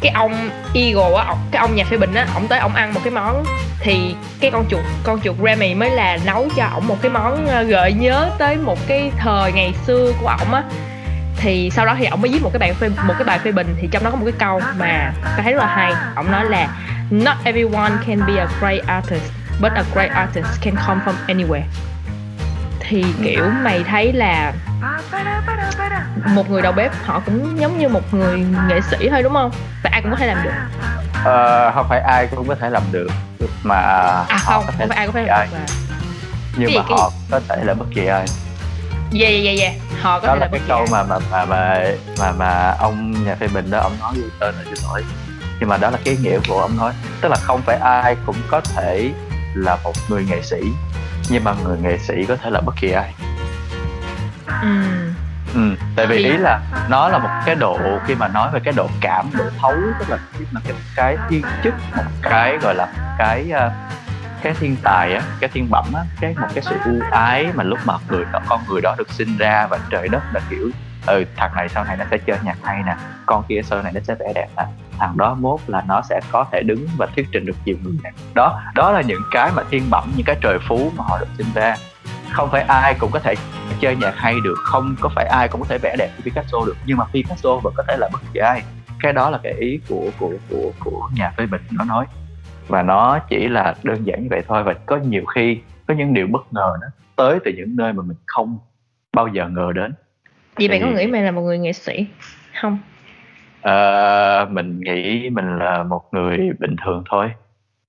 cái 0.00 0.12
ông 0.12 0.50
Eagle 0.74 1.14
á 1.16 1.34
cái 1.50 1.60
ông 1.60 1.76
nhà 1.76 1.84
phê 1.84 1.96
bình 1.96 2.14
á 2.14 2.26
ổng 2.34 2.48
tới 2.48 2.58
ổng 2.58 2.74
ăn 2.74 2.94
một 2.94 3.00
cái 3.04 3.10
món 3.10 3.44
thì 3.80 4.14
cái 4.40 4.50
con 4.50 4.64
chuột 4.70 4.80
con 5.04 5.20
chuột 5.20 5.36
Remy 5.44 5.74
mới 5.74 5.90
là 5.90 6.18
nấu 6.24 6.48
cho 6.56 6.64
ổng 6.64 6.86
một 6.86 6.96
cái 7.02 7.10
món 7.10 7.46
ờ, 7.46 7.62
gợi 7.62 7.92
nhớ 7.92 8.30
tới 8.38 8.56
một 8.56 8.78
cái 8.86 9.10
thời 9.18 9.52
ngày 9.52 9.74
xưa 9.86 10.12
của 10.20 10.28
ổng 10.28 10.54
á. 10.54 10.62
Thì 11.36 11.70
sau 11.70 11.86
đó 11.86 11.94
thì 11.98 12.06
ổng 12.06 12.20
mới 12.22 12.30
viết 12.30 12.42
một 12.42 12.50
cái 12.52 12.58
bài 12.58 12.72
phê, 12.72 12.88
một 12.88 13.14
cái 13.18 13.24
bài 13.24 13.38
phê 13.38 13.52
bình 13.52 13.76
thì 13.80 13.88
trong 13.90 14.04
đó 14.04 14.10
có 14.10 14.16
một 14.16 14.24
cái 14.24 14.34
câu 14.38 14.60
mà 14.78 15.12
ta 15.24 15.42
thấy 15.42 15.52
rất 15.52 15.58
là 15.58 15.66
hay. 15.66 15.92
Ổng 16.16 16.30
nói 16.30 16.44
là, 16.44 16.68
not 17.10 17.36
everyone 17.44 17.90
can 18.06 18.20
be 18.26 18.36
a 18.36 18.48
great 18.60 18.86
artist, 18.86 19.32
but 19.60 19.72
a 19.72 19.84
great 19.94 20.10
artist 20.10 20.62
can 20.62 20.74
come 20.86 21.00
from 21.04 21.14
anywhere 21.26 21.87
thì 22.88 23.04
kiểu 23.22 23.44
mày 23.62 23.84
thấy 23.84 24.12
là 24.12 24.52
một 26.26 26.50
người 26.50 26.62
đầu 26.62 26.72
bếp 26.72 26.92
họ 27.04 27.22
cũng 27.26 27.60
giống 27.60 27.78
như 27.78 27.88
một 27.88 28.14
người 28.14 28.46
nghệ 28.68 28.80
sĩ 28.90 29.08
thôi 29.10 29.22
đúng 29.22 29.32
không? 29.32 29.50
Và 29.84 29.90
ai 29.92 30.02
cũng 30.02 30.10
có 30.10 30.16
thể 30.16 30.26
làm 30.26 30.44
được. 30.44 30.50
Ờ, 31.24 31.70
không 31.74 31.86
phải 31.88 32.00
ai 32.00 32.26
cũng 32.26 32.48
có 32.48 32.54
thể 32.54 32.70
làm 32.70 32.82
được 32.92 33.10
mà 33.62 33.76
à 34.28 34.38
không 34.38 34.64
không 34.66 34.74
phải 34.78 34.96
ai 34.96 35.06
cũng 35.06 35.14
có 35.14 35.20
thể 35.20 35.26
làm 35.26 35.48
được 35.50 35.58
mà. 35.58 35.66
Nhưng 36.56 36.70
mà 36.74 36.82
họ 36.88 37.10
có 37.30 37.40
thể 37.48 37.64
là 37.64 37.74
bất 37.74 37.86
kỳ 37.94 38.06
ai. 38.06 38.26
Dạ 39.10 39.28
dạ 39.28 39.52
dạ 39.52 39.72
họ 40.00 40.20
có 40.20 40.26
đó 40.26 40.34
thể 40.34 40.40
là, 40.40 40.46
là 40.46 40.48
cái 40.52 40.60
câu 40.68 40.86
mà 40.90 41.02
mà 41.02 41.18
mà 41.30 41.44
mà 41.44 41.80
mà 42.18 42.32
mà 42.32 42.74
ông 42.78 43.24
nhà 43.24 43.34
phê 43.40 43.48
bình 43.48 43.70
đó 43.70 43.78
ông 43.80 43.92
nói 44.00 44.12
với 44.14 44.30
tên 44.40 44.54
là 44.54 44.62
xin 44.64 44.84
lỗi 44.88 45.04
nhưng 45.60 45.68
mà 45.68 45.76
đó 45.76 45.90
là 45.90 45.98
cái 46.04 46.16
nghĩa 46.22 46.38
của 46.48 46.60
ông 46.60 46.76
nói. 46.76 46.92
Tức 47.20 47.28
là 47.28 47.36
không 47.36 47.62
phải 47.62 47.76
ai 47.76 48.16
cũng 48.26 48.36
có 48.50 48.60
thể 48.60 49.10
là 49.54 49.76
một 49.84 49.92
người 50.08 50.24
nghệ 50.30 50.42
sĩ 50.42 50.60
nhưng 51.30 51.44
mà 51.44 51.54
người 51.64 51.78
nghệ 51.78 51.98
sĩ 51.98 52.24
có 52.24 52.36
thể 52.36 52.50
là 52.50 52.60
bất 52.60 52.74
kỳ 52.80 52.90
ai 52.90 53.14
ừ. 54.62 54.68
ừ 55.54 55.74
tại 55.96 56.06
vì 56.06 56.16
ý 56.16 56.36
là 56.36 56.60
nó 56.90 57.08
là 57.08 57.18
một 57.18 57.28
cái 57.46 57.54
độ 57.54 57.78
khi 58.06 58.14
mà 58.14 58.28
nói 58.28 58.50
về 58.52 58.60
cái 58.64 58.74
độ 58.76 58.88
cảm 59.00 59.30
độ 59.38 59.44
thấu 59.60 59.74
tức 59.98 60.10
là 60.10 60.18
là 60.52 60.60
cái 60.64 60.76
cái 60.96 61.16
thiên 61.28 61.42
chức 61.64 61.74
một 61.96 62.02
cái 62.22 62.58
gọi 62.58 62.74
là 62.74 63.16
cái 63.18 63.52
uh, 63.66 63.72
cái 64.42 64.54
thiên 64.60 64.76
tài 64.82 65.14
á 65.14 65.22
cái 65.40 65.50
thiên 65.52 65.70
bẩm 65.70 65.84
á 65.94 66.02
cái 66.20 66.34
một 66.40 66.48
cái 66.54 66.64
sự 66.64 66.76
ưu 66.84 67.00
ái 67.10 67.46
mà 67.54 67.64
lúc 67.64 67.78
mà 67.84 67.94
người 68.08 68.24
đó 68.32 68.40
con 68.48 68.60
người 68.68 68.80
đó 68.80 68.94
được 68.98 69.10
sinh 69.10 69.38
ra 69.38 69.66
và 69.66 69.78
trời 69.90 70.08
đất 70.08 70.22
là 70.32 70.40
kiểu 70.50 70.70
ừ 71.08 71.24
thằng 71.36 71.50
này, 71.54 71.68
sau 71.68 71.84
này 71.84 71.96
nó 71.96 72.04
sẽ 72.10 72.18
chơi 72.18 72.38
nhạc 72.44 72.56
hay 72.62 72.82
nè. 72.86 72.96
Con 73.26 73.44
kia, 73.48 73.60
sau 73.64 73.82
này 73.82 73.92
nó 73.92 74.00
sẽ 74.00 74.14
vẽ 74.14 74.32
đẹp 74.34 74.48
nè. 74.56 74.64
Thằng 74.98 75.16
đó 75.16 75.34
mốt 75.34 75.60
là 75.66 75.84
nó 75.88 76.02
sẽ 76.02 76.20
có 76.32 76.46
thể 76.52 76.62
đứng 76.62 76.86
và 76.96 77.06
thuyết 77.06 77.28
trình 77.32 77.46
được 77.46 77.56
nhiều 77.64 77.76
người 77.82 77.96
nè. 78.04 78.10
Đó 78.34 78.60
đó 78.74 78.92
là 78.92 79.00
những 79.00 79.22
cái 79.30 79.52
mà 79.56 79.62
thiên 79.70 79.82
bẩm, 79.90 80.12
những 80.16 80.26
cái 80.26 80.36
trời 80.40 80.58
phú 80.68 80.92
mà 80.96 81.04
họ 81.08 81.18
được 81.18 81.28
sinh 81.38 81.46
ra. 81.54 81.76
Không 82.32 82.50
phải 82.50 82.62
ai 82.62 82.94
cũng 82.98 83.10
có 83.10 83.18
thể 83.18 83.34
chơi 83.80 83.96
nhạc 83.96 84.14
hay 84.16 84.34
được, 84.44 84.54
không 84.64 84.96
có 85.00 85.08
phải 85.14 85.26
ai 85.26 85.48
cũng 85.48 85.60
có 85.60 85.66
thể 85.68 85.78
vẽ 85.82 85.96
đẹp 85.98 86.10
như 86.16 86.22
Picasso 86.24 86.58
được, 86.66 86.76
nhưng 86.86 86.98
mà 86.98 87.04
Picasso 87.12 87.56
vẫn 87.56 87.74
có 87.76 87.82
thể 87.88 87.96
là 87.96 88.08
bất 88.12 88.20
kỳ 88.32 88.40
ai. 88.40 88.62
Cái 89.00 89.12
đó 89.12 89.30
là 89.30 89.38
cái 89.42 89.52
ý 89.52 89.80
của 89.88 90.10
của 90.18 90.32
của 90.50 90.72
của 90.84 91.08
nhà 91.14 91.32
phê 91.36 91.46
bình, 91.46 91.62
nó 91.70 91.84
nói. 91.84 92.06
Và 92.68 92.82
nó 92.82 93.18
chỉ 93.18 93.48
là 93.48 93.74
đơn 93.82 94.06
giản 94.06 94.22
như 94.22 94.28
vậy 94.30 94.42
thôi, 94.48 94.62
và 94.62 94.74
có 94.86 94.96
nhiều 94.96 95.24
khi 95.34 95.60
có 95.86 95.94
những 95.94 96.14
điều 96.14 96.26
bất 96.26 96.52
ngờ 96.52 96.76
nó 96.80 96.86
tới 97.16 97.38
từ 97.44 97.50
những 97.56 97.76
nơi 97.76 97.92
mà 97.92 98.02
mình 98.02 98.16
không 98.26 98.58
bao 99.16 99.28
giờ 99.28 99.48
ngờ 99.48 99.72
đến 99.74 99.94
vậy 100.58 100.68
bạn 100.68 100.80
có 100.80 100.86
nghĩ 100.86 101.06
mình 101.06 101.24
là 101.24 101.30
một 101.30 101.42
người 101.42 101.58
nghệ 101.58 101.72
sĩ 101.72 102.06
không? 102.60 102.78
À, 103.62 104.44
mình 104.50 104.80
nghĩ 104.80 105.30
mình 105.30 105.58
là 105.58 105.82
một 105.82 106.02
người 106.12 106.38
bình 106.58 106.76
thường 106.84 107.04
thôi. 107.10 107.30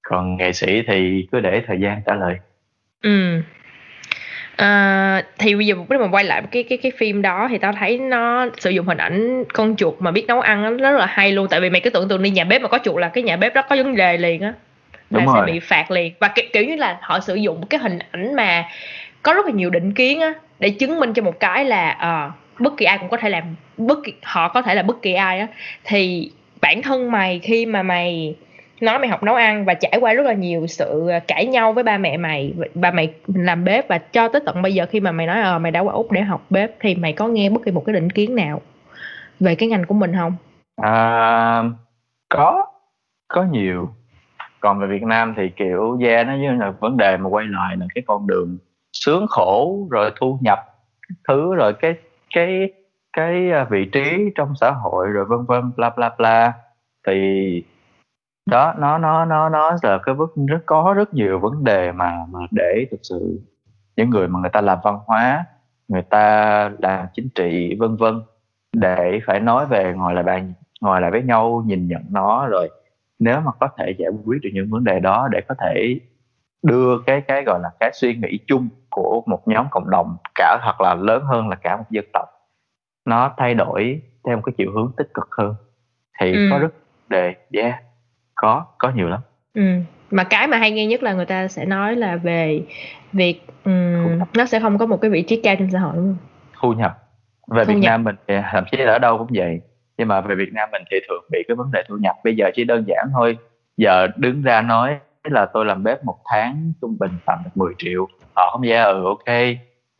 Còn 0.01 0.37
nghệ 0.37 0.51
sĩ 0.51 0.81
thì 0.87 1.27
cứ 1.31 1.39
để 1.39 1.61
thời 1.67 1.79
gian 1.79 2.01
trả 2.05 2.15
lời. 2.15 2.35
Ừ. 3.03 3.41
À, 4.55 5.23
thì 5.37 5.55
bây 5.55 5.65
giờ 5.65 5.75
nếu 5.89 5.99
mà 5.99 6.07
quay 6.11 6.23
lại 6.23 6.43
cái 6.51 6.63
cái 6.63 6.77
cái 6.77 6.91
phim 6.97 7.21
đó 7.21 7.47
thì 7.49 7.57
tao 7.57 7.73
thấy 7.73 7.97
nó 7.97 8.47
sử 8.57 8.69
dụng 8.69 8.85
hình 8.85 8.97
ảnh 8.97 9.43
con 9.53 9.75
chuột 9.75 9.95
mà 9.99 10.11
biết 10.11 10.25
nấu 10.27 10.41
ăn 10.41 10.61
nó 10.61 10.91
rất 10.91 10.97
là 10.97 11.05
hay 11.05 11.31
luôn. 11.31 11.47
Tại 11.49 11.59
vì 11.61 11.69
mày 11.69 11.81
cứ 11.81 11.89
tưởng 11.89 12.09
tượng 12.09 12.23
đi 12.23 12.29
nhà 12.29 12.43
bếp 12.43 12.61
mà 12.61 12.67
có 12.67 12.79
chuột 12.83 12.99
là 12.99 13.09
cái 13.09 13.23
nhà 13.23 13.37
bếp 13.37 13.53
đó 13.53 13.61
có 13.61 13.75
vấn 13.75 13.95
đề 13.95 14.17
liền 14.17 14.41
á. 14.41 14.53
Là 15.09 15.19
Đúng 15.19 15.33
sẽ 15.33 15.39
rồi. 15.39 15.45
bị 15.45 15.59
phạt 15.59 15.91
liền. 15.91 16.13
Và 16.19 16.27
kiểu, 16.27 16.45
kiểu 16.53 16.63
như 16.63 16.75
là 16.75 16.97
họ 17.01 17.19
sử 17.19 17.35
dụng 17.35 17.67
cái 17.67 17.79
hình 17.79 17.99
ảnh 18.11 18.35
mà 18.35 18.65
có 19.23 19.33
rất 19.33 19.45
là 19.45 19.51
nhiều 19.51 19.69
định 19.69 19.93
kiến 19.93 20.21
á 20.21 20.33
để 20.59 20.69
chứng 20.69 20.99
minh 20.99 21.13
cho 21.13 21.23
một 21.23 21.39
cái 21.39 21.65
là 21.65 21.97
uh, 22.27 22.33
bất 22.59 22.77
kỳ 22.77 22.85
ai 22.85 22.97
cũng 22.97 23.09
có 23.09 23.17
thể 23.17 23.29
làm 23.29 23.43
bất 23.77 23.99
kỳ 24.03 24.13
họ 24.23 24.49
có 24.49 24.61
thể 24.61 24.75
là 24.75 24.83
bất 24.83 25.01
kỳ 25.01 25.13
ai 25.13 25.39
á. 25.39 25.47
Thì 25.83 26.31
bản 26.61 26.81
thân 26.81 27.11
mày 27.11 27.39
khi 27.39 27.65
mà 27.65 27.83
mày 27.83 28.35
nói 28.81 28.99
mày 28.99 29.09
học 29.09 29.23
nấu 29.23 29.35
ăn 29.35 29.65
và 29.65 29.73
trải 29.73 29.97
qua 30.01 30.13
rất 30.13 30.25
là 30.25 30.33
nhiều 30.33 30.67
sự 30.67 31.07
à, 31.07 31.19
cãi 31.19 31.45
nhau 31.45 31.73
với 31.73 31.83
ba 31.83 31.97
mẹ 31.97 32.17
mày 32.17 32.53
ba 32.73 32.91
mày 32.91 33.13
làm 33.27 33.63
bếp 33.63 33.87
và 33.87 33.97
cho 33.97 34.27
tới 34.27 34.41
tận 34.45 34.61
bây 34.61 34.73
giờ 34.73 34.85
khi 34.89 34.99
mà 34.99 35.11
mày 35.11 35.27
nói 35.27 35.41
ờ 35.41 35.59
mày 35.59 35.71
đã 35.71 35.79
qua 35.79 35.93
úc 35.93 36.11
để 36.11 36.21
học 36.21 36.45
bếp 36.49 36.71
thì 36.79 36.95
mày 36.95 37.13
có 37.13 37.27
nghe 37.27 37.49
bất 37.49 37.61
kỳ 37.65 37.71
một 37.71 37.83
cái 37.85 37.93
định 37.93 38.09
kiến 38.09 38.35
nào 38.35 38.61
về 39.39 39.55
cái 39.55 39.69
ngành 39.69 39.85
của 39.85 39.93
mình 39.93 40.11
không? 40.15 40.35
À, 40.81 41.63
có 42.29 42.65
có 43.27 43.43
nhiều. 43.43 43.89
Còn 44.59 44.79
về 44.79 44.87
Việt 44.87 45.03
Nam 45.03 45.33
thì 45.37 45.49
kiểu 45.55 45.97
yeah 46.01 46.27
nó 46.27 46.33
như 46.33 46.51
là 46.51 46.71
vấn 46.79 46.97
đề 46.97 47.17
mà 47.17 47.29
quay 47.29 47.45
lại 47.49 47.77
là 47.77 47.85
cái 47.95 48.03
con 48.07 48.27
đường 48.27 48.57
sướng 48.93 49.25
khổ 49.29 49.87
rồi 49.91 50.11
thu 50.19 50.37
nhập 50.41 50.59
thứ 51.27 51.55
rồi 51.55 51.73
cái 51.73 51.93
cái 52.35 52.73
cái 53.13 53.51
à, 53.51 53.67
vị 53.69 53.85
trí 53.85 54.31
trong 54.35 54.53
xã 54.61 54.71
hội 54.71 55.07
rồi 55.07 55.25
vân 55.25 55.45
vân, 55.47 55.71
bla 55.77 55.89
bla 55.89 56.15
bla. 56.17 56.53
Thì 57.07 57.63
đó, 58.49 58.73
nó 58.77 58.97
nó 58.97 59.25
nó 59.25 59.49
nó 59.49 59.77
là 59.83 59.99
cái 60.05 60.15
vấn 60.15 60.29
rất 60.47 60.59
có 60.65 60.93
rất 60.97 61.13
nhiều 61.13 61.39
vấn 61.39 61.63
đề 61.63 61.91
mà 61.91 62.25
mà 62.31 62.39
để 62.51 62.87
thực 62.91 62.99
sự 63.03 63.39
những 63.95 64.09
người 64.09 64.27
mà 64.27 64.39
người 64.39 64.49
ta 64.49 64.61
làm 64.61 64.79
văn 64.83 64.99
hóa, 65.05 65.45
người 65.87 66.01
ta 66.01 66.71
làm 66.79 67.07
chính 67.13 67.29
trị, 67.35 67.75
vân 67.79 67.95
vân, 67.95 68.21
để 68.73 69.19
phải 69.25 69.39
nói 69.39 69.65
về 69.65 69.93
ngồi 69.93 70.13
lại 70.13 70.23
bàn, 70.23 70.53
ngồi 70.81 71.01
lại 71.01 71.11
với 71.11 71.23
nhau, 71.23 71.63
nhìn 71.65 71.87
nhận 71.87 72.01
nó 72.09 72.47
rồi 72.47 72.69
nếu 73.19 73.41
mà 73.41 73.51
có 73.59 73.69
thể 73.77 73.95
giải 73.97 74.09
quyết 74.25 74.37
được 74.41 74.49
những 74.53 74.69
vấn 74.69 74.83
đề 74.83 74.99
đó 74.99 75.27
để 75.31 75.41
có 75.47 75.55
thể 75.59 75.99
đưa 76.63 76.99
cái 77.05 77.21
cái 77.21 77.43
gọi 77.43 77.59
là 77.63 77.69
cái 77.79 77.91
suy 77.93 78.15
nghĩ 78.15 78.39
chung 78.47 78.69
của 78.89 79.23
một 79.25 79.47
nhóm 79.47 79.67
cộng 79.71 79.89
đồng 79.89 80.17
cả 80.35 80.57
hoặc 80.61 80.81
là 80.81 80.95
lớn 80.95 81.23
hơn 81.25 81.49
là 81.49 81.55
cả 81.55 81.77
một 81.77 81.85
dân 81.89 82.05
tộc. 82.13 82.27
Nó 83.05 83.33
thay 83.37 83.53
đổi 83.53 84.01
theo 84.27 84.35
một 84.35 84.41
cái 84.45 84.53
chiều 84.57 84.71
hướng 84.75 84.91
tích 84.97 85.13
cực 85.13 85.27
hơn. 85.37 85.55
Thì 86.19 86.33
ừ. 86.33 86.47
có 86.51 86.59
rất 86.59 86.73
đề 87.09 87.35
yeah 87.51 87.75
có 88.41 88.65
có 88.77 88.91
nhiều 88.95 89.09
lắm. 89.09 89.19
Ừ. 89.53 89.61
mà 90.11 90.23
cái 90.23 90.47
mà 90.47 90.57
hay 90.57 90.71
nghe 90.71 90.85
nhất 90.85 91.03
là 91.03 91.13
người 91.13 91.25
ta 91.25 91.47
sẽ 91.47 91.65
nói 91.65 91.95
là 91.95 92.15
về 92.15 92.61
việc 93.13 93.47
um, 93.65 94.19
nó 94.33 94.45
sẽ 94.45 94.59
không 94.59 94.77
có 94.77 94.85
một 94.85 94.97
cái 95.01 95.11
vị 95.11 95.21
trí 95.21 95.41
cao 95.41 95.55
trong 95.59 95.71
xã 95.71 95.79
hội 95.79 95.93
đúng 95.95 96.05
không? 96.05 96.17
Thu 96.61 96.73
nhập. 96.73 96.97
Về 97.47 97.65
thu 97.65 97.73
Việt 97.73 97.79
nhập. 97.79 97.89
Nam 97.89 98.03
mình 98.03 98.15
thì 98.27 98.33
thậm 98.51 98.63
chí 98.71 98.77
ở 98.77 98.99
đâu 98.99 99.17
cũng 99.17 99.27
vậy. 99.35 99.61
Nhưng 99.97 100.07
mà 100.07 100.21
về 100.21 100.35
Việt 100.35 100.53
Nam 100.53 100.69
mình 100.71 100.81
thì 100.91 100.97
thường 101.09 101.23
bị 101.31 101.39
cái 101.47 101.55
vấn 101.55 101.71
đề 101.71 101.83
thu 101.87 101.95
nhập. 101.99 102.15
Bây 102.23 102.35
giờ 102.35 102.45
chỉ 102.53 102.63
đơn 102.63 102.83
giản 102.87 103.07
thôi. 103.13 103.37
Giờ 103.77 104.07
đứng 104.17 104.41
ra 104.41 104.61
nói 104.61 104.99
là 105.23 105.45
tôi 105.53 105.65
làm 105.65 105.83
bếp 105.83 106.03
một 106.03 106.17
tháng 106.25 106.73
trung 106.81 106.97
bình 106.99 107.11
tầm 107.25 107.39
được 107.43 107.51
10 107.55 107.73
triệu 107.77 108.07
họ 108.39 108.51
không 108.51 108.61
ra 108.61 108.83
ừ 108.83 109.05
ok. 109.05 109.35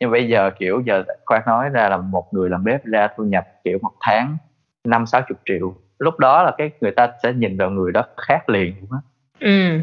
Nhưng 0.00 0.10
bây 0.10 0.28
giờ 0.28 0.50
kiểu 0.58 0.82
giờ 0.86 1.04
khoan 1.26 1.42
nói 1.46 1.68
ra 1.68 1.88
là 1.88 1.96
một 1.96 2.28
người 2.32 2.50
làm 2.50 2.64
bếp 2.64 2.84
ra 2.84 3.08
thu 3.16 3.24
nhập 3.24 3.44
kiểu 3.64 3.78
một 3.82 3.92
tháng 4.00 4.36
năm 4.84 5.06
sáu 5.06 5.22
chục 5.28 5.38
triệu. 5.44 5.74
Lúc 5.98 6.18
đó 6.18 6.42
là 6.42 6.52
cái 6.58 6.70
người 6.80 6.90
ta 6.90 7.12
sẽ 7.22 7.32
nhìn 7.32 7.56
vào 7.56 7.70
người 7.70 7.92
đó 7.92 8.02
khác 8.16 8.48
liền 8.48 8.74
luôn 8.80 8.90
á. 8.92 8.98
Ừ. 9.40 9.80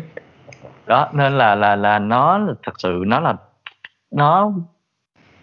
Đó 0.85 1.09
nên 1.13 1.37
là 1.37 1.55
là 1.55 1.75
là 1.75 1.99
nó 1.99 2.39
thật 2.63 2.73
sự 2.77 3.03
nó 3.07 3.19
là 3.19 3.35
nó 4.11 4.51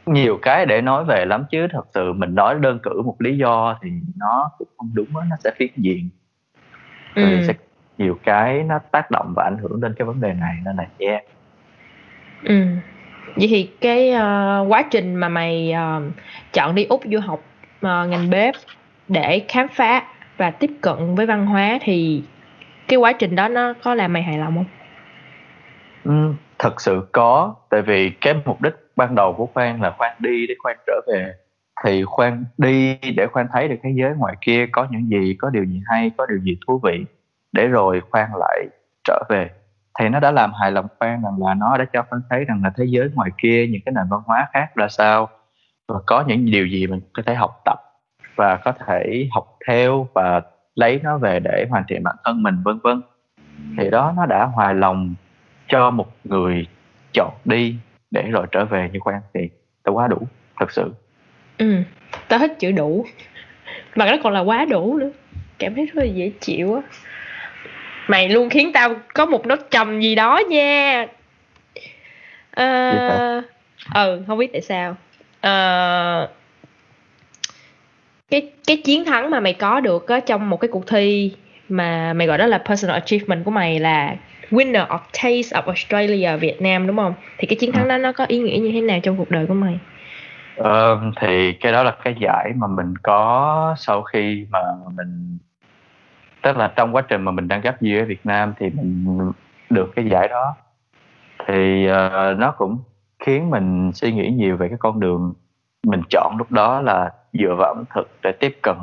nhiều 0.07 0.39
cái 0.43 0.67
để 0.67 0.81
nói 0.81 1.05
về 1.05 1.25
lắm 1.25 1.45
chứ. 1.51 1.67
Thật 1.71 1.85
sự 1.95 2.13
mình 2.13 2.35
nói 2.35 2.55
đơn 2.61 2.79
cử 2.83 3.03
một 3.03 3.17
lý 3.19 3.39
do 3.39 3.79
thì 3.83 3.91
nó 4.17 4.51
cũng 4.59 4.69
không 4.77 4.91
đúng 4.95 5.15
đó, 5.15 5.25
nó 5.31 5.37
sẽ 5.45 5.51
phiến 5.57 5.71
diện. 5.77 6.09
Ừ. 7.15 7.23
sẽ 7.47 7.55
nhiều 7.99 8.19
cái 8.25 8.63
nó 8.63 8.79
tác 8.79 9.11
động 9.11 9.33
và 9.37 9.45
ảnh 9.45 9.57
hưởng 9.63 9.81
đến 9.81 9.95
cái 9.99 10.07
vấn 10.07 10.21
đề 10.21 10.33
này 10.33 10.57
nên 10.65 10.77
là 10.77 10.87
yeah. 10.99 11.23
Ừ 12.43 12.65
vậy 13.37 13.47
thì 13.51 13.71
cái 13.81 14.11
uh, 14.11 14.73
quá 14.73 14.83
trình 14.91 15.15
mà 15.15 15.29
mày 15.29 15.75
uh, 15.75 16.03
chọn 16.53 16.75
đi 16.75 16.85
úc 16.85 17.01
du 17.05 17.19
học 17.21 17.41
uh, 17.77 18.09
ngành 18.09 18.31
bếp 18.31 18.55
để 19.09 19.45
khám 19.49 19.69
phá 19.69 20.03
và 20.37 20.51
tiếp 20.51 20.71
cận 20.81 21.15
với 21.15 21.27
văn 21.27 21.47
hóa 21.47 21.79
thì 21.83 22.23
cái 22.89 22.97
quá 22.97 23.13
trình 23.13 23.37
đó 23.37 23.49
nó 23.49 23.75
có 23.83 23.95
làm 23.95 24.13
mày 24.13 24.23
hài 24.23 24.39
lòng 24.39 24.55
không? 24.55 24.67
Ừ, 26.05 26.35
thật 26.59 26.81
sự 26.81 27.09
có. 27.13 27.55
Tại 27.71 27.83
vì 27.83 28.11
cái 28.11 28.35
mục 28.45 28.63
đích 28.63 28.75
ban 28.97 29.15
đầu 29.15 29.33
của 29.33 29.47
khoan 29.47 29.83
là 29.83 29.91
khoan 29.99 30.13
đi 30.19 30.47
để 30.47 30.55
khoan 30.63 30.77
trở 30.87 31.01
về. 31.07 31.33
Thì 31.85 32.05
khoan 32.05 32.45
đi 32.59 32.99
để 33.17 33.27
khoan 33.27 33.47
thấy 33.53 33.69
được 33.69 33.77
thế 33.83 33.91
giới 33.95 34.13
ngoài 34.17 34.35
kia 34.41 34.67
có 34.73 34.87
những 34.91 35.09
gì 35.11 35.37
có 35.39 35.51
điều 35.51 35.65
gì 35.65 35.81
hay 35.87 36.11
có 36.17 36.27
điều 36.27 36.39
gì 36.39 36.59
thú 36.67 36.81
vị. 36.85 37.05
Để 37.53 37.67
rồi 37.67 38.01
khoan 38.11 38.29
lại 38.39 38.67
trở 39.05 39.23
về 39.29 39.51
thì 39.99 40.09
nó 40.09 40.21
đã 40.21 40.31
làm 40.31 40.53
hài 40.53 40.73
lòng 40.73 40.87
khoan 40.99 41.23
rằng 41.23 41.35
là 41.39 41.55
nó 41.55 41.77
đã 41.77 41.85
cho 41.93 42.03
khoan 42.03 42.23
thấy 42.31 42.45
rằng 42.45 42.61
là 42.65 42.71
thế 42.77 42.85
giới 42.89 43.09
ngoài 43.15 43.31
kia, 43.39 43.67
những 43.67 43.81
cái 43.87 43.93
nền 43.97 44.05
văn 44.11 44.21
hóa 44.27 44.49
khác 44.53 44.75
ra 44.75 44.89
sao. 44.89 45.29
Và 45.89 45.99
có 46.07 46.25
những 46.27 46.45
điều 46.51 46.67
gì 46.67 46.87
mình 46.87 47.01
có 47.13 47.23
thể 47.27 47.35
học 47.35 47.63
tập 47.65 47.79
và 48.37 48.57
có 48.57 48.73
thể 48.87 49.29
học 49.31 49.57
theo 49.67 50.09
và 50.15 50.41
lấy 50.75 51.01
nó 51.03 51.19
về 51.19 51.41
để 51.41 51.67
hoàn 51.71 51.85
thiện 51.89 52.03
bản 52.03 52.17
thân 52.25 52.43
mình, 52.43 52.63
vân 52.65 52.79
vân. 52.83 53.03
Thì 53.79 53.91
đó, 53.91 54.13
nó 54.17 54.27
đã 54.27 54.51
hài 54.59 54.75
lòng 54.75 55.15
cho 55.69 55.91
một 55.91 56.17
người 56.25 56.67
chọn 57.13 57.35
đi 57.45 57.77
để 58.11 58.23
rồi 58.23 58.47
trở 58.53 58.65
về 58.65 58.91
như 58.93 58.99
khoan 59.01 59.21
thì 59.35 59.49
tao 59.83 59.95
quá 59.95 60.09
đủ, 60.09 60.19
thật 60.57 60.73
sự. 60.73 60.93
Ừ 61.59 61.83
tao 62.29 62.39
thích 62.39 62.53
chữ 62.59 62.73
đủ. 62.73 63.05
Mà 63.97 64.07
nó 64.07 64.17
còn 64.23 64.33
là 64.33 64.41
quá 64.41 64.65
đủ 64.65 64.97
nữa. 64.99 65.11
Cảm 65.59 65.75
thấy 65.75 65.87
rất 65.87 65.97
là 65.97 66.05
dễ 66.05 66.33
chịu 66.41 66.75
á 66.75 66.81
mày 68.09 68.29
luôn 68.29 68.51
khiến 68.51 68.73
tao 68.73 68.95
có 69.15 69.27
một 69.27 69.47
nốt 69.47 69.59
trầm 69.71 70.01
gì 70.01 70.15
đó 70.15 70.41
nha 70.49 71.07
ờ 72.51 73.43
ừ 73.95 74.23
không 74.27 74.39
biết 74.39 74.53
tại 74.53 74.61
sao 74.61 74.97
ờ 75.41 76.29
cái 78.31 78.51
cái 78.67 78.77
chiến 78.77 79.05
thắng 79.05 79.31
mà 79.31 79.41
mày 79.41 79.53
có 79.53 79.81
được 79.81 80.09
á 80.09 80.21
trong 80.21 80.51
một 80.51 80.57
cái 80.57 80.69
cuộc 80.69 80.87
thi 80.87 81.33
mà 81.69 82.13
mày 82.13 82.27
gọi 82.27 82.39
đó 82.39 82.47
là 82.47 82.59
personal 82.59 82.95
achievement 82.95 83.45
của 83.45 83.51
mày 83.51 83.79
là 83.81 84.17
winner 84.51 84.87
of 84.87 84.99
Taste 85.13 85.61
of 85.61 85.63
Australia 85.67 86.37
Việt 86.37 86.63
Nam 86.63 86.87
đúng 86.87 86.97
không? 86.97 87.15
Thì 87.39 87.47
cái 87.47 87.57
chiến 87.61 87.73
thắng 87.73 87.85
ừ. 87.85 87.89
đó 87.89 87.99
nó 87.99 88.13
có 88.13 88.25
ý 88.29 88.39
nghĩa 88.39 88.59
như 88.59 88.71
thế 88.73 88.81
nào 88.81 88.99
trong 89.03 89.17
cuộc 89.17 89.31
đời 89.31 89.47
của 89.47 89.55
mày? 89.55 89.79
Ờ, 90.57 91.01
thì 91.21 91.53
cái 91.53 91.73
đó 91.73 91.83
là 91.83 91.97
cái 92.05 92.15
giải 92.21 92.53
mà 92.57 92.67
mình 92.67 92.95
có 93.03 93.75
sau 93.79 94.03
khi 94.03 94.47
mà 94.51 94.59
mình 94.97 95.39
tức 96.45 96.57
là 96.57 96.73
trong 96.77 96.95
quá 96.95 97.03
trình 97.03 97.23
mà 97.23 97.33
mình 97.33 97.49
đang 97.49 97.61
gấp 97.61 97.81
gì 97.81 97.99
ở 97.99 98.05
Việt 98.05 98.27
Nam 98.27 98.55
thì 98.59 98.71
mình 98.71 99.33
được 99.71 99.93
cái 99.97 100.09
giải 100.11 100.29
đó. 100.29 100.55
Thì 101.47 101.89
uh, 101.91 102.39
nó 102.39 102.55
cũng 102.59 102.79
khiến 103.19 103.51
mình 103.51 103.91
suy 103.95 104.13
nghĩ 104.13 104.31
nhiều 104.31 104.57
về 104.57 104.69
cái 104.69 104.79
con 104.79 105.01
đường 105.01 105.35
mình 105.87 106.03
chọn 106.11 106.35
lúc 106.39 106.53
đó 106.53 106.81
là 106.81 107.11
dựa 107.33 107.55
vào 107.59 107.75
ẩm 107.75 107.85
thực 107.95 108.11
để 108.23 108.33
tiếp 108.33 108.59
cận 108.63 108.77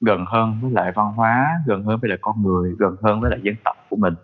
gần 0.00 0.24
hơn 0.28 0.58
với 0.62 0.70
lại 0.70 0.92
văn 0.94 1.12
hóa 1.16 1.46
gần 1.66 1.84
hơn 1.84 1.98
với 2.02 2.08
lại 2.08 2.18
con 2.20 2.42
người 2.42 2.74
gần 2.78 2.96
hơn 3.02 3.20
với 3.20 3.30
lại 3.30 3.40
dân 3.42 3.54
tộc 3.64 3.76
của 3.88 3.96
mình. 3.96 4.14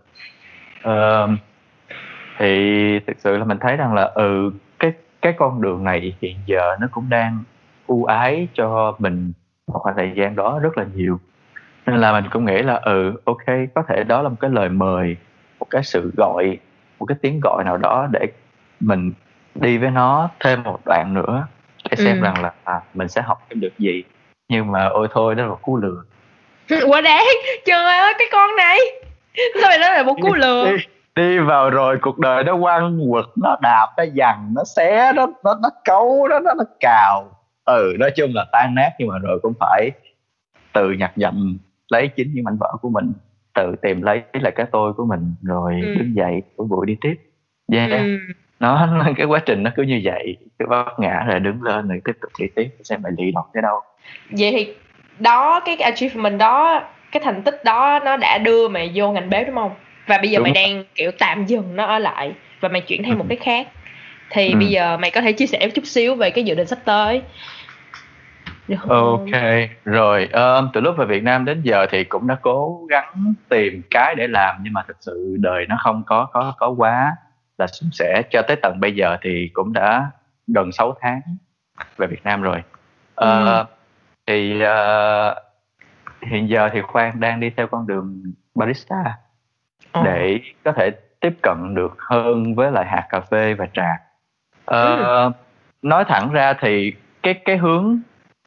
Uh, 0.88 1.30
thì 2.38 3.00
thực 3.06 3.16
sự 3.18 3.36
là 3.36 3.44
mình 3.44 3.58
thấy 3.60 3.76
rằng 3.76 3.94
là 3.94 4.02
ừ 4.02 4.52
cái 4.78 4.92
cái 5.22 5.32
con 5.38 5.62
đường 5.62 5.84
này 5.84 6.16
hiện 6.20 6.36
giờ 6.46 6.76
nó 6.80 6.86
cũng 6.90 7.08
đang 7.08 7.42
ưu 7.86 8.04
ái 8.04 8.48
cho 8.54 8.94
mình 8.98 9.32
một 9.66 9.78
khoảng 9.78 9.96
thời 9.96 10.12
gian 10.16 10.36
đó 10.36 10.58
rất 10.62 10.78
là 10.78 10.84
nhiều 10.94 11.20
nên 11.90 12.00
là 12.00 12.12
mình 12.12 12.24
cũng 12.32 12.44
nghĩ 12.44 12.62
là 12.62 12.74
ừ 12.74 13.12
ok 13.24 13.46
có 13.74 13.82
thể 13.88 14.04
đó 14.04 14.22
là 14.22 14.28
một 14.28 14.36
cái 14.40 14.50
lời 14.50 14.68
mời 14.68 15.16
một 15.58 15.66
cái 15.70 15.82
sự 15.82 16.12
gọi 16.16 16.58
một 16.98 17.06
cái 17.06 17.18
tiếng 17.22 17.40
gọi 17.42 17.64
nào 17.64 17.76
đó 17.76 18.08
để 18.10 18.26
mình 18.80 19.12
đi 19.54 19.78
với 19.78 19.90
nó 19.90 20.30
thêm 20.40 20.62
một 20.62 20.80
đoạn 20.84 21.14
nữa 21.14 21.46
để 21.90 21.96
xem 21.96 22.20
ừ. 22.20 22.24
rằng 22.24 22.42
là 22.42 22.52
à, 22.64 22.80
mình 22.94 23.08
sẽ 23.08 23.22
học 23.22 23.42
thêm 23.48 23.60
được 23.60 23.78
gì. 23.78 24.04
Nhưng 24.48 24.72
mà 24.72 24.86
ôi 24.86 25.08
thôi 25.12 25.34
đó 25.34 25.42
là 25.42 25.48
một 25.48 25.62
cú 25.62 25.76
lừa. 25.76 26.02
Quá 26.88 27.00
đáng 27.00 27.24
trời 27.66 27.98
ơi 27.98 28.14
cái 28.18 28.28
con 28.32 28.56
này. 28.56 28.78
Sao 29.60 29.68
mày 29.68 29.78
nói 29.78 29.90
là 29.90 30.02
một 30.02 30.16
cú 30.22 30.34
lừa? 30.34 30.70
đi, 30.70 30.76
đi 31.14 31.38
vào 31.38 31.70
rồi 31.70 31.98
cuộc 32.02 32.18
đời 32.18 32.44
nó 32.44 32.58
quăng 32.60 32.98
quật 33.10 33.24
nó 33.42 33.56
đạp 33.62 33.86
nó 33.96 34.04
dằn 34.12 34.52
nó 34.56 34.62
xé 34.76 35.12
nó 35.12 35.26
nó 35.44 35.54
nó 35.62 35.70
cấu 35.84 36.28
nó 36.30 36.40
nó, 36.40 36.54
nó 36.54 36.64
cào. 36.80 37.36
Ừ 37.64 37.92
nói 37.98 38.10
chung 38.16 38.30
là 38.34 38.44
tan 38.52 38.74
nát 38.74 38.90
nhưng 38.98 39.08
mà 39.08 39.18
rồi 39.18 39.38
cũng 39.42 39.52
phải 39.60 39.90
từ 40.72 40.90
nhặt 40.90 41.12
dặm 41.16 41.58
lấy 41.90 42.08
chính 42.08 42.34
những 42.34 42.44
mảnh 42.44 42.56
vỡ 42.60 42.76
của 42.82 42.90
mình 42.90 43.12
tự 43.54 43.74
tìm 43.82 44.02
lấy 44.02 44.22
lại 44.32 44.52
cái 44.56 44.66
tôi 44.72 44.92
của 44.92 45.04
mình 45.04 45.34
rồi 45.42 45.80
ừ. 45.82 45.94
đứng 45.94 46.16
dậy 46.16 46.42
của 46.56 46.64
buổi 46.64 46.86
đi 46.86 46.96
tiếp 47.00 47.14
yeah 47.72 47.90
ừ. 47.90 48.18
nó, 48.60 48.88
cái 49.16 49.26
quá 49.26 49.38
trình 49.46 49.62
nó 49.62 49.70
cứ 49.76 49.82
như 49.82 50.00
vậy 50.04 50.36
cứ 50.58 50.66
vấp 50.68 50.98
ngã 50.98 51.24
rồi 51.28 51.40
đứng 51.40 51.62
lên 51.62 51.88
rồi 51.88 52.00
tiếp 52.04 52.12
tục 52.20 52.30
đi 52.38 52.46
tiếp 52.54 52.68
xem 52.84 53.02
mày 53.02 53.12
lì 53.18 53.30
đọc 53.30 53.50
tới 53.54 53.62
đâu 53.62 53.80
vậy 54.30 54.52
thì 54.52 54.74
đó 55.18 55.60
cái 55.60 55.76
achievement 55.76 56.38
đó 56.38 56.82
cái 57.12 57.22
thành 57.24 57.42
tích 57.42 57.64
đó 57.64 58.00
nó 58.04 58.16
đã 58.16 58.38
đưa 58.38 58.68
mày 58.68 58.90
vô 58.94 59.12
ngành 59.12 59.30
bếp 59.30 59.46
đúng 59.46 59.56
không 59.56 59.72
và 60.06 60.18
bây 60.18 60.30
giờ 60.30 60.36
đúng. 60.38 60.42
mày 60.42 60.52
đang 60.52 60.84
kiểu 60.94 61.10
tạm 61.18 61.46
dừng 61.46 61.76
nó 61.76 61.84
ở 61.84 61.98
lại 61.98 62.32
và 62.60 62.68
mày 62.68 62.80
chuyển 62.80 63.02
theo 63.06 63.16
một 63.16 63.26
cái 63.28 63.38
khác 63.38 63.68
thì 64.30 64.52
ừ. 64.52 64.58
bây 64.58 64.66
giờ 64.66 64.96
mày 64.96 65.10
có 65.10 65.20
thể 65.20 65.32
chia 65.32 65.46
sẻ 65.46 65.68
chút 65.74 65.86
xíu 65.86 66.14
về 66.14 66.30
cái 66.30 66.44
dự 66.44 66.54
định 66.54 66.66
sắp 66.66 66.78
tới 66.84 67.22
Ok, 68.88 69.42
rồi 69.84 70.28
um, 70.32 70.68
từ 70.72 70.80
lúc 70.80 70.96
về 70.98 71.06
Việt 71.06 71.22
Nam 71.22 71.44
đến 71.44 71.62
giờ 71.62 71.86
thì 71.90 72.04
cũng 72.04 72.26
đã 72.26 72.36
cố 72.42 72.86
gắng 72.90 73.34
tìm 73.48 73.82
cái 73.90 74.14
để 74.14 74.26
làm 74.26 74.56
nhưng 74.62 74.72
mà 74.72 74.82
thực 74.88 74.96
sự 75.00 75.36
đời 75.40 75.66
nó 75.68 75.76
không 75.80 76.02
có 76.06 76.26
có 76.32 76.54
có 76.58 76.68
quá 76.68 77.16
là 77.58 77.66
suôn 77.66 77.90
sẻ 77.92 78.22
cho 78.30 78.42
tới 78.42 78.56
tận 78.62 78.80
bây 78.80 78.94
giờ 78.94 79.16
thì 79.22 79.50
cũng 79.52 79.72
đã 79.72 80.10
gần 80.46 80.72
6 80.72 80.96
tháng 81.00 81.20
về 81.96 82.06
Việt 82.06 82.24
Nam 82.24 82.42
rồi. 82.42 82.58
Uh, 82.58 83.26
ừ. 83.26 83.64
Thì 84.26 84.62
uh, 84.62 85.36
hiện 86.22 86.48
giờ 86.48 86.68
thì 86.72 86.80
Khoan 86.80 87.20
đang 87.20 87.40
đi 87.40 87.50
theo 87.56 87.66
con 87.66 87.86
đường 87.86 88.22
barista 88.54 89.18
ừ. 89.92 90.00
để 90.04 90.40
có 90.64 90.72
thể 90.72 90.90
tiếp 91.20 91.38
cận 91.42 91.74
được 91.74 91.96
hơn 91.98 92.54
với 92.54 92.72
lại 92.72 92.86
hạt 92.86 93.06
cà 93.08 93.20
phê 93.20 93.54
và 93.54 93.66
trà. 93.72 93.92
Uh, 94.60 94.98
ừ. 94.98 95.30
Nói 95.82 96.04
thẳng 96.04 96.32
ra 96.32 96.54
thì 96.60 96.92
cái 97.22 97.34
cái 97.44 97.56
hướng 97.56 98.00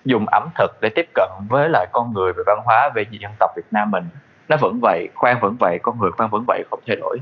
dùng 0.05 0.25
ẩm 0.31 0.49
thực 0.55 0.71
để 0.81 0.89
tiếp 0.95 1.09
cận 1.13 1.29
với 1.49 1.69
lại 1.69 1.87
con 1.91 2.13
người 2.13 2.33
về 2.33 2.43
văn 2.45 2.59
hóa 2.65 2.89
về 2.95 3.05
dân 3.11 3.31
tộc 3.39 3.51
Việt 3.55 3.65
Nam 3.71 3.91
mình. 3.91 4.03
Nó 4.49 4.57
vẫn 4.61 4.79
vậy 4.81 5.09
khoan 5.15 5.39
vẫn 5.39 5.55
vậy 5.59 5.79
con 5.83 5.99
người 5.99 6.11
khoan 6.11 6.29
vẫn 6.29 6.43
vậy 6.47 6.63
không 6.69 6.79
thay 6.87 6.95
đổi. 6.95 7.17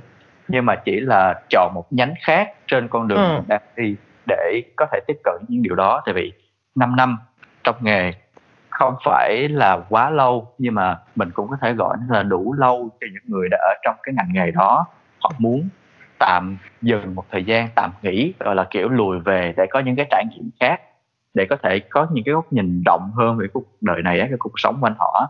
Nhưng 0.48 0.66
mà 0.66 0.76
chỉ 0.76 1.00
là 1.00 1.42
chọn 1.50 1.72
một 1.74 1.86
nhánh 1.92 2.14
khác 2.22 2.50
trên 2.68 2.88
con 2.88 3.08
đường 3.08 3.36
ừ. 3.36 3.42
đang 3.48 3.62
đi 3.76 3.96
để 4.28 4.62
có 4.76 4.86
thể 4.92 5.00
tiếp 5.08 5.18
cận 5.24 5.36
những 5.48 5.64
điều 5.64 5.76
đó. 5.76 6.02
Tại 6.06 6.14
vì 6.14 6.34
5 6.76 6.96
năm 6.96 7.18
trong 7.64 7.76
nghề 7.80 8.14
không 8.70 8.96
phải 9.06 9.48
là 9.50 9.80
quá 9.90 10.10
lâu 10.10 10.54
nhưng 10.58 10.76
mà 10.76 10.98
mình 11.16 11.32
cũng 11.32 11.48
có 11.50 11.58
thể 11.62 11.74
gọi 11.74 11.98
nó 12.00 12.16
là 12.18 12.24
đủ 12.24 12.54
lâu 12.54 12.90
cho 13.02 13.08
những 13.14 13.24
người 13.26 13.48
đã 13.52 13.58
ở 13.58 13.74
trong 13.84 13.96
cái 14.04 14.14
ngành 14.16 14.34
nghề 14.34 14.52
đó. 14.52 14.86
Họ 15.24 15.32
muốn 15.38 15.70
tạm 16.20 16.58
dừng 16.82 17.16
một 17.16 17.26
thời 17.32 17.44
gian 17.44 17.68
tạm 17.76 17.92
nghỉ 18.02 18.34
gọi 18.40 18.56
là 18.56 18.68
kiểu 18.70 18.90
lùi 18.90 19.20
về 19.20 19.54
để 19.58 19.66
có 19.70 19.80
những 19.80 19.96
cái 19.96 20.06
trải 20.10 20.26
nghiệm 20.32 20.50
khác 20.60 20.82
để 21.34 21.46
có 21.46 21.56
thể 21.64 21.80
có 21.80 22.08
những 22.12 22.24
cái 22.24 22.34
góc 22.34 22.54
nhìn 22.54 22.84
rộng 22.86 23.12
hơn 23.16 23.38
về 23.38 23.48
cuộc 23.54 23.64
đời 23.82 24.02
này 24.02 24.20
cái 24.20 24.38
cuộc 24.40 24.54
sống 24.56 24.78
quanh 24.82 24.96
họ 25.00 25.30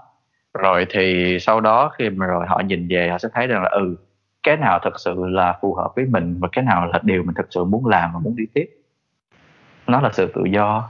rồi 0.54 0.86
thì 0.90 1.38
sau 1.40 1.62
đó 1.62 1.92
khi 1.98 2.10
mà 2.10 2.26
rồi 2.26 2.46
họ 2.48 2.60
nhìn 2.60 2.88
về 2.90 3.10
họ 3.10 3.18
sẽ 3.18 3.30
thấy 3.34 3.48
rằng 3.48 3.64
là 3.64 3.70
ừ 3.70 3.96
cái 4.44 4.58
nào 4.58 4.80
thật 4.84 5.00
sự 5.00 5.16
là 5.28 5.58
phù 5.62 5.76
hợp 5.76 5.92
với 5.96 6.06
mình 6.06 6.40
và 6.40 6.48
cái 6.52 6.64
nào 6.64 6.86
là 6.86 7.00
điều 7.04 7.24
mình 7.24 7.36
thật 7.36 7.48
sự 7.50 7.64
muốn 7.64 7.86
làm 7.86 8.14
và 8.14 8.20
muốn 8.20 8.36
đi 8.36 8.44
tiếp. 8.54 8.66
Nó 9.88 10.02
là 10.02 10.10
sự 10.14 10.32
tự 10.36 10.44
do. 10.46 10.90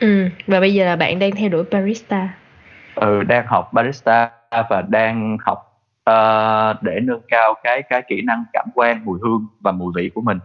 Ừ 0.00 0.28
và 0.46 0.60
bây 0.60 0.74
giờ 0.74 0.84
là 0.84 0.96
bạn 0.96 1.18
đang 1.18 1.30
theo 1.36 1.48
đuổi 1.48 1.64
barista. 1.70 2.28
Ừ 2.94 3.22
đang 3.22 3.46
học 3.46 3.72
barista 3.72 4.30
và 4.50 4.82
đang 4.88 5.36
học 5.40 5.82
uh, 6.10 6.82
để 6.82 7.00
nâng 7.02 7.20
cao 7.28 7.54
cái 7.62 7.82
cái 7.82 8.02
kỹ 8.08 8.22
năng 8.22 8.44
cảm 8.52 8.68
quan 8.74 9.04
mùi 9.04 9.18
hương 9.22 9.46
và 9.60 9.72
mùi 9.72 9.92
vị 9.96 10.10
của 10.14 10.20
mình 10.20 10.38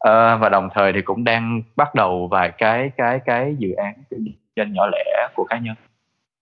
Ờ, 0.00 0.36
và 0.36 0.48
đồng 0.48 0.68
thời 0.74 0.92
thì 0.92 1.02
cũng 1.02 1.24
đang 1.24 1.62
bắt 1.76 1.94
đầu 1.94 2.28
vài 2.30 2.52
cái 2.58 2.90
cái 2.96 3.20
cái 3.24 3.54
dự 3.58 3.72
án 3.72 3.94
kinh 4.10 4.32
doanh 4.56 4.72
nhỏ 4.72 4.86
lẻ 4.86 5.28
của 5.34 5.44
cá 5.44 5.58
nhân. 5.58 5.74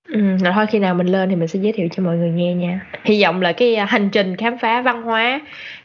Ừ, 0.09 0.37
rồi 0.37 0.53
thôi 0.55 0.67
khi 0.67 0.79
nào 0.79 0.95
mình 0.95 1.07
lên 1.07 1.29
thì 1.29 1.37
mình 1.37 1.49
sẽ 1.49 1.59
giới 1.59 1.73
thiệu 1.73 1.89
cho 1.93 2.03
mọi 2.03 2.17
người 2.17 2.31
nghe 2.31 2.55
nha. 2.55 2.81
Hy 3.05 3.23
vọng 3.23 3.43
là 3.43 3.53
cái 3.53 3.75
à, 3.75 3.85
hành 3.85 4.09
trình 4.11 4.37
khám 4.37 4.59
phá 4.59 4.83
văn 4.83 5.03
hóa 5.03 5.41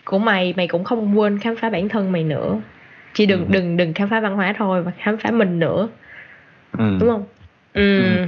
của 0.06 0.20
mày 0.20 0.54
mày 0.58 0.68
cũng 0.68 0.84
không 0.84 1.20
quên 1.20 1.40
khám 1.40 1.56
phá 1.56 1.70
bản 1.70 1.90
thân 1.90 2.12
mày 2.12 2.24
nữa. 2.24 2.62
Chỉ 3.14 3.26
đừng 3.26 3.40
ừ. 3.40 3.45
đừng 3.52 3.78
đừng 3.78 3.94
khám 3.94 4.10
phá 4.10 4.20
văn 4.20 4.36
hóa 4.36 4.54
thôi 4.58 4.84
mà 4.84 4.91
khám 4.98 5.18
phá 5.18 5.32
mình 5.32 5.60
nữa. 5.60 5.90
Ừ. 6.78 6.98
Đúng 7.00 7.10
không? 7.10 7.24
Ừ. 7.74 8.26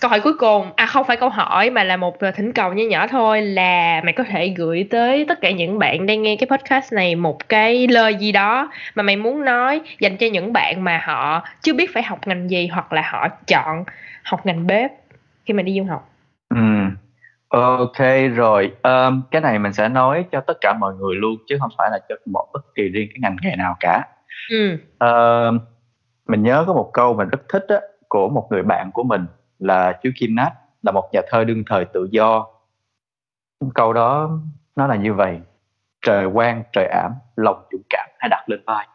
Câu 0.00 0.08
hỏi 0.08 0.20
cuối 0.20 0.34
cùng, 0.38 0.70
à 0.76 0.86
không 0.86 1.06
phải 1.06 1.16
câu 1.16 1.28
hỏi 1.28 1.70
mà 1.70 1.84
là 1.84 1.96
một 1.96 2.16
thỉnh 2.36 2.52
cầu 2.52 2.72
nhỏ 2.72 2.84
nhỏ 2.90 3.06
thôi 3.06 3.42
là 3.42 4.00
mày 4.04 4.12
có 4.12 4.24
thể 4.24 4.48
gửi 4.48 4.86
tới 4.90 5.24
tất 5.28 5.40
cả 5.40 5.50
những 5.50 5.78
bạn 5.78 6.06
đang 6.06 6.22
nghe 6.22 6.36
cái 6.36 6.58
podcast 6.58 6.92
này 6.92 7.14
một 7.14 7.48
cái 7.48 7.88
lời 7.88 8.14
gì 8.14 8.32
đó 8.32 8.70
mà 8.94 9.02
mày 9.02 9.16
muốn 9.16 9.44
nói 9.44 9.80
dành 10.00 10.16
cho 10.16 10.26
những 10.26 10.52
bạn 10.52 10.84
mà 10.84 11.00
họ 11.04 11.42
chưa 11.62 11.72
biết 11.72 11.94
phải 11.94 12.02
học 12.02 12.18
ngành 12.26 12.50
gì 12.50 12.66
hoặc 12.66 12.92
là 12.92 13.02
họ 13.10 13.28
chọn 13.46 13.84
học 14.24 14.46
ngành 14.46 14.66
bếp 14.66 14.90
khi 15.44 15.54
mà 15.54 15.62
đi 15.62 15.78
du 15.78 15.84
học. 15.84 16.08
Ừ. 16.54 16.60
Ok 17.48 17.98
rồi, 18.34 18.72
um, 18.82 19.22
cái 19.30 19.40
này 19.40 19.58
mình 19.58 19.72
sẽ 19.72 19.88
nói 19.88 20.24
cho 20.32 20.40
tất 20.40 20.54
cả 20.60 20.74
mọi 20.80 20.94
người 20.94 21.16
luôn 21.16 21.36
chứ 21.48 21.56
không 21.60 21.70
phải 21.78 21.88
là 21.90 21.98
cho 22.08 22.14
một 22.26 22.46
bất 22.52 22.74
kỳ 22.74 22.82
riêng 22.82 23.08
cái 23.10 23.18
ngành 23.20 23.36
nghề 23.42 23.56
nào 23.56 23.76
cả. 23.80 24.02
Ừ. 24.50 24.78
Uh, 25.04 25.62
mình 26.28 26.42
nhớ 26.42 26.64
có 26.66 26.74
một 26.74 26.90
câu 26.92 27.14
mình 27.14 27.28
rất 27.28 27.48
thích 27.48 27.64
á, 27.68 27.76
của 28.08 28.28
một 28.28 28.48
người 28.50 28.62
bạn 28.62 28.90
của 28.92 29.02
mình 29.02 29.26
là 29.58 29.98
chú 30.02 30.10
Kim 30.20 30.34
Nát 30.34 30.50
là 30.82 30.92
một 30.92 31.08
nhà 31.12 31.20
thơ 31.28 31.44
đương 31.44 31.62
thời 31.66 31.84
tự 31.84 32.08
do. 32.10 32.46
Câu 33.74 33.92
đó 33.92 34.30
nó 34.76 34.86
là 34.86 34.96
như 34.96 35.14
vậy 35.14 35.40
trời 36.06 36.26
quang 36.34 36.62
trời 36.72 36.86
ảm 36.86 37.12
lòng 37.36 37.64
dũng 37.72 37.82
cảm 37.90 38.08
hãy 38.18 38.28
đặt 38.28 38.44
lên 38.48 38.62
vai. 38.66 38.88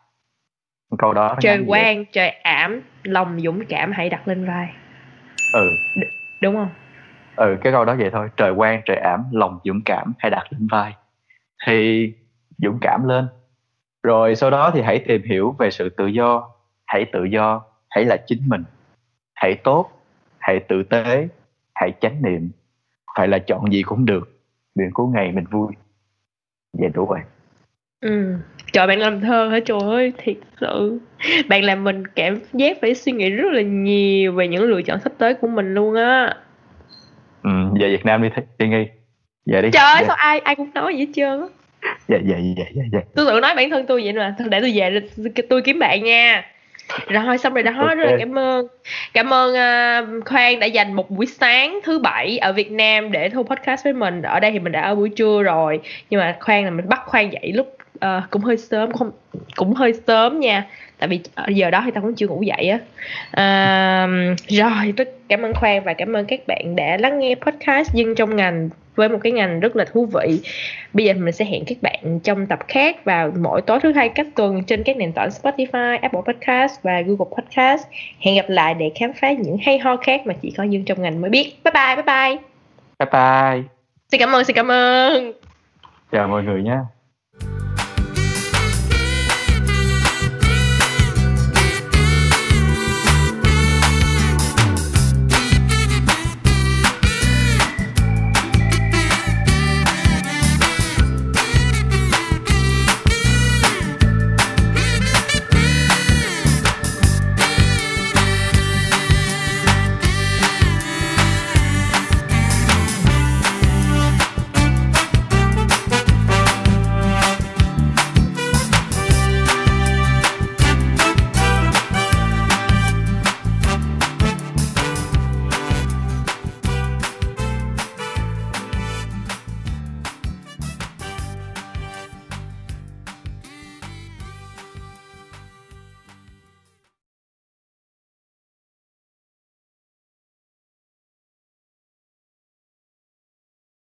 Câu 0.97 1.13
đó 1.13 1.35
trời 1.39 1.63
quang 1.67 2.05
trời 2.11 2.29
ảm 2.29 2.81
lòng 3.03 3.39
dũng 3.39 3.65
cảm 3.69 3.91
hãy 3.91 4.09
đặt 4.09 4.27
lên 4.27 4.45
vai. 4.45 4.73
Ừ. 5.53 5.69
D- 5.95 6.05
đúng 6.41 6.55
không? 6.55 6.69
Ừ 7.35 7.57
cái 7.61 7.73
câu 7.73 7.85
đó 7.85 7.95
vậy 7.95 8.09
thôi. 8.11 8.29
Trời 8.37 8.53
quang 8.55 8.81
trời 8.85 8.97
ảm 8.97 9.25
lòng 9.31 9.59
dũng 9.63 9.81
cảm 9.85 10.13
hãy 10.19 10.29
đặt 10.29 10.43
lên 10.49 10.67
vai. 10.71 10.95
Thì 11.67 12.13
dũng 12.57 12.77
cảm 12.81 13.07
lên. 13.07 13.27
Rồi 14.03 14.35
sau 14.35 14.49
đó 14.49 14.71
thì 14.73 14.81
hãy 14.81 15.03
tìm 15.07 15.23
hiểu 15.23 15.55
về 15.59 15.71
sự 15.71 15.89
tự 15.89 16.07
do. 16.07 16.49
Hãy 16.85 17.05
tự 17.13 17.23
do 17.23 17.61
hãy 17.89 18.05
là 18.05 18.17
chính 18.25 18.41
mình 18.45 18.63
hãy 19.41 19.55
tốt 19.55 19.91
hãy 20.39 20.59
tử 20.59 20.83
tế 20.83 21.27
hãy 21.75 21.93
chánh 22.01 22.21
niệm. 22.21 22.49
Phải 23.17 23.27
là 23.27 23.39
chọn 23.39 23.71
gì 23.71 23.83
cũng 23.83 24.05
được. 24.05 24.39
Miễn 24.75 24.89
có 24.93 25.05
ngày 25.05 25.31
mình 25.31 25.45
vui. 25.51 25.67
Vậy 26.73 26.89
đủ 26.93 27.05
rồi. 27.05 27.19
Ừ. 28.01 28.35
Trời 28.73 28.87
bạn 28.87 28.99
làm 28.99 29.21
thơ 29.21 29.49
hả? 29.49 29.59
Trời 29.65 29.79
ơi 29.79 30.13
thiệt 30.17 30.37
sự. 30.61 30.99
Bạn 31.49 31.63
làm 31.63 31.83
mình 31.83 32.07
cảm 32.07 32.39
giác 32.53 32.77
phải 32.81 32.95
suy 32.95 33.11
nghĩ 33.11 33.29
rất 33.29 33.53
là 33.53 33.61
nhiều 33.61 34.33
về 34.33 34.47
những 34.47 34.63
lựa 34.63 34.81
chọn 34.81 34.99
sắp 34.99 35.13
tới 35.17 35.33
của 35.33 35.47
mình 35.47 35.73
luôn 35.73 35.95
á. 35.95 36.35
Ừ 37.43 37.49
về 37.79 37.89
Việt 37.89 38.05
Nam 38.05 38.21
đi 38.21 38.29
đi 38.59 38.67
nghi. 38.67 38.87
Về 39.45 39.61
đi. 39.61 39.69
Trời 39.73 39.83
ơi 39.83 40.03
sao 40.07 40.15
ai 40.15 40.39
ai 40.39 40.55
cũng 40.55 40.73
nói 40.73 40.83
vậy 40.83 40.97
hết 40.97 41.11
trơn 41.13 41.41
á. 41.41 41.47
Dạ 42.07 42.17
dạ 42.25 42.37
dạ 42.57 42.65
dạ 42.73 42.83
dạ. 42.93 42.99
Tôi 43.15 43.25
tự 43.25 43.39
nói 43.39 43.55
bản 43.55 43.69
thân 43.69 43.85
tôi 43.87 44.01
vậy 44.03 44.13
mà 44.13 44.35
để 44.49 44.61
tôi 44.61 44.71
về 44.75 44.99
tôi 45.49 45.61
kiếm 45.61 45.79
bạn 45.79 46.03
nha 46.03 46.45
rồi 47.07 47.37
xong 47.37 47.53
rồi 47.53 47.63
đó 47.63 47.71
okay. 47.79 47.95
rất 47.95 48.05
là 48.05 48.15
cảm 48.19 48.37
ơn. 48.37 48.67
Cảm 49.13 49.33
ơn 49.33 49.51
uh, 49.51 50.25
khoan 50.25 50.59
đã 50.59 50.67
dành 50.67 50.93
một 50.93 51.11
buổi 51.11 51.25
sáng 51.25 51.79
thứ 51.83 51.99
bảy 51.99 52.37
ở 52.37 52.53
việt 52.53 52.71
nam 52.71 53.11
để 53.11 53.29
thu 53.29 53.43
podcast 53.43 53.83
với 53.83 53.93
mình. 53.93 54.21
Ở 54.21 54.39
đây 54.39 54.51
thì 54.51 54.59
mình 54.59 54.71
đã 54.71 54.81
ở 54.81 54.95
buổi 54.95 55.09
trưa 55.09 55.43
rồi. 55.43 55.79
Nhưng 56.09 56.19
mà 56.19 56.35
khoan 56.39 56.65
là 56.65 56.71
mình 56.71 56.89
bắt 56.89 57.01
khoan 57.05 57.33
dậy 57.33 57.51
lúc 57.55 57.77
uh, 58.05 58.23
cũng 58.29 58.41
hơi 58.41 58.57
sớm 58.57 58.91
không 58.91 59.11
cũng 59.55 59.73
hơi 59.73 59.93
sớm 60.07 60.39
nha. 60.39 60.65
Tại 60.97 61.07
vì 61.07 61.19
giờ 61.47 61.69
đó 61.69 61.81
thì 61.85 61.91
tao 61.91 62.01
cũng 62.01 62.15
chưa 62.15 62.27
ngủ 62.27 62.41
dậy 62.43 62.69
á. 62.69 62.79
À, 63.31 64.07
rồi 64.47 64.93
rất 64.97 65.09
cảm 65.29 65.41
ơn 65.41 65.53
khoan 65.53 65.83
và 65.83 65.93
cảm 65.93 66.13
ơn 66.13 66.25
các 66.25 66.39
bạn 66.47 66.75
đã 66.75 66.97
lắng 66.97 67.19
nghe 67.19 67.35
podcast 67.35 67.93
dân 67.93 68.15
trong 68.15 68.35
ngành 68.35 68.69
với 69.01 69.09
một 69.09 69.19
cái 69.23 69.31
ngành 69.31 69.59
rất 69.59 69.75
là 69.75 69.85
thú 69.85 70.05
vị. 70.05 70.39
Bây 70.93 71.05
giờ 71.05 71.13
mình 71.13 71.33
sẽ 71.33 71.45
hẹn 71.45 71.63
các 71.67 71.77
bạn 71.81 72.19
trong 72.23 72.47
tập 72.47 72.59
khác 72.67 73.05
vào 73.05 73.31
mỗi 73.39 73.61
tối 73.61 73.79
thứ 73.83 73.91
hai 73.91 74.09
các 74.09 74.27
tuần 74.35 74.63
trên 74.63 74.83
các 74.83 74.97
nền 74.97 75.13
tảng 75.13 75.29
Spotify, 75.29 75.97
Apple 76.01 76.21
Podcast 76.27 76.83
và 76.83 77.01
Google 77.01 77.31
Podcast. 77.37 77.87
Hẹn 78.19 78.35
gặp 78.35 78.45
lại 78.47 78.73
để 78.73 78.91
khám 78.95 79.11
phá 79.13 79.31
những 79.31 79.57
hay 79.65 79.77
ho 79.77 79.97
khác 79.97 80.21
mà 80.25 80.33
chỉ 80.41 80.53
có 80.57 80.63
dân 80.63 80.85
trong 80.85 81.01
ngành 81.01 81.21
mới 81.21 81.29
biết. 81.29 81.53
Bye 81.63 81.71
bye 81.73 81.95
bye 81.95 82.03
bye. 82.03 82.37
Bye 82.99 83.09
bye. 83.11 83.63
Xin 84.11 84.19
cảm 84.19 84.35
ơn 84.35 84.43
xin 84.43 84.55
cảm 84.55 84.71
ơn. 84.71 85.33
Chào 86.11 86.27
mọi 86.27 86.43
người 86.43 86.63
nhé 86.63 86.77